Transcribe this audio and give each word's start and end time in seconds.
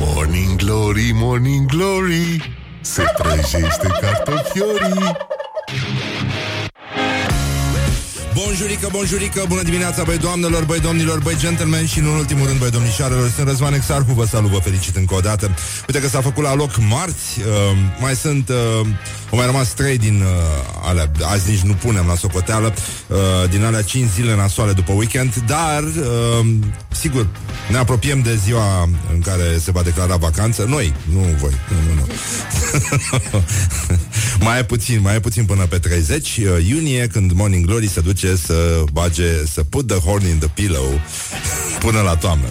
Morning 0.00 0.56
Glory, 0.56 1.10
Morning 1.14 1.66
Glory 1.66 2.56
Se 2.80 3.04
prăjește 3.16 3.86
cartofiorii 4.00 5.16
Bonjurică, 8.44 8.88
bonjurică, 8.92 9.44
bună 9.48 9.62
dimineața, 9.62 10.02
băi 10.02 10.18
doamnelor, 10.18 10.64
băi 10.64 10.80
domnilor, 10.80 11.18
băi 11.18 11.36
gentlemen 11.38 11.86
și, 11.86 11.98
în 11.98 12.06
ultimul 12.06 12.46
rând, 12.46 12.58
băi 12.58 12.70
domnișoarelor. 12.70 13.30
Sunt 13.30 13.48
Răzvan 13.48 13.74
Exarhu, 13.74 14.12
vă 14.12 14.24
salut, 14.24 14.50
vă 14.50 14.58
felicit 14.58 14.96
încă 14.96 15.14
o 15.14 15.20
dată. 15.20 15.54
Uite 15.86 16.00
că 16.00 16.08
s-a 16.08 16.20
făcut 16.20 16.44
la 16.44 16.54
loc 16.54 16.70
marți, 16.88 17.38
uh, 17.38 17.44
mai 18.00 18.14
sunt, 18.14 18.48
uh, 18.48 18.86
au 19.30 19.36
mai 19.36 19.46
rămas 19.46 19.68
trei 19.68 19.98
din 19.98 20.20
uh, 20.20 20.28
alea, 20.82 21.10
azi 21.22 21.50
nici 21.50 21.60
nu 21.60 21.72
punem 21.72 22.06
la 22.06 22.14
socoteală, 22.14 22.74
uh, 23.06 23.16
din 23.50 23.64
alea 23.64 23.82
cinci 23.82 24.10
zile 24.10 24.36
nasoale 24.36 24.72
după 24.72 24.92
weekend, 24.92 25.34
dar, 25.34 25.82
uh, 25.82 26.46
sigur, 26.88 27.26
ne 27.70 27.76
apropiem 27.76 28.20
de 28.20 28.38
ziua 28.44 28.88
în 29.12 29.20
care 29.20 29.58
se 29.60 29.70
va 29.70 29.82
declara 29.82 30.16
vacanță. 30.16 30.64
Noi, 30.68 30.94
nu 31.12 31.18
voi, 31.40 31.52
nu, 31.68 31.94
nu, 31.94 31.94
nu. 31.94 32.06
mai 34.44 34.58
e 34.58 34.64
puțin, 34.64 35.00
mai 35.00 35.14
e 35.14 35.20
puțin 35.20 35.44
până 35.44 35.66
pe 35.66 35.78
30 35.78 36.38
uh, 36.38 36.66
iunie, 36.68 37.06
când 37.06 37.32
Morning 37.32 37.66
Glory 37.66 37.88
se 37.88 38.00
duce 38.00 38.27
să 38.36 38.84
bage, 38.92 39.46
să 39.46 39.62
put 39.62 39.86
the 39.86 39.96
horn 39.96 40.26
in 40.26 40.38
the 40.38 40.48
pillow 40.48 41.00
până 41.84 42.00
la 42.00 42.16
toamnă. 42.16 42.46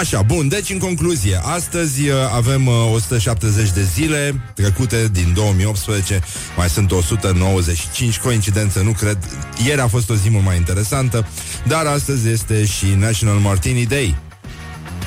Așa, 0.00 0.22
bun, 0.22 0.48
deci 0.48 0.70
în 0.70 0.78
concluzie, 0.78 1.40
astăzi 1.42 2.08
uh, 2.08 2.14
avem 2.34 2.66
uh, 2.66 2.74
170 2.92 3.70
de 3.70 3.82
zile 3.82 4.42
trecute 4.54 5.08
din 5.12 5.32
2018, 5.34 6.20
mai 6.56 6.68
sunt 6.68 6.92
195, 6.92 8.18
coincidență, 8.18 8.80
nu 8.80 8.92
cred. 8.92 9.18
Ieri 9.66 9.80
a 9.80 9.86
fost 9.86 10.10
o 10.10 10.14
zi 10.14 10.30
mult 10.30 10.44
mai 10.44 10.56
interesantă, 10.56 11.26
dar 11.66 11.86
astăzi 11.86 12.28
este 12.28 12.64
și 12.64 12.86
National 12.98 13.36
Martini 13.36 13.86
Day. 13.86 14.16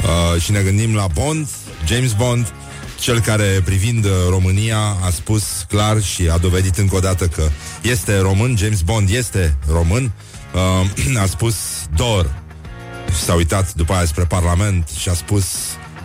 Uh, 0.03 0.41
și 0.41 0.51
ne 0.51 0.61
gândim 0.61 0.95
la 0.95 1.07
Bond, 1.13 1.47
James 1.87 2.13
Bond, 2.13 2.53
cel 2.99 3.19
care, 3.19 3.61
privind 3.65 4.05
uh, 4.05 4.11
România, 4.29 4.79
a 4.79 5.09
spus 5.09 5.65
clar 5.69 6.01
și 6.01 6.29
a 6.29 6.37
dovedit 6.37 6.77
încă 6.77 6.95
o 6.95 6.99
dată 6.99 7.27
că 7.27 7.49
este 7.81 8.19
român, 8.19 8.55
James 8.57 8.81
Bond 8.81 9.09
este 9.09 9.57
român, 9.71 10.11
uh, 10.53 11.17
a 11.23 11.25
spus 11.25 11.55
Dor. 11.95 12.43
Și 13.09 13.23
s-a 13.23 13.33
uitat 13.33 13.73
după 13.73 13.93
aia 13.93 14.05
spre 14.05 14.23
Parlament 14.23 14.89
și 14.99 15.09
a 15.09 15.13
spus 15.13 15.45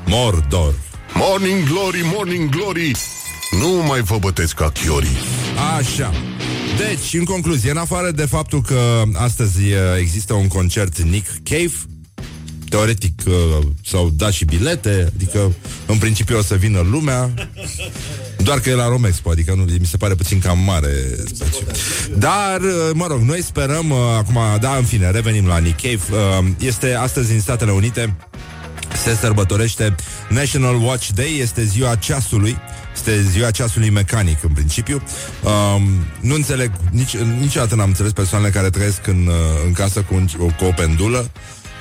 Mordor. 0.06 0.74
Morning 1.14 1.68
Glory, 1.68 2.00
Morning 2.14 2.48
Glory 2.48 2.92
Nu 3.60 3.68
mai 3.68 4.00
vă 4.00 4.18
bătesc 4.18 4.54
ca 4.54 4.70
chiorii 4.70 5.18
Așa. 5.78 6.12
Deci, 6.76 7.14
în 7.14 7.24
concluzie, 7.24 7.70
în 7.70 7.76
afară 7.76 8.10
de 8.10 8.24
faptul 8.24 8.62
că 8.62 9.02
astăzi 9.12 9.62
uh, 9.62 9.78
există 9.98 10.34
un 10.34 10.48
concert 10.48 10.98
Nick 10.98 11.26
Cave, 11.42 11.72
teoretic 12.70 13.20
uh, 13.26 13.66
s-au 13.84 14.10
dat 14.10 14.32
și 14.32 14.44
bilete, 14.44 15.12
adică 15.14 15.52
în 15.86 15.98
principiu 15.98 16.38
o 16.38 16.42
să 16.42 16.54
vină 16.54 16.86
lumea, 16.90 17.30
doar 18.36 18.60
că 18.60 18.70
e 18.70 18.74
la 18.74 18.88
Romexpo, 18.88 19.30
adică 19.30 19.54
nu, 19.54 19.62
mi 19.62 19.86
se 19.86 19.96
pare 19.96 20.14
puțin 20.14 20.38
cam 20.38 20.58
mare 20.58 20.92
spațiu. 21.34 21.66
Dar, 22.18 22.60
uh, 22.60 22.90
mă 22.94 23.06
rog, 23.06 23.20
noi 23.20 23.42
sperăm, 23.42 23.90
uh, 23.90 23.98
acum, 24.18 24.38
da, 24.60 24.76
în 24.76 24.84
fine, 24.84 25.10
revenim 25.10 25.46
la 25.46 25.58
Nick 25.58 25.80
Cave, 25.80 26.00
uh, 26.10 26.46
este 26.58 26.94
astăzi 26.94 27.32
în 27.32 27.40
Statele 27.40 27.70
Unite, 27.70 28.16
se 29.04 29.14
sărbătorește 29.20 29.94
National 30.28 30.82
Watch 30.82 31.08
Day, 31.14 31.38
este 31.40 31.64
ziua 31.64 31.94
ceasului, 31.94 32.56
este 32.94 33.22
ziua 33.30 33.50
ceasului 33.50 33.90
mecanic 33.90 34.42
în 34.42 34.52
principiu. 34.52 35.02
Um, 35.42 35.82
nu 36.20 36.34
înțeleg, 36.34 36.70
nici, 36.90 37.16
niciodată 37.16 37.74
n-am 37.74 37.88
înțeles 37.88 38.12
persoanele 38.12 38.50
care 38.50 38.70
trăiesc 38.70 39.06
în, 39.06 39.26
uh, 39.26 39.34
în 39.66 39.72
casă 39.72 40.00
cu, 40.00 40.14
un, 40.14 40.26
cu 40.58 40.64
o 40.64 40.72
pendulă 40.76 41.30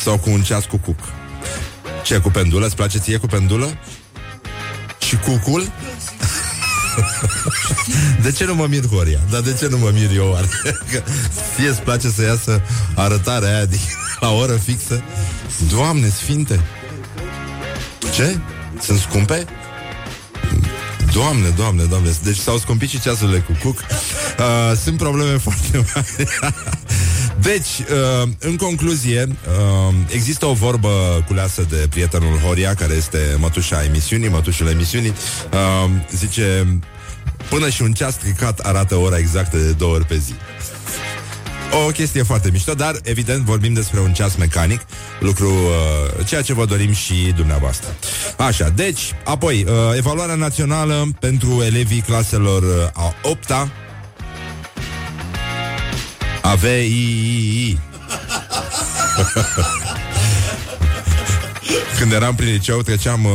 sau 0.09 0.17
cu 0.17 0.29
un 0.29 0.41
ceas 0.41 0.65
cu 0.65 0.77
cuc. 0.77 0.99
Ce 2.03 2.17
cu 2.17 2.29
pendulă? 2.29 2.65
Îți 2.65 2.75
place 2.75 2.97
ție 2.97 3.17
cu 3.17 3.25
pendulă? 3.25 3.77
Și 4.99 5.15
cucul? 5.15 5.71
de 8.23 8.31
ce 8.31 8.45
nu 8.45 8.55
mă 8.55 8.65
mir, 8.69 8.87
Horia? 8.87 9.19
Dar 9.29 9.41
de 9.41 9.53
ce 9.53 9.67
nu 9.67 9.77
mă 9.77 9.89
mir 9.93 10.11
eu, 10.15 10.29
oare? 10.31 10.47
Că 10.91 11.03
ție 11.55 11.69
îți 11.69 11.81
place 11.81 12.09
să 12.09 12.23
iasă 12.23 12.61
arătarea 12.95 13.55
aia 13.55 13.65
din, 13.65 13.79
la 14.19 14.29
oră 14.29 14.55
fixă? 14.55 15.03
Doamne 15.71 16.09
sfinte! 16.09 16.59
Ce? 18.13 18.39
Sunt 18.81 18.99
scumpe? 18.99 19.45
Doamne, 21.13 21.47
doamne, 21.49 21.83
doamne 21.83 22.11
Deci 22.23 22.37
s-au 22.37 22.57
scumpit 22.57 22.89
și 22.89 22.99
ceasurile 22.99 23.39
cu 23.39 23.57
cuc 23.63 23.79
uh, 23.79 24.77
Sunt 24.83 24.97
probleme 24.97 25.37
foarte 25.37 25.85
mari 25.93 26.27
Deci, 27.41 27.79
uh, 28.23 28.29
în 28.39 28.55
concluzie 28.55 29.27
uh, 29.27 29.93
Există 30.09 30.45
o 30.45 30.53
vorbă 30.53 31.23
culeasă 31.27 31.65
de 31.69 31.87
prietenul 31.89 32.37
Horia 32.37 32.73
Care 32.73 32.93
este 32.93 33.35
mătușa 33.37 33.83
emisiunii 33.83 34.29
Mătușul 34.29 34.67
emisiunii 34.67 35.13
uh, 35.53 35.89
Zice 36.11 36.79
Până 37.49 37.69
și 37.69 37.81
un 37.81 37.93
ceas 37.93 38.13
stricat 38.13 38.59
arată 38.59 38.95
ora 38.95 39.17
exactă 39.17 39.57
de 39.57 39.71
două 39.71 39.93
ori 39.93 40.05
pe 40.05 40.17
zi 40.17 40.33
o 41.87 41.91
chestie 41.91 42.23
foarte 42.23 42.49
mișto, 42.51 42.73
dar 42.73 42.95
evident 43.03 43.43
vorbim 43.43 43.73
despre 43.73 43.99
un 43.99 44.13
ceas 44.13 44.35
mecanic, 44.35 44.81
lucru 45.19 45.49
uh, 45.49 46.25
ceea 46.25 46.41
ce 46.41 46.53
vă 46.53 46.65
dorim 46.65 46.93
și 46.93 47.33
dumneavoastră. 47.35 47.95
Așa, 48.37 48.69
deci, 48.69 49.13
apoi, 49.23 49.65
uh, 49.67 49.97
evaluarea 49.97 50.35
națională 50.35 51.07
pentru 51.19 51.63
elevii 51.63 52.01
claselor 52.01 52.61
uh, 52.61 52.69
a 52.93 53.13
8-a 53.13 53.71
AVII. 56.49 57.79
Când 61.99 62.11
eram 62.11 62.35
prin 62.35 62.51
liceu, 62.51 62.81
treceam 62.81 63.25
uh, 63.25 63.31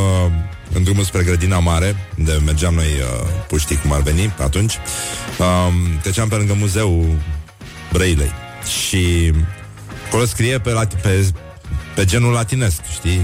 în 0.73 0.83
drumul 0.83 1.05
spre 1.05 1.23
grădina 1.23 1.59
mare, 1.59 1.97
unde 2.19 2.41
mergeam 2.45 2.75
noi 2.75 2.87
uh, 2.87 3.29
puștii 3.49 3.77
cum 3.77 3.93
ar 3.93 4.01
veni 4.01 4.33
atunci. 4.39 4.79
Uh, 5.39 5.73
treceam 6.03 6.29
pe 6.29 6.35
lângă 6.35 6.55
muzeul 6.55 7.07
Brailei. 7.93 8.33
Și 8.81 9.33
acolo 10.07 10.25
scrie 10.25 10.59
pe, 10.59 10.71
lati- 10.71 11.01
pe, 11.03 11.27
pe 11.95 12.05
genul 12.05 12.33
latinesc, 12.33 12.81
știi? 12.93 13.21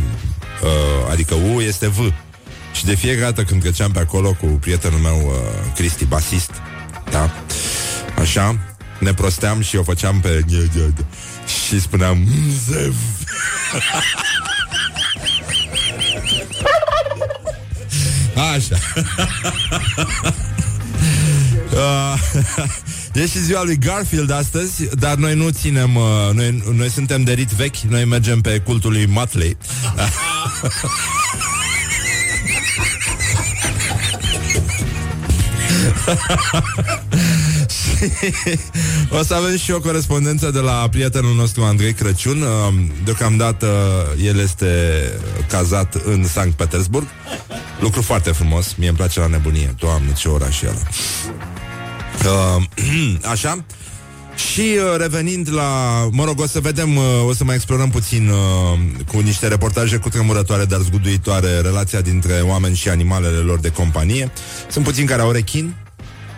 Uh, 0.62 1.10
adică 1.10 1.34
U 1.34 1.60
este 1.60 1.88
V. 1.88 2.12
Și 2.72 2.84
de 2.84 2.94
fiecare 2.94 3.24
dată 3.24 3.42
când 3.42 3.60
treceam 3.60 3.90
pe 3.90 3.98
acolo 3.98 4.32
cu 4.32 4.46
prietenul 4.46 4.98
meu, 4.98 5.16
uh, 5.26 5.72
Cristi, 5.74 6.04
basist, 6.04 6.50
da? 7.10 7.30
Așa, 8.20 8.56
ne 9.00 9.14
prosteam 9.14 9.60
și 9.60 9.76
o 9.76 9.82
făceam 9.82 10.20
pe... 10.20 10.44
Și 11.66 11.80
spuneam 11.80 12.28
Zev. 12.68 12.94
Așa. 18.54 18.76
Uh, 21.72 22.14
E 23.14 23.26
și 23.26 23.38
ziua 23.38 23.62
lui 23.62 23.78
Garfield 23.78 24.30
astăzi, 24.30 24.96
dar 24.96 25.14
noi 25.14 25.34
nu 25.34 25.48
ținem, 25.48 25.96
uh, 25.96 26.30
noi, 26.32 26.62
noi 26.76 26.90
suntem 26.90 27.22
de 27.22 27.32
rit 27.32 27.48
vechi, 27.48 27.76
noi 27.76 28.04
mergem 28.04 28.40
pe 28.40 28.58
cultul 28.58 28.92
lui 28.92 29.06
Matley. 29.06 29.56
o 39.18 39.22
să 39.22 39.34
avem 39.34 39.56
și 39.56 39.70
o 39.70 39.80
corespondență 39.80 40.50
de 40.50 40.58
la 40.58 40.88
prietenul 40.90 41.34
nostru 41.34 41.62
Andrei 41.62 41.92
Crăciun. 41.92 42.44
Deocamdată 43.04 43.66
el 44.24 44.38
este 44.38 45.02
cazat 45.48 45.94
în 45.94 46.26
Sankt 46.26 46.56
Petersburg. 46.56 47.06
Lucru 47.80 48.02
foarte 48.02 48.30
frumos, 48.30 48.74
mie 48.78 48.88
îmi 48.88 48.96
place 48.96 49.20
la 49.20 49.26
nebunie. 49.26 49.74
Doamne, 49.78 50.12
ce 50.12 50.28
oraș 50.28 50.62
e 50.62 50.68
ăla. 50.68 50.82
Uh, 52.24 52.62
așa. 53.32 53.64
Și 54.52 54.60
uh, 54.60 54.96
revenind 54.98 55.52
la, 55.52 56.08
mă 56.10 56.24
rog, 56.24 56.40
o 56.40 56.46
să 56.46 56.60
vedem, 56.60 56.96
uh, 56.96 57.04
o 57.26 57.32
să 57.32 57.44
mai 57.44 57.54
explorăm 57.54 57.90
puțin 57.90 58.28
uh, 58.28 58.78
cu 59.06 59.18
niște 59.18 59.48
reportaje 59.48 59.96
cu 59.96 60.08
tremurătoare, 60.08 60.64
dar 60.64 60.80
zguduitoare, 60.80 61.60
relația 61.60 62.00
dintre 62.00 62.40
oameni 62.44 62.76
și 62.76 62.88
animalele 62.88 63.36
lor 63.36 63.58
de 63.58 63.70
companie. 63.70 64.32
Sunt 64.70 64.84
puțini 64.84 65.06
care 65.06 65.22
au 65.22 65.30
rechin. 65.30 65.74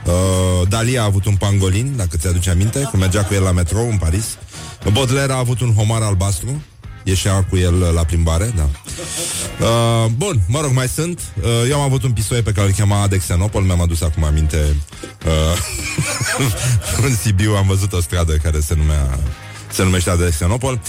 Uh, 0.04 0.68
Dalia 0.68 1.02
a 1.02 1.04
avut 1.04 1.24
un 1.24 1.36
pangolin, 1.36 1.92
dacă 1.96 2.16
ți-aduce 2.16 2.50
aminte, 2.50 2.88
când 2.90 3.02
mergea 3.02 3.24
cu 3.24 3.34
el 3.34 3.42
la 3.42 3.52
metrou 3.52 3.88
în 3.90 3.98
Paris. 3.98 4.24
Baudelaire 4.92 5.32
a 5.32 5.38
avut 5.38 5.60
un 5.60 5.74
homar 5.74 6.02
albastru. 6.02 6.62
Ieșea 7.04 7.44
cu 7.44 7.56
el 7.56 7.78
la 7.94 8.04
plimbare, 8.04 8.52
da. 8.56 8.68
Uh, 9.66 10.10
bun, 10.16 10.40
mă 10.48 10.60
rog, 10.60 10.72
mai 10.72 10.88
sunt. 10.88 11.20
Uh, 11.42 11.48
eu 11.68 11.76
am 11.76 11.82
avut 11.82 12.02
un 12.02 12.12
pisoie 12.12 12.42
pe 12.42 12.52
care 12.52 12.66
îl 12.66 12.72
chema 12.72 13.02
Adexenopol, 13.02 13.62
mi-am 13.62 13.80
adus 13.80 14.00
acum 14.00 14.24
aminte. 14.24 14.76
Uh, 15.26 17.04
în 17.06 17.16
Sibiu 17.16 17.54
am 17.54 17.66
văzut 17.66 17.92
o 17.92 18.00
stradă 18.00 18.32
care 18.32 18.60
se 18.60 18.74
numea 18.74 19.18
se 19.72 19.82
numește 19.82 20.10
Adexenopol. 20.10 20.80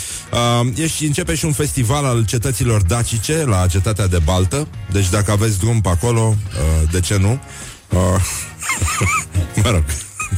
Uh, 0.76 0.88
și 0.90 1.06
începe 1.06 1.36
și 1.36 1.46
un 1.46 1.52
festival 1.52 2.06
al 2.06 2.26
cetăților 2.26 2.82
dacice 2.82 3.44
la 3.46 3.68
cetatea 3.68 4.08
de 4.08 4.20
Baltă. 4.24 4.68
Deci 4.92 5.10
dacă 5.10 5.32
aveți 5.32 5.60
drum 5.60 5.82
pe 5.82 5.90
acolo, 5.90 6.36
uh, 6.38 6.90
de 6.92 7.00
ce 7.00 7.18
nu? 7.18 7.40
Uh, 7.90 8.00
mă 9.64 9.70
rog, 9.70 9.84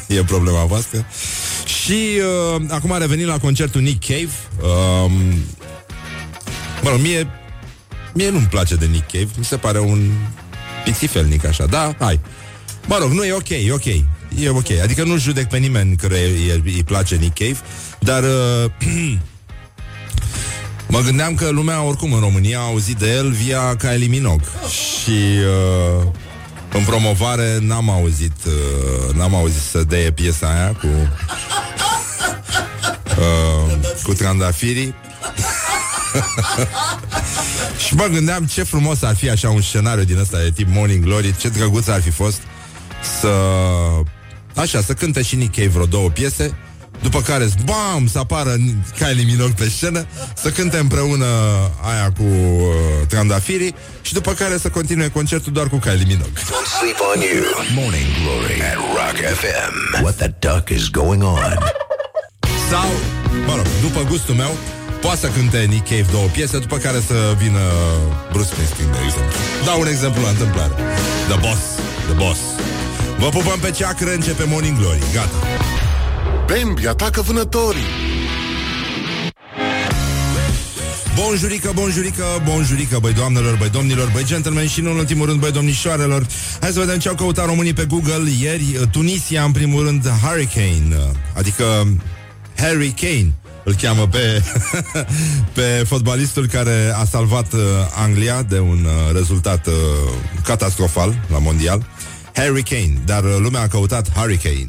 e 0.08 0.24
problema 0.24 0.64
voastră. 0.64 1.06
Și 1.66 2.20
uh, 2.56 2.62
acum 2.70 2.92
a 2.92 2.98
revenit 2.98 3.26
la 3.26 3.38
concertul 3.38 3.82
Nick 3.82 4.06
Cave. 4.08 4.30
Uh, 4.62 5.12
mă 6.82 6.90
rog, 6.90 7.00
mie 7.00 7.28
Mie 8.16 8.30
nu-mi 8.30 8.48
place 8.48 8.76
de 8.76 8.86
Nick 8.86 9.12
Cave, 9.12 9.28
mi 9.38 9.46
se 9.46 9.58
pare 9.58 9.80
un 9.80 10.12
pițifelnic 10.84 11.46
așa, 11.46 11.66
da, 11.66 11.96
hai. 12.00 12.20
Mă 12.88 12.98
rog, 13.00 13.12
nu 13.12 13.24
e 13.24 13.34
ok, 13.34 13.50
e 13.50 13.72
ok. 13.72 13.86
E 14.40 14.50
ok. 14.50 14.70
Adică 14.84 15.04
nu 15.04 15.18
judec 15.18 15.50
pe 15.50 15.58
nimeni 15.58 15.96
care 15.96 16.20
îi 16.64 16.84
place 16.86 17.16
Nick 17.16 17.38
Cave, 17.38 17.58
dar 18.00 18.24
uh, 18.24 18.72
mă 20.94 21.00
gândeam 21.00 21.36
că 21.36 21.50
lumea 21.50 21.82
oricum 21.82 22.14
în 22.14 22.20
România 22.20 22.60
a 22.60 22.66
auzit 22.66 22.98
de 22.98 23.12
el 23.12 23.32
via 23.32 23.76
Kylie 23.76 24.08
Minogue 24.08 24.48
și 24.70 25.20
uh, 26.00 26.08
în 26.78 26.84
promovare 26.84 27.58
n-am 27.62 27.90
auzit 27.90 28.36
uh, 28.46 29.16
n-am 29.16 29.36
auzit 29.36 29.62
să 29.62 29.84
deie 29.84 30.12
piesa 30.12 30.48
aia 30.48 30.74
cu 30.74 30.88
uh, 33.18 33.74
cu 34.04 34.14
trandafirii 34.14 34.96
și 37.86 37.96
mă 37.96 38.06
gândeam 38.12 38.46
ce 38.46 38.64
frumos 38.64 39.02
ar 39.02 39.16
fi 39.16 39.30
așa 39.30 39.50
un 39.50 39.62
scenariu 39.62 40.04
din 40.04 40.18
ăsta 40.18 40.38
de 40.38 40.52
tip 40.52 40.68
Morning 40.72 41.04
Glory, 41.04 41.36
ce 41.38 41.50
drăguț 41.50 41.88
ar 41.88 42.02
fi 42.02 42.10
fost 42.10 42.42
să... 43.20 43.34
Așa, 44.56 44.82
să 44.82 44.94
cânte 44.94 45.22
și 45.22 45.36
Nick 45.36 45.56
Cave 45.56 45.68
vreo 45.68 45.86
două 45.86 46.10
piese 46.10 46.58
după 47.08 47.22
care, 47.22 47.46
bam, 47.70 48.08
să 48.08 48.20
apară 48.20 48.54
Kylie 49.00 49.26
Minogue 49.32 49.58
pe 49.58 49.70
scenă 49.76 50.06
Să 50.44 50.50
cânte 50.50 50.78
împreună 50.78 51.26
aia 51.92 52.08
cu 52.18 52.24
uh, 52.24 53.08
trandafirii 53.08 53.76
Și 54.02 54.14
după 54.14 54.32
care 54.34 54.58
să 54.58 54.70
continue 54.70 55.08
concertul 55.08 55.52
doar 55.54 55.68
cu 55.68 55.78
Kylie 55.78 56.06
Minogue. 56.08 56.40
Don't 56.52 56.70
sleep 56.80 57.00
on 57.12 57.20
you. 57.30 57.44
Morning 57.82 58.10
Glory. 58.20 58.58
At 58.72 58.80
Rock 58.98 59.18
FM 59.42 59.74
What 60.04 60.16
the 60.24 60.32
duck 60.46 60.70
is 60.78 60.86
going 60.90 61.24
on? 61.24 61.54
Sau, 62.70 62.90
mă 63.48 63.54
rog, 63.56 63.68
după 63.82 64.02
gustul 64.10 64.36
meu 64.36 64.58
Poate 65.02 65.20
să 65.20 65.28
cânte 65.28 65.60
Nick 65.74 65.88
Cave 65.90 66.08
două 66.12 66.28
piese 66.36 66.58
După 66.60 66.78
care 66.78 67.00
să 67.10 67.18
vină 67.44 67.64
Bruce 68.32 68.50
Springsteen, 68.52 68.92
de 68.92 68.98
exemplu. 69.08 69.38
Dau 69.66 69.80
un 69.80 69.88
exemplu 69.88 70.22
la 70.22 70.30
întâmplare. 70.30 70.74
The 71.30 71.38
Boss, 71.46 71.64
The 72.08 72.16
Boss. 72.24 72.40
Vă 73.18 73.30
pupăm 73.30 73.60
pe 73.60 73.72
ceacră, 73.72 74.12
începe 74.14 74.44
Morning 74.54 74.78
Glory. 74.80 75.04
Gata 75.14 75.38
Bambi 76.48 76.88
atacă 76.88 77.22
vânătorii 77.22 77.82
Bonjurică, 81.16 81.72
bonjurică, 81.74 82.24
bonjurică, 82.44 82.98
băi 83.02 83.14
doamnelor, 83.14 83.56
băi 83.58 83.70
domnilor, 83.70 84.10
băi 84.14 84.24
gentlemen 84.26 84.68
și 84.68 84.82
nu 84.82 84.92
în 84.92 84.98
ultimul 84.98 85.26
rând, 85.26 85.40
băi 85.40 85.52
domnișoarelor. 85.52 86.28
Hai 86.62 86.72
să 86.72 86.80
vedem 86.80 87.00
ce 87.00 87.10
au 87.10 87.16
căutat 87.16 87.46
românii 87.46 87.74
pe 87.74 87.86
Google 87.86 88.30
ieri. 88.40 88.88
Tunisia, 88.92 89.44
în 89.44 89.52
primul 89.52 89.84
rând, 89.84 90.08
Hurricane, 90.10 91.12
adică 91.34 91.88
Harry 92.58 92.94
Kane 93.02 93.34
îl 93.64 93.74
cheamă 93.74 94.08
pe, 94.08 94.44
pe 95.56 95.84
fotbalistul 95.88 96.48
care 96.48 96.94
a 96.96 97.06
salvat 97.06 97.54
uh, 97.54 97.60
Anglia 97.96 98.42
de 98.42 98.60
un 98.60 98.86
uh, 98.86 99.14
rezultat 99.14 99.68
uh, 99.68 99.74
catastrofal 100.44 101.16
la 101.32 101.38
mondial. 101.38 101.86
Harry 102.34 102.64
Kane, 102.64 103.02
dar 103.06 103.24
uh, 103.24 103.36
lumea 103.40 103.62
a 103.62 103.68
căutat 103.68 104.12
Hurricane, 104.12 104.68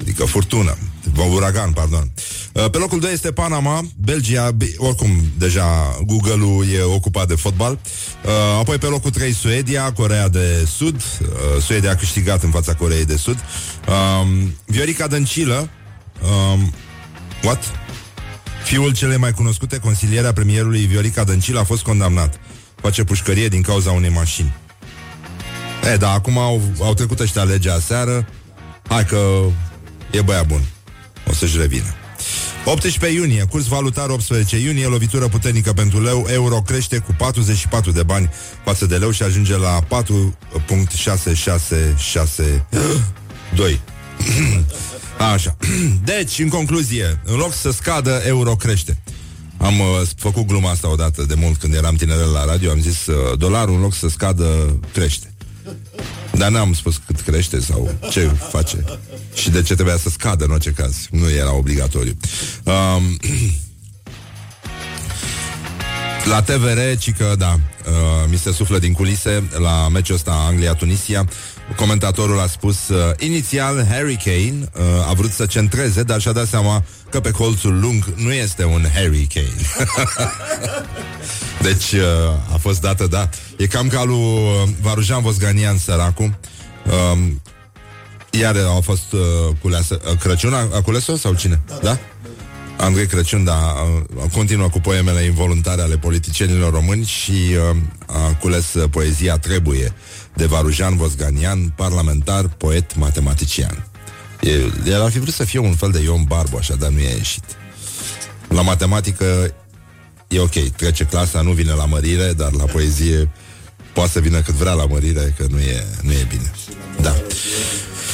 adică 0.00 0.24
furtună, 0.24 0.76
uragan, 1.22 1.72
pardon. 1.72 2.12
Uh, 2.52 2.70
pe 2.70 2.78
locul 2.78 3.00
2 3.00 3.12
este 3.12 3.32
Panama, 3.32 3.80
Belgia, 3.96 4.56
oricum 4.76 5.10
deja 5.38 5.98
Google-ul 6.06 6.66
e 6.74 6.82
ocupat 6.82 7.28
de 7.28 7.34
fotbal. 7.34 7.72
Uh, 8.24 8.30
apoi 8.58 8.78
pe 8.78 8.86
locul 8.86 9.10
3 9.10 9.32
Suedia, 9.32 9.92
Corea 9.92 10.28
de 10.28 10.66
Sud. 10.66 11.02
Suedia 11.60 11.90
a 11.90 11.94
câștigat 11.94 12.42
în 12.42 12.50
fața 12.50 12.74
Coreei 12.74 13.04
de 13.04 13.16
Sud. 13.16 13.38
Um, 13.88 14.54
Viorica 14.64 15.06
Dăncilă, 15.06 15.68
um, 16.22 16.72
what? 17.42 17.64
Fiul 18.64 18.92
cele 18.92 19.16
mai 19.16 19.32
cunoscute 19.32 19.78
consiliere 19.78 20.26
a 20.26 20.32
premierului 20.32 20.84
Viorica 20.84 21.24
Dăncilă 21.24 21.58
a 21.58 21.64
fost 21.64 21.82
condamnat. 21.82 22.40
Face 22.74 23.04
pușcărie 23.04 23.48
din 23.48 23.62
cauza 23.62 23.90
unei 23.90 24.10
mașini. 24.10 24.54
E, 25.92 25.96
da, 25.96 26.10
acum 26.10 26.38
au, 26.38 26.62
au 26.80 26.94
trecut 26.94 27.20
ăștia 27.20 27.42
legea 27.42 27.80
seară. 27.80 28.28
Hai 28.88 29.04
că 29.04 29.40
e 30.10 30.20
băia 30.20 30.42
bun. 30.42 30.60
O 31.30 31.32
să-și 31.32 31.56
revină. 31.56 31.94
18 32.64 33.18
iunie, 33.18 33.44
curs 33.50 33.66
valutar 33.66 34.08
18 34.08 34.58
iunie, 34.58 34.86
lovitură 34.86 35.28
puternică 35.28 35.72
pentru 35.72 36.02
leu, 36.02 36.26
euro 36.30 36.60
crește 36.60 36.98
cu 36.98 37.14
44 37.18 37.90
de 37.90 38.02
bani 38.02 38.30
față 38.64 38.86
de 38.86 38.96
leu 38.96 39.10
și 39.10 39.22
ajunge 39.22 39.56
la 39.56 39.80
4.6662. 39.82 39.86
Așa. 45.34 45.56
Deci, 46.04 46.38
în 46.38 46.48
concluzie, 46.48 47.20
în 47.24 47.36
loc 47.36 47.52
să 47.52 47.70
scadă, 47.70 48.22
euro 48.26 48.56
crește. 48.56 49.02
Am 49.56 49.80
uh, 49.80 49.86
făcut 50.16 50.46
gluma 50.46 50.70
asta 50.70 50.90
odată 50.90 51.22
de 51.22 51.34
mult 51.34 51.58
când 51.58 51.74
eram 51.74 51.94
tinerel 51.94 52.30
la 52.30 52.44
radio, 52.44 52.70
am 52.70 52.80
zis 52.80 53.06
uh, 53.06 53.38
dolarul 53.38 53.74
în 53.74 53.80
loc 53.80 53.94
să 53.94 54.08
scadă, 54.08 54.78
crește. 54.92 55.32
Dar 56.38 56.50
n-am 56.50 56.74
spus 56.74 57.00
cât 57.06 57.20
crește 57.20 57.60
sau 57.60 57.94
ce 58.10 58.30
face 58.50 58.84
și 59.34 59.50
de 59.50 59.62
ce 59.62 59.74
trebuia 59.74 59.96
să 59.96 60.08
scadă 60.08 60.44
în 60.44 60.50
orice 60.50 60.70
caz. 60.70 61.06
Nu 61.10 61.30
era 61.30 61.54
obligatoriu. 61.54 62.16
Um, 62.64 63.18
la 66.32 66.42
TVR, 66.42 66.96
ci 66.98 67.12
că, 67.12 67.34
da, 67.38 67.52
uh, 67.52 68.28
mi 68.30 68.36
se 68.36 68.52
suflă 68.52 68.78
din 68.78 68.92
culise 68.92 69.48
la 69.58 69.88
meciul 69.88 70.14
ăsta 70.14 70.44
Anglia-Tunisia. 70.48 71.28
Comentatorul 71.76 72.40
a 72.40 72.46
spus, 72.46 72.88
uh, 72.88 73.10
inițial 73.18 73.86
Harry 73.90 74.18
Kane 74.24 74.70
uh, 74.78 75.08
a 75.08 75.12
vrut 75.12 75.30
să 75.30 75.46
centreze, 75.46 76.02
dar 76.02 76.20
și-a 76.20 76.32
dat 76.32 76.46
seama 76.46 76.84
că 77.10 77.20
pe 77.20 77.30
colțul 77.30 77.80
lung 77.80 78.04
nu 78.16 78.32
este 78.32 78.64
un 78.64 78.84
Harry 78.94 79.26
Kane. 79.34 79.56
deci 81.62 81.92
uh, 81.92 82.52
a 82.52 82.56
fost 82.56 82.80
dată, 82.80 83.06
da. 83.06 83.28
E 83.56 83.66
cam 83.66 83.88
ca 83.88 84.04
lui 84.04 84.16
uh, 84.16 84.68
Varujan 84.80 85.22
Vosganian, 85.22 85.78
săracul. 85.78 86.38
Uh, 86.86 87.18
iar 88.30 88.56
a 88.76 88.80
fost 88.80 89.12
uh, 89.12 89.20
culeasă, 89.60 90.00
uh, 90.10 90.18
Crăciun 90.18 90.54
a, 90.54 90.68
a 90.74 90.82
cules-o 90.82 91.16
sau 91.16 91.34
cine? 91.34 91.60
Da? 91.68 91.78
da? 91.82 91.98
Andrei 92.76 93.06
Crăciun, 93.06 93.44
da, 93.44 93.74
uh, 94.16 94.30
continuă 94.32 94.68
cu 94.68 94.80
poemele 94.80 95.20
involuntare 95.20 95.82
ale 95.82 95.96
politicienilor 95.96 96.72
români 96.72 97.04
și 97.04 97.30
uh, 97.30 97.76
a 98.06 98.34
cules 98.40 98.74
uh, 98.74 98.90
poezia 98.90 99.38
Trebuie 99.38 99.92
de 100.34 100.46
Varujan 100.46 100.96
Vosganian, 100.96 101.72
parlamentar, 101.76 102.48
poet, 102.48 102.96
matematician. 102.96 103.86
El 104.84 105.02
ar 105.02 105.10
fi 105.10 105.18
vrut 105.18 105.34
să 105.34 105.44
fie 105.44 105.58
un 105.58 105.74
fel 105.74 105.90
de 105.90 106.00
Ion 106.02 106.24
Barbu, 106.24 106.56
așa, 106.56 106.74
dar 106.74 106.90
nu 106.90 107.00
i-a 107.00 107.08
ieșit. 107.08 107.44
La 108.48 108.62
matematică 108.62 109.54
e 110.28 110.40
ok, 110.40 110.58
trece 110.76 111.04
clasa, 111.04 111.40
nu 111.40 111.52
vine 111.52 111.72
la 111.72 111.84
mărire, 111.84 112.32
dar 112.32 112.52
la 112.52 112.64
poezie 112.64 113.30
poate 113.92 114.10
să 114.10 114.20
vină 114.20 114.40
cât 114.40 114.54
vrea 114.54 114.72
la 114.72 114.86
mărire, 114.86 115.34
că 115.36 115.46
nu 115.48 115.58
e, 115.58 115.86
nu 116.02 116.12
e 116.12 116.26
bine. 116.28 116.52
Da. 117.00 117.16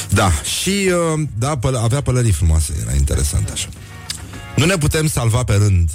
Da, 0.09 0.31
și 0.31 0.91
uh, 1.13 1.21
da, 1.37 1.57
păl- 1.57 1.75
avea 1.75 2.01
pălării 2.01 2.31
frumoase, 2.31 2.73
era 2.81 2.93
interesant 2.93 3.49
așa. 3.49 3.67
Nu 4.55 4.65
ne 4.65 4.77
putem 4.77 5.07
salva 5.07 5.43
pe 5.43 5.53
rând. 5.53 5.89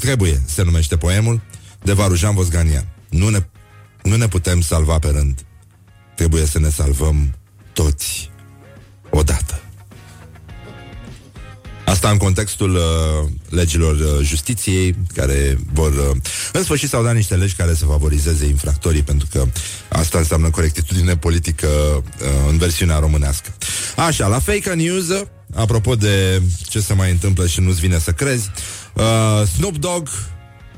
Trebuie, 0.00 0.42
se 0.46 0.62
numește 0.62 0.96
poemul, 0.96 1.40
de 1.82 1.92
Varujan 1.92 2.34
Vosganian. 2.34 2.86
Nu 3.08 3.28
ne, 3.28 3.46
nu 4.02 4.16
ne 4.16 4.28
putem 4.28 4.60
salva 4.60 4.98
pe 4.98 5.08
rând. 5.08 5.44
Trebuie 6.16 6.46
să 6.46 6.58
ne 6.58 6.70
salvăm 6.70 7.34
toți 7.72 8.30
odată. 9.10 9.62
Asta 11.90 12.10
în 12.10 12.16
contextul 12.16 12.74
uh, 12.74 13.28
legilor 13.48 13.94
uh, 13.94 14.26
justiției, 14.26 14.96
care 15.14 15.58
vor... 15.72 15.92
Uh, 15.92 16.16
în 16.52 16.62
sfârșit 16.62 16.88
s-au 16.88 17.02
dat 17.02 17.14
niște 17.14 17.34
legi 17.34 17.54
care 17.54 17.74
să 17.74 17.84
favorizeze 17.84 18.46
infractorii, 18.46 19.02
pentru 19.02 19.26
că 19.32 19.44
asta 19.88 20.18
înseamnă 20.18 20.50
corectitudine 20.50 21.16
politică 21.16 21.66
uh, 21.66 22.02
în 22.48 22.58
versiunea 22.58 22.98
românească. 22.98 23.54
Așa, 23.96 24.26
la 24.26 24.38
fake 24.38 24.74
news, 24.74 25.04
apropo 25.54 25.94
de 25.94 26.42
ce 26.68 26.80
se 26.80 26.94
mai 26.94 27.10
întâmplă 27.10 27.46
și 27.46 27.60
nu-ți 27.60 27.80
vine 27.80 27.98
să 27.98 28.10
crezi, 28.10 28.50
uh, 28.94 29.46
Snoop 29.56 29.76
Dogg 29.76 30.08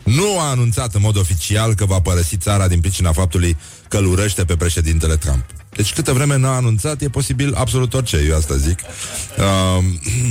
nu 0.04 0.38
a 0.38 0.50
anunțat 0.50 0.94
în 0.94 1.00
mod 1.00 1.16
oficial 1.16 1.74
că 1.74 1.84
va 1.84 2.00
părăsi 2.00 2.36
țara 2.36 2.68
din 2.68 2.80
pricina 2.80 3.12
faptului 3.12 3.56
că 3.88 3.96
îl 3.96 4.06
urăște 4.06 4.44
pe 4.44 4.56
președintele 4.56 5.16
Trump. 5.16 5.44
Deci 5.76 5.92
câtă 5.92 6.12
vreme 6.12 6.36
n-a 6.36 6.56
anunțat, 6.56 7.00
e 7.00 7.08
posibil 7.08 7.54
absolut 7.54 7.94
orice, 7.94 8.16
eu 8.28 8.36
asta 8.36 8.56
zic. 8.56 8.78
Uh, 9.38 9.84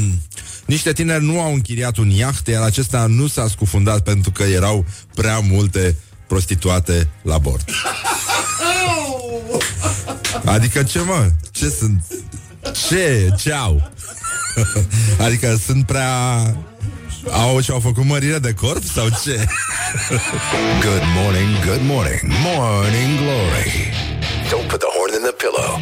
niște 0.74 0.94
tineri 0.94 1.24
nu 1.24 1.42
au 1.42 1.54
închiriat 1.54 1.98
un 1.98 2.10
iaht, 2.10 2.48
iar 2.48 2.64
acesta 2.64 3.06
nu 3.06 3.28
s-a 3.28 3.48
scufundat 3.48 4.04
pentru 4.04 4.32
că 4.32 4.44
erau 4.44 4.86
prea 5.16 5.40
multe 5.40 5.96
prostituate 6.28 7.08
la 7.22 7.38
bord. 7.38 7.66
Adică 10.46 10.84
ce 10.84 11.00
mă? 11.00 11.30
Ce 11.52 11.70
sunt? 11.70 12.04
Ce? 12.88 13.34
Ce 13.40 13.54
au? 13.54 13.92
adică 15.26 15.60
sunt 15.66 15.86
prea... 15.86 16.40
Au 17.32 17.60
și-au 17.60 17.80
făcut 17.80 18.04
mărire 18.04 18.40
de 18.40 18.54
corp 18.54 18.84
sau 18.84 19.08
ce? 19.24 19.36
good 20.86 21.04
morning, 21.16 21.66
good 21.66 21.82
morning, 21.82 22.22
morning 22.44 23.18
glory. 23.18 24.11
Don't 24.52 24.68
put 24.68 24.82
the 24.82 24.92
horn 24.96 25.14
in 25.14 25.22
the 25.22 25.32
pillow. 25.32 25.80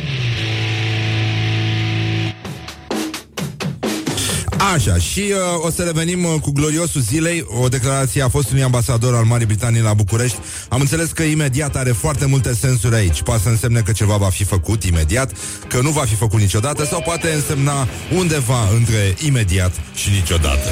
Așa, 4.73 4.97
și 4.97 5.19
uh, 5.19 5.65
o 5.65 5.71
să 5.71 5.83
revenim 5.83 6.23
uh, 6.23 6.33
cu 6.41 6.51
gloriosul 6.51 7.01
zilei. 7.01 7.45
O 7.61 7.67
declarație 7.67 8.21
a 8.21 8.29
fostului 8.29 8.63
ambasador 8.63 9.15
al 9.15 9.23
Marii 9.23 9.45
Britanii 9.45 9.81
la 9.81 9.93
București. 9.93 10.37
Am 10.69 10.79
înțeles 10.79 11.11
că 11.11 11.23
imediat 11.23 11.75
are 11.75 11.91
foarte 11.91 12.25
multe 12.25 12.53
sensuri 12.53 12.95
aici. 12.95 13.21
Poate 13.21 13.41
să 13.41 13.49
însemne 13.49 13.81
că 13.81 13.91
ceva 13.91 14.17
va 14.17 14.29
fi 14.29 14.43
făcut 14.43 14.83
imediat 14.83 15.31
Că 15.67 15.81
nu 15.81 15.89
va 15.89 16.03
fi 16.03 16.15
făcut 16.15 16.39
niciodată 16.39 16.85
Sau 16.85 17.01
poate 17.01 17.31
însemna 17.31 17.87
undeva 18.15 18.67
între 18.73 19.15
imediat 19.25 19.71
și 19.95 20.09
niciodată. 20.09 20.69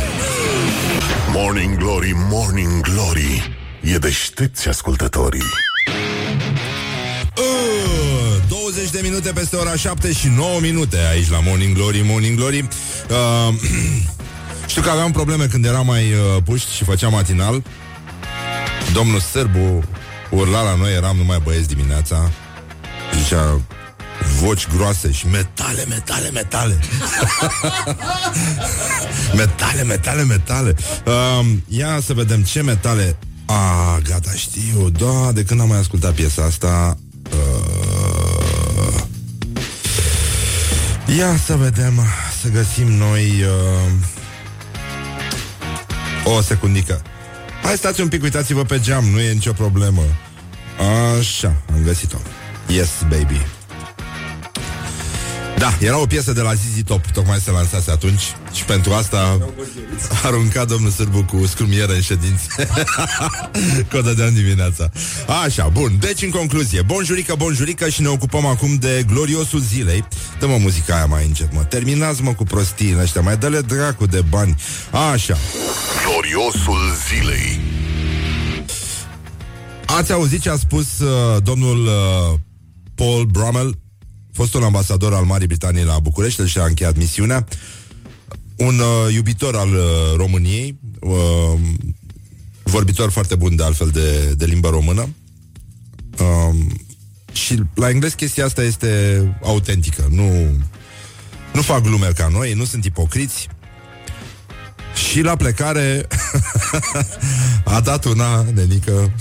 Morning 1.34 1.78
Glory, 1.78 2.12
Morning 2.30 2.82
Glory. 2.82 3.58
E 3.82 3.98
deștepți 3.98 4.68
ascultătorii. 4.68 5.40
Uh, 5.40 5.77
20 8.48 8.90
de 8.90 9.00
minute 9.04 9.32
peste 9.32 9.56
ora 9.56 9.76
7 9.76 10.12
și 10.12 10.28
9 10.28 10.60
minute 10.60 10.98
aici 11.12 11.30
la 11.30 11.40
Morning 11.40 11.76
Glory, 11.76 12.02
Morning 12.06 12.38
Glory. 12.38 12.68
Uh, 13.10 13.54
știu 14.68 14.82
că 14.82 14.90
aveam 14.90 15.12
probleme 15.12 15.46
când 15.46 15.66
eram 15.66 15.86
mai 15.86 16.04
uh, 16.12 16.44
puști 16.44 16.74
și 16.74 16.84
făceam 16.84 17.12
matinal. 17.12 17.64
Domnul 18.94 19.20
Sârbu 19.20 19.84
urla 20.30 20.62
la 20.62 20.76
noi, 20.76 20.94
eram 20.94 21.18
numai 21.18 21.40
băieți 21.44 21.68
dimineața. 21.68 22.32
Zicea 23.22 23.62
voci 24.40 24.68
groase 24.76 25.12
și 25.12 25.28
metale, 25.28 25.86
metale, 25.90 26.30
metale. 26.30 26.80
metale, 29.42 29.84
metale, 29.84 30.24
metale. 30.24 30.76
Uh, 31.06 31.46
ia 31.68 32.00
să 32.06 32.14
vedem 32.14 32.44
ce 32.44 32.62
metale 32.62 33.18
a, 33.46 34.00
gata, 34.04 34.32
știu, 34.36 34.90
da, 34.90 35.32
de 35.32 35.44
când 35.44 35.62
am 35.62 35.68
mai 35.68 35.78
ascultat 35.78 36.14
piesa 36.14 36.44
asta 36.44 36.98
Ia 41.16 41.36
să 41.46 41.56
vedem 41.56 41.94
Să 42.42 42.48
găsim 42.50 42.88
noi 42.88 43.44
uh, 43.44 43.92
O 46.36 46.42
secundică. 46.42 47.02
Hai 47.64 47.76
stați 47.76 48.02
un 48.02 48.08
pic, 48.08 48.24
uitați-vă 48.24 48.64
pe 48.64 48.80
geam 48.80 49.06
Nu 49.06 49.20
e 49.20 49.32
nicio 49.32 49.54
problemă. 49.54 50.02
Așa, 51.20 51.56
am 51.74 51.82
găsit-o. 51.84 52.18
Yes, 52.68 52.90
baby 53.10 53.57
da, 55.58 55.78
era 55.80 55.98
o 56.02 56.06
piesă 56.06 56.34
de 56.34 56.42
la 56.42 56.54
Zizi 56.54 56.84
Top, 56.84 57.06
tocmai 57.06 57.40
se 57.40 57.52
lansase 57.52 57.92
atunci 57.92 58.22
și 58.54 58.64
pentru 58.64 58.94
asta 58.94 59.40
a 60.24 60.26
aruncat 60.28 60.68
domnul 60.68 60.92
Sârbu 60.92 61.24
cu 61.24 61.46
scrumieră 61.46 61.94
în 61.94 62.02
ședințe. 62.02 62.70
Codă 63.92 64.14
de 64.14 64.30
dimineața. 64.30 64.90
Așa, 65.44 65.68
bun. 65.68 65.98
Deci, 66.00 66.22
în 66.22 66.30
concluzie, 66.30 66.82
bonjurică, 66.82 67.36
bonjurică 67.38 67.90
și 67.90 68.02
ne 68.02 68.08
ocupăm 68.08 68.46
acum 68.46 68.76
de 68.76 69.06
gloriosul 69.08 69.60
zilei. 69.60 70.08
Dă-mă 70.40 70.58
muzica 70.58 70.96
aia 70.96 71.06
mai 71.06 71.26
încet, 71.26 71.54
mă. 71.54 71.64
Terminați-mă 71.64 72.34
cu 72.34 72.44
prostii 72.44 72.98
ăștia, 73.02 73.22
mai 73.22 73.38
dă-le 73.38 73.62
dracu 73.62 74.06
de 74.06 74.22
bani. 74.30 74.56
Așa. 75.12 75.38
Gloriosul 76.06 76.80
zilei 77.08 77.60
Ați 79.86 80.12
auzit 80.12 80.42
ce 80.42 80.50
a 80.50 80.56
spus 80.56 81.00
uh, 81.00 81.44
domnul 81.44 81.86
uh, 81.86 82.40
Paul 82.96 83.26
Brummel 83.26 83.78
fostul 84.38 84.64
ambasador 84.64 85.14
al 85.14 85.24
Marii 85.24 85.48
Britanii 85.48 85.84
la 85.84 86.00
București, 86.00 86.46
și 86.46 86.58
a 86.58 86.66
încheiat 86.66 86.98
misiunea, 86.98 87.46
un 88.56 88.80
uh, 88.80 89.14
iubitor 89.14 89.56
al 89.56 89.70
uh, 89.70 90.16
României, 90.16 90.80
uh, 91.00 91.60
vorbitor 92.64 93.10
foarte 93.12 93.36
bun 93.36 93.56
de 93.56 93.64
altfel 93.64 93.90
de, 93.90 94.34
de 94.34 94.46
limba 94.46 94.70
română. 94.70 95.10
Uh, 96.20 96.56
și 97.32 97.64
la 97.74 97.90
englez 97.90 98.14
chestia 98.14 98.46
asta 98.46 98.64
este 98.64 99.22
autentică, 99.44 100.08
nu, 100.10 100.32
nu 101.54 101.62
fac 101.62 101.82
glume 101.82 102.08
ca 102.16 102.28
noi, 102.28 102.54
nu 102.54 102.66
sunt 102.66 102.86
ipocriți. 102.86 103.48
Și 105.10 105.22
la 105.22 105.36
plecare 105.36 106.08
a 107.76 107.80
dat 107.80 108.06
una 108.06 108.46
nenică. 108.54 109.12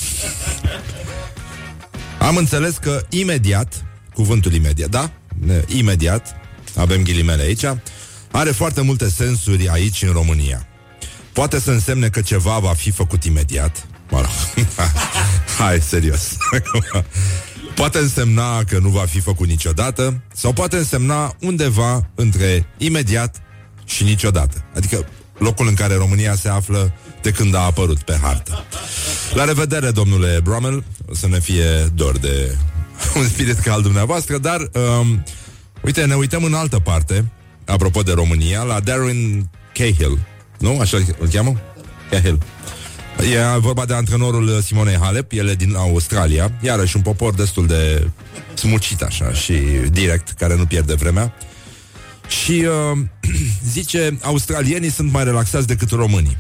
Am 2.19 2.37
înțeles 2.37 2.77
că 2.77 3.03
imediat 3.09 3.86
cuvântul 4.17 4.53
imediat, 4.53 4.89
da? 4.89 5.11
Imediat, 5.67 6.37
avem 6.77 7.03
ghilimele 7.03 7.43
aici, 7.43 7.65
are 8.31 8.51
foarte 8.51 8.81
multe 8.81 9.09
sensuri 9.09 9.69
aici 9.69 10.03
în 10.03 10.13
România. 10.13 10.67
Poate 11.33 11.61
să 11.61 11.71
însemne 11.71 12.09
că 12.09 12.21
ceva 12.21 12.59
va 12.59 12.73
fi 12.73 12.91
făcut 12.91 13.25
imediat. 13.25 13.87
Mă 14.11 14.21
rog. 14.21 14.67
Hai, 15.59 15.81
serios. 15.81 16.37
poate 17.81 17.99
însemna 17.99 18.65
că 18.65 18.79
nu 18.79 18.89
va 18.89 19.05
fi 19.05 19.21
făcut 19.21 19.47
niciodată 19.47 20.23
sau 20.35 20.53
poate 20.53 20.77
însemna 20.77 21.35
undeva 21.41 22.07
între 22.15 22.67
imediat 22.79 23.43
și 23.85 24.05
niciodată. 24.05 24.65
Adică 24.77 25.07
locul 25.39 25.69
în 25.69 25.75
care 25.75 25.95
România 25.95 26.35
se 26.35 26.49
află 26.49 26.93
de 27.23 27.31
când 27.31 27.55
a 27.55 27.61
apărut 27.61 27.99
pe 28.03 28.19
hartă. 28.23 28.65
La 29.35 29.45
revedere, 29.45 29.91
domnule 29.91 30.41
Brummel, 30.43 30.85
o 31.11 31.15
să 31.15 31.27
ne 31.29 31.41
fie 31.41 31.91
dor 31.95 32.19
de 32.19 32.57
un 33.21 33.29
spirit 33.29 33.59
ca 33.59 33.73
al 33.73 33.83
dumneavoastră, 33.83 34.39
dar 34.39 34.71
um, 35.01 35.25
uite, 35.81 36.05
ne 36.05 36.15
uităm 36.15 36.45
în 36.45 36.55
altă 36.55 36.79
parte, 36.79 37.25
apropo 37.65 38.03
de 38.03 38.13
România, 38.13 38.63
la 38.63 38.81
Darren 38.81 39.51
Cahill, 39.73 40.19
nu? 40.59 40.79
Așa 40.81 40.97
îl 41.19 41.29
cheamă? 41.29 41.61
Cahill. 42.11 42.39
E 43.19 43.59
vorba 43.59 43.85
de 43.85 43.95
antrenorul 43.95 44.61
Simonei 44.61 44.97
Halep, 44.97 45.33
el 45.33 45.49
e 45.49 45.55
din 45.55 45.75
Australia, 45.75 46.53
iarăși 46.61 46.97
un 46.97 47.03
popor 47.03 47.35
destul 47.35 47.67
de 47.67 48.11
smucit 48.55 49.03
așa 49.03 49.33
și 49.33 49.53
direct, 49.91 50.31
care 50.31 50.57
nu 50.57 50.67
pierde 50.67 50.95
vremea. 50.95 51.35
Și 52.43 52.67
uh, 52.93 52.99
zice, 53.73 54.19
australienii 54.23 54.91
sunt 54.91 55.13
mai 55.13 55.25
relaxați 55.25 55.67
decât 55.67 55.91
românii. 55.91 56.37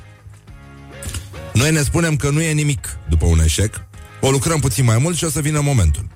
Noi 1.52 1.72
ne 1.72 1.82
spunem 1.82 2.16
că 2.16 2.30
nu 2.30 2.40
e 2.40 2.52
nimic 2.52 2.98
după 3.08 3.26
un 3.26 3.40
eșec, 3.40 3.80
o 4.20 4.30
lucrăm 4.30 4.60
puțin 4.60 4.84
mai 4.84 4.98
mult 4.98 5.16
și 5.16 5.25
o 5.25 5.28
să 5.28 5.40
vină 5.40 5.60
momentul. 5.60 6.06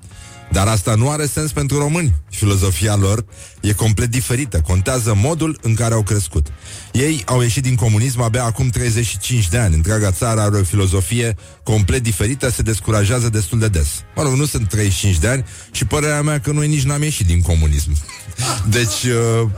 Dar 0.51 0.67
asta 0.67 0.95
nu 0.95 1.09
are 1.09 1.25
sens 1.25 1.51
pentru 1.51 1.77
români. 1.77 2.15
Filozofia 2.29 2.95
lor 2.95 3.25
e 3.61 3.73
complet 3.73 4.09
diferită. 4.09 4.61
Contează 4.61 5.13
modul 5.15 5.59
în 5.61 5.73
care 5.73 5.93
au 5.93 6.03
crescut. 6.03 6.47
Ei 6.91 7.23
au 7.25 7.41
ieșit 7.41 7.63
din 7.63 7.75
comunism 7.75 8.21
abia 8.21 8.43
acum 8.43 8.69
35 8.69 9.47
de 9.47 9.57
ani. 9.57 9.75
Întreaga 9.75 10.11
țară 10.11 10.41
are 10.41 10.57
o 10.57 10.63
filozofie 10.63 11.35
complet 11.63 12.03
diferită, 12.03 12.49
se 12.49 12.61
descurajează 12.61 13.29
destul 13.29 13.59
de 13.59 13.67
des. 13.67 13.87
Mă 14.15 14.23
rog, 14.23 14.33
nu 14.33 14.45
sunt 14.45 14.69
35 14.69 15.17
de 15.17 15.27
ani 15.27 15.45
și 15.71 15.85
părerea 15.85 16.21
mea 16.21 16.39
că 16.39 16.51
noi 16.51 16.67
nici 16.67 16.83
n-am 16.83 17.03
ieșit 17.03 17.25
din 17.25 17.41
comunism. 17.41 17.91
Deci, 18.77 19.03
uh, 19.03 19.49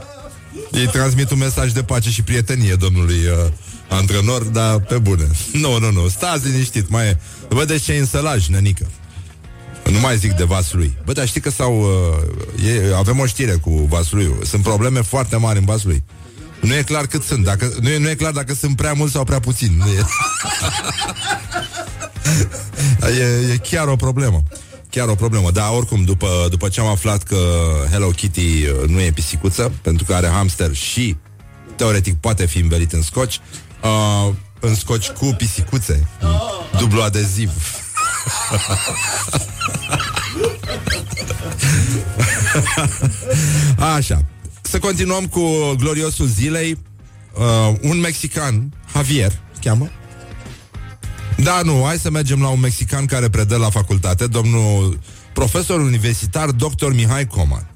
ei 0.72 0.86
transmit 0.86 1.30
un 1.30 1.38
mesaj 1.38 1.72
de 1.72 1.82
pace 1.82 2.10
și 2.10 2.22
prietenie 2.22 2.74
domnului 2.74 3.16
uh, 3.16 3.52
antrenor, 3.88 4.42
dar 4.42 4.80
pe 4.80 4.98
bune. 4.98 5.26
Nu, 5.62 5.78
nu, 5.78 5.90
nu, 5.90 6.08
stați 6.08 6.48
liniștit, 6.48 6.88
mai 6.88 7.06
e. 7.06 7.18
Vedeți 7.48 7.84
ce 7.84 7.92
înțelaj, 7.92 8.46
nenică. 8.46 8.86
Nu 9.90 10.00
mai 10.00 10.16
zic 10.16 10.32
de 10.32 10.44
Vaslui. 10.44 10.96
Bă, 11.04 11.12
dar 11.12 11.26
știi 11.26 11.40
că 11.40 11.50
sau 11.50 11.80
uh, 11.80 12.66
e, 12.66 12.94
avem 12.96 13.18
o 13.18 13.26
știre 13.26 13.52
cu 13.52 13.70
Vaslui. 13.70 14.34
Sunt 14.44 14.62
probleme 14.62 15.00
foarte 15.00 15.36
mari 15.36 15.58
în 15.58 15.64
Vaslui. 15.64 16.02
Nu 16.60 16.74
e 16.74 16.82
clar 16.82 17.06
cât 17.06 17.22
sunt. 17.22 17.44
Dacă, 17.44 17.72
nu, 17.80 17.88
e, 17.88 17.98
nu 17.98 18.08
e 18.08 18.14
clar 18.14 18.32
dacă 18.32 18.54
sunt 18.54 18.76
prea 18.76 18.92
mulți 18.92 19.12
sau 19.12 19.24
prea 19.24 19.40
puțini. 19.40 19.76
Nu 19.76 19.86
e. 19.86 20.04
e, 23.20 23.52
e 23.52 23.56
chiar 23.56 23.86
o 23.86 23.96
problemă. 23.96 24.42
Chiar 24.90 25.08
o 25.08 25.14
problemă. 25.14 25.50
Dar 25.50 25.70
oricum, 25.72 26.04
după, 26.04 26.46
după 26.50 26.68
ce 26.68 26.80
am 26.80 26.86
aflat 26.86 27.22
că 27.22 27.36
Hello 27.90 28.08
Kitty 28.08 28.40
uh, 28.40 28.88
nu 28.88 29.00
e 29.00 29.10
pisicuță, 29.10 29.72
pentru 29.82 30.04
că 30.04 30.14
are 30.14 30.26
hamster 30.26 30.74
și 30.74 31.16
teoretic 31.76 32.16
poate 32.16 32.46
fi 32.46 32.58
învelit 32.58 32.92
în 32.92 33.02
scoci, 33.02 33.40
uh, 33.82 34.32
în 34.60 34.74
scoci 34.74 35.08
cu 35.08 35.34
pisicuțe, 35.36 36.08
dublu 36.78 37.02
adeziv. 37.02 37.50
Așa. 43.96 44.24
Să 44.62 44.78
continuăm 44.78 45.26
cu 45.26 45.74
gloriosul 45.78 46.26
zilei. 46.26 46.78
Uh, 47.38 47.74
un 47.82 48.00
mexican, 48.00 48.72
Javier, 48.92 49.32
cheamă? 49.60 49.88
Da, 51.36 51.60
nu, 51.64 51.82
hai 51.84 51.98
să 51.98 52.10
mergem 52.10 52.40
la 52.40 52.48
un 52.48 52.60
mexican 52.60 53.06
care 53.06 53.28
predă 53.28 53.56
la 53.56 53.70
facultate, 53.70 54.26
domnul 54.26 54.98
profesor 55.32 55.80
universitar 55.80 56.50
dr. 56.50 56.92
Mihai 56.92 57.26
Coman, 57.26 57.70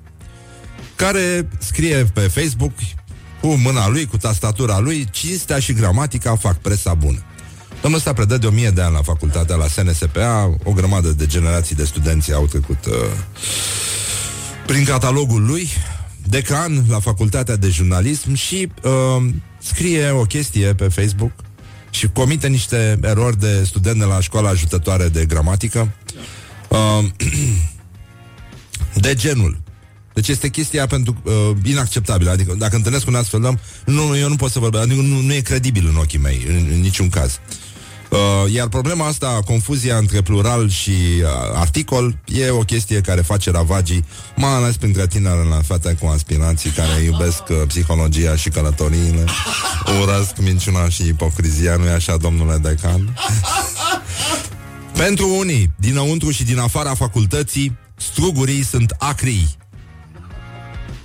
care 0.97 1.49
scrie 1.59 2.05
pe 2.05 2.21
Facebook 2.21 2.73
cu 3.41 3.47
mâna 3.47 3.89
lui, 3.89 4.07
cu 4.07 4.17
tastatura 4.17 4.79
lui, 4.79 5.09
cinstea 5.11 5.59
și 5.59 5.73
gramatica 5.73 6.37
fac 6.37 6.57
presa 6.57 6.95
bună. 6.95 7.23
Domnul 7.81 7.99
ăsta 7.99 8.13
predă 8.13 8.39
de 8.39 8.47
o 8.47 8.51
mie 8.51 8.71
de 8.71 8.83
ani 8.83 8.95
la 8.95 9.03
facultatea, 9.03 9.57
la 9.57 9.67
SNSPA, 9.67 10.57
o 10.65 10.73
grămadă 10.73 11.09
de 11.09 11.27
generații 11.27 11.75
de 11.75 11.85
studenți 11.85 12.33
au 12.33 12.47
trecut 12.47 12.87
uh, 12.87 12.95
prin 14.67 14.85
catalogul 14.85 15.47
lui, 15.47 15.69
decan 16.27 16.85
la 16.89 17.01
facultatea 17.01 17.57
de 17.57 17.69
jurnalism 17.69 18.35
și 18.35 18.69
uh, 18.83 19.29
scrie 19.59 20.11
o 20.11 20.23
chestie 20.23 20.75
pe 20.75 20.89
Facebook 20.89 21.33
și 21.91 22.09
comite 22.09 22.49
niște 22.49 22.99
erori 23.03 23.39
de 23.39 23.65
student 23.65 23.99
de 23.99 24.05
la 24.05 24.21
școala 24.21 24.49
ajutătoare 24.49 25.09
de 25.09 25.25
gramatică 25.25 25.93
uh, 26.69 27.05
de 29.05 29.15
genul 29.15 29.67
Deci 30.13 30.29
este 30.29 30.49
chestia 30.49 30.87
pentru 30.87 31.23
uh, 31.25 31.33
inacceptabilă. 31.65 32.31
Adică 32.31 32.55
dacă 32.55 32.77
întâlnesc 32.77 33.07
un 33.07 33.15
astfel 33.15 33.41
de 33.41 33.47
om, 33.47 33.57
nu, 33.85 34.17
eu 34.17 34.29
nu 34.29 34.37
pot 34.37 34.51
să 34.51 34.59
vorbesc. 34.59 34.85
Adică 34.85 35.01
nu, 35.01 35.21
nu 35.21 35.33
e 35.33 35.41
credibil 35.41 35.87
în 35.89 35.97
ochii 35.97 36.19
mei, 36.19 36.45
în, 36.49 36.55
în 36.73 36.81
niciun 36.81 37.09
caz. 37.09 37.33
Uh, 37.33 37.68
iar 38.53 38.69
problema 38.69 39.07
asta, 39.07 39.41
confuzia 39.47 39.97
între 39.97 40.23
plural 40.23 40.69
și 40.69 40.91
uh, 40.91 41.29
articol, 41.55 42.17
e 42.25 42.51
o 42.51 42.59
chestie 42.59 43.01
care 43.01 43.21
face 43.21 43.51
ravagii, 43.51 44.05
mai 44.37 44.51
ales 44.51 44.77
printre 44.77 45.07
tinerile 45.07 45.49
la 45.49 45.61
fete 45.63 45.97
cu 46.01 46.07
aspirații 46.07 46.71
care 46.71 47.03
iubesc 47.03 47.43
uh, 47.49 47.57
psihologia 47.67 48.37
și 48.37 48.49
călătoriile, 48.49 49.25
urăsc 50.03 50.39
minciuna 50.41 50.89
și 50.89 51.07
ipocrizia, 51.07 51.77
nu-i 51.77 51.89
așa, 51.89 52.17
domnule 52.17 52.57
decan? 52.57 53.19
Pentru 54.97 55.37
unii, 55.39 55.71
dinăuntru 55.77 56.31
și 56.31 56.45
din 56.45 56.59
afara 56.59 56.95
facultății, 56.95 57.79
strugurii 57.97 58.65
sunt 58.65 58.95
acrii. 58.99 59.57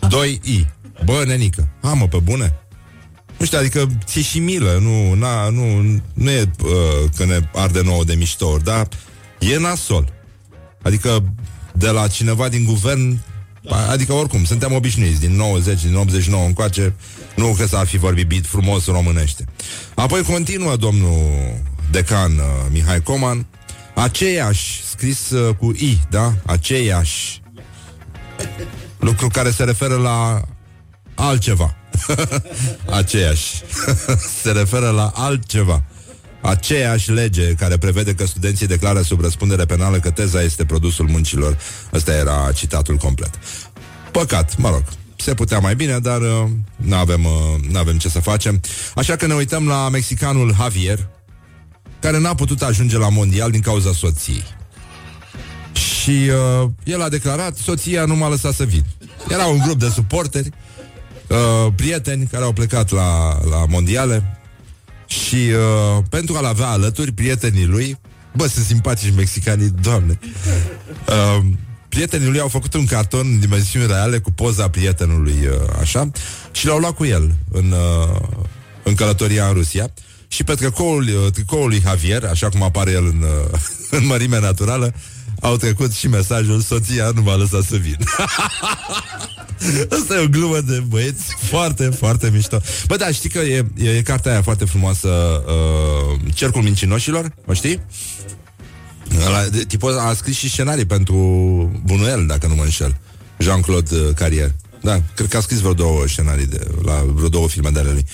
2i. 0.07 0.65
Bă, 1.05 1.23
nenică, 1.25 1.67
amă 1.81 2.07
pe 2.07 2.17
bune. 2.17 2.62
Nu 3.43 3.49
știu, 3.49 3.61
adică 3.61 3.87
ți 4.05 4.19
și 4.19 4.39
milă, 4.39 4.79
nu, 4.81 5.13
na, 5.13 5.49
nu, 5.49 5.81
nu 6.13 6.29
e 6.29 6.49
uh, 6.63 7.09
că 7.15 7.25
ne 7.25 7.39
arde 7.53 7.81
nouă 7.81 8.03
de 8.03 8.13
miștouri, 8.13 8.63
dar 8.63 8.87
e 9.39 9.57
nasol. 9.57 10.13
Adică 10.81 11.23
de 11.73 11.89
la 11.89 12.07
cineva 12.07 12.49
din 12.49 12.63
guvern, 12.63 13.19
adică 13.89 14.13
oricum, 14.13 14.43
suntem 14.43 14.73
obișnuiți, 14.73 15.19
din 15.19 15.35
90, 15.35 15.81
din 15.81 15.95
89 15.95 16.45
încoace, 16.45 16.95
nu 17.35 17.55
că 17.57 17.65
s-a 17.65 17.83
fi 17.83 17.97
vorbit 17.97 18.27
bit 18.27 18.45
frumos 18.45 18.85
românește. 18.85 19.45
Apoi 19.95 20.21
continuă 20.21 20.75
domnul 20.75 21.31
decan 21.91 22.31
uh, 22.31 22.43
Mihai 22.71 23.01
Coman, 23.01 23.45
aceeași, 23.95 24.83
scris 24.83 25.29
uh, 25.29 25.55
cu 25.55 25.71
I, 25.71 25.99
da? 26.09 26.33
Aceeași. 26.45 27.41
Lucru 28.99 29.27
care 29.27 29.51
se 29.51 29.63
referă 29.63 29.95
la 29.95 30.41
altceva. 31.15 31.75
Aceeași. 32.99 33.61
Se 34.41 34.51
referă 34.51 34.89
la 34.89 35.11
altceva. 35.15 35.83
Aceeași 36.41 37.11
lege 37.11 37.53
care 37.53 37.77
prevede 37.77 38.13
că 38.13 38.25
studenții 38.25 38.67
declară 38.67 39.01
sub 39.01 39.21
răspundere 39.21 39.65
penală 39.65 39.99
că 39.99 40.11
teza 40.11 40.41
este 40.41 40.65
produsul 40.65 41.07
muncilor. 41.07 41.57
Ăsta 41.93 42.13
era 42.13 42.51
citatul 42.53 42.95
complet. 42.95 43.29
Păcat, 44.11 44.57
mă 44.57 44.69
rog. 44.69 44.83
Se 45.15 45.33
putea 45.33 45.59
mai 45.59 45.75
bine, 45.75 45.99
dar 45.99 46.21
uh, 46.21 46.43
nu 46.75 46.95
avem 46.95 47.25
uh, 47.25 47.77
avem 47.77 47.97
ce 47.97 48.09
să 48.09 48.19
facem. 48.19 48.61
Așa 48.95 49.15
că 49.15 49.27
ne 49.27 49.33
uităm 49.33 49.67
la 49.67 49.89
mexicanul 49.89 50.55
Javier, 50.57 51.07
care 51.99 52.19
n-a 52.19 52.35
putut 52.35 52.61
ajunge 52.61 52.97
la 52.97 53.09
mondial 53.09 53.51
din 53.51 53.61
cauza 53.61 53.91
soției. 53.93 54.43
Și 55.73 56.29
uh, 56.63 56.69
el 56.83 57.01
a 57.01 57.09
declarat, 57.09 57.55
soția 57.55 58.05
nu 58.05 58.15
m-a 58.15 58.29
lăsat 58.29 58.53
să 58.53 58.63
vin. 58.63 58.83
Era 59.29 59.45
un 59.45 59.59
grup 59.65 59.79
de 59.79 59.89
suporteri 59.89 60.49
uh, 61.27 61.73
prieteni 61.75 62.27
care 62.31 62.43
au 62.43 62.53
plecat 62.53 62.91
la, 62.91 63.39
la 63.49 63.65
mondiale 63.69 64.37
și 65.05 65.35
uh, 65.35 66.03
pentru 66.09 66.35
a-l 66.35 66.45
avea 66.45 66.67
alături 66.67 67.11
prietenii 67.11 67.65
lui, 67.65 67.99
bă, 68.35 68.47
sunt 68.47 68.65
simpatici 68.65 69.15
mexicanii, 69.15 69.73
doamne. 69.81 70.19
Uh, 71.07 71.45
prietenii 71.89 72.29
lui 72.29 72.39
au 72.39 72.47
făcut 72.47 72.73
un 72.73 72.85
carton 72.85 73.27
în 73.31 73.39
dimensiuni 73.39 73.87
reale 73.87 74.19
cu 74.19 74.31
poza 74.31 74.69
prietenului, 74.69 75.47
uh, 75.47 75.75
așa, 75.79 76.11
și 76.51 76.65
l-au 76.65 76.77
luat 76.77 76.95
cu 76.95 77.05
el 77.05 77.35
în, 77.51 77.71
uh, 77.71 78.19
în 78.83 78.93
călătoria 78.93 79.47
în 79.47 79.53
Rusia. 79.53 79.93
Și 80.27 80.43
pe 80.43 80.53
tricoul, 80.53 81.03
uh, 81.03 81.31
tricoul 81.31 81.67
lui 81.67 81.81
Javier, 81.81 82.23
așa 82.23 82.49
cum 82.49 82.63
apare 82.63 82.91
el 82.91 83.05
în, 83.05 83.21
uh, 83.21 83.59
în 83.99 84.05
mărime 84.05 84.39
naturală, 84.39 84.93
au 85.43 85.57
trecut 85.57 85.91
și 85.91 86.07
mesajul 86.07 86.61
Soția 86.61 87.11
nu 87.15 87.21
m-a 87.21 87.35
lăsat 87.35 87.63
să 87.63 87.75
vin 87.75 87.97
Asta 89.99 90.15
e 90.15 90.23
o 90.23 90.27
glumă 90.27 90.59
de 90.59 90.83
băieți 90.87 91.23
Foarte, 91.49 91.89
foarte 91.89 92.29
mișto 92.33 92.61
Bă, 92.87 92.95
da, 92.95 93.11
știi 93.11 93.29
că 93.29 93.39
e, 93.39 93.65
e, 93.75 93.89
e 93.89 94.01
cartea 94.01 94.31
aia 94.31 94.41
foarte 94.41 94.65
frumoasă 94.65 95.07
uh, 95.07 96.19
Cercul 96.33 96.61
Mincinoșilor 96.61 97.33
O 97.45 97.53
știi? 97.53 97.81
La, 99.31 99.43
de, 99.51 99.63
tipul 99.63 99.97
a 99.97 100.13
scris 100.13 100.37
și 100.37 100.49
scenarii 100.49 100.85
pentru 100.85 101.15
Bunuel, 101.85 102.25
dacă 102.25 102.47
nu 102.47 102.55
mă 102.55 102.63
înșel 102.63 102.95
Jean-Claude 103.37 103.95
uh, 103.95 104.13
Carrier 104.15 104.51
da, 104.83 105.01
cred 105.15 105.27
că 105.27 105.37
a 105.37 105.41
scris 105.41 105.59
vreo 105.59 105.73
două 105.73 106.07
scenarii 106.07 106.45
de, 106.45 106.67
la 106.81 107.03
vreo 107.13 107.27
două 107.27 107.47
filme 107.47 107.69
de 107.69 107.79
ale 107.79 107.91
lui. 107.91 108.05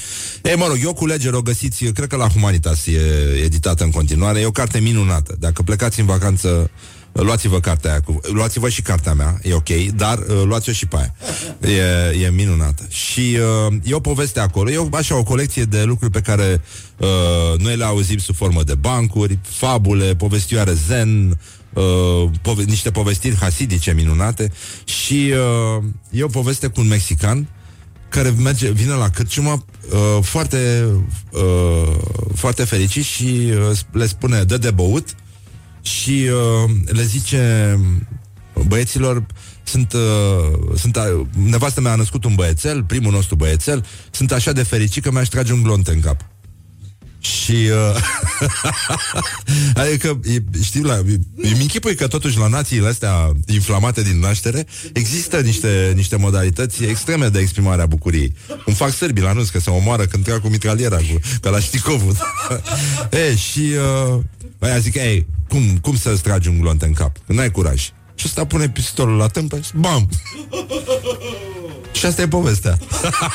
Ei, 0.43 0.55
mă 0.55 0.65
rog, 0.67 0.77
eu 0.83 0.93
culeger 0.93 1.33
o 1.33 1.41
găsiți, 1.41 1.85
cred 1.85 2.07
că 2.07 2.15
la 2.15 2.27
Humanitas 2.27 2.85
e 2.85 2.99
editată 3.43 3.83
în 3.83 3.91
continuare, 3.91 4.39
e 4.39 4.45
o 4.45 4.51
carte 4.51 4.79
minunată. 4.79 5.35
Dacă 5.39 5.61
plecați 5.61 5.99
în 5.99 6.05
vacanță 6.05 6.71
luați-vă 7.11 7.59
cartea 7.59 7.91
aia, 7.91 8.01
cu, 8.01 8.19
luați-vă 8.23 8.69
și 8.69 8.81
cartea 8.81 9.13
mea, 9.13 9.39
e 9.43 9.53
ok, 9.53 9.69
dar 9.95 10.17
uh, 10.17 10.43
luați-o 10.43 10.71
și 10.71 10.85
pe 10.85 10.95
aia. 10.95 11.13
E, 11.75 12.25
e 12.25 12.29
minunată. 12.29 12.85
Și 12.89 13.37
uh, 13.67 13.73
e 13.83 13.93
o 13.93 13.99
poveste 13.99 14.39
acolo, 14.39 14.71
e 14.71 14.77
o, 14.77 14.87
așa 14.91 15.17
o 15.17 15.23
colecție 15.23 15.63
de 15.63 15.83
lucruri 15.83 16.11
pe 16.11 16.21
care 16.21 16.61
uh, 16.97 17.59
noi 17.59 17.75
le 17.75 17.83
auzim 17.83 18.17
sub 18.17 18.35
formă 18.35 18.63
de 18.63 18.75
bancuri, 18.75 19.39
fabule, 19.41 20.15
povestioare 20.15 20.73
zen, 20.73 21.39
uh, 21.73 22.29
pove- 22.41 22.63
niște 22.63 22.91
povestiri 22.91 23.35
hasidice 23.35 23.93
minunate 23.93 24.51
și 24.83 25.33
uh, 25.77 25.83
e 26.11 26.23
o 26.23 26.27
poveste 26.27 26.67
cu 26.67 26.81
un 26.81 26.87
mexican 26.87 27.47
care 28.09 28.29
merge, 28.29 28.71
vine 28.71 28.93
la 28.93 29.09
cârciumă 29.09 29.65
uh, 29.91 30.23
foarte, 30.23 30.85
uh, 31.31 31.95
foarte 32.35 32.63
fericit 32.63 33.03
și 33.03 33.51
uh, 33.69 33.77
le 33.91 34.07
spune, 34.07 34.43
dă 34.43 34.57
de 34.57 34.71
băut 34.71 35.15
și 35.81 36.29
uh, 36.31 36.71
le 36.85 37.03
zice 37.03 37.79
băieților 38.67 39.25
sunt, 39.63 39.93
uh, 39.93 40.77
sunt 40.77 40.95
uh, 40.95 41.25
nevastă 41.45 41.81
mea 41.81 41.91
a 41.91 41.95
născut 41.95 42.23
un 42.23 42.35
băiețel, 42.35 42.83
primul 42.83 43.11
nostru 43.11 43.35
băiețel, 43.35 43.85
sunt 44.11 44.31
așa 44.31 44.51
de 44.51 44.63
fericit 44.63 45.03
că 45.03 45.11
mi-aș 45.11 45.27
trage 45.27 45.53
un 45.53 45.63
glonte 45.63 45.91
în 45.91 45.99
cap. 45.99 46.25
Și 47.19 47.51
uh, 47.51 47.95
adică 49.83 50.19
e, 50.23 50.43
știu 50.63 50.83
la, 50.83 50.95
îmi 51.35 51.61
închipui 51.61 51.95
că 51.95 52.07
totuși 52.07 52.37
la 52.37 52.47
națiile 52.47 52.87
astea 52.87 53.31
inflamate 53.47 54.01
din 54.01 54.19
naștere 54.19 54.65
există 54.93 55.39
niște, 55.39 55.91
niște 55.95 56.15
modalități 56.15 56.83
extreme 56.83 57.27
de 57.27 57.39
exprimare 57.39 57.81
a 57.81 57.85
bucuriei. 57.85 58.35
Cum 58.63 58.73
fac 58.73 58.93
sârbii 58.93 59.23
la 59.23 59.33
nus, 59.33 59.49
că 59.49 59.59
se 59.59 59.69
omoară 59.69 60.05
când 60.05 60.23
trec 60.23 60.37
cu 60.39 60.47
mitraliera 60.47 60.97
cu, 60.97 61.19
ca 61.41 61.49
la 61.49 61.59
Șticovul. 61.59 62.15
e, 63.29 63.35
și 63.35 63.71
uh, 64.09 64.19
aia 64.59 64.79
zic, 64.79 64.95
ei, 64.95 65.25
cum, 65.47 65.77
cum 65.81 65.95
să-ți 65.95 66.21
tragi 66.21 66.47
un 66.47 66.59
glonte 66.59 66.85
în 66.85 66.93
cap? 66.93 67.17
Când 67.25 67.37
n-ai 67.37 67.51
curaj. 67.51 67.91
Și 68.15 68.25
ăsta 68.25 68.45
pune 68.45 68.69
pistolul 68.69 69.17
la 69.17 69.27
tâmpă 69.27 69.59
și 69.59 69.71
bam! 69.75 70.09
și 71.97 72.05
asta 72.05 72.21
e 72.21 72.27
povestea. 72.27 72.77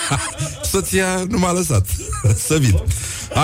Soția 0.73 1.25
nu 1.29 1.39
m-a 1.39 1.53
lăsat 1.53 1.87
să 2.47 2.59
vin. 2.59 2.83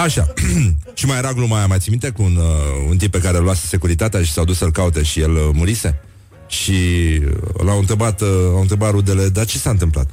Așa. 0.02 0.32
și 0.94 1.06
mai 1.06 1.18
era 1.18 1.32
gluma 1.32 1.56
aia, 1.56 1.66
mai 1.66 1.78
ții 1.78 1.90
minte, 1.90 2.10
cu 2.10 2.22
un, 2.22 2.36
uh, 2.36 2.88
un 2.88 2.96
tip 2.96 3.10
pe 3.10 3.20
care 3.20 3.36
îl 3.36 3.42
luase 3.42 3.66
securitatea 3.66 4.22
și 4.22 4.32
s-au 4.32 4.44
dus 4.44 4.56
să-l 4.56 4.72
caute 4.72 5.02
și 5.02 5.20
el 5.20 5.34
uh, 5.34 5.48
murise? 5.52 6.00
Și 6.46 6.72
uh, 7.24 7.62
l-au 7.64 7.78
întrebat, 7.78 8.20
uh, 8.20 8.28
au 8.28 8.60
întrebat 8.60 8.90
rudele, 8.90 9.28
dar 9.28 9.44
ce 9.44 9.58
s-a 9.58 9.70
întâmplat? 9.70 10.10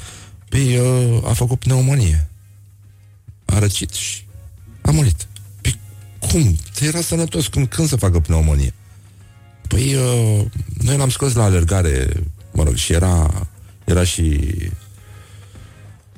Păi 0.50 0.78
uh, 0.78 1.30
a 1.30 1.34
făcut 1.34 1.60
pneumonie. 1.60 2.30
A 3.46 3.60
răcit 3.60 3.92
și 3.92 4.26
a 4.82 4.92
murit. 4.92 5.28
Păi 6.32 6.42
cum? 6.42 6.58
Era 6.88 7.02
sănătos. 7.02 7.48
Cum, 7.48 7.66
când 7.66 7.88
să 7.88 7.96
facă 7.96 8.20
pneumonie? 8.20 8.74
Păi 9.68 9.96
uh, 9.96 10.46
noi 10.84 10.98
l-am 10.98 11.10
scos 11.10 11.34
la 11.34 11.44
alergare, 11.44 12.10
mă 12.52 12.64
rog, 12.64 12.76
și 12.76 12.94
era, 12.94 13.48
era 13.86 14.04
și 14.04 14.42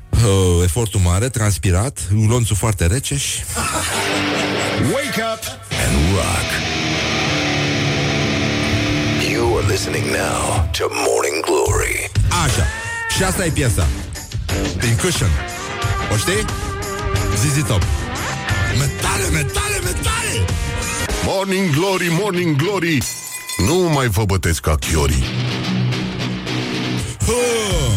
uh, 0.09 0.63
efortul 0.63 0.99
mare, 0.99 1.29
transpirat, 1.29 1.99
glonțul 2.27 2.55
foarte 2.55 2.85
rece 2.85 3.17
și... 3.17 3.39
Wake 4.81 5.21
up 5.33 5.43
and 5.85 5.95
rock. 6.15 6.49
You 9.31 9.57
are 9.57 9.67
listening 9.71 10.05
now 10.05 10.69
to 10.77 10.85
Morning 10.89 11.43
Glory. 11.45 12.11
Așa. 12.45 12.65
Și 13.15 13.23
asta 13.23 13.45
e 13.45 13.49
piesa. 13.49 13.87
Din 14.79 14.95
Cushion. 15.01 15.29
O 16.13 16.17
știi? 16.17 16.45
Zizi 17.41 17.63
top. 17.63 17.98
Metale, 18.79 19.29
metale, 19.31 19.79
metale! 19.83 20.45
Morning 21.25 21.69
Glory, 21.75 22.07
Morning 22.21 22.55
Glory 22.55 22.97
Nu 23.67 23.89
mai 23.93 24.07
vă 24.07 24.25
bătesc 24.25 24.61
ca 24.61 24.75
chiorii 24.75 25.23
Huh. 27.25 27.91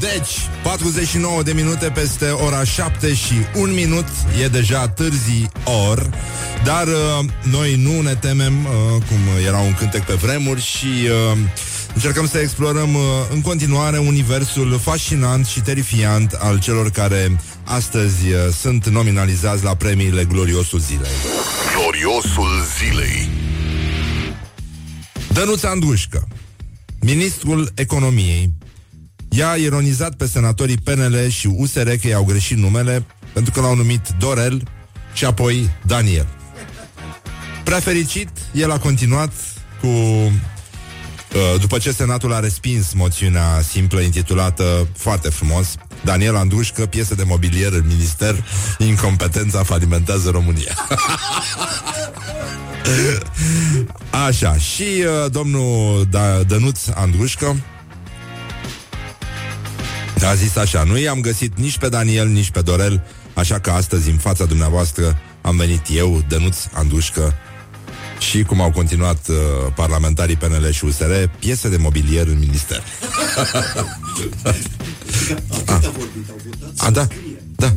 Deci, 0.00 0.30
49 0.62 1.42
de 1.42 1.52
minute 1.52 1.90
peste 1.94 2.28
ora 2.28 2.64
7 2.64 3.14
și 3.14 3.34
un 3.56 3.72
minut 3.74 4.04
E 4.42 4.48
deja 4.48 4.88
târzi 4.88 5.48
or 5.64 6.10
Dar 6.64 6.86
uh, 6.86 7.24
noi 7.42 7.74
nu 7.76 8.00
ne 8.00 8.14
temem 8.14 8.64
uh, 8.64 8.70
Cum 9.08 9.44
era 9.46 9.58
un 9.58 9.74
cântec 9.74 10.02
pe 10.02 10.12
vremuri 10.14 10.60
Și 10.62 10.86
uh, 10.86 11.38
încercăm 11.94 12.26
să 12.26 12.38
explorăm 12.38 12.94
uh, 12.94 13.00
În 13.32 13.40
continuare 13.40 13.98
universul 13.98 14.78
fascinant 14.82 15.46
și 15.46 15.60
terifiant 15.60 16.32
Al 16.32 16.60
celor 16.60 16.90
care 16.90 17.36
astăzi 17.70 18.32
uh, 18.32 18.52
sunt 18.60 18.88
nominalizați 18.88 19.64
La 19.64 19.74
premiile 19.74 20.24
Gloriosul 20.24 20.78
Zilei 20.78 21.10
Gloriosul 21.76 22.48
zilei 22.78 23.28
Dănuț 25.32 25.62
Andrușcă 25.62 26.28
Ministrul 27.00 27.72
Economiei 27.74 28.52
i-a 29.28 29.54
ironizat 29.54 30.14
pe 30.14 30.26
senatorii 30.26 30.78
PNL 30.78 31.28
și 31.28 31.46
USR 31.46 31.88
că 31.90 32.08
i-au 32.08 32.24
greșit 32.24 32.56
numele 32.56 33.06
pentru 33.32 33.52
că 33.52 33.60
l-au 33.60 33.74
numit 33.74 34.08
Dorel 34.18 34.62
și 35.12 35.24
apoi 35.24 35.70
Daniel. 35.86 36.26
Prea 37.64 37.80
fericit, 37.80 38.28
el 38.52 38.70
a 38.70 38.78
continuat 38.78 39.32
cu 39.80 39.88
Uh, 41.34 41.60
după 41.60 41.78
ce 41.78 41.92
Senatul 41.92 42.32
a 42.32 42.40
respins 42.40 42.92
moțiunea 42.92 43.60
simplă 43.68 44.00
intitulată 44.00 44.88
foarte 44.96 45.28
frumos 45.28 45.74
Daniel 46.04 46.36
Andrușcă, 46.36 46.86
piese 46.86 47.14
de 47.14 47.22
mobilier 47.26 47.72
în 47.72 47.84
minister 47.86 48.44
Incompetența 48.78 49.62
falimentează 49.62 50.30
România. 50.30 50.74
Așa, 54.26 54.56
și 54.56 54.82
uh, 54.82 55.30
domnul 55.30 56.06
da, 56.10 56.42
Dănuț 56.46 56.80
Andrușcă. 56.94 57.56
A 60.26 60.34
zis 60.34 60.56
așa, 60.56 60.82
nu 60.82 60.98
i-am 60.98 61.20
găsit 61.20 61.58
nici 61.58 61.78
pe 61.78 61.88
Daniel, 61.88 62.28
nici 62.28 62.50
pe 62.50 62.60
Dorel 62.60 63.02
Așa 63.34 63.58
că 63.58 63.70
astăzi, 63.70 64.10
în 64.10 64.16
fața 64.16 64.44
dumneavoastră, 64.44 65.18
am 65.42 65.56
venit 65.56 65.86
eu, 65.94 66.22
Dănuț 66.28 66.56
Andrușcă 66.72 67.34
și 68.20 68.42
cum 68.42 68.60
au 68.60 68.70
continuat 68.70 69.28
uh, 69.28 69.36
parlamentarii 69.74 70.36
PNL 70.36 70.70
și 70.70 70.84
USR, 70.84 71.12
piese 71.38 71.68
de 71.68 71.76
mobilier 71.76 72.26
în 72.26 72.38
minister. 72.38 72.82
A. 75.64 75.80
A, 76.76 76.90
da. 76.90 77.06
Da. 77.56 77.74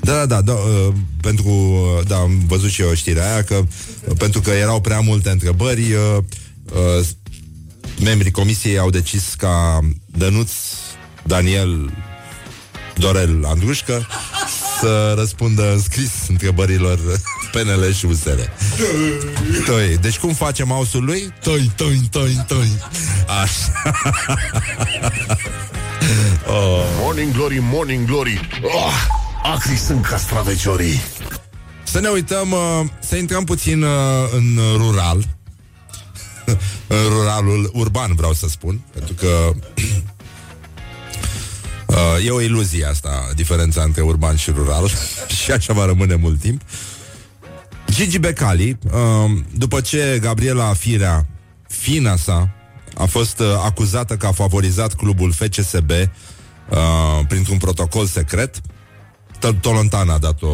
Da, 0.00 0.14
da, 0.14 0.26
da, 0.26 0.40
da 0.40 0.52
uh, 0.52 0.92
pentru, 1.20 1.48
uh, 1.48 2.06
da, 2.06 2.16
am 2.16 2.42
văzut 2.46 2.70
și 2.70 2.82
eu 2.82 2.94
știrea 2.94 3.32
aia 3.32 3.44
că 3.44 3.54
uh, 3.54 4.16
pentru 4.18 4.40
că 4.40 4.50
erau 4.50 4.80
prea 4.80 5.00
multe 5.00 5.30
întrebări, 5.30 5.92
uh, 5.92 6.18
uh, 6.72 7.06
membrii 8.04 8.30
comisiei 8.30 8.78
au 8.78 8.90
decis 8.90 9.34
ca 9.34 9.80
Dănuț, 10.06 10.50
Daniel, 11.22 11.92
Dorel 13.00 13.44
Andrușcă 13.44 14.06
să 14.80 15.14
răspundă 15.16 15.72
în 15.72 15.80
scris 15.80 16.10
întrebărilor 16.28 16.98
PNL 17.52 17.92
și 17.92 18.04
USR. 18.04 18.38
Toi. 19.66 19.96
Deci 20.00 20.18
cum 20.18 20.32
face 20.32 20.64
mouse-ul 20.64 21.04
lui? 21.04 21.32
Toi, 21.42 21.70
toi, 21.76 22.00
toi, 22.10 22.44
toi. 22.46 22.68
Așa. 23.42 23.82
oh. 26.46 26.84
Morning 27.00 27.32
Glory, 27.32 27.58
Morning 27.60 28.06
Glory. 28.06 28.48
Oh, 28.62 28.92
acri 29.42 29.76
sunt 29.76 30.06
castraveciorii. 30.06 31.00
Să 31.82 32.00
ne 32.00 32.08
uităm, 32.08 32.50
uh, 32.50 32.86
să 33.00 33.16
intrăm 33.16 33.44
puțin 33.44 33.82
uh, 33.82 33.90
în 34.32 34.58
rural. 34.76 35.24
în 36.86 37.08
ruralul 37.08 37.70
urban, 37.72 38.14
vreau 38.14 38.32
să 38.32 38.48
spun, 38.48 38.80
pentru 38.92 39.14
că 39.14 39.52
Uh, 42.00 42.26
e 42.26 42.30
o 42.30 42.40
iluzie 42.40 42.84
asta, 42.84 43.30
diferența 43.34 43.82
între 43.82 44.02
urban 44.02 44.36
și 44.36 44.50
rural 44.50 44.90
și 45.42 45.52
așa 45.52 45.72
va 45.72 45.84
rămâne 45.84 46.14
mult 46.14 46.40
timp. 46.40 46.62
Gigi 47.90 48.18
Becali, 48.18 48.78
uh, 48.84 49.30
după 49.54 49.80
ce 49.80 50.18
Gabriela 50.20 50.72
Firea, 50.72 51.26
fina 51.68 52.16
sa, 52.16 52.48
a 52.94 53.04
fost 53.04 53.38
uh, 53.38 53.46
acuzată 53.64 54.16
că 54.16 54.26
a 54.26 54.32
favorizat 54.32 54.94
clubul 54.94 55.32
FCSB 55.32 55.90
uh, 55.90 56.06
printr-un 57.28 57.58
protocol 57.58 58.06
secret, 58.06 58.60
Tolontana 59.60 60.14
a 60.14 60.18
dat-o, 60.18 60.48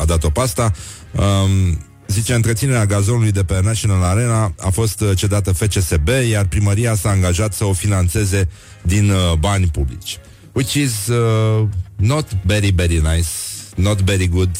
a 0.00 0.04
dat-o 0.04 0.30
pasta, 0.30 0.72
um, 1.12 1.78
Zice, 2.06 2.34
întreținerea 2.34 2.86
gazonului 2.86 3.32
de 3.32 3.44
pe 3.44 3.60
National 3.62 4.02
Arena 4.02 4.54
a 4.60 4.70
fost 4.70 5.00
uh, 5.00 5.16
cedată 5.16 5.52
FCSB, 5.52 6.08
iar 6.30 6.46
primăria 6.46 6.94
s-a 6.94 7.08
angajat 7.08 7.52
să 7.54 7.64
o 7.64 7.72
financeze 7.72 8.48
din 8.82 9.10
uh, 9.10 9.32
bani 9.38 9.66
publici 9.66 10.18
which 10.54 10.74
is 10.74 11.08
uh, 11.08 11.66
not 11.96 12.26
very, 12.44 12.70
very 12.70 13.00
nice, 13.00 13.72
not 13.76 14.00
very 14.00 14.26
good, 14.26 14.56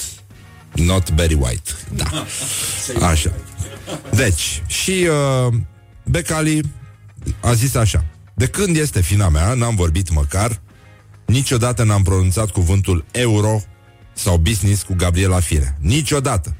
not 0.73 1.09
very 1.11 1.35
white. 1.35 1.75
Da. 1.95 2.05
Așa. 3.11 3.33
Deci, 4.11 4.63
și 4.67 5.09
uh, 5.09 5.55
Becali 6.05 6.61
a 7.41 7.53
zis 7.53 7.75
așa. 7.75 8.05
De 8.35 8.47
când 8.47 8.77
este 8.77 9.01
fina 9.01 9.29
mea, 9.29 9.55
n-am 9.55 9.75
vorbit 9.75 10.11
măcar, 10.11 10.61
niciodată 11.27 11.85
n-am 11.85 12.03
pronunțat 12.03 12.51
cuvântul 12.51 13.05
euro 13.11 13.63
sau 14.13 14.37
business 14.37 14.83
cu 14.83 14.95
Gabriela 14.95 15.41
Fire. 15.41 15.77
Niciodată. 15.81 16.57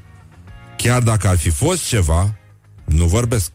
Chiar 0.77 1.01
dacă 1.01 1.27
ar 1.27 1.37
fi 1.37 1.49
fost 1.49 1.87
ceva, 1.87 2.35
nu 2.85 3.05
vorbesc. 3.05 3.51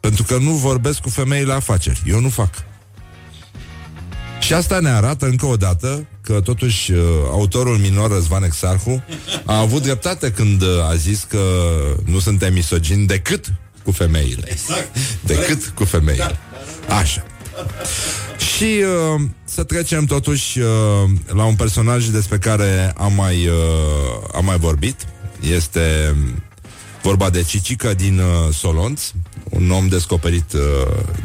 Pentru 0.00 0.22
că 0.22 0.38
nu 0.38 0.50
vorbesc 0.50 1.00
cu 1.00 1.08
femeile 1.08 1.52
afaceri. 1.52 2.02
Eu 2.06 2.20
nu 2.20 2.28
fac. 2.28 2.54
Și 4.40 4.52
asta 4.52 4.80
ne 4.80 4.88
arată 4.88 5.26
încă 5.26 5.46
o 5.46 5.56
dată 5.56 6.06
că 6.20 6.40
totuși 6.40 6.92
uh, 6.92 6.98
autorul 7.30 7.76
minor 7.76 8.10
Răzvan 8.10 8.42
Exarhu 8.42 9.04
a 9.44 9.58
avut 9.58 9.82
dreptate 9.82 10.30
când 10.30 10.62
uh, 10.62 10.68
a 10.90 10.94
zis 10.94 11.26
că 11.28 11.42
nu 12.04 12.18
suntem 12.18 12.52
misogini 12.52 13.06
decât 13.06 13.52
cu 13.84 13.90
femeile. 13.90 14.50
Exact. 14.50 14.96
Decât 15.20 15.72
cu 15.74 15.84
femeile. 15.84 16.38
Așa. 16.88 17.24
Și 18.54 18.64
uh, 19.14 19.20
să 19.44 19.64
trecem 19.64 20.04
totuși 20.04 20.58
uh, 20.58 20.66
la 21.26 21.44
un 21.44 21.54
personaj 21.54 22.06
despre 22.06 22.38
care 22.38 22.92
am 22.96 23.12
mai, 23.12 23.46
uh, 23.46 24.28
am 24.34 24.44
mai 24.44 24.58
vorbit. 24.58 25.06
Este 25.40 26.14
vorba 27.02 27.30
de 27.30 27.42
Cicica 27.42 27.92
din 27.92 28.18
uh, 28.18 28.54
Solonț, 28.54 29.02
un 29.50 29.70
om 29.70 29.88
descoperit 29.88 30.52
uh, 30.52 30.60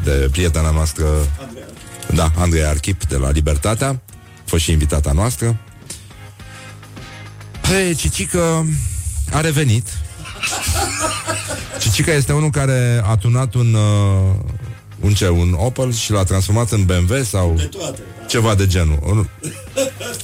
de 0.04 0.28
prietena 0.30 0.70
noastră 0.70 1.06
Andreea. 1.40 1.66
Da, 2.14 2.32
Andrei 2.36 2.64
Archip 2.64 3.04
de 3.04 3.16
la 3.16 3.30
Libertatea 3.30 3.88
A 3.88 3.98
fost 4.44 4.62
și 4.62 4.70
invitata 4.70 5.12
noastră 5.12 5.56
Păi, 7.60 7.94
Cicică 7.94 8.66
a 9.32 9.40
revenit 9.40 9.88
Cicica 11.82 12.12
este 12.12 12.32
unul 12.32 12.50
care 12.50 13.02
a 13.04 13.16
tunat 13.16 13.54
un 13.54 13.74
uh, 13.74 14.34
un 15.00 15.14
ce, 15.14 15.28
un 15.28 15.52
Opel 15.58 15.92
și 15.92 16.10
l-a 16.10 16.24
transformat 16.24 16.70
în 16.70 16.84
BMW 16.84 17.22
sau 17.22 17.54
de 17.56 17.62
toate, 17.62 18.02
da. 18.20 18.26
ceva 18.26 18.54
de 18.54 18.66
genul. 18.66 19.28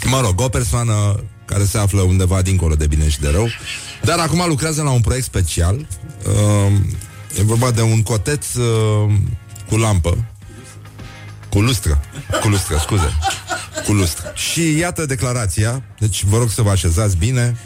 Mă 0.04 0.20
rog, 0.20 0.40
o 0.40 0.48
persoană 0.48 1.24
care 1.44 1.64
se 1.64 1.78
află 1.78 2.00
undeva 2.00 2.42
dincolo 2.42 2.74
de 2.74 2.86
bine 2.86 3.08
și 3.08 3.20
de 3.20 3.28
rău, 3.30 3.48
dar 4.02 4.18
acum 4.18 4.44
lucrează 4.48 4.82
la 4.82 4.90
un 4.90 5.00
proiect 5.00 5.24
special. 5.24 5.86
Uh, 6.26 6.72
e 7.38 7.42
vorba 7.42 7.70
de 7.70 7.80
un 7.80 8.02
coteț 8.02 8.54
uh, 8.54 9.12
cu 9.68 9.76
lampă 9.76 10.24
cu 11.52 11.60
lustră. 11.60 12.00
Cu 12.40 12.48
lustră, 12.48 12.76
scuze. 12.78 13.18
Cu 13.84 13.92
lustră. 13.92 14.32
Și 14.34 14.78
iată 14.78 15.06
declarația. 15.06 15.82
Deci 15.98 16.24
vă 16.24 16.38
rog 16.38 16.50
să 16.50 16.62
vă 16.62 16.70
așezați 16.70 17.16
bine. 17.16 17.56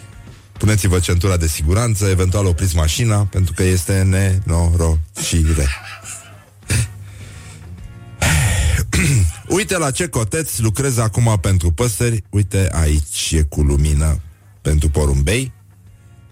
Puneți-vă 0.58 0.98
centura 0.98 1.36
de 1.36 1.46
siguranță, 1.46 2.06
eventual 2.06 2.46
opriți 2.46 2.76
mașina, 2.76 3.24
pentru 3.24 3.52
că 3.52 3.62
este 3.62 4.02
nenorocire. 4.02 5.68
Uite 9.48 9.78
la 9.78 9.90
ce 9.90 10.08
coteț 10.08 10.58
lucrez 10.58 10.98
acum 10.98 11.38
pentru 11.40 11.70
păsări. 11.70 12.22
Uite, 12.30 12.68
aici 12.72 13.32
e 13.32 13.42
cu 13.42 13.62
lumină 13.62 14.20
pentru 14.62 14.88
porumbei. 14.88 15.52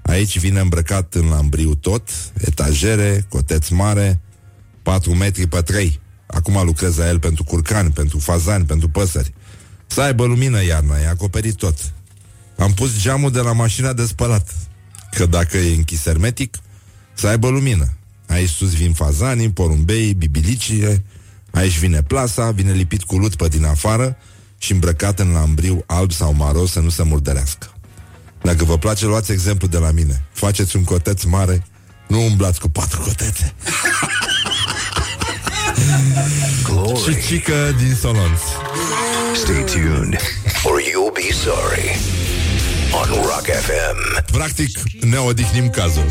Aici 0.03 0.39
vine 0.39 0.61
îmbrăcat 0.61 1.15
în 1.15 1.29
lambriu 1.29 1.75
tot, 1.75 2.09
etajere, 2.41 3.27
coteț 3.29 3.69
mare, 3.69 4.21
4 4.83 5.15
metri 5.15 5.47
pe 5.47 5.61
3. 5.61 6.01
Acum 6.35 6.65
lucrez 6.65 6.97
la 6.97 7.09
el 7.09 7.19
pentru 7.19 7.45
curcani, 7.45 7.91
pentru 7.91 8.19
fazani, 8.19 8.65
pentru 8.65 8.89
păsări. 8.89 9.35
Să 9.87 10.01
aibă 10.01 10.25
lumină 10.25 10.65
iarna, 10.65 10.99
e 10.99 11.09
acoperit 11.09 11.55
tot. 11.55 11.93
Am 12.59 12.73
pus 12.73 13.01
geamul 13.01 13.31
de 13.31 13.41
la 13.41 13.53
mașina 13.53 13.93
de 13.93 14.07
spălat. 14.07 14.55
Că 15.11 15.27
dacă 15.27 15.57
e 15.57 15.75
închis 15.75 16.03
hermetic, 16.03 16.57
să 17.15 17.27
aibă 17.27 17.49
lumină. 17.49 17.93
Aici 18.29 18.49
sus 18.49 18.75
vin 18.75 18.93
fazanii, 18.93 19.51
porumbei, 19.51 20.15
bibilicii, 20.15 21.03
aici 21.51 21.79
vine 21.79 22.03
plasa, 22.03 22.51
vine 22.51 22.73
lipit 22.73 23.03
cu 23.03 23.17
lut 23.17 23.35
pe 23.35 23.49
din 23.49 23.65
afară 23.65 24.17
și 24.59 24.73
îmbrăcat 24.73 25.21
în 25.21 25.33
lambriu 25.33 25.83
alb 25.87 26.13
sau 26.13 26.35
maro 26.35 26.67
să 26.67 26.81
nu 26.81 26.89
se 26.89 27.03
murdărească. 27.03 27.73
Dacă 28.43 28.65
vă 28.65 28.79
place, 28.79 29.07
luați 29.07 29.33
exemplu 29.33 29.67
de 29.67 29.79
la 29.79 29.91
mine. 29.91 30.25
Faceți 30.33 30.77
un 30.77 30.85
coteț 30.85 31.23
mare, 31.23 31.67
nu 32.09 32.25
umblați 32.25 32.61
cu 32.61 32.69
patru 32.69 33.01
cotețe. 33.01 33.55
Și 37.05 37.27
cică 37.27 37.75
din 37.79 37.95
Solonț. 38.01 38.41
Stay 39.35 39.65
tuned 39.65 40.17
or 40.65 40.81
you'll 40.81 41.13
be 41.15 41.33
sorry 41.33 41.97
on 42.93 43.09
Rock 43.23 43.47
FM. 43.67 43.99
Practic, 44.33 44.79
ne 45.01 45.17
odihnim 45.17 45.71
cazul. 45.71 46.07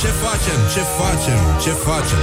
ce 0.00 0.06
facem? 0.06 0.58
Ce 0.74 0.82
facem? 1.00 1.40
Ce 1.62 1.70
facem? 1.70 2.22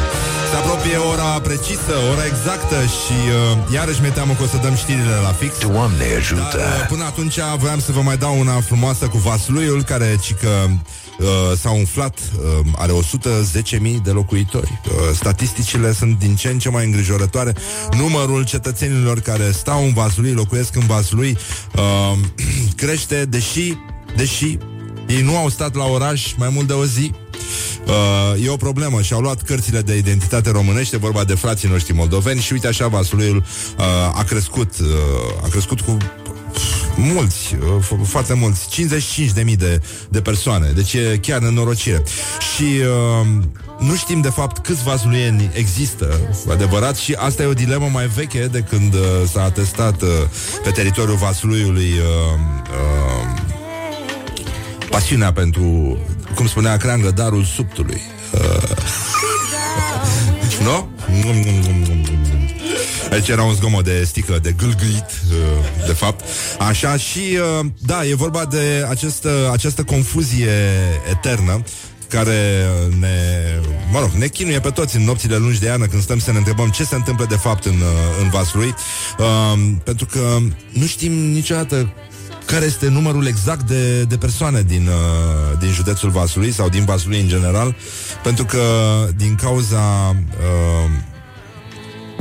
Se 0.49 0.55
apropie 0.55 0.97
ora 0.97 1.39
precisă, 1.39 1.93
ora 2.11 2.25
exactă 2.25 2.75
și 2.99 3.17
uh, 3.29 3.73
iarăși 3.73 4.01
mi-e 4.01 4.09
teamă 4.09 4.33
că 4.33 4.43
o 4.43 4.47
să 4.47 4.57
dăm 4.61 4.75
știrile 4.75 5.15
la 5.23 5.31
fix. 5.39 5.57
Doamne 5.57 6.03
ajută! 6.17 6.57
Dar, 6.57 6.79
uh, 6.81 6.87
până 6.87 7.03
atunci 7.03 7.39
voiam 7.57 7.79
să 7.79 7.91
vă 7.91 8.01
mai 8.01 8.17
dau 8.17 8.39
una 8.39 8.61
frumoasă 8.61 9.07
cu 9.07 9.17
Vasluiul, 9.17 9.83
care 9.83 10.17
cică 10.21 10.69
uh, 11.19 11.27
s-a 11.57 11.71
umflat, 11.71 12.19
uh, 12.19 12.65
are 12.75 12.91
110.000 12.91 14.01
de 14.03 14.11
locuitori. 14.11 14.81
Uh, 14.85 14.91
statisticile 15.13 15.93
sunt 15.93 16.19
din 16.19 16.35
ce 16.35 16.49
în 16.49 16.59
ce 16.59 16.69
mai 16.69 16.85
îngrijorătoare. 16.85 17.55
Numărul 17.97 18.45
cetățenilor 18.45 19.19
care 19.19 19.51
stau 19.51 19.83
în 19.83 19.93
Vaslui, 19.93 20.31
locuiesc 20.31 20.75
în 20.75 20.85
Vaslui, 20.85 21.37
uh, 21.75 22.17
crește, 22.81 23.25
deși, 23.25 23.73
deși 24.15 24.57
ei 25.07 25.21
nu 25.21 25.37
au 25.37 25.49
stat 25.49 25.75
la 25.75 25.85
oraș 25.85 26.33
mai 26.37 26.49
mult 26.53 26.67
de 26.67 26.73
o 26.73 26.85
zi. 26.85 27.11
Uh, 27.87 28.45
e 28.45 28.49
o 28.49 28.55
problemă 28.55 29.01
și 29.01 29.13
au 29.13 29.21
luat 29.21 29.41
cărțile 29.41 29.81
de 29.81 29.97
identitate 29.97 30.49
românește, 30.49 30.97
vorba 30.97 31.23
de 31.23 31.35
frații 31.35 31.69
noștri 31.69 31.93
moldoveni 31.93 32.39
și 32.39 32.53
uite 32.53 32.67
așa 32.67 32.87
Vasluiul 32.87 33.37
uh, 33.37 33.85
a 34.13 34.23
crescut, 34.23 34.79
uh, 34.79 34.87
a 35.43 35.47
crescut 35.47 35.81
cu 35.81 35.97
mulți, 36.97 37.55
uh, 37.55 38.03
foarte 38.03 38.33
mulți, 38.33 38.69
55 38.69 39.31
de 39.31 39.41
mii 39.41 39.55
de, 39.55 39.81
de 40.09 40.21
persoane, 40.21 40.71
deci 40.75 40.93
e 40.93 41.17
chiar 41.21 41.39
nenorocire. 41.39 42.03
Și 42.55 42.63
uh, 42.63 43.27
nu 43.79 43.95
știm 43.95 44.21
de 44.21 44.29
fapt 44.29 44.65
câți 44.65 44.83
vasluieni 44.83 45.49
există, 45.53 46.19
adevărat, 46.49 46.95
și 46.95 47.13
asta 47.13 47.43
e 47.43 47.45
o 47.45 47.53
dilemă 47.53 47.89
mai 47.91 48.07
veche 48.07 48.47
de 48.51 48.59
când 48.59 48.93
uh, 48.93 48.99
s-a 49.31 49.43
atestat 49.43 50.01
uh, 50.01 50.09
pe 50.63 50.69
teritoriul 50.69 51.17
Vasluiului 51.17 51.91
uh, 51.91 52.39
uh, 52.71 53.45
pasiunea 54.89 55.33
pentru, 55.33 55.97
cum 56.35 56.47
spunea 56.47 56.77
Creangă, 56.77 57.11
darul 57.11 57.43
subtului. 57.43 58.01
Uh, 58.33 58.69
nu? 60.67 60.89
Aici 63.11 63.27
era 63.27 63.43
un 63.43 63.53
zgomot 63.53 63.83
de 63.83 64.03
sticlă 64.03 64.39
de 64.39 64.51
gâlgâit, 64.57 65.21
uh, 65.31 65.85
de 65.85 65.93
fapt. 65.93 66.23
Așa 66.59 66.97
și, 66.97 67.19
uh, 67.59 67.65
da, 67.79 68.05
e 68.05 68.15
vorba 68.15 68.45
de 68.45 68.85
această, 68.89 69.49
această 69.51 69.83
confuzie 69.83 70.51
eternă 71.11 71.61
care 72.09 72.65
ne, 72.99 73.17
mă 73.91 73.99
rog, 73.99 74.09
ne 74.09 74.27
chinuie 74.27 74.59
pe 74.59 74.69
toți 74.69 74.95
în 74.95 75.03
nopțile 75.03 75.37
lungi 75.37 75.59
de 75.59 75.65
iarnă 75.65 75.85
când 75.85 76.01
stăm 76.01 76.19
să 76.19 76.31
ne 76.31 76.37
întrebăm 76.37 76.69
ce 76.69 76.83
se 76.83 76.95
întâmplă 76.95 77.25
de 77.29 77.35
fapt 77.35 77.65
în, 77.65 77.73
uh, 77.75 78.21
în 78.21 78.29
Vaslui, 78.29 78.73
uh, 79.19 79.75
pentru 79.83 80.05
că 80.05 80.37
nu 80.71 80.85
știm 80.85 81.11
niciodată 81.11 81.93
care 82.45 82.65
este 82.65 82.89
numărul 82.89 83.27
exact 83.27 83.67
de, 83.67 84.03
de 84.03 84.17
persoane 84.17 84.61
din, 84.61 84.87
uh, 84.87 85.59
din 85.59 85.71
județul 85.71 86.09
Vaslui 86.09 86.51
sau 86.51 86.69
din 86.69 86.85
Vaslui 86.85 87.19
în 87.19 87.27
general, 87.27 87.75
pentru 88.23 88.45
că 88.45 88.61
din 89.15 89.35
cauza 89.35 90.09
uh, 90.09 90.91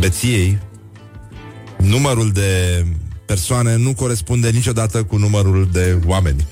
beției, 0.00 0.58
numărul 1.76 2.30
de 2.32 2.84
persoane 3.26 3.76
nu 3.76 3.94
corespunde 3.94 4.50
niciodată 4.50 5.02
cu 5.04 5.16
numărul 5.16 5.68
de 5.72 5.98
oameni. 6.06 6.46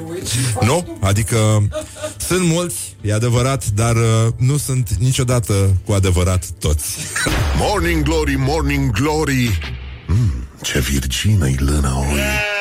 nu? 0.68 0.98
Adică 1.00 1.68
sunt 2.16 2.46
mulți, 2.46 2.96
e 3.00 3.12
adevărat, 3.12 3.66
dar 3.66 3.96
uh, 3.96 4.32
nu 4.36 4.56
sunt 4.56 4.90
niciodată 4.98 5.76
cu 5.84 5.92
adevărat 5.92 6.44
toți. 6.58 6.96
Morning 7.58 8.02
Glory, 8.02 8.34
Morning 8.38 8.90
Glory 8.90 9.58
mm, 10.06 10.46
Ce 10.62 10.80
virgină-i 10.80 11.56
lâna 11.58 11.98
oi 11.98 12.52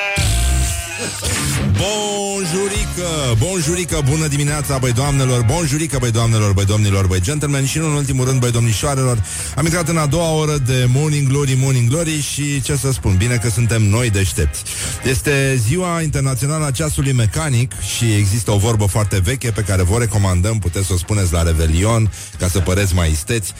Bonjurică, 2.41 3.36
bonjurică, 3.38 4.01
bună 4.10 4.27
dimineața, 4.27 4.77
băi 4.77 4.91
doamnelor, 4.91 5.43
bonjurică, 5.43 5.97
băi 5.99 6.12
doamnelor, 6.12 6.54
băi 6.54 6.65
domnilor, 6.65 7.08
băi 7.08 7.21
gentlemen 7.21 7.65
și 7.65 7.77
nu 7.77 7.86
în 7.86 7.93
ultimul 7.93 8.25
rând, 8.25 8.39
băi 8.39 8.51
domnișoarelor. 8.51 9.23
Am 9.56 9.65
intrat 9.65 9.88
în 9.88 9.97
a 9.97 10.06
doua 10.06 10.32
oră 10.32 10.58
de 10.58 10.88
Morning 10.93 11.27
Glory, 11.27 11.58
Morning 11.60 11.89
Glory 11.89 12.21
și 12.21 12.62
ce 12.62 12.75
să 12.75 12.91
spun, 12.91 13.15
bine 13.17 13.36
că 13.36 13.49
suntem 13.49 13.82
noi 13.84 14.10
deștepți. 14.10 14.63
Este 15.04 15.62
ziua 15.67 16.01
internațională 16.01 16.65
a 16.65 16.71
ceasului 16.71 17.12
mecanic 17.12 17.71
și 17.97 18.13
există 18.13 18.51
o 18.51 18.58
vorbă 18.58 18.86
foarte 18.86 19.19
veche 19.19 19.51
pe 19.51 19.62
care 19.62 19.84
vă 19.84 19.97
recomandăm, 19.97 20.60
puteți 20.60 20.88
să 20.88 20.93
o 20.93 20.97
spuneți 20.97 21.34
la 21.34 21.43
Revelion, 21.43 22.12
ca 22.38 22.47
să 22.47 22.60
păreți 22.60 22.95
mai 22.95 23.12
isteți. 23.12 23.54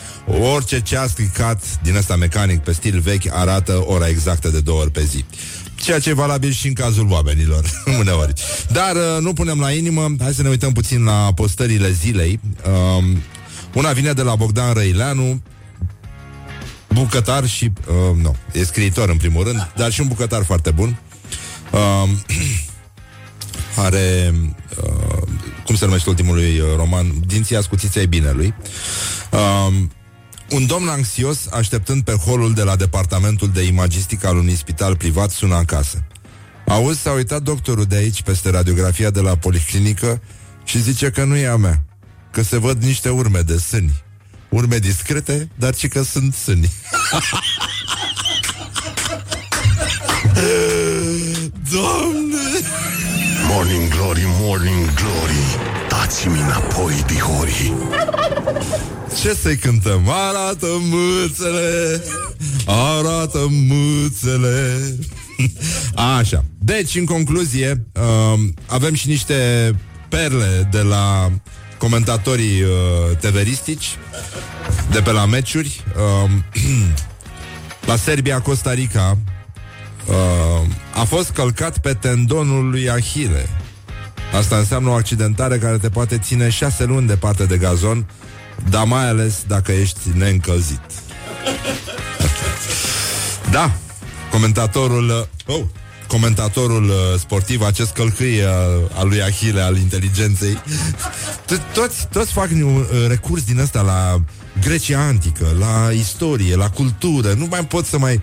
Orice 0.54 0.80
ceas 0.80 1.10
stricat 1.10 1.64
din 1.84 1.96
ăsta 1.96 2.16
mecanic 2.16 2.60
pe 2.60 2.72
stil 2.72 3.00
vechi 3.00 3.34
arată 3.34 3.84
ora 3.86 4.08
exactă 4.08 4.50
de 4.50 4.60
două 4.60 4.80
ori 4.80 4.92
pe 4.92 5.04
zi 5.04 5.26
ceea 5.82 6.00
ce 6.00 6.10
e 6.10 6.14
valabil 6.14 6.52
și 6.52 6.68
în 6.68 6.74
cazul 6.74 7.08
oamenilor, 7.10 7.64
uneori. 8.00 8.34
Dar 8.72 8.96
uh, 8.96 9.22
nu 9.22 9.34
punem 9.34 9.60
la 9.60 9.72
inimă, 9.72 10.16
hai 10.20 10.34
să 10.34 10.42
ne 10.42 10.50
uităm 10.50 10.72
puțin 10.72 11.04
la 11.04 11.32
postările 11.36 11.92
zilei. 11.92 12.40
Uh, 12.66 13.06
una 13.74 13.92
vine 13.92 14.14
de 14.14 14.22
la 14.22 14.36
Bogdan 14.36 14.74
Răileanu, 14.74 15.42
bucătar 16.94 17.48
și... 17.48 17.72
Uh, 17.88 18.22
nu, 18.22 18.36
e 18.54 18.64
scriitor 18.64 19.10
în 19.10 19.18
primul 19.18 19.44
rând, 19.44 19.72
dar 19.76 19.92
și 19.92 20.02
un 20.02 20.08
bucătar 20.08 20.44
foarte 20.44 20.72
bun. 20.72 21.00
Uh, 21.72 22.10
are... 23.86 24.34
Uh, 24.84 25.28
cum 25.66 25.76
se 25.76 25.86
numește 25.86 26.10
ultimul 26.10 26.36
lui 26.36 26.60
uh, 26.60 26.68
roman? 26.76 27.14
Dinții 27.26 27.56
ascuțiți 27.56 27.98
ai 27.98 28.08
binelui. 28.08 28.54
Uh, 29.32 29.74
un 30.52 30.66
domn 30.66 30.88
anxios, 30.88 31.48
așteptând 31.52 32.04
pe 32.04 32.12
holul 32.12 32.54
de 32.54 32.64
la 32.64 32.76
departamentul 32.76 33.50
de 33.50 33.62
imagistică 33.62 34.28
al 34.28 34.38
unui 34.38 34.56
spital 34.56 34.96
privat, 34.96 35.30
sună 35.30 35.56
acasă. 35.56 36.04
Auzi, 36.68 37.02
s-a 37.02 37.12
uitat 37.12 37.42
doctorul 37.42 37.86
de 37.86 37.96
aici 37.96 38.22
peste 38.22 38.50
radiografia 38.50 39.10
de 39.10 39.20
la 39.20 39.36
policlinică 39.36 40.22
și 40.64 40.82
zice 40.82 41.10
că 41.10 41.24
nu 41.24 41.36
e 41.36 41.48
a 41.48 41.56
mea, 41.56 41.84
că 42.32 42.42
se 42.42 42.58
văd 42.58 42.84
niște 42.84 43.10
urme 43.10 43.40
de 43.40 43.58
sâni. 43.58 44.04
Urme 44.50 44.78
discrete, 44.78 45.50
dar 45.56 45.76
ci 45.76 45.88
că 45.88 46.04
sunt 46.04 46.34
sâni. 46.34 46.72
Doamne! 51.72 52.40
Morning 53.48 53.88
Glory, 53.90 54.24
Morning 54.26 54.94
Glory 54.94 55.91
Dați-mi 56.02 56.40
înapoi, 56.40 57.04
dihori 57.08 57.74
Ce 59.22 59.34
să-i 59.34 59.58
cântăm? 59.58 60.10
Arată 60.10 60.68
mâțele 60.80 62.04
Arată 62.66 63.48
mâțele. 63.50 64.80
Așa. 66.18 66.46
Deci, 66.60 66.96
în 66.96 67.06
concluzie 67.06 67.86
uh, 67.94 68.40
Avem 68.66 68.94
și 68.94 69.08
niște 69.08 69.36
perle 70.10 70.68
De 70.72 70.82
la 70.82 71.32
comentatorii 71.78 72.62
uh, 72.62 73.18
teveristici 73.20 73.98
De 74.92 75.02
pe 75.02 75.12
la 75.12 75.26
meciuri. 75.26 75.84
Uh, 76.24 76.32
La 77.90 77.96
Serbia-Costa 77.96 78.74
Rica 78.74 79.18
uh, 80.08 80.68
A 80.94 81.04
fost 81.04 81.30
călcat 81.30 81.78
pe 81.78 81.94
tendonul 81.94 82.70
lui 82.70 82.90
Ahile 82.90 83.50
Asta 84.32 84.58
înseamnă 84.58 84.90
o 84.90 84.94
accidentare 84.94 85.58
care 85.58 85.78
te 85.78 85.90
poate 85.90 86.18
ține 86.18 86.50
șase 86.50 86.86
luni 86.86 87.08
departe 87.08 87.46
de 87.46 87.58
gazon 87.58 88.06
dar 88.70 88.86
mai 88.86 89.08
ales 89.08 89.44
dacă 89.48 89.72
ești 89.72 90.00
neîncălzit. 90.14 90.82
da, 93.52 93.72
comentatorul... 94.32 95.30
Oh, 95.46 95.62
comentatorul 96.08 96.84
uh, 96.84 97.20
sportiv, 97.20 97.62
acest 97.62 97.92
călcâi 97.92 98.40
uh, 98.40 98.48
al 98.94 99.08
lui 99.08 99.22
Ahile, 99.22 99.62
al 99.62 99.78
inteligenței. 99.78 100.58
Toți, 101.74 102.08
toți 102.08 102.32
fac 102.32 102.50
un 102.52 102.76
uh, 102.76 103.08
recurs 103.08 103.44
din 103.44 103.60
ăsta 103.60 103.82
la 103.82 104.22
Grecia 104.60 105.00
antică, 105.00 105.56
la 105.60 105.92
istorie, 105.92 106.56
la 106.56 106.70
cultură. 106.70 107.34
Nu 107.34 107.46
mai 107.46 107.66
pot 107.66 107.86
să 107.86 107.98
mai... 107.98 108.22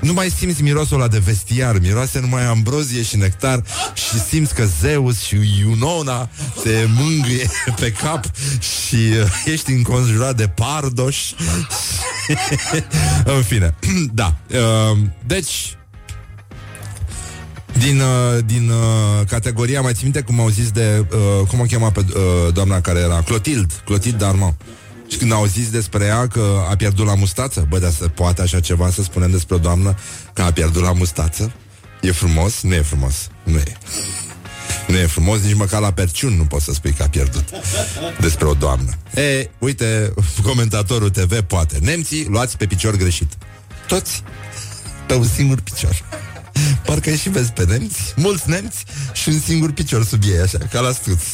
Nu 0.00 0.12
mai 0.12 0.30
simți 0.30 0.62
mirosul 0.62 0.96
ăla 0.96 1.08
de 1.08 1.18
vestiar, 1.18 1.78
miroase 1.78 2.20
numai 2.20 2.44
ambrozie 2.44 3.02
și 3.02 3.16
nectar 3.16 3.62
și 3.94 4.20
simți 4.20 4.54
că 4.54 4.64
Zeus 4.80 5.20
și 5.20 5.36
Iunona 5.60 6.28
se 6.62 6.88
mângâie 6.94 7.50
pe 7.80 7.92
cap 7.92 8.24
și 8.60 8.96
uh, 8.96 9.42
ești 9.44 9.72
înconjurat 9.72 10.36
de 10.36 10.48
pardoși. 10.48 11.34
În 13.36 13.42
fine, 13.42 13.74
da. 14.12 14.34
Uh, 14.50 14.98
deci, 15.26 15.76
din, 17.78 18.00
uh, 18.00 18.44
din 18.46 18.70
uh, 18.70 19.26
categoria, 19.26 19.80
mai 19.80 19.92
țin 19.92 20.02
minte 20.02 20.20
cum 20.20 20.40
au 20.40 20.48
zis 20.48 20.70
de, 20.70 21.06
uh, 21.12 21.46
cum 21.48 21.60
o 21.60 21.64
chema 21.64 21.90
pe 21.90 22.04
uh, 22.08 22.52
doamna 22.52 22.80
care 22.80 22.98
era, 22.98 23.22
Clotild, 23.22 23.82
Clotild 23.84 24.18
Darmon. 24.18 24.56
Și 25.10 25.16
când 25.16 25.32
au 25.32 25.46
zis 25.46 25.70
despre 25.70 26.04
ea 26.04 26.26
că 26.26 26.64
a 26.70 26.76
pierdut 26.76 27.06
la 27.06 27.14
mustață, 27.14 27.66
bă, 27.68 27.78
dar 27.78 27.90
se 27.90 28.08
poate 28.08 28.42
așa 28.42 28.60
ceva 28.60 28.90
să 28.90 29.02
spunem 29.02 29.30
despre 29.30 29.54
o 29.54 29.58
doamnă 29.58 29.96
că 30.32 30.42
a 30.42 30.52
pierdut 30.52 30.82
la 30.82 30.92
mustață? 30.92 31.52
E 32.00 32.12
frumos? 32.12 32.60
Nu 32.60 32.74
e 32.74 32.82
frumos. 32.82 33.28
Nu 33.42 33.56
e. 33.58 33.76
Nu 34.86 34.96
e 34.96 35.06
frumos, 35.06 35.40
nici 35.40 35.54
măcar 35.54 35.80
la 35.80 35.92
perciun 35.92 36.36
nu 36.36 36.44
poți 36.44 36.64
să 36.64 36.72
spui 36.72 36.92
că 36.92 37.02
a 37.02 37.08
pierdut 37.08 37.44
despre 38.20 38.46
o 38.46 38.54
doamnă. 38.54 38.90
E, 39.14 39.50
uite, 39.58 40.12
comentatorul 40.42 41.10
TV 41.10 41.40
poate. 41.40 41.78
Nemții 41.80 42.26
luați 42.28 42.56
pe 42.56 42.66
picior 42.66 42.96
greșit. 42.96 43.32
Toți 43.86 44.22
pe 45.06 45.14
un 45.14 45.26
singur 45.26 45.60
picior. 45.60 46.02
Parcă 46.84 47.14
și 47.14 47.28
vezi 47.28 47.52
pe 47.52 47.64
nemți, 47.64 48.12
mulți 48.16 48.50
nemți 48.50 48.84
și 49.12 49.28
un 49.28 49.40
singur 49.40 49.72
picior 49.72 50.04
sub 50.04 50.22
ei, 50.26 50.40
așa, 50.40 50.58
ca 50.70 50.80
la 50.80 50.92
stuț. 50.92 51.22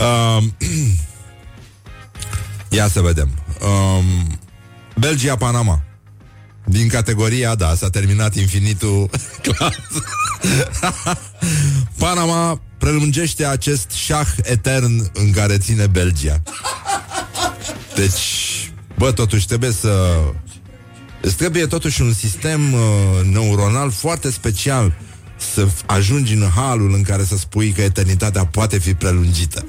um, 0.00 0.54
ia 2.76 2.88
să 2.88 3.00
vedem. 3.00 3.28
Um, 3.60 4.38
Belgia-Panama. 4.96 5.82
din 6.64 6.88
categoria, 6.88 7.54
da, 7.54 7.74
s-a 7.74 7.90
terminat 7.90 8.34
infinitul 8.34 9.10
clas. 9.42 9.74
Panama 11.98 12.60
prelungește 12.78 13.46
acest 13.46 13.90
șah 13.90 14.28
etern 14.42 15.10
în 15.12 15.30
care 15.30 15.58
ține 15.58 15.86
Belgia. 15.86 16.42
Deci, 17.94 18.72
bă, 18.98 19.12
totuși 19.12 19.46
trebuie 19.46 19.72
să... 19.72 20.18
Îți 21.24 21.36
trebuie 21.36 21.66
totuși 21.66 22.02
un 22.02 22.12
sistem 22.12 22.72
uh, 22.72 22.80
neuronal 23.32 23.90
foarte 23.90 24.30
special 24.30 24.92
să 25.36 25.66
ajungi 25.86 26.34
în 26.34 26.48
halul 26.54 26.94
în 26.94 27.02
care 27.02 27.24
să 27.24 27.36
spui 27.36 27.70
că 27.70 27.82
eternitatea 27.82 28.46
poate 28.46 28.78
fi 28.78 28.94
prelungită. 28.94 29.64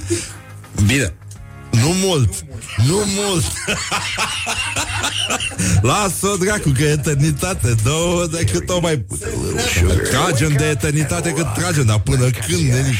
Bine, 0.85 1.13
nu 1.81 1.93
mult, 2.03 2.45
nu 2.87 3.03
mult. 3.05 3.45
Lasă-o, 5.81 6.35
dracu, 6.35 6.69
că 6.69 6.83
eternitate. 6.83 7.75
Două 7.83 8.25
decât 8.25 8.69
o 8.69 8.79
mai 8.79 9.05
Tragem 10.09 10.53
de 10.57 10.65
eternitate 10.65 11.29
cât 11.31 11.53
tragem 11.53 11.85
Dar 11.85 11.99
până 11.99 12.29
când, 12.47 12.61
nenic 12.61 12.95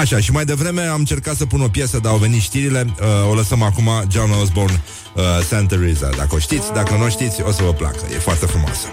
Așa, 0.00 0.18
și 0.20 0.32
mai 0.32 0.44
devreme 0.44 0.82
am 0.82 0.98
încercat 0.98 1.36
să 1.36 1.46
pun 1.46 1.60
o 1.60 1.68
piesă 1.68 1.98
Dar 2.02 2.12
au 2.12 2.18
venit 2.18 2.42
știrile. 2.42 2.94
Uh, 3.00 3.30
O 3.30 3.34
lăsăm 3.34 3.62
acum, 3.62 3.90
John 4.10 4.30
Osborne 4.42 4.82
uh, 5.14 5.22
Santa 5.48 5.76
Teresa 5.76 6.08
Dacă 6.16 6.34
o 6.34 6.38
știți, 6.38 6.72
dacă 6.72 6.94
nu 6.94 7.04
o 7.04 7.08
știți, 7.08 7.42
o 7.42 7.52
să 7.52 7.62
vă 7.62 7.72
placă. 7.72 7.98
E 8.14 8.18
foarte 8.18 8.46
frumoasă. 8.46 8.86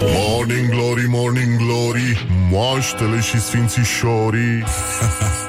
Morning 0.00 0.68
Glory, 0.70 1.06
Morning 1.08 1.56
Glory 1.56 2.26
Moaștele 2.50 3.20
și 3.20 3.40
sfințișorii 3.40 4.64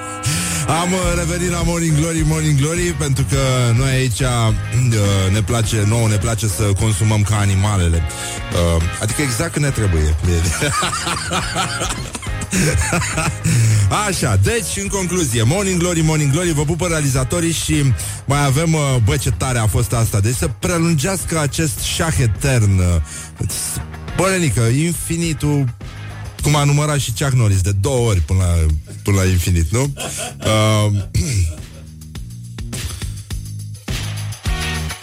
Am 0.67 0.93
uh, 0.93 0.99
revenit 1.15 1.51
la 1.51 1.61
Morning 1.65 1.97
Glory, 1.97 2.23
Morning 2.25 2.59
Glory 2.59 2.95
Pentru 2.99 3.25
că 3.29 3.37
noi 3.77 3.89
aici 3.89 4.19
uh, 4.19 4.53
ne 5.31 5.41
place, 5.41 5.83
nouă 5.87 6.07
ne 6.07 6.15
place 6.15 6.47
să 6.47 6.63
consumăm 6.63 7.21
ca 7.21 7.37
animalele. 7.37 8.01
Uh, 8.75 8.83
Adică 9.01 9.21
exact 9.21 9.51
când 9.51 9.65
ne 9.65 9.71
trebuie. 9.71 10.15
Așa, 14.07 14.39
deci, 14.43 14.81
în 14.81 14.87
concluzie 14.87 15.43
Morning 15.43 15.79
Glory, 15.79 16.01
Morning 16.01 16.31
Glory 16.31 16.51
Vă 16.51 16.63
pupă 16.63 16.87
realizatorii 16.87 17.51
și 17.51 17.93
mai 18.25 18.45
avem 18.45 18.73
uh, 18.73 18.95
Bă, 19.03 19.17
ce 19.17 19.31
tare 19.31 19.57
a 19.57 19.67
fost 19.67 19.93
asta. 19.93 20.19
Deci 20.19 20.35
să 20.35 20.49
prelungească 20.59 21.39
acest 21.39 21.79
șah 21.79 22.17
etern. 22.19 22.81
Bălenică, 24.15 24.61
infinitul 24.61 25.65
cum 26.45 26.55
a 26.55 26.63
numărat 26.63 26.99
și 26.99 27.13
Chuck 27.19 27.33
Norris 27.33 27.61
de 27.61 27.71
două 27.71 28.09
ori 28.09 28.19
până 28.19 28.39
la, 28.39 28.65
până 29.03 29.17
la 29.17 29.25
infinit, 29.25 29.71
nu? 29.71 29.93
Uh, 30.39 30.91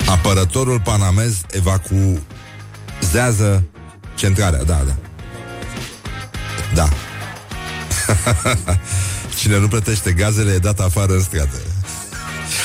apărătorul 0.07 0.81
panamez 0.81 1.41
evacuează 1.51 2.25
centrarea, 4.15 4.63
da, 4.63 4.83
da. 4.87 4.97
Da. 6.75 6.89
Cine 9.39 9.59
nu 9.59 9.69
plătește 9.69 10.13
gazele 10.13 10.53
e 10.53 10.59
dat 10.59 10.81
afară 10.81 11.13
în 11.13 11.23
stradă. 11.23 11.72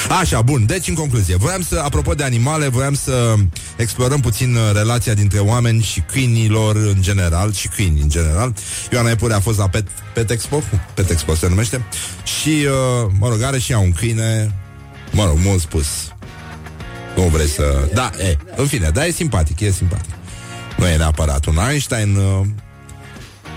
Așa, 0.09 0.41
bun, 0.41 0.65
deci 0.65 0.87
în 0.87 0.93
concluzie 0.93 1.35
Voiam 1.35 1.61
să, 1.61 1.81
apropo 1.83 2.13
de 2.13 2.23
animale, 2.23 2.67
voiam 2.67 2.93
să 2.93 3.35
explorăm 3.75 4.19
puțin 4.19 4.55
uh, 4.55 4.61
relația 4.73 5.13
dintre 5.13 5.39
oameni 5.39 5.81
și 5.81 5.99
câinilor 5.99 6.75
în 6.75 7.01
general 7.01 7.53
Și 7.53 7.67
câini 7.67 8.01
în 8.01 8.09
general. 8.09 8.53
Ioana 8.91 9.09
Epure 9.09 9.33
a 9.33 9.39
fost 9.39 9.57
la 9.57 9.69
Pet, 9.69 9.87
Pet 10.13 10.29
Expo 10.29 10.63
Pet 10.93 11.09
Expo 11.09 11.35
se 11.35 11.47
numește. 11.47 11.85
Și, 12.23 12.49
uh, 12.49 13.11
mă 13.19 13.29
rog, 13.29 13.41
are 13.41 13.59
și 13.59 13.71
ea 13.71 13.79
un 13.79 13.91
câine. 13.91 14.55
Mă 15.11 15.25
rog, 15.25 15.37
mult 15.43 15.61
spus. 15.61 15.87
Nu 17.15 17.23
vrei 17.23 17.47
să... 17.47 17.89
Da, 17.93 18.11
e, 18.19 18.37
în 18.55 18.67
fine, 18.67 18.89
da, 18.89 19.05
e 19.05 19.11
simpatic, 19.11 19.59
e 19.59 19.71
simpatic. 19.71 20.13
Nu 20.77 20.87
e 20.87 20.97
neapărat 20.97 21.45
un 21.45 21.57
Einstein 21.69 22.15
uh, 22.15 22.45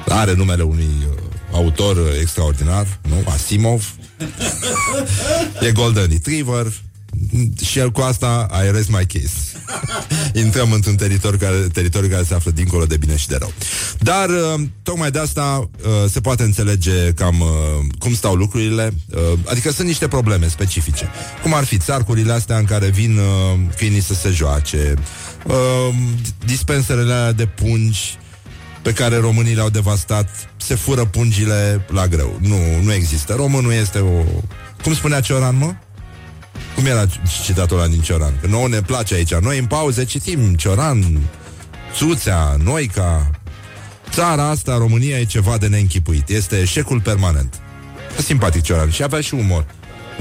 Are 0.09 0.35
numele 0.35 0.63
unui 0.63 0.91
autor 1.53 1.97
extraordinar, 2.21 2.87
nu? 3.09 3.25
Asimov 3.33 3.95
E 5.67 5.73
Golden 5.73 6.07
Retriever 6.11 6.73
și 7.63 7.79
el 7.79 7.91
cu 7.91 8.01
asta 8.01 8.49
I 8.67 8.71
rest 8.71 8.89
my 8.89 9.07
case. 9.07 9.63
Intrăm 10.45 10.73
într-un 10.73 10.97
teritoriu 10.97 11.39
care, 11.39 11.57
teritoriu 11.57 12.09
care 12.09 12.23
se 12.23 12.35
află 12.35 12.51
dincolo 12.51 12.85
de 12.85 12.97
bine 12.97 13.17
și 13.17 13.29
de 13.29 13.37
rău. 13.37 13.53
Dar 13.99 14.29
uh, 14.29 14.61
tocmai 14.83 15.11
de 15.11 15.19
asta 15.19 15.71
uh, 15.85 16.11
se 16.11 16.21
poate 16.21 16.43
înțelege 16.43 17.13
cam 17.13 17.41
uh, 17.41 17.49
cum 17.99 18.15
stau 18.15 18.35
lucrurile. 18.35 18.95
Adică 19.45 19.73
sunt 19.73 19.87
niște 19.87 20.09
probleme 20.09 20.49
specifice. 20.49 21.09
Cum 21.43 21.55
ar 21.55 21.65
fi 21.65 21.79
țarcurile 21.79 22.33
astea 22.33 22.59
în 22.59 22.65
care 22.65 22.89
vin 22.89 23.19
câinii 23.77 24.03
să 24.03 24.15
se 24.15 24.31
joace, 24.31 24.95
dispenserele 26.45 27.33
de 27.37 27.47
pungi, 27.47 28.19
pe 28.83 28.93
care 28.93 29.17
românii 29.17 29.55
le-au 29.55 29.71
devastat, 29.71 30.51
se 30.57 30.75
fură 30.75 31.05
pungile 31.05 31.85
la 31.89 32.07
greu. 32.07 32.39
Nu, 32.41 32.57
nu 32.83 32.93
există. 32.93 33.35
Românul 33.35 33.73
este 33.73 33.99
o... 33.99 34.23
Cum 34.83 34.95
spunea 34.95 35.21
Cioran, 35.21 35.57
mă? 35.57 35.75
Cum 36.75 36.87
era 36.87 37.07
citatul 37.45 37.79
ăla 37.79 37.89
din 37.89 38.01
Cioran? 38.01 38.33
Că 38.41 38.47
nouă 38.47 38.69
ne 38.69 38.83
place 38.83 39.15
aici. 39.15 39.35
Noi 39.35 39.59
în 39.59 39.67
pauze 39.67 40.05
citim 40.05 40.55
Cioran, 40.55 41.21
Țuțea, 41.95 42.57
Noica. 42.65 43.31
Țara 44.11 44.49
asta, 44.49 44.77
România, 44.77 45.19
e 45.19 45.25
ceva 45.25 45.59
de 45.59 45.67
neînchipuit. 45.67 46.29
Este 46.29 46.61
eșecul 46.61 47.01
permanent. 47.01 47.61
Simpatic 48.19 48.63
Cioran 48.63 48.91
și 48.91 49.03
avea 49.03 49.21
și 49.21 49.35
umor. 49.35 49.67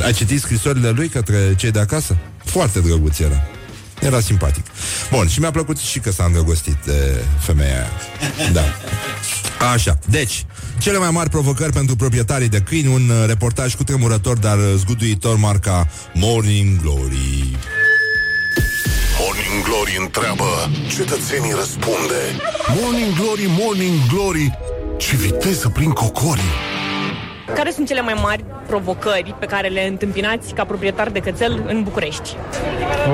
Ai 0.03 0.13
citit 0.13 0.39
scrisorile 0.39 0.89
lui 0.89 1.07
către 1.07 1.55
cei 1.55 1.71
de 1.71 1.79
acasă? 1.79 2.17
Foarte 2.43 2.79
drăguț 2.79 3.19
era. 3.19 3.47
Era 4.01 4.19
simpatic. 4.19 4.65
Bun, 5.11 5.27
și 5.27 5.39
mi-a 5.39 5.51
plăcut 5.51 5.77
și 5.77 5.99
că 5.99 6.11
s-a 6.11 6.23
îndrăgostit 6.23 6.77
de 6.85 7.23
femeia 7.39 7.75
aia. 7.75 7.89
Da. 8.51 8.63
Așa, 9.73 9.99
deci, 10.09 10.45
cele 10.77 10.97
mai 10.97 11.09
mari 11.11 11.29
provocări 11.29 11.73
pentru 11.73 11.95
proprietarii 11.95 12.49
de 12.49 12.59
câini, 12.59 12.93
un 12.93 13.09
uh, 13.09 13.23
reportaj 13.27 13.75
cu 13.75 13.83
tremurător, 13.83 14.37
dar 14.37 14.57
uh, 14.57 14.73
zguduitor 14.75 15.37
marca 15.37 15.87
Morning 16.13 16.81
Glory. 16.81 17.57
Morning 19.19 19.63
Glory 19.63 19.97
întreabă, 19.99 20.69
cetățenii 20.95 21.53
răspunde. 21.55 22.21
Morning 22.81 23.13
Glory, 23.15 23.45
Morning 23.59 24.07
Glory, 24.13 24.57
ce 24.97 25.15
viteză 25.15 25.69
prin 25.69 25.89
cocorii. 25.89 26.78
Care 27.55 27.71
sunt 27.71 27.87
cele 27.87 28.01
mai 28.01 28.19
mari 28.21 28.43
provocări 28.67 29.35
pe 29.39 29.45
care 29.45 29.67
le 29.67 29.81
întâmpinați 29.81 30.53
ca 30.53 30.63
proprietar 30.63 31.09
de 31.09 31.19
cățel 31.19 31.63
în 31.67 31.83
București? 31.83 32.35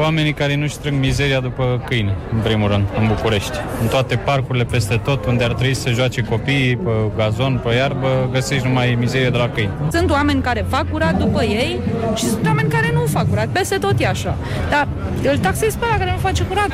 Oamenii 0.01 0.33
care 0.33 0.55
nu-și 0.55 0.73
strâng 0.73 0.99
mizeria 0.99 1.39
după 1.39 1.81
câini, 1.85 2.13
în 2.33 2.39
primul 2.39 2.69
rând, 2.69 2.85
în 2.99 3.07
București. 3.07 3.57
În 3.81 3.87
toate 3.87 4.15
parcurile, 4.15 4.63
peste 4.63 4.99
tot, 5.03 5.25
unde 5.25 5.43
ar 5.43 5.53
trebui 5.53 5.73
să 5.73 5.89
joace 5.89 6.21
copiii, 6.21 6.75
pe 6.75 6.91
gazon, 7.17 7.61
pe 7.63 7.73
iarbă, 7.73 8.29
găsești 8.31 8.67
numai 8.67 8.97
mizerie 8.99 9.29
de 9.29 9.37
la 9.37 9.49
câini. 9.49 9.71
Sunt 9.91 10.11
oameni 10.11 10.41
care 10.41 10.65
fac 10.69 10.89
curat 10.91 11.17
după 11.17 11.43
ei 11.43 11.79
și 12.15 12.23
sunt 12.23 12.45
oameni 12.45 12.69
care 12.69 12.91
nu 12.93 13.05
fac 13.05 13.29
curat. 13.29 13.47
Peste 13.47 13.77
tot 13.77 13.99
e 13.99 14.07
așa. 14.07 14.37
Dar 14.69 14.87
îl 15.31 15.37
taxezi 15.37 15.77
pe 15.77 15.85
ăla 15.85 15.97
care 15.97 16.11
nu 16.11 16.17
face 16.17 16.43
curat. 16.43 16.69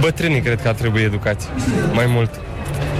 Bătrânii 0.00 0.40
cred 0.40 0.62
că 0.62 0.68
ar 0.68 0.74
trebui 0.74 1.00
educați 1.02 1.48
mai 1.92 2.06
mult. 2.08 2.30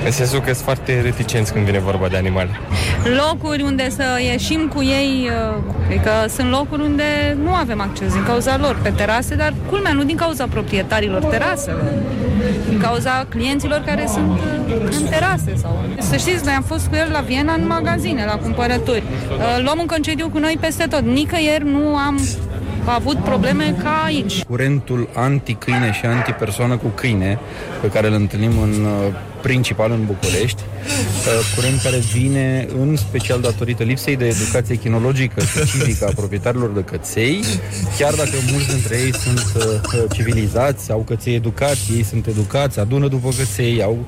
În 0.05 0.11
sensul 0.11 0.39
că 0.39 0.53
sunt 0.53 0.65
foarte 0.65 1.01
reticenți 1.01 1.53
când 1.53 1.65
vine 1.65 1.79
vorba 1.79 2.09
de 2.09 2.17
animale. 2.17 2.51
Locuri 3.05 3.63
unde 3.63 3.91
să 3.91 4.05
ieșim 4.31 4.71
cu 4.75 4.83
ei, 4.83 5.31
uh, 5.31 5.57
adică 5.87 6.11
sunt 6.29 6.51
locuri 6.51 6.83
unde 6.83 7.37
nu 7.43 7.55
avem 7.55 7.81
acces 7.81 8.13
din 8.13 8.25
cauza 8.25 8.59
lor, 8.59 8.79
pe 8.83 8.91
terase, 8.97 9.35
dar 9.35 9.55
culmea 9.69 9.93
nu 9.93 10.05
din 10.05 10.17
cauza 10.17 10.47
proprietarilor 10.47 11.25
teraselor, 11.25 11.93
din 12.69 12.79
cauza 12.79 13.27
clienților 13.29 13.83
care 13.87 14.07
sunt 14.13 14.39
uh, 14.39 14.99
în 15.01 15.07
terase. 15.11 15.53
Sau... 15.57 15.85
Să 15.99 16.17
știți, 16.17 16.45
noi 16.45 16.55
am 16.55 16.63
fost 16.63 16.87
cu 16.87 16.95
el 16.95 17.09
la 17.13 17.21
Viena 17.21 17.53
în 17.53 17.67
magazine, 17.67 18.25
la 18.25 18.37
cumpărături. 18.37 19.03
Uh, 19.31 19.63
luăm 19.65 19.79
un 19.79 19.87
concediu 19.87 20.29
cu 20.29 20.39
noi 20.39 20.59
peste 20.61 20.85
tot. 20.85 21.01
Nicăieri 21.01 21.65
nu 21.65 21.97
am 21.97 22.19
a 22.87 22.95
avut 22.95 23.17
probleme 23.17 23.77
ca 23.83 24.03
aici. 24.05 24.43
Curentul 24.45 25.09
anti-câine 25.15 25.93
și 25.93 26.07
anti-persoană 26.07 26.77
cu 26.77 26.87
câine, 26.87 27.39
pe 27.81 27.89
care 27.89 28.07
îl 28.07 28.13
întâlnim 28.13 28.59
în 28.59 28.71
uh, 28.71 29.15
principal 29.43 29.91
în 29.91 30.05
București, 30.07 30.63
uh, 30.63 31.55
curent 31.55 31.81
care 31.83 31.97
vine 31.97 32.69
în 32.79 32.97
special 32.97 33.41
datorită 33.41 33.83
lipsei 33.83 34.17
de 34.17 34.27
educație 34.27 34.75
chinologică 34.75 35.41
și 35.41 35.67
civică 35.67 36.07
a 36.07 36.13
proprietarilor 36.15 36.71
de 36.71 36.81
căței, 36.81 37.45
chiar 37.99 38.15
dacă 38.15 38.33
mulți 38.51 38.69
dintre 38.69 38.97
ei 38.97 39.15
sunt 39.15 39.53
uh, 39.57 40.05
civilizați, 40.13 40.93
au 40.93 40.99
căței 40.99 41.35
educați, 41.35 41.93
ei 41.97 42.05
sunt 42.05 42.27
educați, 42.27 42.81
adună 42.81 43.09
după 43.09 43.29
căței, 43.37 43.83
au 43.83 43.99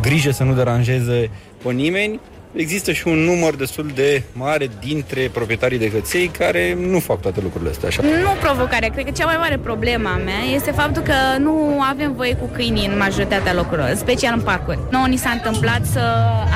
grijă 0.00 0.30
să 0.30 0.42
nu 0.42 0.54
deranjeze 0.54 1.30
pe 1.62 1.72
nimeni, 1.72 2.20
există 2.56 2.92
și 2.92 3.08
un 3.08 3.18
număr 3.18 3.54
destul 3.54 3.90
de 3.94 4.22
mare 4.32 4.70
dintre 4.80 5.30
proprietarii 5.32 5.78
de 5.78 5.90
căței 5.90 6.26
care 6.38 6.76
nu 6.80 6.98
fac 6.98 7.20
toate 7.20 7.40
lucrurile 7.42 7.70
astea 7.70 7.88
așa. 7.88 8.02
Nu 8.02 8.30
provocarea, 8.40 8.88
cred 8.88 9.04
că 9.04 9.10
cea 9.10 9.24
mai 9.24 9.36
mare 9.38 9.58
problema 9.58 10.16
mea 10.16 10.40
este 10.54 10.70
faptul 10.70 11.02
că 11.02 11.14
nu 11.38 11.80
avem 11.90 12.12
voie 12.14 12.34
cu 12.34 12.50
câinii 12.54 12.86
în 12.86 12.96
majoritatea 12.96 13.54
locurilor, 13.54 13.94
special 13.96 14.34
în 14.36 14.42
parcuri. 14.42 14.78
Nouă 14.90 15.06
ni 15.06 15.16
s-a 15.16 15.30
întâmplat 15.30 15.84
să 15.84 16.00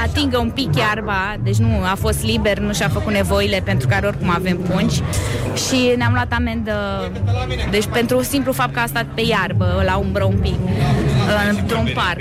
atingă 0.04 0.38
un 0.38 0.50
pic 0.50 0.76
iarba, 0.76 1.36
deci 1.42 1.56
nu 1.56 1.82
a 1.82 1.96
fost 2.00 2.22
liber, 2.22 2.58
nu 2.58 2.72
și-a 2.72 2.88
făcut 2.88 3.12
nevoile 3.12 3.62
pentru 3.64 3.88
care 3.88 4.06
oricum 4.06 4.30
avem 4.30 4.56
pungi 4.56 5.02
și 5.68 5.94
ne-am 5.96 6.12
luat 6.12 6.32
amendă, 6.32 6.74
deci 7.70 7.86
pentru 7.92 8.22
simplu 8.22 8.52
fapt 8.52 8.72
că 8.72 8.80
a 8.80 8.86
stat 8.86 9.06
pe 9.14 9.20
iarbă, 9.20 9.82
la 9.84 9.96
umbră 9.96 10.24
un 10.24 10.38
pic, 10.38 10.58
într-un 11.50 11.90
parc. 11.94 12.20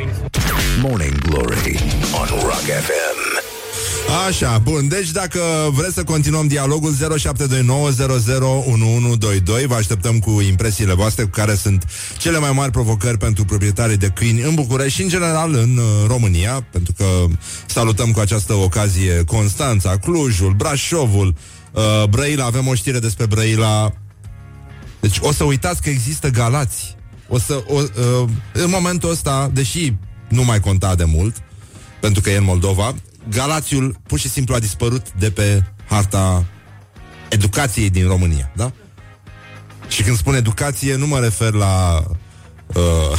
Morning 0.81 1.17
Glory 1.17 1.79
on 2.13 2.27
Rock 2.41 2.67
FM. 2.85 3.08
Așa, 4.09 4.57
bun, 4.57 4.87
deci 4.87 5.11
dacă 5.11 5.39
vreți 5.71 5.93
să 5.93 6.03
continuăm 6.03 6.47
dialogul 6.47 6.93
0729001122 6.93 6.97
Vă 9.65 9.75
așteptăm 9.75 10.19
cu 10.19 10.41
impresiile 10.41 10.93
voastre 10.93 11.23
cu 11.23 11.29
care 11.29 11.55
sunt 11.55 11.85
cele 12.17 12.37
mai 12.37 12.51
mari 12.51 12.71
provocări 12.71 13.17
pentru 13.17 13.45
proprietarii 13.45 13.97
de 13.97 14.07
câini 14.07 14.41
în 14.41 14.55
București 14.55 14.97
și 14.97 15.01
în 15.01 15.09
general 15.09 15.53
în 15.53 15.77
uh, 15.77 15.83
România 16.07 16.67
Pentru 16.71 16.93
că 16.97 17.05
salutăm 17.65 18.11
cu 18.11 18.19
această 18.19 18.53
ocazie 18.53 19.23
Constanța, 19.23 19.97
Clujul, 19.97 20.53
Brașovul, 20.53 21.35
uh, 21.71 22.03
Brăila, 22.09 22.45
avem 22.45 22.67
o 22.67 22.73
știre 22.73 22.99
despre 22.99 23.25
Brăila. 23.25 23.93
Deci 24.99 25.17
o 25.21 25.31
să 25.31 25.43
uitați 25.43 25.81
că 25.81 25.89
există 25.89 26.29
galați. 26.29 26.95
O 27.27 27.39
să, 27.39 27.63
o, 27.67 27.75
uh, 27.75 28.29
în 28.53 28.69
momentul 28.69 29.09
ăsta, 29.09 29.49
deși 29.53 29.93
nu 30.27 30.43
mai 30.43 30.59
conta 30.59 30.95
de 30.95 31.03
mult, 31.03 31.35
pentru 31.99 32.21
că 32.21 32.29
e 32.29 32.37
în 32.37 32.43
Moldova, 32.43 32.95
Galațiul 33.31 33.99
pur 34.07 34.19
și 34.19 34.29
simplu 34.29 34.55
a 34.55 34.59
dispărut 34.59 35.11
de 35.11 35.31
pe 35.31 35.63
harta 35.85 36.45
educației 37.29 37.89
din 37.89 38.07
România, 38.07 38.51
da? 38.55 38.71
Și 39.87 40.03
când 40.03 40.17
spun 40.17 40.35
educație, 40.35 40.95
nu 40.95 41.07
mă 41.07 41.19
refer 41.19 41.53
la 41.53 42.03
uh, 42.73 43.17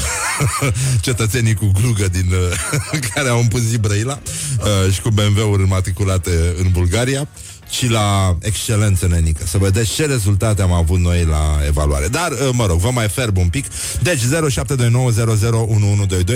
cetățenii 1.07 1.55
cu 1.55 1.71
glugă 1.81 2.09
din 2.09 2.33
uh, 2.33 3.01
care 3.15 3.29
au 3.29 3.39
împânzit 3.39 3.81
Brăila 3.81 4.19
uh, 4.59 4.93
și 4.93 5.01
cu 5.01 5.09
BMW-uri 5.09 5.63
înmatriculate 5.63 6.55
în 6.63 6.71
Bulgaria, 6.71 7.29
ci 7.71 7.89
la 7.89 8.37
excelență 8.41 9.07
nenică. 9.07 9.47
Să 9.47 9.59
vedeți 9.59 9.95
ce 9.95 10.07
rezultate 10.07 10.63
am 10.63 10.73
avut 10.73 10.99
noi 10.99 11.25
la 11.25 11.59
evaluare. 11.67 12.09
Dar, 12.09 12.31
uh, 12.31 12.49
mă 12.53 12.67
rog, 12.67 12.79
vă 12.79 12.91
mai 12.91 13.09
ferb 13.09 13.37
un 13.37 13.49
pic. 13.49 13.67
Deci 14.03 14.21
0729001122 14.21 14.25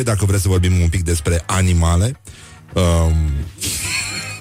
dacă 0.02 0.24
vreți 0.24 0.42
să 0.42 0.48
vorbim 0.48 0.80
un 0.80 0.88
pic 0.88 1.02
despre 1.02 1.42
animale. 1.46 2.20
Um, 2.74 3.32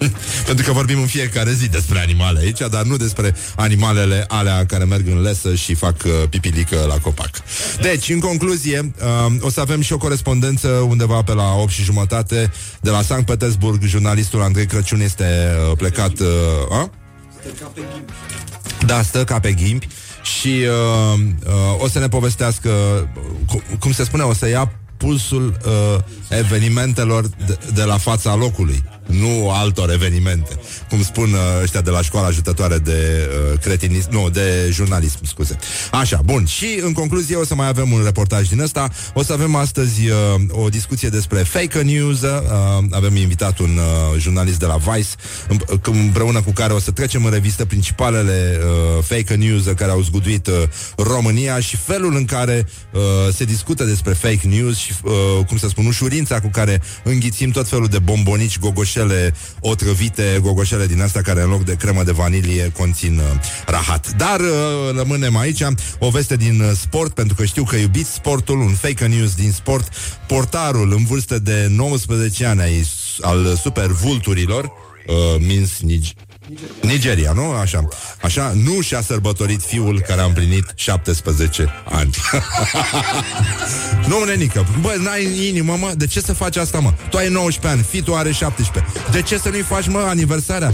pentru 0.47 0.65
că 0.65 0.71
vorbim 0.71 0.99
în 0.99 1.07
fiecare 1.07 1.53
zi 1.53 1.67
despre 1.67 1.99
animale 1.99 2.39
aici, 2.39 2.59
dar 2.69 2.83
nu 2.83 2.97
despre 2.97 3.35
animalele 3.55 4.25
alea 4.27 4.65
care 4.65 4.83
merg 4.83 5.07
în 5.07 5.21
lesă 5.21 5.55
și 5.55 5.73
fac 5.73 5.95
uh, 6.05 6.11
pipilică 6.29 6.85
la 6.87 6.97
copac. 6.97 7.29
Deci, 7.81 8.09
în 8.09 8.19
concluzie, 8.19 8.93
uh, 9.01 9.33
o 9.41 9.49
să 9.49 9.59
avem 9.59 9.81
și 9.81 9.93
o 9.93 9.97
corespondență 9.97 10.67
undeva 10.67 11.21
pe 11.21 11.33
la 11.33 11.55
8 11.55 11.71
și 11.71 11.83
jumătate 11.83 12.51
de 12.81 12.89
la 12.89 13.01
Sankt 13.01 13.25
Petersburg. 13.25 13.83
Jurnalistul 13.83 14.41
Andrei 14.41 14.65
Crăciun 14.65 15.01
este 15.01 15.55
uh, 15.69 15.77
plecat... 15.77 16.19
Uh, 16.19 16.27
a? 16.71 16.89
Da, 18.85 19.01
stă 19.01 19.23
ca 19.23 19.39
pe 19.39 19.51
ghimpi 19.51 19.87
și 20.23 20.47
uh, 20.47 21.19
uh, 21.45 21.81
o 21.81 21.87
să 21.87 21.99
ne 21.99 22.07
povestească, 22.07 22.69
cum, 23.47 23.63
cum 23.79 23.91
se 23.91 24.03
spune, 24.03 24.23
o 24.23 24.33
să 24.33 24.49
ia 24.49 24.71
pulsul 25.03 25.57
uh, 25.65 26.03
evenimentelor 26.29 27.27
de, 27.45 27.57
de 27.73 27.83
la 27.83 27.97
fața 27.97 28.35
locului, 28.35 28.83
nu 29.05 29.49
altor 29.49 29.91
evenimente, 29.91 30.59
cum 30.89 31.03
spun 31.03 31.33
uh, 31.33 31.39
ăștia 31.61 31.81
de 31.81 31.89
la 31.89 32.01
școala 32.01 32.27
ajutătoare 32.27 32.77
de 32.77 33.29
uh, 33.51 33.59
cretinism, 33.59 34.11
nu, 34.11 34.29
de 34.29 34.69
jurnalism, 34.71 35.17
scuze. 35.25 35.57
Așa, 35.91 36.21
bun. 36.25 36.45
Și 36.45 36.79
în 36.81 36.93
concluzie 36.93 37.35
o 37.35 37.45
să 37.45 37.55
mai 37.55 37.67
avem 37.67 37.91
un 37.91 38.01
reportaj 38.03 38.47
din 38.47 38.59
ăsta. 38.59 38.89
O 39.13 39.23
să 39.23 39.33
avem 39.33 39.55
astăzi 39.55 40.01
uh, 40.09 40.15
o 40.49 40.69
discuție 40.69 41.09
despre 41.09 41.39
fake 41.39 41.81
news. 41.81 42.21
Uh, 42.21 42.29
avem 42.91 43.15
invitat 43.15 43.59
un 43.59 43.77
uh, 43.77 44.19
jurnalist 44.19 44.59
de 44.59 44.65
la 44.65 44.77
Vice, 44.77 45.09
împreună 45.83 46.41
cu 46.41 46.51
care 46.51 46.73
o 46.73 46.79
să 46.79 46.91
trecem 46.91 47.25
în 47.25 47.31
revistă 47.31 47.65
principalele 47.65 48.59
uh, 48.63 49.03
fake 49.03 49.35
news 49.35 49.65
care 49.75 49.91
au 49.91 50.01
zguduit 50.01 50.47
uh, 50.47 50.53
România 50.97 51.59
și 51.59 51.77
felul 51.77 52.15
în 52.15 52.25
care 52.25 52.67
uh, 52.91 53.01
se 53.33 53.43
discută 53.43 53.83
despre 53.83 54.13
fake 54.13 54.47
news 54.47 54.77
și, 54.77 54.93
uh, 55.03 55.11
cum 55.47 55.57
să 55.57 55.67
spun, 55.67 55.85
ușurința 55.85 56.39
cu 56.39 56.47
care 56.47 56.81
înghițim 57.03 57.51
tot 57.51 57.67
felul 57.67 57.87
de 57.87 57.99
bombonici, 57.99 58.59
gogoșele 58.93 59.33
otrăvite, 59.59 60.39
gogoșele 60.41 60.85
din 60.85 61.01
astea 61.01 61.21
care 61.21 61.41
în 61.41 61.49
loc 61.49 61.63
de 61.63 61.75
cremă 61.75 62.03
de 62.03 62.11
vanilie 62.11 62.71
conțin 62.77 63.17
uh, 63.17 63.25
rahat. 63.65 64.13
Dar 64.17 64.39
uh, 64.39 64.47
rămânem 64.95 65.37
aici, 65.37 65.61
o 65.99 66.09
veste 66.09 66.35
din 66.35 66.61
uh, 66.61 66.71
sport, 66.75 67.13
pentru 67.13 67.35
că 67.35 67.45
știu 67.45 67.63
că 67.63 67.75
iubiți 67.75 68.13
sportul, 68.13 68.59
un 68.59 68.73
fake 68.73 69.05
news 69.05 69.35
din 69.35 69.51
sport, 69.51 69.87
portarul 70.27 70.91
în 70.91 71.05
vârstă 71.05 71.39
de 71.39 71.67
19 71.69 72.45
ani 72.45 72.61
ai, 72.61 72.87
al 73.21 73.55
super 73.55 73.85
vulturilor, 73.85 74.63
uh, 75.07 75.15
Mins 75.39 75.71
Nij- 75.71 76.32
Nigeria, 76.81 77.31
nu? 77.31 77.51
Așa. 77.51 77.87
Așa, 78.21 78.53
nu 78.63 78.81
și-a 78.81 79.01
sărbătorit 79.01 79.61
fiul 79.61 80.01
care 80.07 80.21
a 80.21 80.25
împlinit 80.25 80.65
17 80.75 81.69
ani. 81.83 82.15
nu, 84.09 84.23
nenică, 84.23 84.65
bă, 84.81 84.95
n-ai 84.99 85.47
inimă, 85.47 85.75
mă, 85.79 85.91
de 85.95 86.07
ce 86.07 86.21
să 86.21 86.33
faci 86.33 86.55
asta, 86.55 86.79
mă? 86.79 86.93
Tu 87.09 87.17
ai 87.17 87.29
19 87.29 87.67
ani, 87.67 87.87
fitul 87.89 88.13
are 88.13 88.31
17. 88.31 88.93
De 89.11 89.21
ce 89.21 89.37
să 89.37 89.49
nu-i 89.49 89.61
faci, 89.61 89.87
mă, 89.87 89.99
aniversarea? 89.99 90.73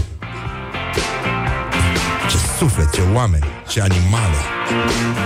Ce 2.30 2.36
suflet, 2.58 2.90
ce 2.90 3.00
oameni, 3.14 3.44
ce 3.68 3.80
animale. 3.80 4.36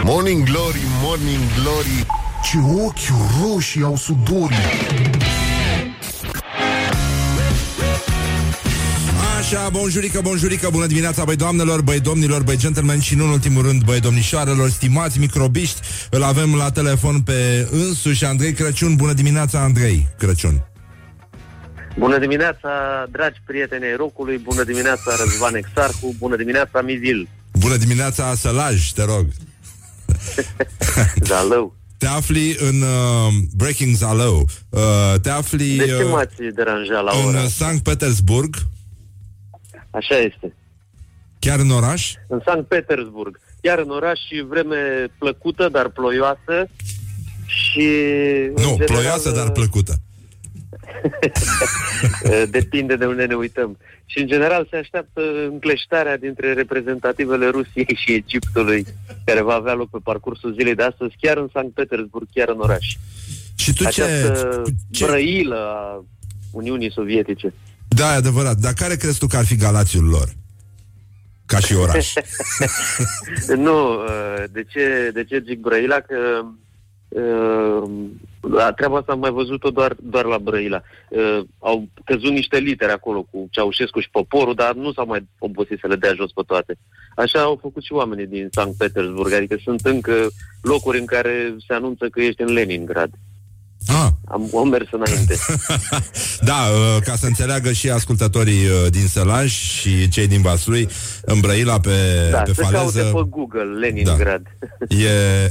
Morning 0.03 0.43
Glory, 0.45 0.81
Morning 1.03 1.41
Glory 1.61 2.07
Ce 2.45 2.59
ochi 2.85 3.43
roșii 3.43 3.83
au 3.83 3.97
sudorii 3.97 4.57
Așa, 9.45 9.68
bonjurică, 9.68 10.20
bonjurică, 10.20 10.68
bună 10.70 10.86
dimineața, 10.86 11.24
băi 11.24 11.36
doamnelor, 11.36 11.82
băi 11.82 12.01
domnilor, 12.01 12.42
băi 12.42 12.57
gentlemen 12.57 13.01
și 13.01 13.14
nu 13.14 13.24
în 13.24 13.30
ultimul 13.30 13.62
rând, 13.62 13.82
băi 13.82 14.01
domnișoarelor, 14.01 14.70
stimați 14.70 15.18
microbiști, 15.18 15.80
îl 16.11 16.22
avem 16.22 16.55
la 16.55 16.70
telefon 16.70 17.20
pe 17.20 17.68
însuși 17.70 18.24
Andrei 18.24 18.53
Crăciun. 18.53 18.97
Bună 18.97 19.12
dimineața, 19.12 19.61
Andrei 19.61 20.09
Crăciun. 20.18 20.66
Bună 21.99 22.18
dimineața, 22.18 22.68
dragi 23.11 23.42
prieteni 23.47 23.84
ai 23.84 23.97
rocului, 23.97 24.38
bună 24.38 24.62
dimineața, 24.62 25.16
Răzvan 25.24 25.55
Exarcu, 25.55 26.14
bună 26.18 26.36
dimineața, 26.36 26.80
Mizil. 26.80 27.28
Bună 27.53 27.76
dimineața, 27.76 28.34
Sălaj, 28.34 28.90
te 28.90 29.05
rog. 29.05 29.26
Zalău. 31.28 31.74
Te 31.99 32.07
afli 32.07 32.57
în 32.59 32.80
uh, 32.82 33.32
Breaking 33.57 33.97
Zalău. 33.97 34.47
Uh, 34.68 34.80
te 35.22 35.30
afli 35.30 35.76
De 35.76 35.86
ce 35.86 36.03
uh, 36.03 36.11
m-ați 36.11 36.34
deranjat 36.55 37.05
la 37.05 37.18
în 37.18 37.26
ora? 37.26 37.38
uh, 37.38 37.45
asta? 37.45 37.64
Sankt 37.64 37.82
Petersburg, 37.82 38.57
Așa 39.95 40.16
este. 40.18 40.55
chiar 41.38 41.59
în 41.59 41.70
oraș. 41.70 42.12
În 42.28 42.40
Sankt 42.45 42.68
Petersburg. 42.68 43.40
Iar 43.61 43.78
în 43.78 43.90
oraș 43.90 44.18
și 44.28 44.45
vreme 44.49 45.07
plăcută, 45.18 45.68
dar 45.68 45.88
ploioasă. 45.88 46.68
Și... 47.47 47.88
în 48.47 48.53
Nu, 48.62 48.68
general, 48.68 48.86
ploioasă, 48.86 49.30
dar 49.30 49.51
plăcută. 49.51 49.95
eh, 52.22 52.42
Depinde 52.51 52.97
de 52.97 53.07
unde 53.07 53.24
ne 53.24 53.34
uităm. 53.34 53.78
Și 54.07 54.18
în 54.18 54.26
general 54.26 54.66
se 54.70 54.76
așteaptă 54.76 55.20
încleștarea 55.51 56.16
dintre 56.16 56.53
reprezentativele 56.53 57.47
Rusiei 57.49 57.99
și 58.05 58.12
Egiptului, 58.12 58.86
care 59.24 59.42
va 59.42 59.55
avea 59.55 59.74
loc 59.74 59.90
pe 59.90 59.99
parcursul 60.03 60.53
zilei 60.53 60.74
de 60.74 60.82
astăzi, 60.82 61.14
chiar 61.20 61.36
în 61.36 61.49
Sankt 61.53 61.74
Petersburg, 61.74 62.26
chiar 62.34 62.49
în 62.49 62.61
oraș. 62.61 62.86
Și 63.57 63.72
tu 63.72 63.82
ce, 63.82 63.86
Această 63.86 64.62
ce... 64.90 65.05
brăilă 65.05 65.57
a 65.57 66.05
Uniunii 66.53 66.92
Sovietice. 66.92 67.53
Da, 67.95 68.12
e 68.12 68.16
adevărat. 68.16 68.57
Dar 68.57 68.72
care 68.72 68.97
crezi 68.97 69.18
tu 69.18 69.26
că 69.26 69.36
ar 69.36 69.45
fi 69.45 69.57
Galațiul 69.57 70.05
lor? 70.05 70.28
Ca 71.47 71.59
și 71.59 71.74
oraș. 71.74 72.12
nu, 73.66 73.92
uh, 73.92 74.45
de 74.51 74.64
ce, 74.68 75.11
de 75.14 75.24
ce 75.24 75.42
zic 75.47 75.61
Brăila? 75.61 76.01
Că 76.01 76.45
uh, 77.09 77.90
la 78.40 78.72
treaba 78.72 78.99
asta 78.99 79.12
am 79.12 79.18
mai 79.18 79.30
văzut-o 79.30 79.70
doar, 79.70 79.97
doar 80.03 80.24
la 80.24 80.38
Brăila. 80.38 80.82
Uh, 81.09 81.40
au 81.59 81.88
căzut 82.05 82.30
niște 82.30 82.59
litere 82.59 82.92
acolo 82.92 83.22
cu 83.30 83.49
Ceaușescu 83.51 84.01
și 84.01 84.11
poporul, 84.11 84.55
dar 84.55 84.74
nu 84.74 84.92
s-au 84.92 85.07
mai 85.07 85.28
obosit 85.38 85.78
să 85.80 85.86
le 85.86 85.97
dea 85.97 86.14
jos 86.14 86.32
pe 86.32 86.42
toate. 86.47 86.78
Așa 87.16 87.40
au 87.40 87.59
făcut 87.61 87.82
și 87.82 87.92
oamenii 87.92 88.26
din 88.26 88.49
Sankt 88.51 88.76
Petersburg, 88.76 89.32
adică 89.32 89.57
sunt 89.62 89.80
încă 89.80 90.26
locuri 90.62 90.99
în 90.99 91.07
care 91.07 91.57
se 91.66 91.74
anunță 91.74 92.09
că 92.09 92.20
ești 92.20 92.42
în 92.42 92.53
Leningrad. 92.53 93.11
Ah, 93.87 94.09
Am, 94.24 94.51
am 94.57 94.68
mers 94.68 94.87
înainte. 94.91 95.37
da, 96.51 96.68
uh, 96.72 97.03
ca 97.03 97.16
să 97.16 97.26
înțeleagă 97.26 97.72
și 97.72 97.91
ascultătorii 97.91 98.66
uh, 98.66 98.91
din 98.91 99.07
Sălaj 99.07 99.53
și 99.53 100.09
cei 100.09 100.26
din 100.26 100.43
Vaslui, 100.43 100.89
în 101.24 101.41
Brăila 101.41 101.80
pe, 101.80 101.91
Da, 102.30 102.39
pe 102.39 102.53
să 102.55 102.61
caute 102.61 102.76
faleză... 102.76 103.03
pe 103.03 103.26
Google 103.28 103.78
Leningrad. 103.80 104.43
E, 104.89 105.51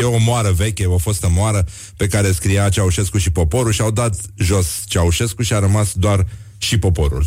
e 0.00 0.04
o 0.04 0.18
moară 0.18 0.50
veche, 0.50 0.86
o 0.86 0.98
fostă 0.98 1.28
moară 1.34 1.64
pe 1.96 2.06
care 2.06 2.32
scria 2.32 2.68
Ceaușescu 2.68 3.18
și 3.18 3.32
poporul 3.32 3.72
și 3.72 3.80
au 3.80 3.90
dat 3.90 4.14
jos 4.36 4.84
Ceaușescu 4.86 5.42
și 5.42 5.52
a 5.52 5.58
rămas 5.58 5.92
doar 5.92 6.26
și 6.58 6.78
poporul. 6.78 7.24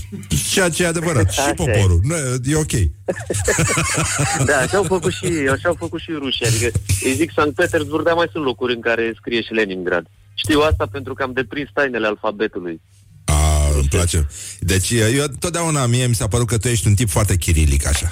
Ceea 0.52 0.70
ce 0.70 0.84
e 0.84 0.88
adevărat, 0.88 1.32
și 1.32 1.40
Așa 1.40 1.50
e. 1.50 1.54
poporul. 1.54 2.00
Nu, 2.04 2.16
e 2.46 2.56
ok. 2.56 2.72
Da, 4.46 4.58
așa 4.58 4.78
au 4.78 4.84
făcut 4.84 5.12
și, 5.12 5.26
așa 5.52 5.68
au 5.68 5.76
făcut 5.80 6.00
și 6.00 6.12
rușii. 6.12 6.46
Adică 6.46 6.72
îi 7.04 7.14
zic 7.14 7.32
Sankt 7.36 7.56
Petersburg, 7.56 8.06
dar 8.06 8.14
mai 8.14 8.30
sunt 8.32 8.44
locuri 8.44 8.74
în 8.74 8.82
care 8.82 9.14
scrie 9.20 9.42
și 9.42 9.54
Leningrad. 9.54 10.06
Știu 10.36 10.60
asta 10.60 10.86
pentru 10.92 11.14
că 11.14 11.24
am 11.24 11.32
deprins 11.34 11.70
tainele 11.74 12.08
alfabetului. 12.08 12.82
A, 13.26 13.70
îmi 13.74 13.88
place. 13.90 14.28
Deci, 14.60 14.92
eu 14.92 15.26
totdeauna 15.40 15.86
mie 15.86 16.08
mi 16.08 16.16
s-a 16.16 16.28
părut 16.28 16.48
că 16.48 16.58
tu 16.58 16.68
ești 16.68 16.88
un 16.88 16.94
tip 16.94 17.10
foarte 17.10 17.36
chirilic, 17.36 17.88
așa. 17.88 18.12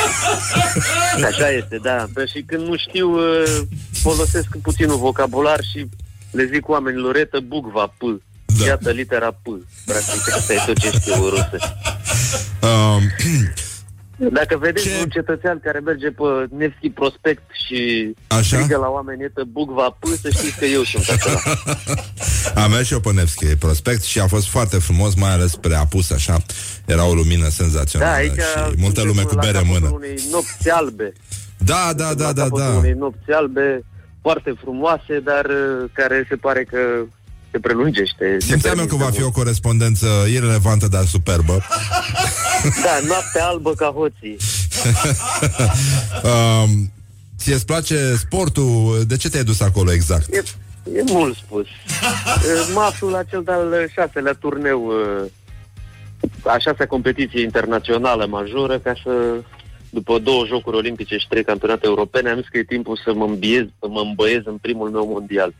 Așa 1.28 1.50
este, 1.50 1.78
da. 1.82 2.06
Bă, 2.12 2.24
și 2.24 2.42
când 2.46 2.66
nu 2.66 2.76
știu, 2.76 3.10
uh, 3.10 3.60
folosesc 3.92 4.56
puținul 4.62 4.96
vocabular 4.96 5.60
și 5.72 5.86
le 6.30 6.50
zic 6.52 6.68
oamenilor, 6.68 7.14
retă 7.14 7.40
bugva, 7.40 7.86
P. 7.86 8.00
Da. 8.58 8.64
Iată 8.64 8.90
litera 8.90 9.30
P. 9.30 9.46
Practic, 9.84 10.34
asta 10.34 10.52
e 10.52 10.62
tot 10.66 10.78
ce 10.78 10.90
știu 10.90 11.24
în 11.24 11.28
rusă. 11.28 11.58
Um, 12.62 13.02
Dacă 14.32 14.56
vedeți 14.58 14.88
Ce? 14.88 14.98
un 15.02 15.08
cetățean 15.08 15.60
care 15.64 15.78
merge 15.78 16.10
pe 16.10 16.22
Nevski 16.56 16.90
Prospect 16.90 17.42
și 17.66 18.12
Așa? 18.26 18.56
strigă 18.56 18.76
la 18.76 18.88
oameni, 18.88 19.20
iată 19.22 19.44
bugva, 19.52 19.96
P, 20.00 20.06
să 20.22 20.30
știți 20.30 20.58
că 20.58 20.64
eu 20.64 20.82
sunt 20.82 21.08
acela. 21.08 21.40
am 22.64 22.70
mers 22.70 22.86
și 22.86 22.92
eu 22.92 23.00
pe 23.00 23.12
Nevski 23.12 23.46
prospect 23.46 24.02
și 24.02 24.18
a 24.20 24.26
fost 24.26 24.48
foarte 24.48 24.76
frumos, 24.78 25.14
mai 25.14 25.30
ales 25.32 25.50
spre 25.50 25.74
apus, 25.74 26.10
așa. 26.10 26.36
Era 26.84 27.04
o 27.06 27.14
lumină 27.14 27.48
senzațională 27.48 28.10
Da, 28.10 28.16
aici 28.16 28.30
și 28.32 28.58
multă 28.76 29.00
suntem 29.00 29.06
lume 29.06 29.22
cu 29.22 29.34
la 29.34 29.40
bere 29.40 29.58
în 29.58 29.64
capătul 29.64 29.80
mână. 29.88 29.94
unei 29.94 30.14
nopți 30.30 30.70
albe. 30.70 31.12
Da, 31.58 31.92
da, 31.96 32.14
da, 32.14 32.24
la 32.26 32.32
da, 32.32 32.42
capătul 32.42 32.58
da. 32.72 32.78
unei 32.78 32.92
nopți 32.98 33.30
albe 33.30 33.84
foarte 34.20 34.54
frumoase, 34.60 35.20
dar 35.24 35.44
uh, 35.44 35.90
care 35.92 36.26
se 36.28 36.36
pare 36.36 36.64
că 36.64 36.78
se 37.50 37.58
prelungește. 37.58 38.36
se 38.38 38.46
Simțeam 38.46 38.78
eu 38.78 38.84
că 38.86 38.90
va 38.94 38.98
permite 38.98 39.16
fi 39.18 39.22
o 39.22 39.30
mult. 39.30 39.36
corespondență 39.36 40.06
irelevantă, 40.30 40.88
dar 40.88 41.04
superbă. 41.04 41.62
Da, 42.84 43.06
noapte 43.06 43.40
albă 43.40 43.74
ca 43.74 43.86
hoții. 43.86 44.36
um, 46.30 46.92
ție 47.38 47.54
îți 47.54 47.66
place 47.66 48.14
sportul? 48.16 49.02
De 49.06 49.16
ce 49.16 49.28
te-ai 49.28 49.44
dus 49.44 49.60
acolo 49.60 49.92
exact? 49.92 50.34
E, 50.34 50.42
e 50.94 51.02
mult 51.06 51.36
spus. 51.36 51.66
Uh, 52.42 52.70
Mă 52.74 52.80
aflu 52.80 53.08
la 53.08 53.22
cel 53.22 53.42
de-al 53.42 53.90
șaselea 53.92 54.32
turneu, 54.32 54.86
uh, 54.86 55.30
a 56.44 56.58
șasea 56.58 56.86
competiție 56.86 57.42
internațională 57.42 58.26
majoră, 58.26 58.78
ca 58.78 58.92
să, 59.02 59.10
după 59.90 60.18
două 60.18 60.46
jocuri 60.46 60.76
olimpice 60.76 61.16
și 61.16 61.28
trei 61.28 61.44
campionate 61.44 61.86
europene, 61.86 62.30
am 62.30 62.38
zis 62.40 62.48
că 62.48 62.58
e 62.58 62.64
timpul 62.64 63.00
să 63.04 63.12
mă 63.14 63.24
îmbiez, 63.24 63.64
să 63.80 63.86
mă 63.88 64.00
îmbăiez 64.00 64.40
în 64.44 64.56
primul 64.60 64.90
meu 64.90 65.06
mondial. 65.06 65.54